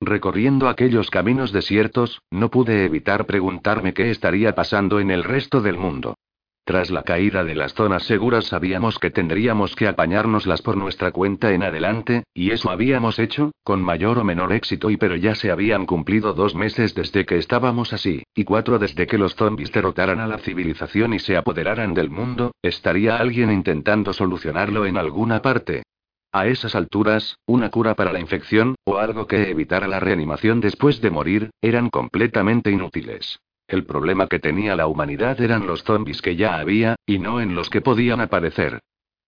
Recorriendo 0.01 0.69
aquellos 0.69 1.09
caminos 1.09 1.53
desiertos, 1.53 2.21
no 2.33 2.51
pude 2.51 2.85
evitar 2.85 3.27
preguntarme 3.27 3.95
qué 3.95 4.11
estaría 4.11 4.57
pasando 4.57 4.99
en 4.99 5.13
el 5.13 5.23
resto 5.23 5.61
del 5.61 5.79
mundo. 5.79 6.17
Tras 6.65 6.93
la 6.93 7.03
caída 7.03 7.43
de 7.43 7.57
las 7.57 7.75
zonas 7.75 8.05
seguras 8.05 8.47
sabíamos 8.47 9.01
que 9.01 9.11
tendríamos 9.11 9.75
que 9.75 9.89
apañárnoslas 9.89 10.63
por 10.63 10.77
nuestra 10.77 11.11
cuenta 11.11 11.53
en 11.53 11.65
adelante, 11.65 12.23
y 12.33 12.53
eso 12.53 12.71
habíamos 12.71 13.19
hecho, 13.19 13.51
con 13.65 13.83
mayor 13.83 14.19
o 14.19 14.25
menor 14.25 14.53
éxito 14.53 14.89
y 14.89 14.97
pero 14.97 15.17
ya 15.17 15.35
se 15.35 15.51
habían 15.51 15.87
cumplido 15.87 16.35
dos 16.35 16.55
meses 16.55 16.95
desde 16.95 17.27
que 17.27 17.37
estábamos 17.37 17.93
así, 17.93 18.23
y 18.33 18.45
cuatro 18.45 18.79
desde 18.79 19.09
que 19.09 19.19
los 19.19 19.35
zombies 19.35 19.73
derrotaran 19.73 20.21
a 20.21 20.29
la 20.29 20.39
civilización 20.39 21.15
y 21.15 21.19
se 21.19 21.37
apoderaran 21.37 21.95
del 21.95 22.11
mundo, 22.11 22.53
¿estaría 22.63 23.17
alguien 23.17 23.51
intentando 23.51 24.13
solucionarlo 24.13 24.87
en 24.87 24.99
alguna 24.99 25.43
parte? 25.43 25.83
A 26.31 26.47
esas 26.47 26.77
alturas, 26.77 27.39
una 27.45 27.71
cura 27.71 27.97
para 27.97 28.13
la 28.13 28.21
infección, 28.21 28.77
o 28.85 28.99
algo 28.99 29.27
que 29.27 29.51
evitara 29.51 29.89
la 29.89 29.99
reanimación 29.99 30.61
después 30.61 31.01
de 31.01 31.11
morir, 31.11 31.51
eran 31.61 31.91
completamente 31.91 32.71
inútiles. 32.71 33.41
El 33.73 33.87
problema 33.87 34.27
que 34.27 34.39
tenía 34.39 34.77
la 34.77 34.87
humanidad 34.87 35.41
eran 35.41 35.67
los 35.67 35.83
zombies 35.83 36.21
que 36.21 36.37
ya 36.37 36.59
había, 36.59 36.97
y 37.07 37.19
no 37.19 37.41
en 37.41 37.55
los 37.55 37.71
que 37.71 37.81
podían 37.81 38.21
aparecer. 38.21 38.81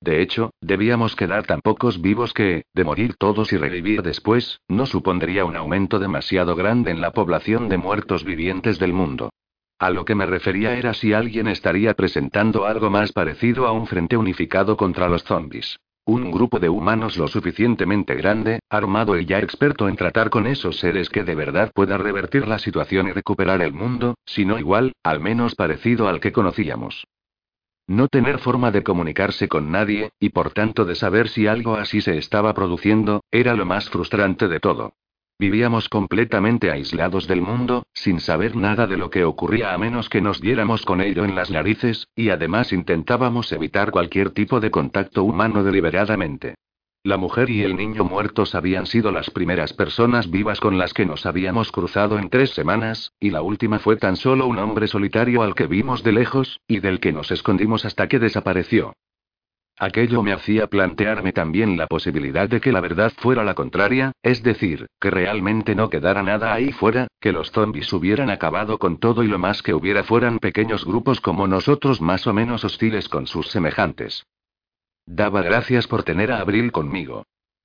De 0.02 0.20
hecho, 0.20 0.50
debíamos 0.60 1.16
quedar 1.16 1.46
tan 1.46 1.62
pocos 1.62 2.02
vivos 2.02 2.34
que, 2.34 2.64
de 2.74 2.84
morir 2.84 3.14
todos 3.16 3.54
y 3.54 3.56
revivir 3.56 4.02
después, 4.02 4.60
no 4.68 4.84
supondría 4.84 5.46
un 5.46 5.56
aumento 5.56 5.98
demasiado 5.98 6.56
grande 6.56 6.90
en 6.90 7.00
la 7.00 7.12
población 7.12 7.70
de 7.70 7.78
muertos 7.78 8.22
vivientes 8.22 8.78
del 8.78 8.92
mundo. 8.92 9.30
A 9.78 9.88
lo 9.88 10.04
que 10.04 10.14
me 10.14 10.26
refería 10.26 10.76
era 10.76 10.92
si 10.92 11.14
alguien 11.14 11.48
estaría 11.48 11.94
presentando 11.94 12.66
algo 12.66 12.90
más 12.90 13.12
parecido 13.12 13.66
a 13.66 13.72
un 13.72 13.86
frente 13.86 14.18
unificado 14.18 14.76
contra 14.76 15.08
los 15.08 15.24
zombies. 15.24 15.78
Un 16.06 16.30
grupo 16.30 16.58
de 16.58 16.68
humanos 16.68 17.16
lo 17.16 17.28
suficientemente 17.28 18.14
grande, 18.14 18.60
armado 18.68 19.18
y 19.18 19.24
ya 19.24 19.38
experto 19.38 19.88
en 19.88 19.96
tratar 19.96 20.28
con 20.28 20.46
esos 20.46 20.76
seres 20.78 21.08
que 21.08 21.24
de 21.24 21.34
verdad 21.34 21.72
pueda 21.74 21.96
revertir 21.96 22.46
la 22.46 22.58
situación 22.58 23.08
y 23.08 23.12
recuperar 23.12 23.62
el 23.62 23.72
mundo, 23.72 24.14
si 24.26 24.44
no 24.44 24.58
igual, 24.58 24.92
al 25.02 25.20
menos 25.20 25.54
parecido 25.54 26.06
al 26.06 26.20
que 26.20 26.32
conocíamos. 26.32 27.06
No 27.86 28.08
tener 28.08 28.38
forma 28.38 28.70
de 28.70 28.82
comunicarse 28.82 29.48
con 29.48 29.70
nadie, 29.70 30.10
y 30.20 30.28
por 30.28 30.52
tanto 30.52 30.84
de 30.84 30.94
saber 30.94 31.28
si 31.28 31.46
algo 31.46 31.74
así 31.74 32.02
se 32.02 32.18
estaba 32.18 32.52
produciendo, 32.52 33.24
era 33.30 33.54
lo 33.54 33.64
más 33.64 33.88
frustrante 33.88 34.46
de 34.48 34.60
todo. 34.60 34.92
Vivíamos 35.38 35.88
completamente 35.88 36.70
aislados 36.70 37.26
del 37.26 37.42
mundo, 37.42 37.86
sin 37.92 38.20
saber 38.20 38.54
nada 38.54 38.86
de 38.86 38.96
lo 38.96 39.10
que 39.10 39.24
ocurría 39.24 39.74
a 39.74 39.78
menos 39.78 40.08
que 40.08 40.20
nos 40.20 40.40
diéramos 40.40 40.84
con 40.84 41.00
ello 41.00 41.24
en 41.24 41.34
las 41.34 41.50
narices, 41.50 42.08
y 42.14 42.30
además 42.30 42.72
intentábamos 42.72 43.50
evitar 43.50 43.90
cualquier 43.90 44.30
tipo 44.30 44.60
de 44.60 44.70
contacto 44.70 45.24
humano 45.24 45.64
deliberadamente. 45.64 46.54
La 47.02 47.16
mujer 47.16 47.50
y 47.50 47.62
el 47.62 47.76
niño 47.76 48.04
muertos 48.04 48.54
habían 48.54 48.86
sido 48.86 49.10
las 49.10 49.28
primeras 49.28 49.74
personas 49.74 50.30
vivas 50.30 50.60
con 50.60 50.78
las 50.78 50.94
que 50.94 51.04
nos 51.04 51.26
habíamos 51.26 51.70
cruzado 51.70 52.18
en 52.18 52.30
tres 52.30 52.50
semanas, 52.50 53.12
y 53.20 53.30
la 53.30 53.42
última 53.42 53.78
fue 53.80 53.96
tan 53.96 54.16
solo 54.16 54.46
un 54.46 54.58
hombre 54.58 54.86
solitario 54.86 55.42
al 55.42 55.54
que 55.54 55.66
vimos 55.66 56.02
de 56.02 56.12
lejos, 56.12 56.60
y 56.68 56.78
del 56.78 57.00
que 57.00 57.12
nos 57.12 57.30
escondimos 57.30 57.84
hasta 57.84 58.08
que 58.08 58.20
desapareció. 58.20 58.94
Aquello 59.78 60.22
me 60.22 60.32
hacía 60.32 60.68
plantearme 60.68 61.32
también 61.32 61.76
la 61.76 61.88
posibilidad 61.88 62.48
de 62.48 62.60
que 62.60 62.70
la 62.70 62.80
verdad 62.80 63.12
fuera 63.16 63.42
la 63.42 63.54
contraria, 63.54 64.12
es 64.22 64.42
decir, 64.44 64.86
que 65.00 65.10
realmente 65.10 65.74
no 65.74 65.90
quedara 65.90 66.22
nada 66.22 66.54
ahí 66.54 66.70
fuera, 66.70 67.08
que 67.20 67.32
los 67.32 67.50
zombies 67.50 67.92
hubieran 67.92 68.30
acabado 68.30 68.78
con 68.78 68.98
todo 68.98 69.24
y 69.24 69.26
lo 69.26 69.38
más 69.38 69.62
que 69.62 69.74
hubiera 69.74 70.04
fueran 70.04 70.38
pequeños 70.38 70.84
grupos 70.84 71.20
como 71.20 71.48
nosotros 71.48 72.00
más 72.00 72.26
o 72.28 72.32
menos 72.32 72.64
hostiles 72.64 73.08
con 73.08 73.26
sus 73.26 73.48
semejantes. 73.48 74.24
Daba 75.06 75.42
gracias 75.42 75.88
por 75.88 76.04
tener 76.04 76.30
a 76.30 76.38
Abril 76.38 76.70
conmigo. 76.70 77.24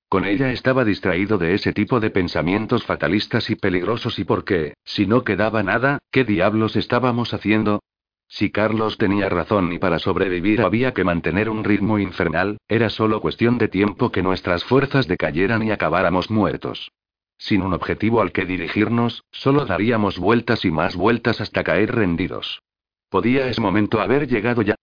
Con 0.10 0.26
ella 0.26 0.52
estaba 0.52 0.84
distraído 0.86 1.38
de 1.38 1.54
ese 1.54 1.72
tipo 1.72 2.00
de 2.00 2.10
pensamientos 2.10 2.84
fatalistas 2.84 3.52
y 3.52 3.56
peligrosos 3.56 4.18
y 4.18 4.24
porque, 4.24 4.74
si 4.84 5.06
no 5.06 5.24
quedaba 5.24 5.62
nada, 5.62 6.00
¿qué 6.12 6.24
diablos 6.24 6.76
estábamos 6.76 7.36
haciendo? 7.36 7.84
Si 8.32 8.52
Carlos 8.52 9.00
tenía 9.00 9.28
razón 9.28 9.74
y 9.74 9.80
para 9.80 9.98
sobrevivir 9.98 10.62
había 10.62 10.94
que 10.94 11.04
mantener 11.04 11.50
un 11.50 11.64
ritmo 11.64 11.98
infernal, 11.98 12.60
era 12.68 12.92
solo 12.92 13.22
cuestión 13.22 13.58
de 13.58 13.68
tiempo 13.68 14.12
que 14.12 14.22
nuestras 14.22 14.64
fuerzas 14.64 15.08
decayeran 15.08 15.64
y 15.64 15.72
acabáramos 15.72 16.30
muertos. 16.30 16.92
Sin 17.40 17.64
un 17.64 17.74
objetivo 17.74 18.22
al 18.22 18.32
que 18.32 18.46
dirigirnos, 18.46 19.24
solo 19.32 19.66
daríamos 19.66 20.20
vueltas 20.20 20.64
y 20.64 20.70
más 20.70 20.96
vueltas 20.96 21.42
hasta 21.42 21.64
caer 21.64 21.96
rendidos. 21.96 22.62
¿Podía 23.10 23.48
ese 23.48 23.62
momento 23.62 24.00
haber 24.00 24.28
llegado 24.28 24.62
ya? 24.62 24.76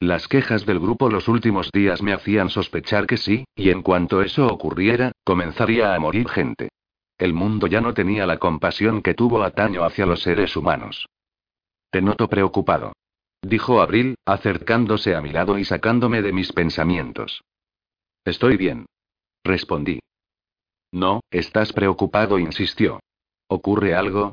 Las 0.00 0.26
quejas 0.26 0.64
del 0.64 0.80
grupo 0.80 1.10
los 1.10 1.28
últimos 1.28 1.70
días 1.72 2.02
me 2.02 2.14
hacían 2.14 2.48
sospechar 2.48 3.06
que 3.06 3.18
sí, 3.18 3.44
y 3.54 3.68
en 3.68 3.82
cuanto 3.82 4.22
eso 4.22 4.46
ocurriera, 4.46 5.12
comenzaría 5.24 5.94
a 5.94 6.00
morir 6.00 6.28
gente. 6.28 6.70
El 7.18 7.34
mundo 7.34 7.66
ya 7.66 7.82
no 7.82 7.92
tenía 7.92 8.26
la 8.26 8.38
compasión 8.38 9.02
que 9.02 9.14
tuvo 9.14 9.42
ataño 9.42 9.84
hacia 9.84 10.06
los 10.06 10.22
seres 10.22 10.56
humanos. 10.56 11.06
Te 11.94 12.02
noto 12.02 12.28
preocupado. 12.28 12.92
Dijo 13.40 13.80
Abril, 13.80 14.16
acercándose 14.26 15.14
a 15.14 15.20
mi 15.20 15.30
lado 15.30 15.58
y 15.58 15.64
sacándome 15.64 16.22
de 16.22 16.32
mis 16.32 16.52
pensamientos. 16.52 17.44
Estoy 18.24 18.56
bien. 18.56 18.86
Respondí. 19.44 20.00
No, 20.90 21.20
estás 21.30 21.72
preocupado, 21.72 22.40
insistió. 22.40 22.98
¿Ocurre 23.46 23.94
algo? 23.94 24.32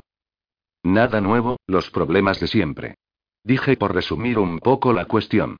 Nada 0.82 1.20
nuevo, 1.20 1.56
los 1.68 1.88
problemas 1.92 2.40
de 2.40 2.48
siempre. 2.48 2.96
Dije 3.44 3.76
por 3.76 3.94
resumir 3.94 4.40
un 4.40 4.58
poco 4.58 4.92
la 4.92 5.04
cuestión. 5.04 5.56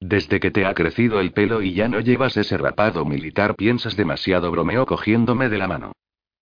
Desde 0.00 0.40
que 0.40 0.50
te 0.50 0.66
ha 0.66 0.74
crecido 0.74 1.20
el 1.20 1.32
pelo 1.32 1.62
y 1.62 1.72
ya 1.72 1.86
no 1.86 2.00
llevas 2.00 2.36
ese 2.36 2.58
rapado 2.58 3.04
militar 3.04 3.54
piensas 3.54 3.96
demasiado, 3.96 4.50
bromeo 4.50 4.86
cogiéndome 4.86 5.48
de 5.48 5.58
la 5.58 5.68
mano. 5.68 5.92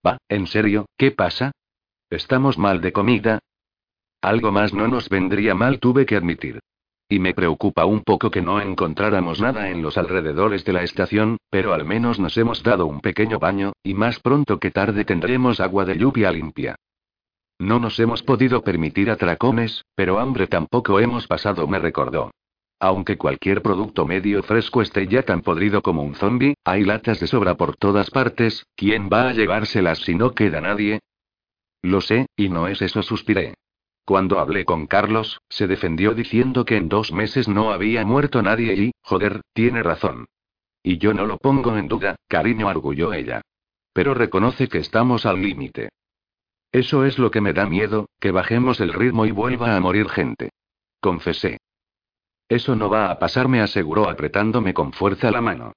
Va, 0.06 0.16
en 0.30 0.46
serio, 0.46 0.86
¿qué 0.96 1.10
pasa? 1.10 1.52
¿Estamos 2.08 2.56
mal 2.56 2.80
de 2.80 2.92
comida? 2.94 3.40
Algo 4.22 4.52
más 4.52 4.74
no 4.74 4.86
nos 4.86 5.08
vendría 5.08 5.54
mal, 5.54 5.80
tuve 5.80 6.04
que 6.04 6.16
admitir. 6.16 6.60
Y 7.08 7.18
me 7.18 7.34
preocupa 7.34 7.86
un 7.86 8.02
poco 8.02 8.30
que 8.30 8.42
no 8.42 8.60
encontráramos 8.60 9.40
nada 9.40 9.70
en 9.70 9.82
los 9.82 9.96
alrededores 9.96 10.64
de 10.64 10.72
la 10.72 10.82
estación, 10.82 11.38
pero 11.50 11.72
al 11.72 11.84
menos 11.84 12.20
nos 12.20 12.36
hemos 12.36 12.62
dado 12.62 12.86
un 12.86 13.00
pequeño 13.00 13.38
baño, 13.38 13.72
y 13.82 13.94
más 13.94 14.20
pronto 14.20 14.60
que 14.60 14.70
tarde 14.70 15.04
tendremos 15.04 15.58
agua 15.58 15.84
de 15.84 15.96
lluvia 15.96 16.30
limpia. 16.30 16.76
No 17.58 17.80
nos 17.80 17.98
hemos 17.98 18.22
podido 18.22 18.62
permitir 18.62 19.10
atracones, 19.10 19.84
pero 19.94 20.18
hambre 20.18 20.46
tampoco 20.46 21.00
hemos 21.00 21.26
pasado, 21.26 21.66
me 21.66 21.78
recordó. 21.78 22.30
Aunque 22.78 23.18
cualquier 23.18 23.60
producto 23.60 24.06
medio 24.06 24.42
fresco 24.42 24.80
esté 24.80 25.06
ya 25.06 25.22
tan 25.22 25.42
podrido 25.42 25.82
como 25.82 26.02
un 26.02 26.14
zombie, 26.14 26.54
hay 26.64 26.84
latas 26.84 27.20
de 27.20 27.26
sobra 27.26 27.56
por 27.56 27.76
todas 27.76 28.10
partes, 28.10 28.66
¿quién 28.76 29.10
va 29.12 29.28
a 29.28 29.32
llevárselas 29.32 29.98
si 29.98 30.14
no 30.14 30.30
queda 30.30 30.60
nadie? 30.60 31.00
Lo 31.82 32.00
sé, 32.00 32.26
y 32.36 32.48
no 32.48 32.68
es 32.68 32.80
eso, 32.80 33.02
suspiré. 33.02 33.54
Cuando 34.04 34.38
hablé 34.38 34.64
con 34.64 34.86
Carlos, 34.86 35.40
se 35.48 35.66
defendió 35.66 36.14
diciendo 36.14 36.64
que 36.64 36.76
en 36.76 36.88
dos 36.88 37.12
meses 37.12 37.48
no 37.48 37.70
había 37.70 38.04
muerto 38.04 38.42
nadie 38.42 38.74
y, 38.74 38.92
joder, 39.02 39.42
tiene 39.52 39.82
razón. 39.82 40.26
Y 40.82 40.98
yo 40.98 41.14
no 41.14 41.26
lo 41.26 41.36
pongo 41.38 41.76
en 41.76 41.88
duda, 41.88 42.16
cariño, 42.26 42.68
arguyó 42.68 43.12
ella. 43.12 43.42
Pero 43.92 44.14
reconoce 44.14 44.68
que 44.68 44.78
estamos 44.78 45.26
al 45.26 45.40
límite. 45.40 45.90
Eso 46.72 47.04
es 47.04 47.18
lo 47.18 47.30
que 47.30 47.40
me 47.40 47.52
da 47.52 47.66
miedo, 47.66 48.08
que 48.20 48.30
bajemos 48.30 48.80
el 48.80 48.92
ritmo 48.92 49.26
y 49.26 49.32
vuelva 49.32 49.76
a 49.76 49.80
morir 49.80 50.08
gente. 50.08 50.50
Confesé. 51.00 51.58
Eso 52.48 52.76
no 52.76 52.88
va 52.88 53.10
a 53.10 53.18
pasar, 53.18 53.48
me 53.48 53.60
aseguró 53.60 54.08
apretándome 54.08 54.74
con 54.74 54.92
fuerza 54.92 55.30
la 55.30 55.40
mano. 55.40 55.72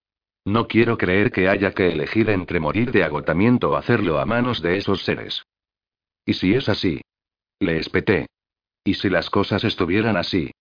No 0.45 0.67
quiero 0.67 0.97
creer 0.97 1.31
que 1.31 1.47
haya 1.47 1.71
que 1.73 1.89
elegir 1.89 2.29
entre 2.29 2.59
morir 2.59 2.91
de 2.91 3.03
agotamiento 3.03 3.71
o 3.71 3.75
hacerlo 3.75 4.19
a 4.19 4.25
manos 4.25 4.61
de 4.61 4.77
esos 4.77 5.03
seres. 5.03 5.43
Y 6.25 6.33
si 6.33 6.53
es 6.53 6.69
así, 6.69 7.01
le 7.63 7.79
espeté. 7.79 8.27
¿Y 8.83 8.95
si 8.95 9.09
las 9.09 9.29
cosas 9.29 9.63
estuvieran 9.63 10.17
así? 10.17 10.51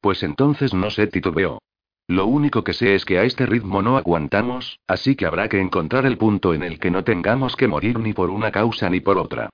Pues 0.00 0.22
entonces 0.22 0.74
no 0.74 0.90
sé, 0.90 1.06
titubeó. 1.06 1.58
Lo 2.06 2.26
único 2.26 2.64
que 2.64 2.72
sé 2.72 2.94
es 2.94 3.04
que 3.04 3.18
a 3.18 3.24
este 3.24 3.44
ritmo 3.44 3.82
no 3.82 3.96
aguantamos, 3.98 4.78
así 4.86 5.16
que 5.16 5.26
habrá 5.26 5.48
que 5.48 5.60
encontrar 5.60 6.06
el 6.06 6.16
punto 6.16 6.54
en 6.54 6.62
el 6.62 6.78
que 6.78 6.90
no 6.90 7.04
tengamos 7.04 7.56
que 7.56 7.68
morir 7.68 7.98
ni 7.98 8.12
por 8.12 8.30
una 8.30 8.50
causa 8.50 8.88
ni 8.88 9.00
por 9.00 9.18
otra. 9.18 9.50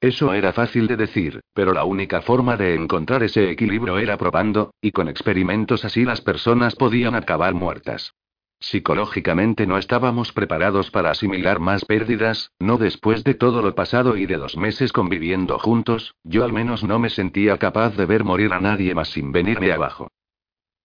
Eso 0.00 0.32
era 0.32 0.52
fácil 0.52 0.86
de 0.86 0.96
decir, 0.96 1.40
pero 1.52 1.72
la 1.72 1.84
única 1.84 2.20
forma 2.22 2.56
de 2.56 2.74
encontrar 2.74 3.22
ese 3.22 3.50
equilibrio 3.50 3.98
era 3.98 4.16
probando, 4.16 4.72
y 4.80 4.92
con 4.92 5.08
experimentos 5.08 5.84
así 5.84 6.04
las 6.04 6.20
personas 6.20 6.76
podían 6.76 7.14
acabar 7.14 7.54
muertas. 7.54 8.12
Psicológicamente 8.58 9.66
no 9.66 9.76
estábamos 9.76 10.32
preparados 10.32 10.90
para 10.90 11.10
asimilar 11.10 11.60
más 11.60 11.84
pérdidas, 11.84 12.52
no 12.58 12.78
después 12.78 13.22
de 13.22 13.34
todo 13.34 13.60
lo 13.60 13.74
pasado 13.74 14.16
y 14.16 14.26
de 14.26 14.36
dos 14.36 14.56
meses 14.56 14.92
conviviendo 14.92 15.58
juntos, 15.58 16.14
yo 16.24 16.44
al 16.44 16.52
menos 16.52 16.82
no 16.82 16.98
me 16.98 17.10
sentía 17.10 17.58
capaz 17.58 17.96
de 17.96 18.06
ver 18.06 18.24
morir 18.24 18.52
a 18.52 18.60
nadie 18.60 18.94
más 18.94 19.08
sin 19.10 19.30
venirme 19.30 19.72
abajo. 19.72 20.08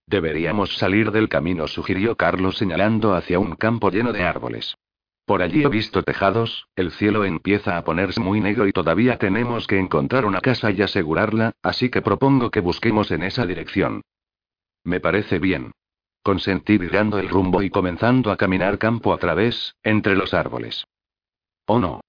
Deberíamos 0.05 0.75
salir 0.75 1.11
del 1.11 1.29
camino, 1.29 1.67
sugirió 1.67 2.17
Carlos 2.17 2.57
señalando 2.57 3.13
hacia 3.13 3.39
un 3.39 3.55
campo 3.55 3.89
lleno 3.89 4.11
de 4.11 4.23
árboles. 4.23 4.75
Por 5.25 5.41
allí 5.41 5.63
he 5.63 5.69
visto 5.69 6.03
tejados, 6.03 6.67
el 6.75 6.91
cielo 6.91 7.23
empieza 7.23 7.77
a 7.77 7.85
ponerse 7.85 8.19
muy 8.19 8.41
negro 8.41 8.67
y 8.67 8.73
todavía 8.73 9.17
tenemos 9.17 9.67
que 9.67 9.79
encontrar 9.79 10.25
una 10.25 10.41
casa 10.41 10.71
y 10.71 10.81
asegurarla, 10.81 11.53
así 11.63 11.89
que 11.89 12.01
propongo 12.01 12.51
que 12.51 12.59
busquemos 12.59 13.11
en 13.11 13.23
esa 13.23 13.45
dirección. 13.45 14.01
Me 14.83 14.99
parece 14.99 15.39
bien. 15.39 15.71
Consentí 16.23 16.77
virando 16.77 17.17
el 17.17 17.29
rumbo 17.29 17.63
y 17.63 17.69
comenzando 17.69 18.31
a 18.31 18.37
caminar 18.37 18.77
campo 18.77 19.13
a 19.13 19.17
través, 19.17 19.75
entre 19.83 20.15
los 20.15 20.33
árboles. 20.33 20.85
Oh 21.65 21.79
no. 21.79 22.01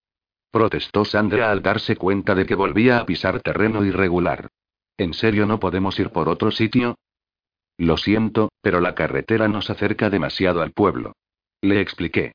Protestó 0.50 1.06
Sandra 1.06 1.50
al 1.50 1.62
darse 1.62 1.96
cuenta 1.96 2.34
de 2.34 2.44
que 2.44 2.54
volvía 2.54 2.98
a 2.98 3.06
pisar 3.06 3.40
terreno 3.40 3.84
irregular. 3.84 4.48
¿En 4.98 5.14
serio 5.14 5.46
no 5.46 5.58
podemos 5.58 5.98
ir 5.98 6.10
por 6.10 6.28
otro 6.28 6.50
sitio? 6.50 6.98
Lo 7.78 7.96
siento, 7.96 8.52
pero 8.60 8.80
la 8.80 8.94
carretera 8.94 9.48
nos 9.48 9.70
acerca 9.70 10.10
demasiado 10.10 10.60
al 10.60 10.72
pueblo. 10.72 11.14
Le 11.62 11.80
expliqué. 11.80 12.32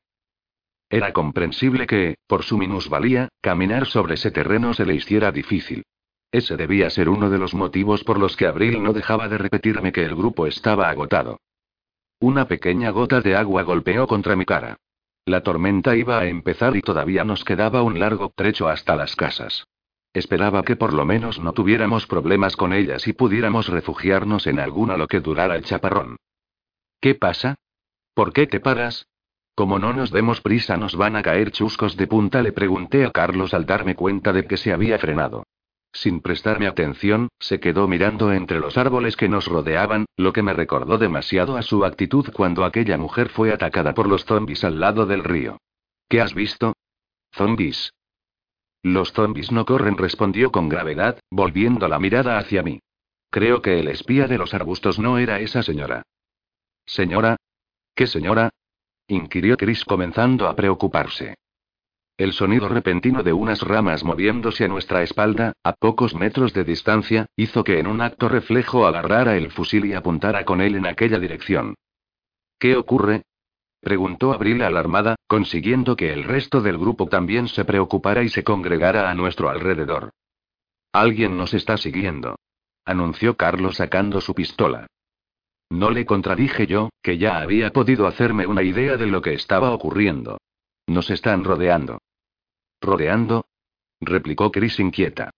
Era 0.90 1.12
comprensible 1.12 1.86
que, 1.86 2.16
por 2.26 2.42
su 2.42 2.58
minusvalía, 2.58 3.28
caminar 3.40 3.86
sobre 3.86 4.14
ese 4.14 4.32
terreno 4.32 4.74
se 4.74 4.84
le 4.84 4.94
hiciera 4.94 5.30
difícil. 5.30 5.84
Ese 6.32 6.56
debía 6.56 6.90
ser 6.90 7.08
uno 7.08 7.30
de 7.30 7.38
los 7.38 7.54
motivos 7.54 8.02
por 8.02 8.18
los 8.18 8.36
que 8.36 8.46
Abril 8.46 8.82
no 8.82 8.92
dejaba 8.92 9.28
de 9.28 9.38
repetirme 9.38 9.92
que 9.92 10.04
el 10.04 10.16
grupo 10.16 10.46
estaba 10.46 10.88
agotado. 10.88 11.38
Una 12.20 12.48
pequeña 12.48 12.90
gota 12.90 13.20
de 13.20 13.36
agua 13.36 13.62
golpeó 13.62 14.08
contra 14.08 14.34
mi 14.34 14.44
cara. 14.44 14.78
La 15.24 15.42
tormenta 15.42 15.94
iba 15.94 16.18
a 16.18 16.26
empezar 16.26 16.74
y 16.76 16.80
todavía 16.80 17.22
nos 17.22 17.44
quedaba 17.44 17.82
un 17.82 18.00
largo 18.00 18.32
trecho 18.34 18.68
hasta 18.68 18.96
las 18.96 19.14
casas. 19.14 19.68
Esperaba 20.12 20.64
que 20.64 20.74
por 20.74 20.94
lo 20.94 21.04
menos 21.04 21.38
no 21.38 21.52
tuviéramos 21.52 22.06
problemas 22.06 22.56
con 22.56 22.72
ellas 22.72 23.06
y 23.06 23.12
pudiéramos 23.12 23.68
refugiarnos 23.68 24.48
en 24.48 24.58
alguna 24.58 24.96
lo 24.96 25.06
que 25.06 25.20
durara 25.20 25.54
el 25.54 25.62
chaparrón. 25.62 26.16
¿Qué 27.00 27.14
pasa? 27.14 27.54
¿Por 28.14 28.32
qué 28.32 28.48
te 28.48 28.58
paras? 28.58 29.06
Como 29.54 29.78
no 29.78 29.92
nos 29.92 30.10
demos 30.10 30.40
prisa 30.40 30.76
nos 30.76 30.96
van 30.96 31.14
a 31.14 31.22
caer 31.22 31.52
chuscos 31.52 31.96
de 31.96 32.08
punta, 32.08 32.42
le 32.42 32.50
pregunté 32.50 33.04
a 33.04 33.12
Carlos 33.12 33.54
al 33.54 33.64
darme 33.64 33.94
cuenta 33.94 34.32
de 34.32 34.44
que 34.44 34.56
se 34.56 34.72
había 34.72 34.98
frenado. 34.98 35.44
Sin 35.92 36.20
prestarme 36.20 36.66
atención, 36.66 37.28
se 37.38 37.60
quedó 37.60 37.88
mirando 37.88 38.32
entre 38.32 38.60
los 38.60 38.76
árboles 38.76 39.16
que 39.16 39.28
nos 39.28 39.46
rodeaban, 39.46 40.06
lo 40.16 40.32
que 40.32 40.42
me 40.42 40.52
recordó 40.52 40.98
demasiado 40.98 41.56
a 41.56 41.62
su 41.62 41.84
actitud 41.84 42.30
cuando 42.32 42.64
aquella 42.64 42.98
mujer 42.98 43.30
fue 43.30 43.52
atacada 43.52 43.94
por 43.94 44.08
los 44.08 44.24
zombies 44.24 44.64
al 44.64 44.80
lado 44.80 45.06
del 45.06 45.24
río. 45.24 45.58
¿Qué 46.08 46.20
has 46.20 46.34
visto? 46.34 46.74
Zombies. 47.32 47.92
Los 48.82 49.12
zombies 49.12 49.50
no 49.50 49.64
corren, 49.64 49.96
respondió 49.96 50.52
con 50.52 50.68
gravedad, 50.68 51.18
volviendo 51.30 51.88
la 51.88 51.98
mirada 51.98 52.38
hacia 52.38 52.62
mí. 52.62 52.80
Creo 53.30 53.60
que 53.60 53.80
el 53.80 53.88
espía 53.88 54.26
de 54.26 54.38
los 54.38 54.54
arbustos 54.54 54.98
no 54.98 55.18
era 55.18 55.40
esa 55.40 55.62
señora. 55.62 56.02
¿Señora? 56.86 57.36
¿Qué 57.94 58.06
señora? 58.06 58.50
inquirió 59.08 59.56
Chris 59.56 59.84
comenzando 59.84 60.48
a 60.48 60.54
preocuparse. 60.54 61.34
El 62.18 62.32
sonido 62.32 62.68
repentino 62.68 63.22
de 63.22 63.32
unas 63.32 63.62
ramas 63.62 64.02
moviéndose 64.02 64.64
a 64.64 64.68
nuestra 64.68 65.04
espalda, 65.04 65.52
a 65.62 65.72
pocos 65.72 66.16
metros 66.16 66.52
de 66.52 66.64
distancia, 66.64 67.26
hizo 67.36 67.62
que 67.62 67.78
en 67.78 67.86
un 67.86 68.00
acto 68.00 68.28
reflejo 68.28 68.88
agarrara 68.88 69.36
el 69.36 69.52
fusil 69.52 69.84
y 69.84 69.94
apuntara 69.94 70.44
con 70.44 70.60
él 70.60 70.74
en 70.74 70.88
aquella 70.88 71.20
dirección. 71.20 71.76
¿Qué 72.58 72.74
ocurre? 72.74 73.22
preguntó 73.80 74.32
Abril 74.32 74.62
alarmada, 74.62 75.14
consiguiendo 75.28 75.94
que 75.94 76.12
el 76.12 76.24
resto 76.24 76.60
del 76.60 76.76
grupo 76.76 77.06
también 77.06 77.46
se 77.46 77.64
preocupara 77.64 78.24
y 78.24 78.30
se 78.30 78.42
congregara 78.42 79.08
a 79.08 79.14
nuestro 79.14 79.48
alrededor. 79.48 80.10
Alguien 80.92 81.36
nos 81.36 81.54
está 81.54 81.76
siguiendo. 81.76 82.34
Anunció 82.84 83.36
Carlos 83.36 83.76
sacando 83.76 84.20
su 84.20 84.34
pistola. 84.34 84.88
No 85.70 85.92
le 85.92 86.04
contradije 86.04 86.66
yo, 86.66 86.90
que 87.00 87.16
ya 87.16 87.38
había 87.38 87.70
podido 87.70 88.08
hacerme 88.08 88.44
una 88.44 88.64
idea 88.64 88.96
de 88.96 89.06
lo 89.06 89.22
que 89.22 89.34
estaba 89.34 89.70
ocurriendo. 89.70 90.38
Nos 90.88 91.10
están 91.10 91.44
rodeando. 91.44 92.00
¿Rodeando? 92.80 93.46
replicó 94.00 94.50
Chris 94.52 94.78
inquieta. 94.78 95.30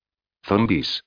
Zombies. 0.45 1.05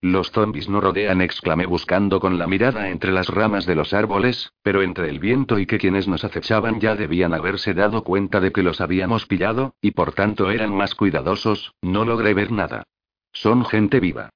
Los 0.00 0.30
zombies 0.30 0.68
no 0.68 0.80
rodean, 0.80 1.20
exclamé 1.22 1.66
buscando 1.66 2.20
con 2.20 2.38
la 2.38 2.46
mirada 2.46 2.88
entre 2.88 3.10
las 3.10 3.28
ramas 3.28 3.66
de 3.66 3.74
los 3.74 3.92
árboles, 3.92 4.52
pero 4.62 4.82
entre 4.82 5.08
el 5.08 5.18
viento 5.18 5.58
y 5.58 5.66
que 5.66 5.78
quienes 5.78 6.06
nos 6.06 6.22
acechaban 6.24 6.78
ya 6.78 6.94
debían 6.94 7.34
haberse 7.34 7.74
dado 7.74 8.04
cuenta 8.04 8.40
de 8.40 8.52
que 8.52 8.62
los 8.62 8.80
habíamos 8.80 9.26
pillado, 9.26 9.74
y 9.80 9.90
por 9.90 10.12
tanto 10.12 10.50
eran 10.50 10.72
más 10.72 10.94
cuidadosos, 10.94 11.74
no 11.82 12.04
logré 12.04 12.32
ver 12.32 12.52
nada. 12.52 12.84
Son 13.32 13.64
gente 13.64 13.98
viva. 13.98 14.30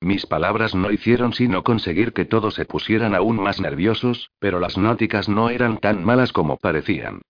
Mis 0.00 0.26
palabras 0.26 0.74
no 0.74 0.92
hicieron 0.92 1.32
sino 1.32 1.64
conseguir 1.64 2.12
que 2.12 2.24
todos 2.24 2.54
se 2.54 2.64
pusieran 2.64 3.14
aún 3.14 3.42
más 3.42 3.60
nerviosos, 3.60 4.30
pero 4.38 4.60
las 4.60 4.78
náuticas 4.78 5.28
no 5.28 5.50
eran 5.50 5.78
tan 5.78 6.04
malas 6.04 6.32
como 6.32 6.58
parecían. 6.58 7.22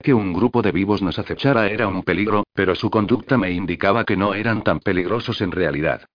Que 0.00 0.14
un 0.14 0.32
grupo 0.32 0.62
de 0.62 0.72
vivos 0.72 1.02
nos 1.02 1.18
acechara 1.18 1.68
era 1.68 1.88
un 1.88 2.02
peligro, 2.02 2.44
pero 2.52 2.74
su 2.74 2.90
conducta 2.90 3.38
me 3.38 3.50
indicaba 3.52 4.04
que 4.04 4.16
no 4.16 4.34
eran 4.34 4.62
tan 4.62 4.80
peligrosos 4.80 5.40
en 5.40 5.52
realidad. 5.52 6.06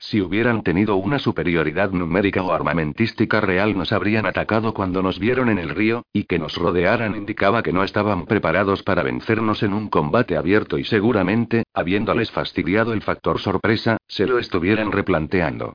Si 0.00 0.20
hubieran 0.20 0.62
tenido 0.62 0.94
una 0.94 1.18
superioridad 1.18 1.90
numérica 1.90 2.42
o 2.42 2.52
armamentística 2.52 3.40
real 3.40 3.76
nos 3.76 3.92
habrían 3.92 4.26
atacado 4.26 4.72
cuando 4.72 5.02
nos 5.02 5.18
vieron 5.18 5.48
en 5.48 5.58
el 5.58 5.70
río, 5.70 6.04
y 6.12 6.24
que 6.24 6.38
nos 6.38 6.56
rodearan 6.56 7.16
indicaba 7.16 7.64
que 7.64 7.72
no 7.72 7.82
estaban 7.82 8.26
preparados 8.26 8.84
para 8.84 9.02
vencernos 9.02 9.64
en 9.64 9.72
un 9.72 9.88
combate 9.88 10.36
abierto 10.36 10.78
y 10.78 10.84
seguramente, 10.84 11.64
habiéndoles 11.74 12.30
fastidiado 12.30 12.92
el 12.92 13.02
factor 13.02 13.40
sorpresa, 13.40 13.96
se 14.06 14.26
lo 14.26 14.38
estuvieran 14.38 14.92
replanteando. 14.92 15.74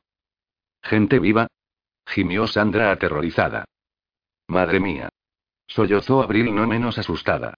¿Gente 0.81 1.19
viva? 1.19 1.47
gimió 2.05 2.47
Sandra 2.47 2.91
aterrorizada. 2.91 3.65
Madre 4.47 4.79
mía. 4.79 5.09
Sollozó 5.75 6.21
Abril 6.21 6.53
no 6.53 6.67
menos 6.67 6.99
asustada. 6.99 7.55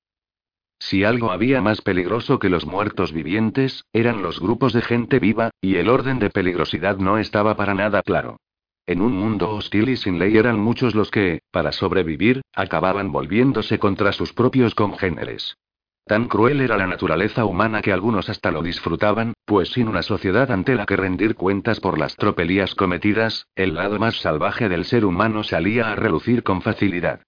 Si 0.80 1.04
algo 1.04 1.32
había 1.32 1.62
más 1.62 1.82
peligroso 1.82 2.40
que 2.40 2.48
los 2.48 2.66
muertos 2.66 3.12
vivientes, 3.12 3.84
eran 3.92 4.22
los 4.22 4.40
grupos 4.40 4.72
de 4.72 4.82
gente 4.82 5.20
viva, 5.20 5.50
y 5.60 5.76
el 5.76 5.90
orden 5.90 6.20
de 6.20 6.30
peligrosidad 6.30 6.96
no 6.96 7.18
estaba 7.18 7.58
para 7.58 7.74
nada 7.74 8.02
claro. 8.04 8.38
En 8.86 9.02
un 9.02 9.12
mundo 9.12 9.50
hostil 9.50 9.90
y 9.90 9.98
sin 9.98 10.18
ley 10.18 10.38
eran 10.38 10.58
muchos 10.58 10.96
los 10.96 11.12
que, 11.12 11.42
para 11.52 11.74
sobrevivir, 11.74 12.42
acababan 12.54 13.12
volviéndose 13.12 13.80
contra 13.80 14.14
sus 14.14 14.32
propios 14.32 14.76
congéneres. 14.76 15.58
Tan 16.06 16.30
cruel 16.30 16.62
era 16.62 16.78
la 16.78 16.88
naturaleza 16.88 17.44
humana 17.44 17.82
que 17.82 17.92
algunos 17.92 18.30
hasta 18.30 18.50
lo 18.50 18.62
disfrutaban, 18.62 19.34
pues 19.44 19.74
sin 19.74 19.90
una 19.90 20.04
sociedad 20.04 20.52
ante 20.52 20.76
la 20.76 20.86
que 20.86 20.96
rendir 20.96 21.36
cuentas 21.36 21.82
por 21.82 22.00
las 22.00 22.16
tropelías 22.16 22.76
cometidas, 22.76 23.48
el 23.56 23.76
lado 23.76 24.00
más 24.00 24.22
salvaje 24.22 24.70
del 24.70 24.86
ser 24.86 25.04
humano 25.04 25.44
salía 25.44 25.92
a 25.92 25.96
relucir 25.96 26.44
con 26.44 26.62
facilidad. 26.62 27.20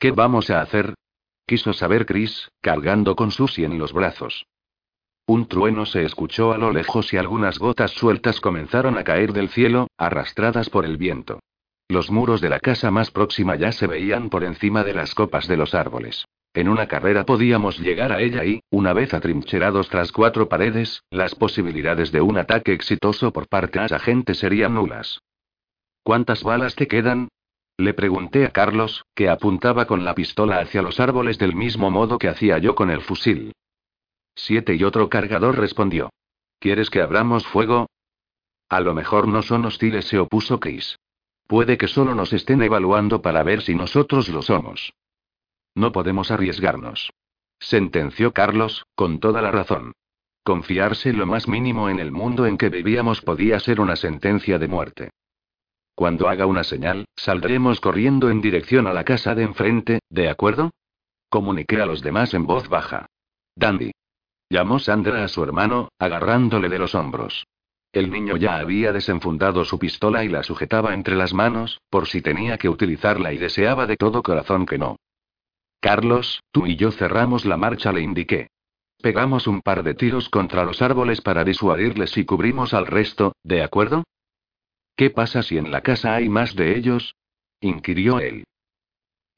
¿Qué 0.00 0.12
vamos 0.12 0.48
a 0.48 0.62
hacer? 0.62 0.94
quiso 1.46 1.74
saber 1.74 2.06
Chris, 2.06 2.48
cargando 2.62 3.14
con 3.14 3.30
Susie 3.30 3.66
en 3.66 3.78
los 3.78 3.92
brazos. 3.92 4.46
Un 5.26 5.46
trueno 5.46 5.84
se 5.84 6.04
escuchó 6.04 6.52
a 6.52 6.58
lo 6.58 6.72
lejos 6.72 7.12
y 7.12 7.18
algunas 7.18 7.58
gotas 7.58 7.90
sueltas 7.90 8.40
comenzaron 8.40 8.96
a 8.96 9.04
caer 9.04 9.34
del 9.34 9.50
cielo, 9.50 9.88
arrastradas 9.98 10.70
por 10.70 10.86
el 10.86 10.96
viento. 10.96 11.40
Los 11.88 12.10
muros 12.10 12.40
de 12.40 12.48
la 12.48 12.60
casa 12.60 12.90
más 12.90 13.10
próxima 13.10 13.56
ya 13.56 13.72
se 13.72 13.86
veían 13.86 14.30
por 14.30 14.42
encima 14.42 14.84
de 14.84 14.94
las 14.94 15.14
copas 15.14 15.46
de 15.48 15.58
los 15.58 15.74
árboles. 15.74 16.24
En 16.54 16.68
una 16.68 16.88
carrera 16.88 17.26
podíamos 17.26 17.78
llegar 17.78 18.10
a 18.10 18.22
ella 18.22 18.44
y, 18.46 18.60
una 18.70 18.94
vez 18.94 19.12
atrincherados 19.12 19.90
tras 19.90 20.12
cuatro 20.12 20.48
paredes, 20.48 21.02
las 21.10 21.34
posibilidades 21.34 22.10
de 22.10 22.22
un 22.22 22.38
ataque 22.38 22.72
exitoso 22.72 23.34
por 23.34 23.48
parte 23.48 23.80
de 23.80 23.86
esa 23.86 23.98
gente 23.98 24.32
serían 24.32 24.74
nulas. 24.74 25.20
¿Cuántas 26.02 26.42
balas 26.42 26.74
te 26.74 26.88
quedan? 26.88 27.28
Le 27.80 27.94
pregunté 27.94 28.44
a 28.44 28.50
Carlos, 28.50 29.06
que 29.14 29.30
apuntaba 29.30 29.86
con 29.86 30.04
la 30.04 30.14
pistola 30.14 30.58
hacia 30.58 30.82
los 30.82 31.00
árboles 31.00 31.38
del 31.38 31.54
mismo 31.54 31.90
modo 31.90 32.18
que 32.18 32.28
hacía 32.28 32.58
yo 32.58 32.74
con 32.74 32.90
el 32.90 33.00
fusil. 33.00 33.54
Siete 34.34 34.74
y 34.74 34.84
otro 34.84 35.08
cargador 35.08 35.58
respondió. 35.58 36.10
¿Quieres 36.58 36.90
que 36.90 37.00
abramos 37.00 37.46
fuego? 37.46 37.88
A 38.68 38.80
lo 38.80 38.92
mejor 38.92 39.28
no 39.28 39.40
son 39.40 39.64
hostiles, 39.64 40.04
se 40.04 40.18
opuso 40.18 40.60
Chris. 40.60 40.98
Puede 41.46 41.78
que 41.78 41.88
solo 41.88 42.14
nos 42.14 42.34
estén 42.34 42.62
evaluando 42.62 43.22
para 43.22 43.42
ver 43.44 43.62
si 43.62 43.74
nosotros 43.74 44.28
lo 44.28 44.42
somos. 44.42 44.92
No 45.74 45.90
podemos 45.90 46.30
arriesgarnos. 46.30 47.10
Sentenció 47.60 48.34
Carlos, 48.34 48.84
con 48.94 49.20
toda 49.20 49.40
la 49.40 49.52
razón. 49.52 49.92
Confiarse 50.44 51.14
lo 51.14 51.24
más 51.24 51.48
mínimo 51.48 51.88
en 51.88 51.98
el 51.98 52.12
mundo 52.12 52.44
en 52.44 52.58
que 52.58 52.68
vivíamos 52.68 53.22
podía 53.22 53.58
ser 53.58 53.80
una 53.80 53.96
sentencia 53.96 54.58
de 54.58 54.68
muerte. 54.68 55.10
Cuando 56.00 56.30
haga 56.30 56.46
una 56.46 56.64
señal, 56.64 57.04
saldremos 57.14 57.78
corriendo 57.78 58.30
en 58.30 58.40
dirección 58.40 58.86
a 58.86 58.94
la 58.94 59.04
casa 59.04 59.34
de 59.34 59.42
enfrente, 59.42 59.98
¿de 60.08 60.30
acuerdo? 60.30 60.70
Comuniqué 61.28 61.78
a 61.82 61.84
los 61.84 62.00
demás 62.00 62.32
en 62.32 62.46
voz 62.46 62.70
baja. 62.70 63.04
Dandy. 63.54 63.92
Llamó 64.48 64.78
Sandra 64.78 65.22
a 65.22 65.28
su 65.28 65.44
hermano, 65.44 65.90
agarrándole 65.98 66.70
de 66.70 66.78
los 66.78 66.94
hombros. 66.94 67.44
El 67.92 68.10
niño 68.10 68.38
ya 68.38 68.56
había 68.56 68.94
desenfundado 68.94 69.62
su 69.66 69.78
pistola 69.78 70.24
y 70.24 70.30
la 70.30 70.42
sujetaba 70.42 70.94
entre 70.94 71.16
las 71.16 71.34
manos, 71.34 71.82
por 71.90 72.06
si 72.06 72.22
tenía 72.22 72.56
que 72.56 72.70
utilizarla 72.70 73.34
y 73.34 73.36
deseaba 73.36 73.86
de 73.86 73.98
todo 73.98 74.22
corazón 74.22 74.64
que 74.64 74.78
no. 74.78 74.96
Carlos, 75.80 76.40
tú 76.50 76.66
y 76.66 76.76
yo 76.76 76.92
cerramos 76.92 77.44
la 77.44 77.58
marcha, 77.58 77.92
le 77.92 78.00
indiqué. 78.00 78.48
Pegamos 79.02 79.46
un 79.46 79.60
par 79.60 79.82
de 79.82 79.92
tiros 79.92 80.30
contra 80.30 80.64
los 80.64 80.80
árboles 80.80 81.20
para 81.20 81.44
disuadirles 81.44 82.16
y 82.16 82.24
cubrimos 82.24 82.72
al 82.72 82.86
resto, 82.86 83.34
¿de 83.44 83.62
acuerdo? 83.62 84.04
¿Qué 85.00 85.08
pasa 85.08 85.42
si 85.42 85.56
en 85.56 85.70
la 85.70 85.80
casa 85.80 86.14
hay 86.14 86.28
más 86.28 86.54
de 86.54 86.76
ellos? 86.76 87.16
inquirió 87.62 88.20
él. 88.20 88.44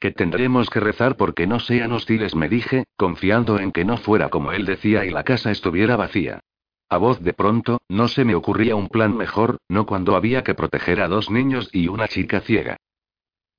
Que 0.01 0.11
tendremos 0.11 0.69
que 0.69 0.81
rezar 0.81 1.17
porque 1.17 1.47
no 1.47 1.61
sean 1.61 1.93
hostiles, 1.93 2.35
me 2.35 2.49
dije, 2.49 2.83
confiando 2.97 3.61
en 3.61 3.71
que 3.71 3.85
no 3.85 3.97
fuera 3.97 4.29
como 4.29 4.51
él 4.51 4.65
decía 4.65 5.05
y 5.05 5.11
la 5.11 5.23
casa 5.23 5.53
estuviera 5.53 5.95
vacía. 5.95 6.41
A 6.89 6.97
voz 6.97 7.21
de 7.21 7.33
pronto, 7.33 7.81
no 7.89 8.09
se 8.09 8.25
me 8.25 8.35
ocurría 8.35 8.75
un 8.75 8.89
plan 8.89 9.17
mejor, 9.17 9.59
no 9.69 9.87
cuando 9.87 10.17
había 10.17 10.43
que 10.43 10.57
proteger 10.57 11.01
a 11.01 11.07
dos 11.07 11.31
niños 11.31 11.71
y 11.73 11.87
una 11.87 12.09
chica 12.09 12.41
ciega. 12.41 12.77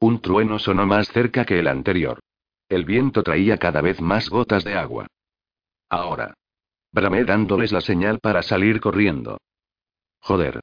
Un 0.01 0.19
trueno 0.19 0.59
sonó 0.59 0.85
más 0.85 1.07
cerca 1.07 1.45
que 1.45 1.57
el 1.59 1.69
anterior. 1.69 2.19
El 2.67 2.83
viento 2.83 3.23
traía 3.23 3.57
cada 3.57 3.79
vez 3.79 4.01
más 4.01 4.29
gotas 4.29 4.65
de 4.65 4.73
agua. 4.73 5.07
Ahora. 5.87 6.33
Bramé 6.91 7.23
dándoles 7.23 7.71
la 7.71 7.79
señal 7.79 8.19
para 8.19 8.43
salir 8.43 8.81
corriendo. 8.81 9.37
Joder. 10.19 10.59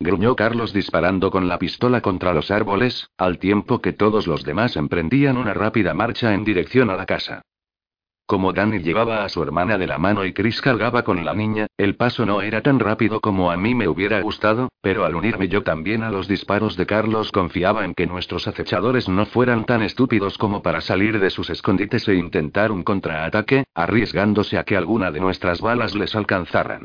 Gruñó 0.00 0.36
Carlos 0.36 0.72
disparando 0.72 1.30
con 1.30 1.48
la 1.48 1.58
pistola 1.58 2.00
contra 2.00 2.34
los 2.34 2.50
árboles, 2.50 3.08
al 3.16 3.38
tiempo 3.38 3.80
que 3.80 3.92
todos 3.92 4.26
los 4.26 4.44
demás 4.44 4.76
emprendían 4.76 5.36
una 5.36 5.54
rápida 5.54 5.94
marcha 5.94 6.34
en 6.34 6.44
dirección 6.44 6.90
a 6.90 6.96
la 6.96 7.06
casa. 7.06 7.42
Como 8.26 8.54
Danny 8.54 8.78
llevaba 8.78 9.22
a 9.22 9.28
su 9.28 9.42
hermana 9.42 9.76
de 9.76 9.86
la 9.86 9.98
mano 9.98 10.24
y 10.24 10.32
Chris 10.32 10.62
cargaba 10.62 11.04
con 11.04 11.24
la 11.26 11.34
niña, 11.34 11.66
el 11.76 11.96
paso 11.96 12.24
no 12.24 12.40
era 12.40 12.62
tan 12.62 12.80
rápido 12.80 13.20
como 13.20 13.50
a 13.50 13.56
mí 13.58 13.74
me 13.74 13.86
hubiera 13.86 14.20
gustado, 14.22 14.70
pero 14.80 15.04
al 15.04 15.14
unirme 15.14 15.48
yo 15.48 15.62
también 15.62 16.02
a 16.02 16.10
los 16.10 16.26
disparos 16.26 16.76
de 16.78 16.86
Carlos 16.86 17.30
confiaba 17.32 17.84
en 17.84 17.92
que 17.92 18.06
nuestros 18.06 18.48
acechadores 18.48 19.10
no 19.10 19.26
fueran 19.26 19.66
tan 19.66 19.82
estúpidos 19.82 20.38
como 20.38 20.62
para 20.62 20.80
salir 20.80 21.20
de 21.20 21.28
sus 21.28 21.50
escondites 21.50 22.08
e 22.08 22.14
intentar 22.14 22.72
un 22.72 22.82
contraataque, 22.82 23.64
arriesgándose 23.74 24.56
a 24.56 24.64
que 24.64 24.78
alguna 24.78 25.10
de 25.10 25.20
nuestras 25.20 25.60
balas 25.60 25.94
les 25.94 26.14
alcanzaran. 26.14 26.84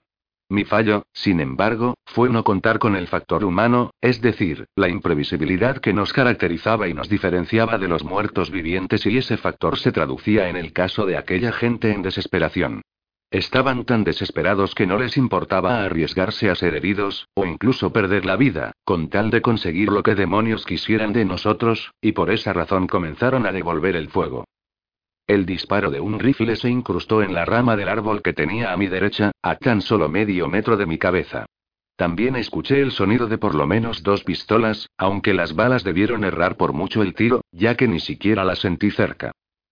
Mi 0.51 0.65
fallo, 0.65 1.03
sin 1.13 1.41
embargo, 1.41 1.93
fue 2.07 2.27
no 2.30 2.43
contar 2.43 2.80
con 2.80 2.95
el 2.95 3.07
factor 3.07 3.45
humano, 3.45 3.91
es 4.01 4.19
decir, 4.19 4.65
la 4.76 4.89
imprevisibilidad 4.89 5.77
que 5.77 5.93
nos 5.93 6.11
caracterizaba 6.11 6.88
y 6.88 6.95
nos 6.95 7.07
diferenciaba 7.07 7.77
de 7.77 7.88
los 7.88 8.03
muertos 8.03 8.49
vivientes 8.49 9.05
y 9.05 9.15
ese 9.19 9.38
factor 9.38 9.77
se 9.77 9.91
traducía 9.91 10.49
en 10.49 10.55
el 10.55 10.73
caso 10.73 11.05
de 11.05 11.17
aquella 11.17 11.51
gente 11.51 11.91
en 11.91 12.01
desesperación. 12.01 12.81
Estaban 13.30 13.85
tan 13.85 14.03
desesperados 14.03 14.73
que 14.73 14.88
no 14.88 14.97
les 14.97 15.15
importaba 15.17 15.84
arriesgarse 15.84 16.49
a 16.49 16.55
ser 16.55 16.73
heridos, 16.73 17.27
o 17.35 17.45
incluso 17.45 17.93
perder 17.93 18.26
la 18.26 18.35
vida, 18.35 18.71
con 18.84 19.09
tal 19.09 19.30
de 19.30 19.43
conseguir 19.43 19.89
lo 19.89 20.01
que 20.01 20.15
demonios 20.15 20.65
quisieran 20.65 21.13
de 21.13 21.26
nosotros, 21.26 21.91
y 22.01 22.13
por 22.13 22.31
esa 22.31 22.53
razón 22.53 22.88
comenzaron 22.88 23.45
a 23.45 23.51
devolver 23.51 23.95
el 23.95 24.09
fuego. 24.09 24.45
El 25.30 25.45
disparo 25.45 25.91
de 25.91 25.99
un 25.99 26.18
rifle 26.18 26.56
se 26.56 26.72
incrustó 26.72 27.22
en 27.22 27.35
la 27.35 27.45
rama 27.45 27.76
del 27.76 27.88
árbol 27.88 28.23
que 28.23 28.34
tenía 28.34 28.73
a 28.73 28.77
mi 28.77 28.88
derecha, 28.88 29.31
a 29.43 29.57
tan 29.57 29.81
solo 29.81 30.10
medio 30.10 30.47
metro 30.47 30.76
de 30.76 30.88
mi 30.88 30.97
cabeza. 30.97 31.45
También 31.95 32.35
escuché 32.35 32.81
el 32.81 32.91
sonido 32.91 33.27
de 33.27 33.38
por 33.38 33.53
lo 33.53 33.68
menos 33.68 34.01
dos 34.01 34.23
pistolas, 34.23 34.89
aunque 34.97 35.35
las 35.35 35.53
balas 35.53 35.84
debieron 35.84 36.23
errar 36.23 36.57
por 36.57 36.73
mucho 36.73 37.03
el 37.03 37.14
tiro, 37.14 37.41
ya 37.51 37.76
que 37.76 37.88
ni 37.88 37.99
siquiera 37.99 38.43
las 38.43 38.57
sentí 38.57 38.89
cerca. 38.89 39.31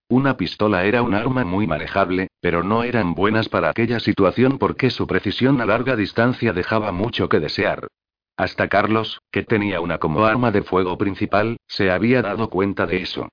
Una 0.09 0.37
pistola 0.37 0.85
era 0.85 1.01
un 1.01 1.15
arma 1.15 1.43
muy 1.43 1.65
manejable, 1.65 2.27
pero 2.39 2.61
no 2.61 2.83
eran 2.83 3.15
buenas 3.15 3.49
para 3.49 3.71
aquella 3.71 3.99
situación 3.99 4.59
porque 4.59 4.91
su 4.91 5.07
precisión 5.07 5.59
a 5.59 5.65
larga 5.65 5.95
distancia 5.95 6.53
dejaba 6.53 6.91
mucho 6.91 7.29
que 7.29 7.39
desear. 7.39 7.87
Hasta 8.37 8.67
Carlos, 8.67 9.21
que 9.31 9.41
tenía 9.41 9.81
una 9.81 9.97
como 9.97 10.23
arma 10.23 10.51
de 10.51 10.61
fuego 10.61 10.99
principal, 10.99 11.57
se 11.65 11.89
había 11.89 12.21
dado 12.21 12.51
cuenta 12.51 12.85
de 12.85 13.01
eso. 13.01 13.27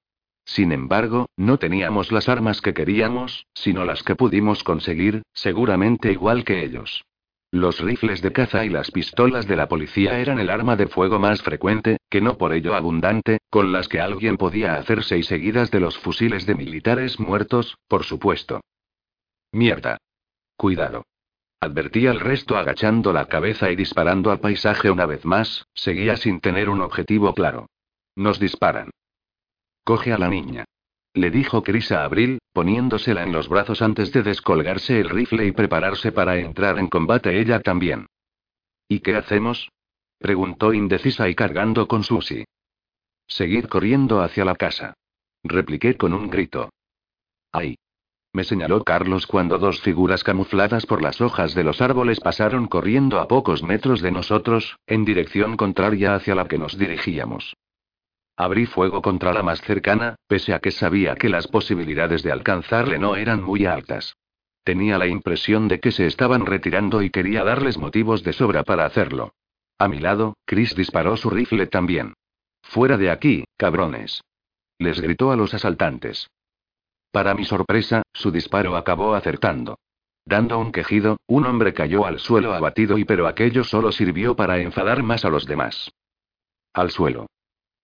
Sin 0.44 0.72
embargo, 0.72 1.26
no 1.36 1.58
teníamos 1.58 2.12
las 2.12 2.28
armas 2.28 2.60
que 2.60 2.74
queríamos, 2.74 3.46
sino 3.54 3.84
las 3.84 4.02
que 4.02 4.14
pudimos 4.14 4.62
conseguir, 4.62 5.22
seguramente 5.32 6.12
igual 6.12 6.44
que 6.44 6.64
ellos. 6.64 7.04
Los 7.50 7.78
rifles 7.78 8.20
de 8.20 8.32
caza 8.32 8.64
y 8.64 8.68
las 8.68 8.90
pistolas 8.90 9.46
de 9.46 9.54
la 9.54 9.68
policía 9.68 10.18
eran 10.18 10.40
el 10.40 10.50
arma 10.50 10.74
de 10.74 10.88
fuego 10.88 11.20
más 11.20 11.40
frecuente, 11.40 11.98
que 12.10 12.20
no 12.20 12.36
por 12.36 12.52
ello 12.52 12.74
abundante, 12.74 13.38
con 13.48 13.70
las 13.70 13.86
que 13.86 14.00
alguien 14.00 14.36
podía 14.36 14.74
hacerse 14.74 15.16
y 15.18 15.22
seguidas 15.22 15.70
de 15.70 15.78
los 15.78 15.96
fusiles 15.96 16.46
de 16.46 16.56
militares 16.56 17.20
muertos, 17.20 17.78
por 17.86 18.02
supuesto. 18.02 18.60
Mierda. 19.52 19.98
Cuidado. 20.56 21.04
Advertí 21.60 22.08
al 22.08 22.18
resto 22.18 22.56
agachando 22.56 23.12
la 23.12 23.26
cabeza 23.26 23.70
y 23.70 23.76
disparando 23.76 24.32
al 24.32 24.40
paisaje 24.40 24.90
una 24.90 25.06
vez 25.06 25.24
más, 25.24 25.66
seguía 25.74 26.16
sin 26.16 26.40
tener 26.40 26.68
un 26.68 26.80
objetivo 26.80 27.34
claro. 27.34 27.68
Nos 28.16 28.40
disparan. 28.40 28.90
Coge 29.85 30.12
a 30.15 30.19
la 30.19 30.28
niña. 30.28 30.65
Le 31.12 31.31
dijo 31.31 31.62
Chris 31.62 31.93
a 31.93 32.05
Abril, 32.05 32.39
poniéndosela 32.52 33.23
en 33.23 33.32
los 33.32 33.48
brazos 33.48 33.82
antes 33.82 34.12
de 34.12 34.23
descolgarse 34.23 34.98
el 34.98 35.11
rifle 35.11 35.47
y 35.47 35.52
prepararse 35.52 36.11
para 36.11 36.39
entrar 36.39 36.78
en 36.78 36.89
combate 36.89 37.39
ella 37.39 37.61
también. 37.61 38.06
¿Y 38.89 39.01
qué 39.01 39.15
hacemos? 39.15 39.69
preguntó 40.19 40.73
indecisa 40.73 41.28
y 41.28 41.35
cargando 41.35 41.86
con 41.86 42.02
Susie. 42.02 42.47
Seguir 43.27 43.69
corriendo 43.69 44.23
hacia 44.23 44.44
la 44.44 44.56
casa. 44.56 44.94
Repliqué 45.43 45.97
con 45.97 46.15
un 46.15 46.31
grito. 46.31 46.70
¡Ay! 47.52 47.77
Me 48.32 48.43
señaló 48.43 48.82
Carlos 48.82 49.27
cuando 49.27 49.59
dos 49.59 49.81
figuras 49.82 50.24
camufladas 50.24 50.86
por 50.86 51.02
las 51.02 51.20
hojas 51.20 51.55
de 51.55 51.62
los 51.62 51.81
árboles 51.81 52.20
pasaron 52.20 52.66
corriendo 52.66 53.20
a 53.20 53.28
pocos 53.28 53.62
metros 53.62 54.01
de 54.01 54.11
nosotros, 54.11 54.77
en 54.86 55.05
dirección 55.05 55.56
contraria 55.56 56.15
hacia 56.15 56.35
la 56.35 56.48
que 56.48 56.59
nos 56.59 56.77
dirigíamos. 56.77 57.55
Abrí 58.36 58.66
fuego 58.66 59.01
contra 59.01 59.32
la 59.32 59.44
más 59.44 59.61
cercana, 59.61 60.16
pese 60.27 60.55
a 60.55 60.59
que 60.59 60.73
sabía 60.73 61.15
que 61.15 61.28
las 61.28 61.47
posibilidades 61.47 62.24
de 62.24 62.32
alcanzarle 62.32 62.98
no 62.98 63.15
eran 63.15 63.43
muy 63.43 63.65
altas. 63.65 64.16
Tenía 64.65 64.98
la 64.98 65.06
impresión 65.06 65.69
de 65.69 65.78
que 65.78 65.93
se 65.93 66.06
estaban 66.06 66.44
retirando 66.44 67.02
y 67.02 67.11
quería 67.11 67.44
darles 67.44 67.78
motivos 67.78 68.24
de 68.24 68.32
sobra 68.32 68.65
para 68.65 68.86
hacerlo. 68.86 69.35
A 69.78 69.89
mi 69.89 70.01
lado, 70.01 70.36
Chris 70.47 70.74
disparó 70.74 71.16
su 71.16 71.31
rifle 71.31 71.66
también. 71.66 72.15
Fuera 72.62 72.97
de 72.97 73.11
aquí, 73.11 73.44
cabrones. 73.56 74.23
Les 74.78 75.01
gritó 75.01 75.31
a 75.31 75.36
los 75.36 75.55
asaltantes. 75.55 76.28
Para 77.12 77.35
mi 77.35 77.44
sorpresa, 77.44 78.02
su 78.12 78.32
disparo 78.32 78.77
acabó 78.77 79.15
acertando. 79.15 79.78
Dando 80.24 80.59
un 80.59 80.73
quejido, 80.73 81.19
un 81.28 81.47
hombre 81.47 81.73
cayó 81.73 82.06
al 82.06 82.19
suelo 82.19 82.55
abatido 82.55 82.98
y 82.98 83.05
pero 83.05 83.28
aquello 83.28 83.62
solo 83.62 83.93
sirvió 83.93 84.35
para 84.35 84.59
enfadar 84.59 85.02
más 85.05 85.24
a 85.24 85.28
los 85.28 85.47
demás. 85.47 85.93
Al 86.73 86.90
suelo 86.90 87.27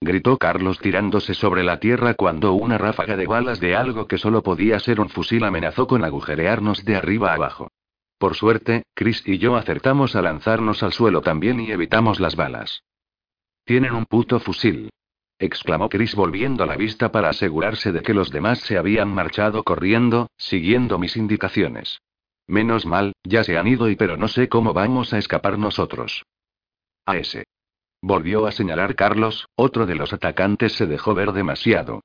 gritó 0.00 0.38
Carlos 0.38 0.78
tirándose 0.78 1.34
sobre 1.34 1.62
la 1.62 1.78
tierra 1.78 2.14
cuando 2.14 2.54
una 2.54 2.78
ráfaga 2.78 3.16
de 3.16 3.26
balas 3.26 3.60
de 3.60 3.76
algo 3.76 4.06
que 4.06 4.18
solo 4.18 4.42
podía 4.42 4.78
ser 4.80 5.00
un 5.00 5.10
fusil 5.10 5.44
amenazó 5.44 5.86
con 5.86 6.04
agujerearnos 6.04 6.84
de 6.84 6.96
arriba 6.96 7.34
abajo. 7.34 7.70
Por 8.18 8.34
suerte, 8.34 8.84
Chris 8.94 9.22
y 9.26 9.38
yo 9.38 9.56
acertamos 9.56 10.16
a 10.16 10.22
lanzarnos 10.22 10.82
al 10.82 10.92
suelo 10.92 11.20
también 11.20 11.60
y 11.60 11.70
evitamos 11.70 12.20
las 12.20 12.36
balas. 12.36 12.82
Tienen 13.64 13.92
un 13.92 14.06
puto 14.06 14.40
fusil. 14.40 14.90
exclamó 15.38 15.88
Chris 15.88 16.14
volviendo 16.14 16.66
la 16.66 16.76
vista 16.76 17.12
para 17.12 17.30
asegurarse 17.30 17.92
de 17.92 18.02
que 18.02 18.12
los 18.12 18.30
demás 18.30 18.58
se 18.60 18.76
habían 18.76 19.08
marchado 19.08 19.62
corriendo, 19.64 20.28
siguiendo 20.36 20.98
mis 20.98 21.16
indicaciones. 21.16 22.00
Menos 22.46 22.84
mal, 22.84 23.12
ya 23.22 23.44
se 23.44 23.56
han 23.56 23.68
ido 23.68 23.88
y 23.88 23.96
pero 23.96 24.16
no 24.16 24.28
sé 24.28 24.48
cómo 24.48 24.72
vamos 24.72 25.14
a 25.14 25.18
escapar 25.18 25.58
nosotros. 25.58 26.24
A 27.06 27.16
ese. 27.16 27.44
Volvió 28.02 28.46
a 28.46 28.52
señalar 28.52 28.94
Carlos, 28.94 29.46
otro 29.56 29.84
de 29.86 29.94
los 29.94 30.12
atacantes 30.12 30.72
se 30.72 30.86
dejó 30.86 31.14
ver 31.14 31.32
demasiado. 31.32 32.00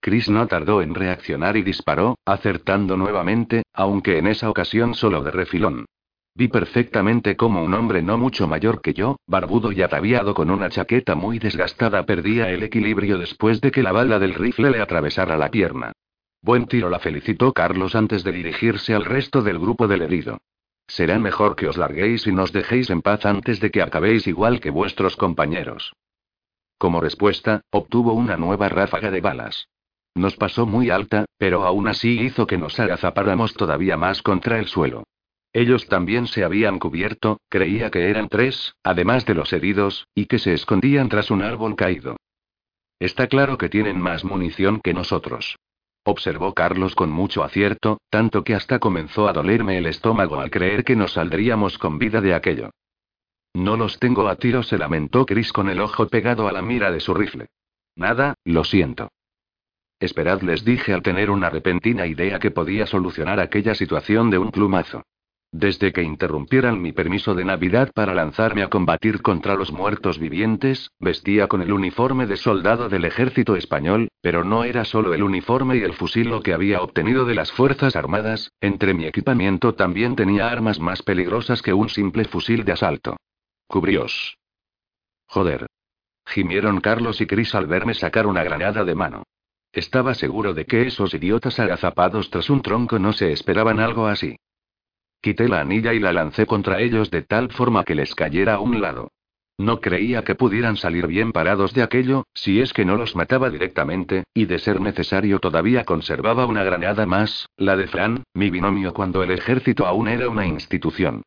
Chris 0.00 0.28
no 0.28 0.46
tardó 0.46 0.82
en 0.82 0.94
reaccionar 0.94 1.56
y 1.56 1.62
disparó, 1.62 2.18
acertando 2.24 2.96
nuevamente, 2.96 3.62
aunque 3.72 4.18
en 4.18 4.26
esa 4.26 4.50
ocasión 4.50 4.94
solo 4.94 5.22
de 5.22 5.30
refilón. 5.30 5.86
Vi 6.34 6.48
perfectamente 6.48 7.34
cómo 7.34 7.64
un 7.64 7.72
hombre 7.72 8.02
no 8.02 8.18
mucho 8.18 8.46
mayor 8.46 8.82
que 8.82 8.92
yo, 8.92 9.16
barbudo 9.26 9.72
y 9.72 9.80
ataviado 9.80 10.34
con 10.34 10.50
una 10.50 10.68
chaqueta 10.68 11.14
muy 11.14 11.38
desgastada, 11.38 12.04
perdía 12.04 12.50
el 12.50 12.62
equilibrio 12.62 13.16
después 13.16 13.62
de 13.62 13.70
que 13.70 13.82
la 13.82 13.92
bala 13.92 14.18
del 14.18 14.34
rifle 14.34 14.70
le 14.70 14.82
atravesara 14.82 15.38
la 15.38 15.50
pierna. 15.50 15.92
Buen 16.42 16.66
tiro, 16.66 16.90
la 16.90 16.98
felicitó 16.98 17.54
Carlos 17.54 17.94
antes 17.94 18.22
de 18.22 18.32
dirigirse 18.32 18.94
al 18.94 19.06
resto 19.06 19.40
del 19.40 19.58
grupo 19.58 19.88
del 19.88 20.02
herido. 20.02 20.38
Será 20.88 21.18
mejor 21.18 21.56
que 21.56 21.68
os 21.68 21.76
larguéis 21.76 22.26
y 22.26 22.32
nos 22.32 22.52
dejéis 22.52 22.90
en 22.90 23.02
paz 23.02 23.26
antes 23.26 23.60
de 23.60 23.70
que 23.70 23.82
acabéis 23.82 24.26
igual 24.26 24.60
que 24.60 24.70
vuestros 24.70 25.16
compañeros. 25.16 25.92
Como 26.78 27.00
respuesta, 27.00 27.62
obtuvo 27.70 28.12
una 28.12 28.36
nueva 28.36 28.68
ráfaga 28.68 29.10
de 29.10 29.20
balas. 29.20 29.68
Nos 30.14 30.36
pasó 30.36 30.66
muy 30.66 30.90
alta, 30.90 31.26
pero 31.38 31.64
aún 31.64 31.88
así 31.88 32.20
hizo 32.20 32.46
que 32.46 32.58
nos 32.58 32.78
agazapáramos 32.78 33.54
todavía 33.54 33.96
más 33.96 34.22
contra 34.22 34.58
el 34.58 34.66
suelo. 34.66 35.04
Ellos 35.52 35.86
también 35.88 36.26
se 36.26 36.44
habían 36.44 36.78
cubierto, 36.78 37.40
creía 37.48 37.90
que 37.90 38.10
eran 38.10 38.28
tres, 38.28 38.74
además 38.82 39.24
de 39.26 39.34
los 39.34 39.52
heridos, 39.52 40.06
y 40.14 40.26
que 40.26 40.38
se 40.38 40.52
escondían 40.52 41.08
tras 41.08 41.30
un 41.30 41.42
árbol 41.42 41.76
caído. 41.76 42.16
Está 42.98 43.26
claro 43.26 43.58
que 43.58 43.68
tienen 43.68 44.00
más 44.00 44.24
munición 44.24 44.80
que 44.80 44.94
nosotros 44.94 45.56
observó 46.06 46.54
Carlos 46.54 46.94
con 46.94 47.10
mucho 47.10 47.42
acierto, 47.42 47.98
tanto 48.10 48.44
que 48.44 48.54
hasta 48.54 48.78
comenzó 48.78 49.28
a 49.28 49.32
dolerme 49.32 49.76
el 49.76 49.86
estómago 49.86 50.40
al 50.40 50.50
creer 50.50 50.84
que 50.84 50.96
nos 50.96 51.12
saldríamos 51.12 51.78
con 51.78 51.98
vida 51.98 52.20
de 52.20 52.34
aquello. 52.34 52.70
No 53.54 53.76
los 53.76 53.98
tengo 53.98 54.28
a 54.28 54.36
tiro, 54.36 54.62
se 54.62 54.78
lamentó 54.78 55.26
Chris 55.26 55.52
con 55.52 55.68
el 55.68 55.80
ojo 55.80 56.06
pegado 56.08 56.46
a 56.46 56.52
la 56.52 56.62
mira 56.62 56.90
de 56.90 57.00
su 57.00 57.12
rifle. 57.12 57.48
Nada, 57.96 58.34
lo 58.44 58.64
siento. 58.64 59.08
Esperad, 59.98 60.42
les 60.42 60.64
dije 60.64 60.92
al 60.92 61.02
tener 61.02 61.30
una 61.30 61.50
repentina 61.50 62.06
idea 62.06 62.38
que 62.38 62.50
podía 62.50 62.86
solucionar 62.86 63.40
aquella 63.40 63.74
situación 63.74 64.30
de 64.30 64.38
un 64.38 64.50
plumazo. 64.50 65.02
Desde 65.58 65.90
que 65.90 66.02
interrumpieran 66.02 66.82
mi 66.82 66.92
permiso 66.92 67.34
de 67.34 67.42
Navidad 67.42 67.90
para 67.94 68.12
lanzarme 68.12 68.62
a 68.62 68.68
combatir 68.68 69.22
contra 69.22 69.54
los 69.54 69.72
muertos 69.72 70.18
vivientes, 70.18 70.90
vestía 71.00 71.48
con 71.48 71.62
el 71.62 71.72
uniforme 71.72 72.26
de 72.26 72.36
soldado 72.36 72.90
del 72.90 73.06
ejército 73.06 73.56
español, 73.56 74.08
pero 74.20 74.44
no 74.44 74.64
era 74.64 74.84
solo 74.84 75.14
el 75.14 75.22
uniforme 75.22 75.78
y 75.78 75.80
el 75.80 75.94
fusil 75.94 76.28
lo 76.28 76.42
que 76.42 76.52
había 76.52 76.82
obtenido 76.82 77.24
de 77.24 77.36
las 77.36 77.52
Fuerzas 77.52 77.96
Armadas, 77.96 78.52
entre 78.60 78.92
mi 78.92 79.06
equipamiento 79.06 79.74
también 79.74 80.14
tenía 80.14 80.50
armas 80.50 80.78
más 80.78 81.02
peligrosas 81.02 81.62
que 81.62 81.72
un 81.72 81.88
simple 81.88 82.26
fusil 82.26 82.66
de 82.66 82.72
asalto. 82.72 83.16
Cubrios. 83.66 84.36
Joder. 85.26 85.68
Gimieron 86.26 86.82
Carlos 86.82 87.22
y 87.22 87.26
Chris 87.26 87.54
al 87.54 87.66
verme 87.66 87.94
sacar 87.94 88.26
una 88.26 88.44
granada 88.44 88.84
de 88.84 88.94
mano. 88.94 89.22
Estaba 89.72 90.12
seguro 90.12 90.52
de 90.52 90.66
que 90.66 90.82
esos 90.82 91.14
idiotas 91.14 91.58
agazapados 91.58 92.28
tras 92.28 92.50
un 92.50 92.60
tronco 92.60 92.98
no 92.98 93.14
se 93.14 93.32
esperaban 93.32 93.80
algo 93.80 94.06
así. 94.06 94.36
Quité 95.26 95.48
la 95.48 95.60
anilla 95.60 95.92
y 95.92 95.98
la 95.98 96.12
lancé 96.12 96.46
contra 96.46 96.78
ellos 96.78 97.10
de 97.10 97.20
tal 97.20 97.50
forma 97.50 97.82
que 97.82 97.96
les 97.96 98.14
cayera 98.14 98.54
a 98.54 98.60
un 98.60 98.80
lado. 98.80 99.10
No 99.58 99.80
creía 99.80 100.22
que 100.22 100.36
pudieran 100.36 100.76
salir 100.76 101.08
bien 101.08 101.32
parados 101.32 101.74
de 101.74 101.82
aquello, 101.82 102.22
si 102.32 102.60
es 102.60 102.72
que 102.72 102.84
no 102.84 102.96
los 102.96 103.16
mataba 103.16 103.50
directamente, 103.50 104.22
y 104.32 104.44
de 104.44 104.60
ser 104.60 104.80
necesario 104.80 105.40
todavía 105.40 105.82
conservaba 105.82 106.46
una 106.46 106.62
granada 106.62 107.06
más, 107.06 107.48
la 107.56 107.76
de 107.76 107.88
Fran, 107.88 108.22
mi 108.34 108.50
binomio 108.50 108.94
cuando 108.94 109.24
el 109.24 109.32
ejército 109.32 109.84
aún 109.84 110.06
era 110.06 110.28
una 110.28 110.46
institución. 110.46 111.22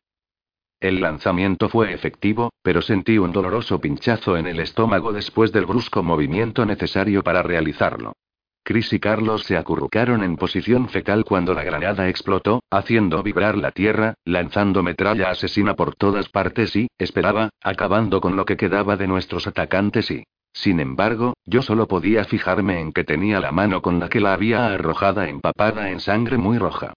El 0.80 1.02
lanzamiento 1.02 1.68
fue 1.68 1.92
efectivo, 1.92 2.54
pero 2.62 2.80
sentí 2.80 3.18
un 3.18 3.32
doloroso 3.32 3.82
pinchazo 3.82 4.38
en 4.38 4.46
el 4.46 4.60
estómago 4.60 5.12
después 5.12 5.52
del 5.52 5.66
brusco 5.66 6.02
movimiento 6.02 6.64
necesario 6.64 7.22
para 7.22 7.42
realizarlo. 7.42 8.14
Chris 8.70 8.92
y 8.92 9.00
Carlos 9.00 9.42
se 9.42 9.56
acurrucaron 9.56 10.22
en 10.22 10.36
posición 10.36 10.88
fetal 10.88 11.24
cuando 11.24 11.54
la 11.54 11.64
granada 11.64 12.08
explotó, 12.08 12.62
haciendo 12.70 13.20
vibrar 13.20 13.58
la 13.58 13.72
tierra, 13.72 14.14
lanzando 14.24 14.84
metralla 14.84 15.28
asesina 15.28 15.74
por 15.74 15.96
todas 15.96 16.28
partes 16.28 16.76
y, 16.76 16.86
esperaba, 16.96 17.50
acabando 17.64 18.20
con 18.20 18.36
lo 18.36 18.44
que 18.44 18.56
quedaba 18.56 18.96
de 18.96 19.08
nuestros 19.08 19.48
atacantes 19.48 20.12
y... 20.12 20.22
Sin 20.52 20.78
embargo, 20.78 21.34
yo 21.44 21.62
solo 21.62 21.88
podía 21.88 22.22
fijarme 22.22 22.78
en 22.78 22.92
que 22.92 23.02
tenía 23.02 23.40
la 23.40 23.50
mano 23.50 23.82
con 23.82 23.98
la 23.98 24.08
que 24.08 24.20
la 24.20 24.34
había 24.34 24.66
arrojada 24.66 25.28
empapada 25.28 25.90
en 25.90 25.98
sangre 25.98 26.38
muy 26.38 26.56
roja. 26.56 26.92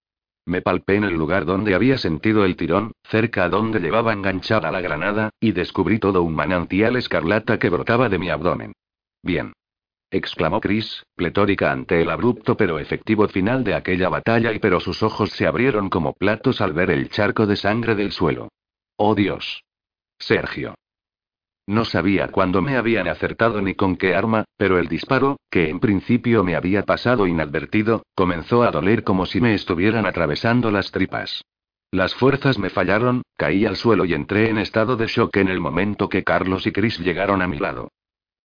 Me 0.45 0.62
palpé 0.62 0.98
en 0.98 1.06
el 1.06 1.16
lugar 1.16 1.45
donde 1.45 1.74
había 1.74 1.98
sentido 1.98 2.45
el 2.45 2.56
tirón, 2.56 2.91
cerca 3.10 3.50
donde 3.50 3.80
llevaba 3.80 4.14
enganchada 4.14 4.72
la 4.72 4.82
granada, 4.82 5.32
y 5.40 5.54
descubrí 5.54 5.98
todo 5.98 6.22
un 6.22 6.36
manantial 6.36 6.98
escarlata 6.98 7.58
que 7.58 7.72
brotaba 7.72 8.10
de 8.10 8.20
mi 8.20 8.30
abdomen. 8.30 8.74
Bien 9.24 9.54
exclamó 10.14 10.61
Chris, 10.61 11.03
pletórica 11.15 11.72
ante 11.72 12.02
el 12.02 12.10
abrupto 12.11 12.56
pero 12.56 12.77
efectivo 12.77 13.27
final 13.27 13.64
de 13.64 13.73
aquella 13.73 14.10
batalla 14.10 14.53
y 14.53 14.60
pero 14.60 14.80
sus 14.80 15.02
ojos 15.02 15.31
se 15.31 15.48
abrieron 15.48 15.90
como 15.90 16.14
platos 16.14 16.61
al 16.61 16.72
ver 16.72 16.91
el 16.91 17.10
charco 17.10 17.48
de 17.48 17.56
sangre 17.56 17.95
del 17.95 18.11
suelo. 18.11 18.49
¡Oh 18.95 19.15
Dios! 19.15 19.64
Sergio. 20.19 20.76
No 21.65 21.84
sabía 21.84 22.27
cuándo 22.27 22.61
me 22.61 22.77
habían 22.77 23.07
acertado 23.07 23.61
ni 23.61 23.73
con 23.73 23.95
qué 23.95 24.14
arma, 24.14 24.45
pero 24.57 24.77
el 24.77 24.88
disparo, 24.88 25.38
que 25.49 25.69
en 25.69 25.80
principio 25.80 26.44
me 26.44 26.56
había 26.56 26.84
pasado 26.84 27.26
inadvertido, 27.26 28.03
comenzó 28.14 28.64
a 28.64 28.72
doler 28.72 29.03
como 29.03 29.26
si 29.26 29.41
me 29.41 29.56
estuvieran 29.56 30.06
atravesando 30.06 30.69
las 30.72 30.91
tripas. 30.91 31.41
Las 31.90 32.14
fuerzas 32.15 32.60
me 32.60 32.69
fallaron, 32.69 33.23
caí 33.38 33.65
al 33.65 33.77
suelo 33.77 34.06
y 34.06 34.14
entré 34.14 34.49
en 34.49 34.57
estado 34.57 34.95
de 34.95 35.07
shock 35.07 35.38
en 35.38 35.48
el 35.48 35.60
momento 35.60 36.10
que 36.10 36.23
Carlos 36.23 36.68
y 36.68 36.72
Chris 36.72 36.99
llegaron 36.99 37.41
a 37.41 37.48
mi 37.48 37.57
lado. 37.57 37.90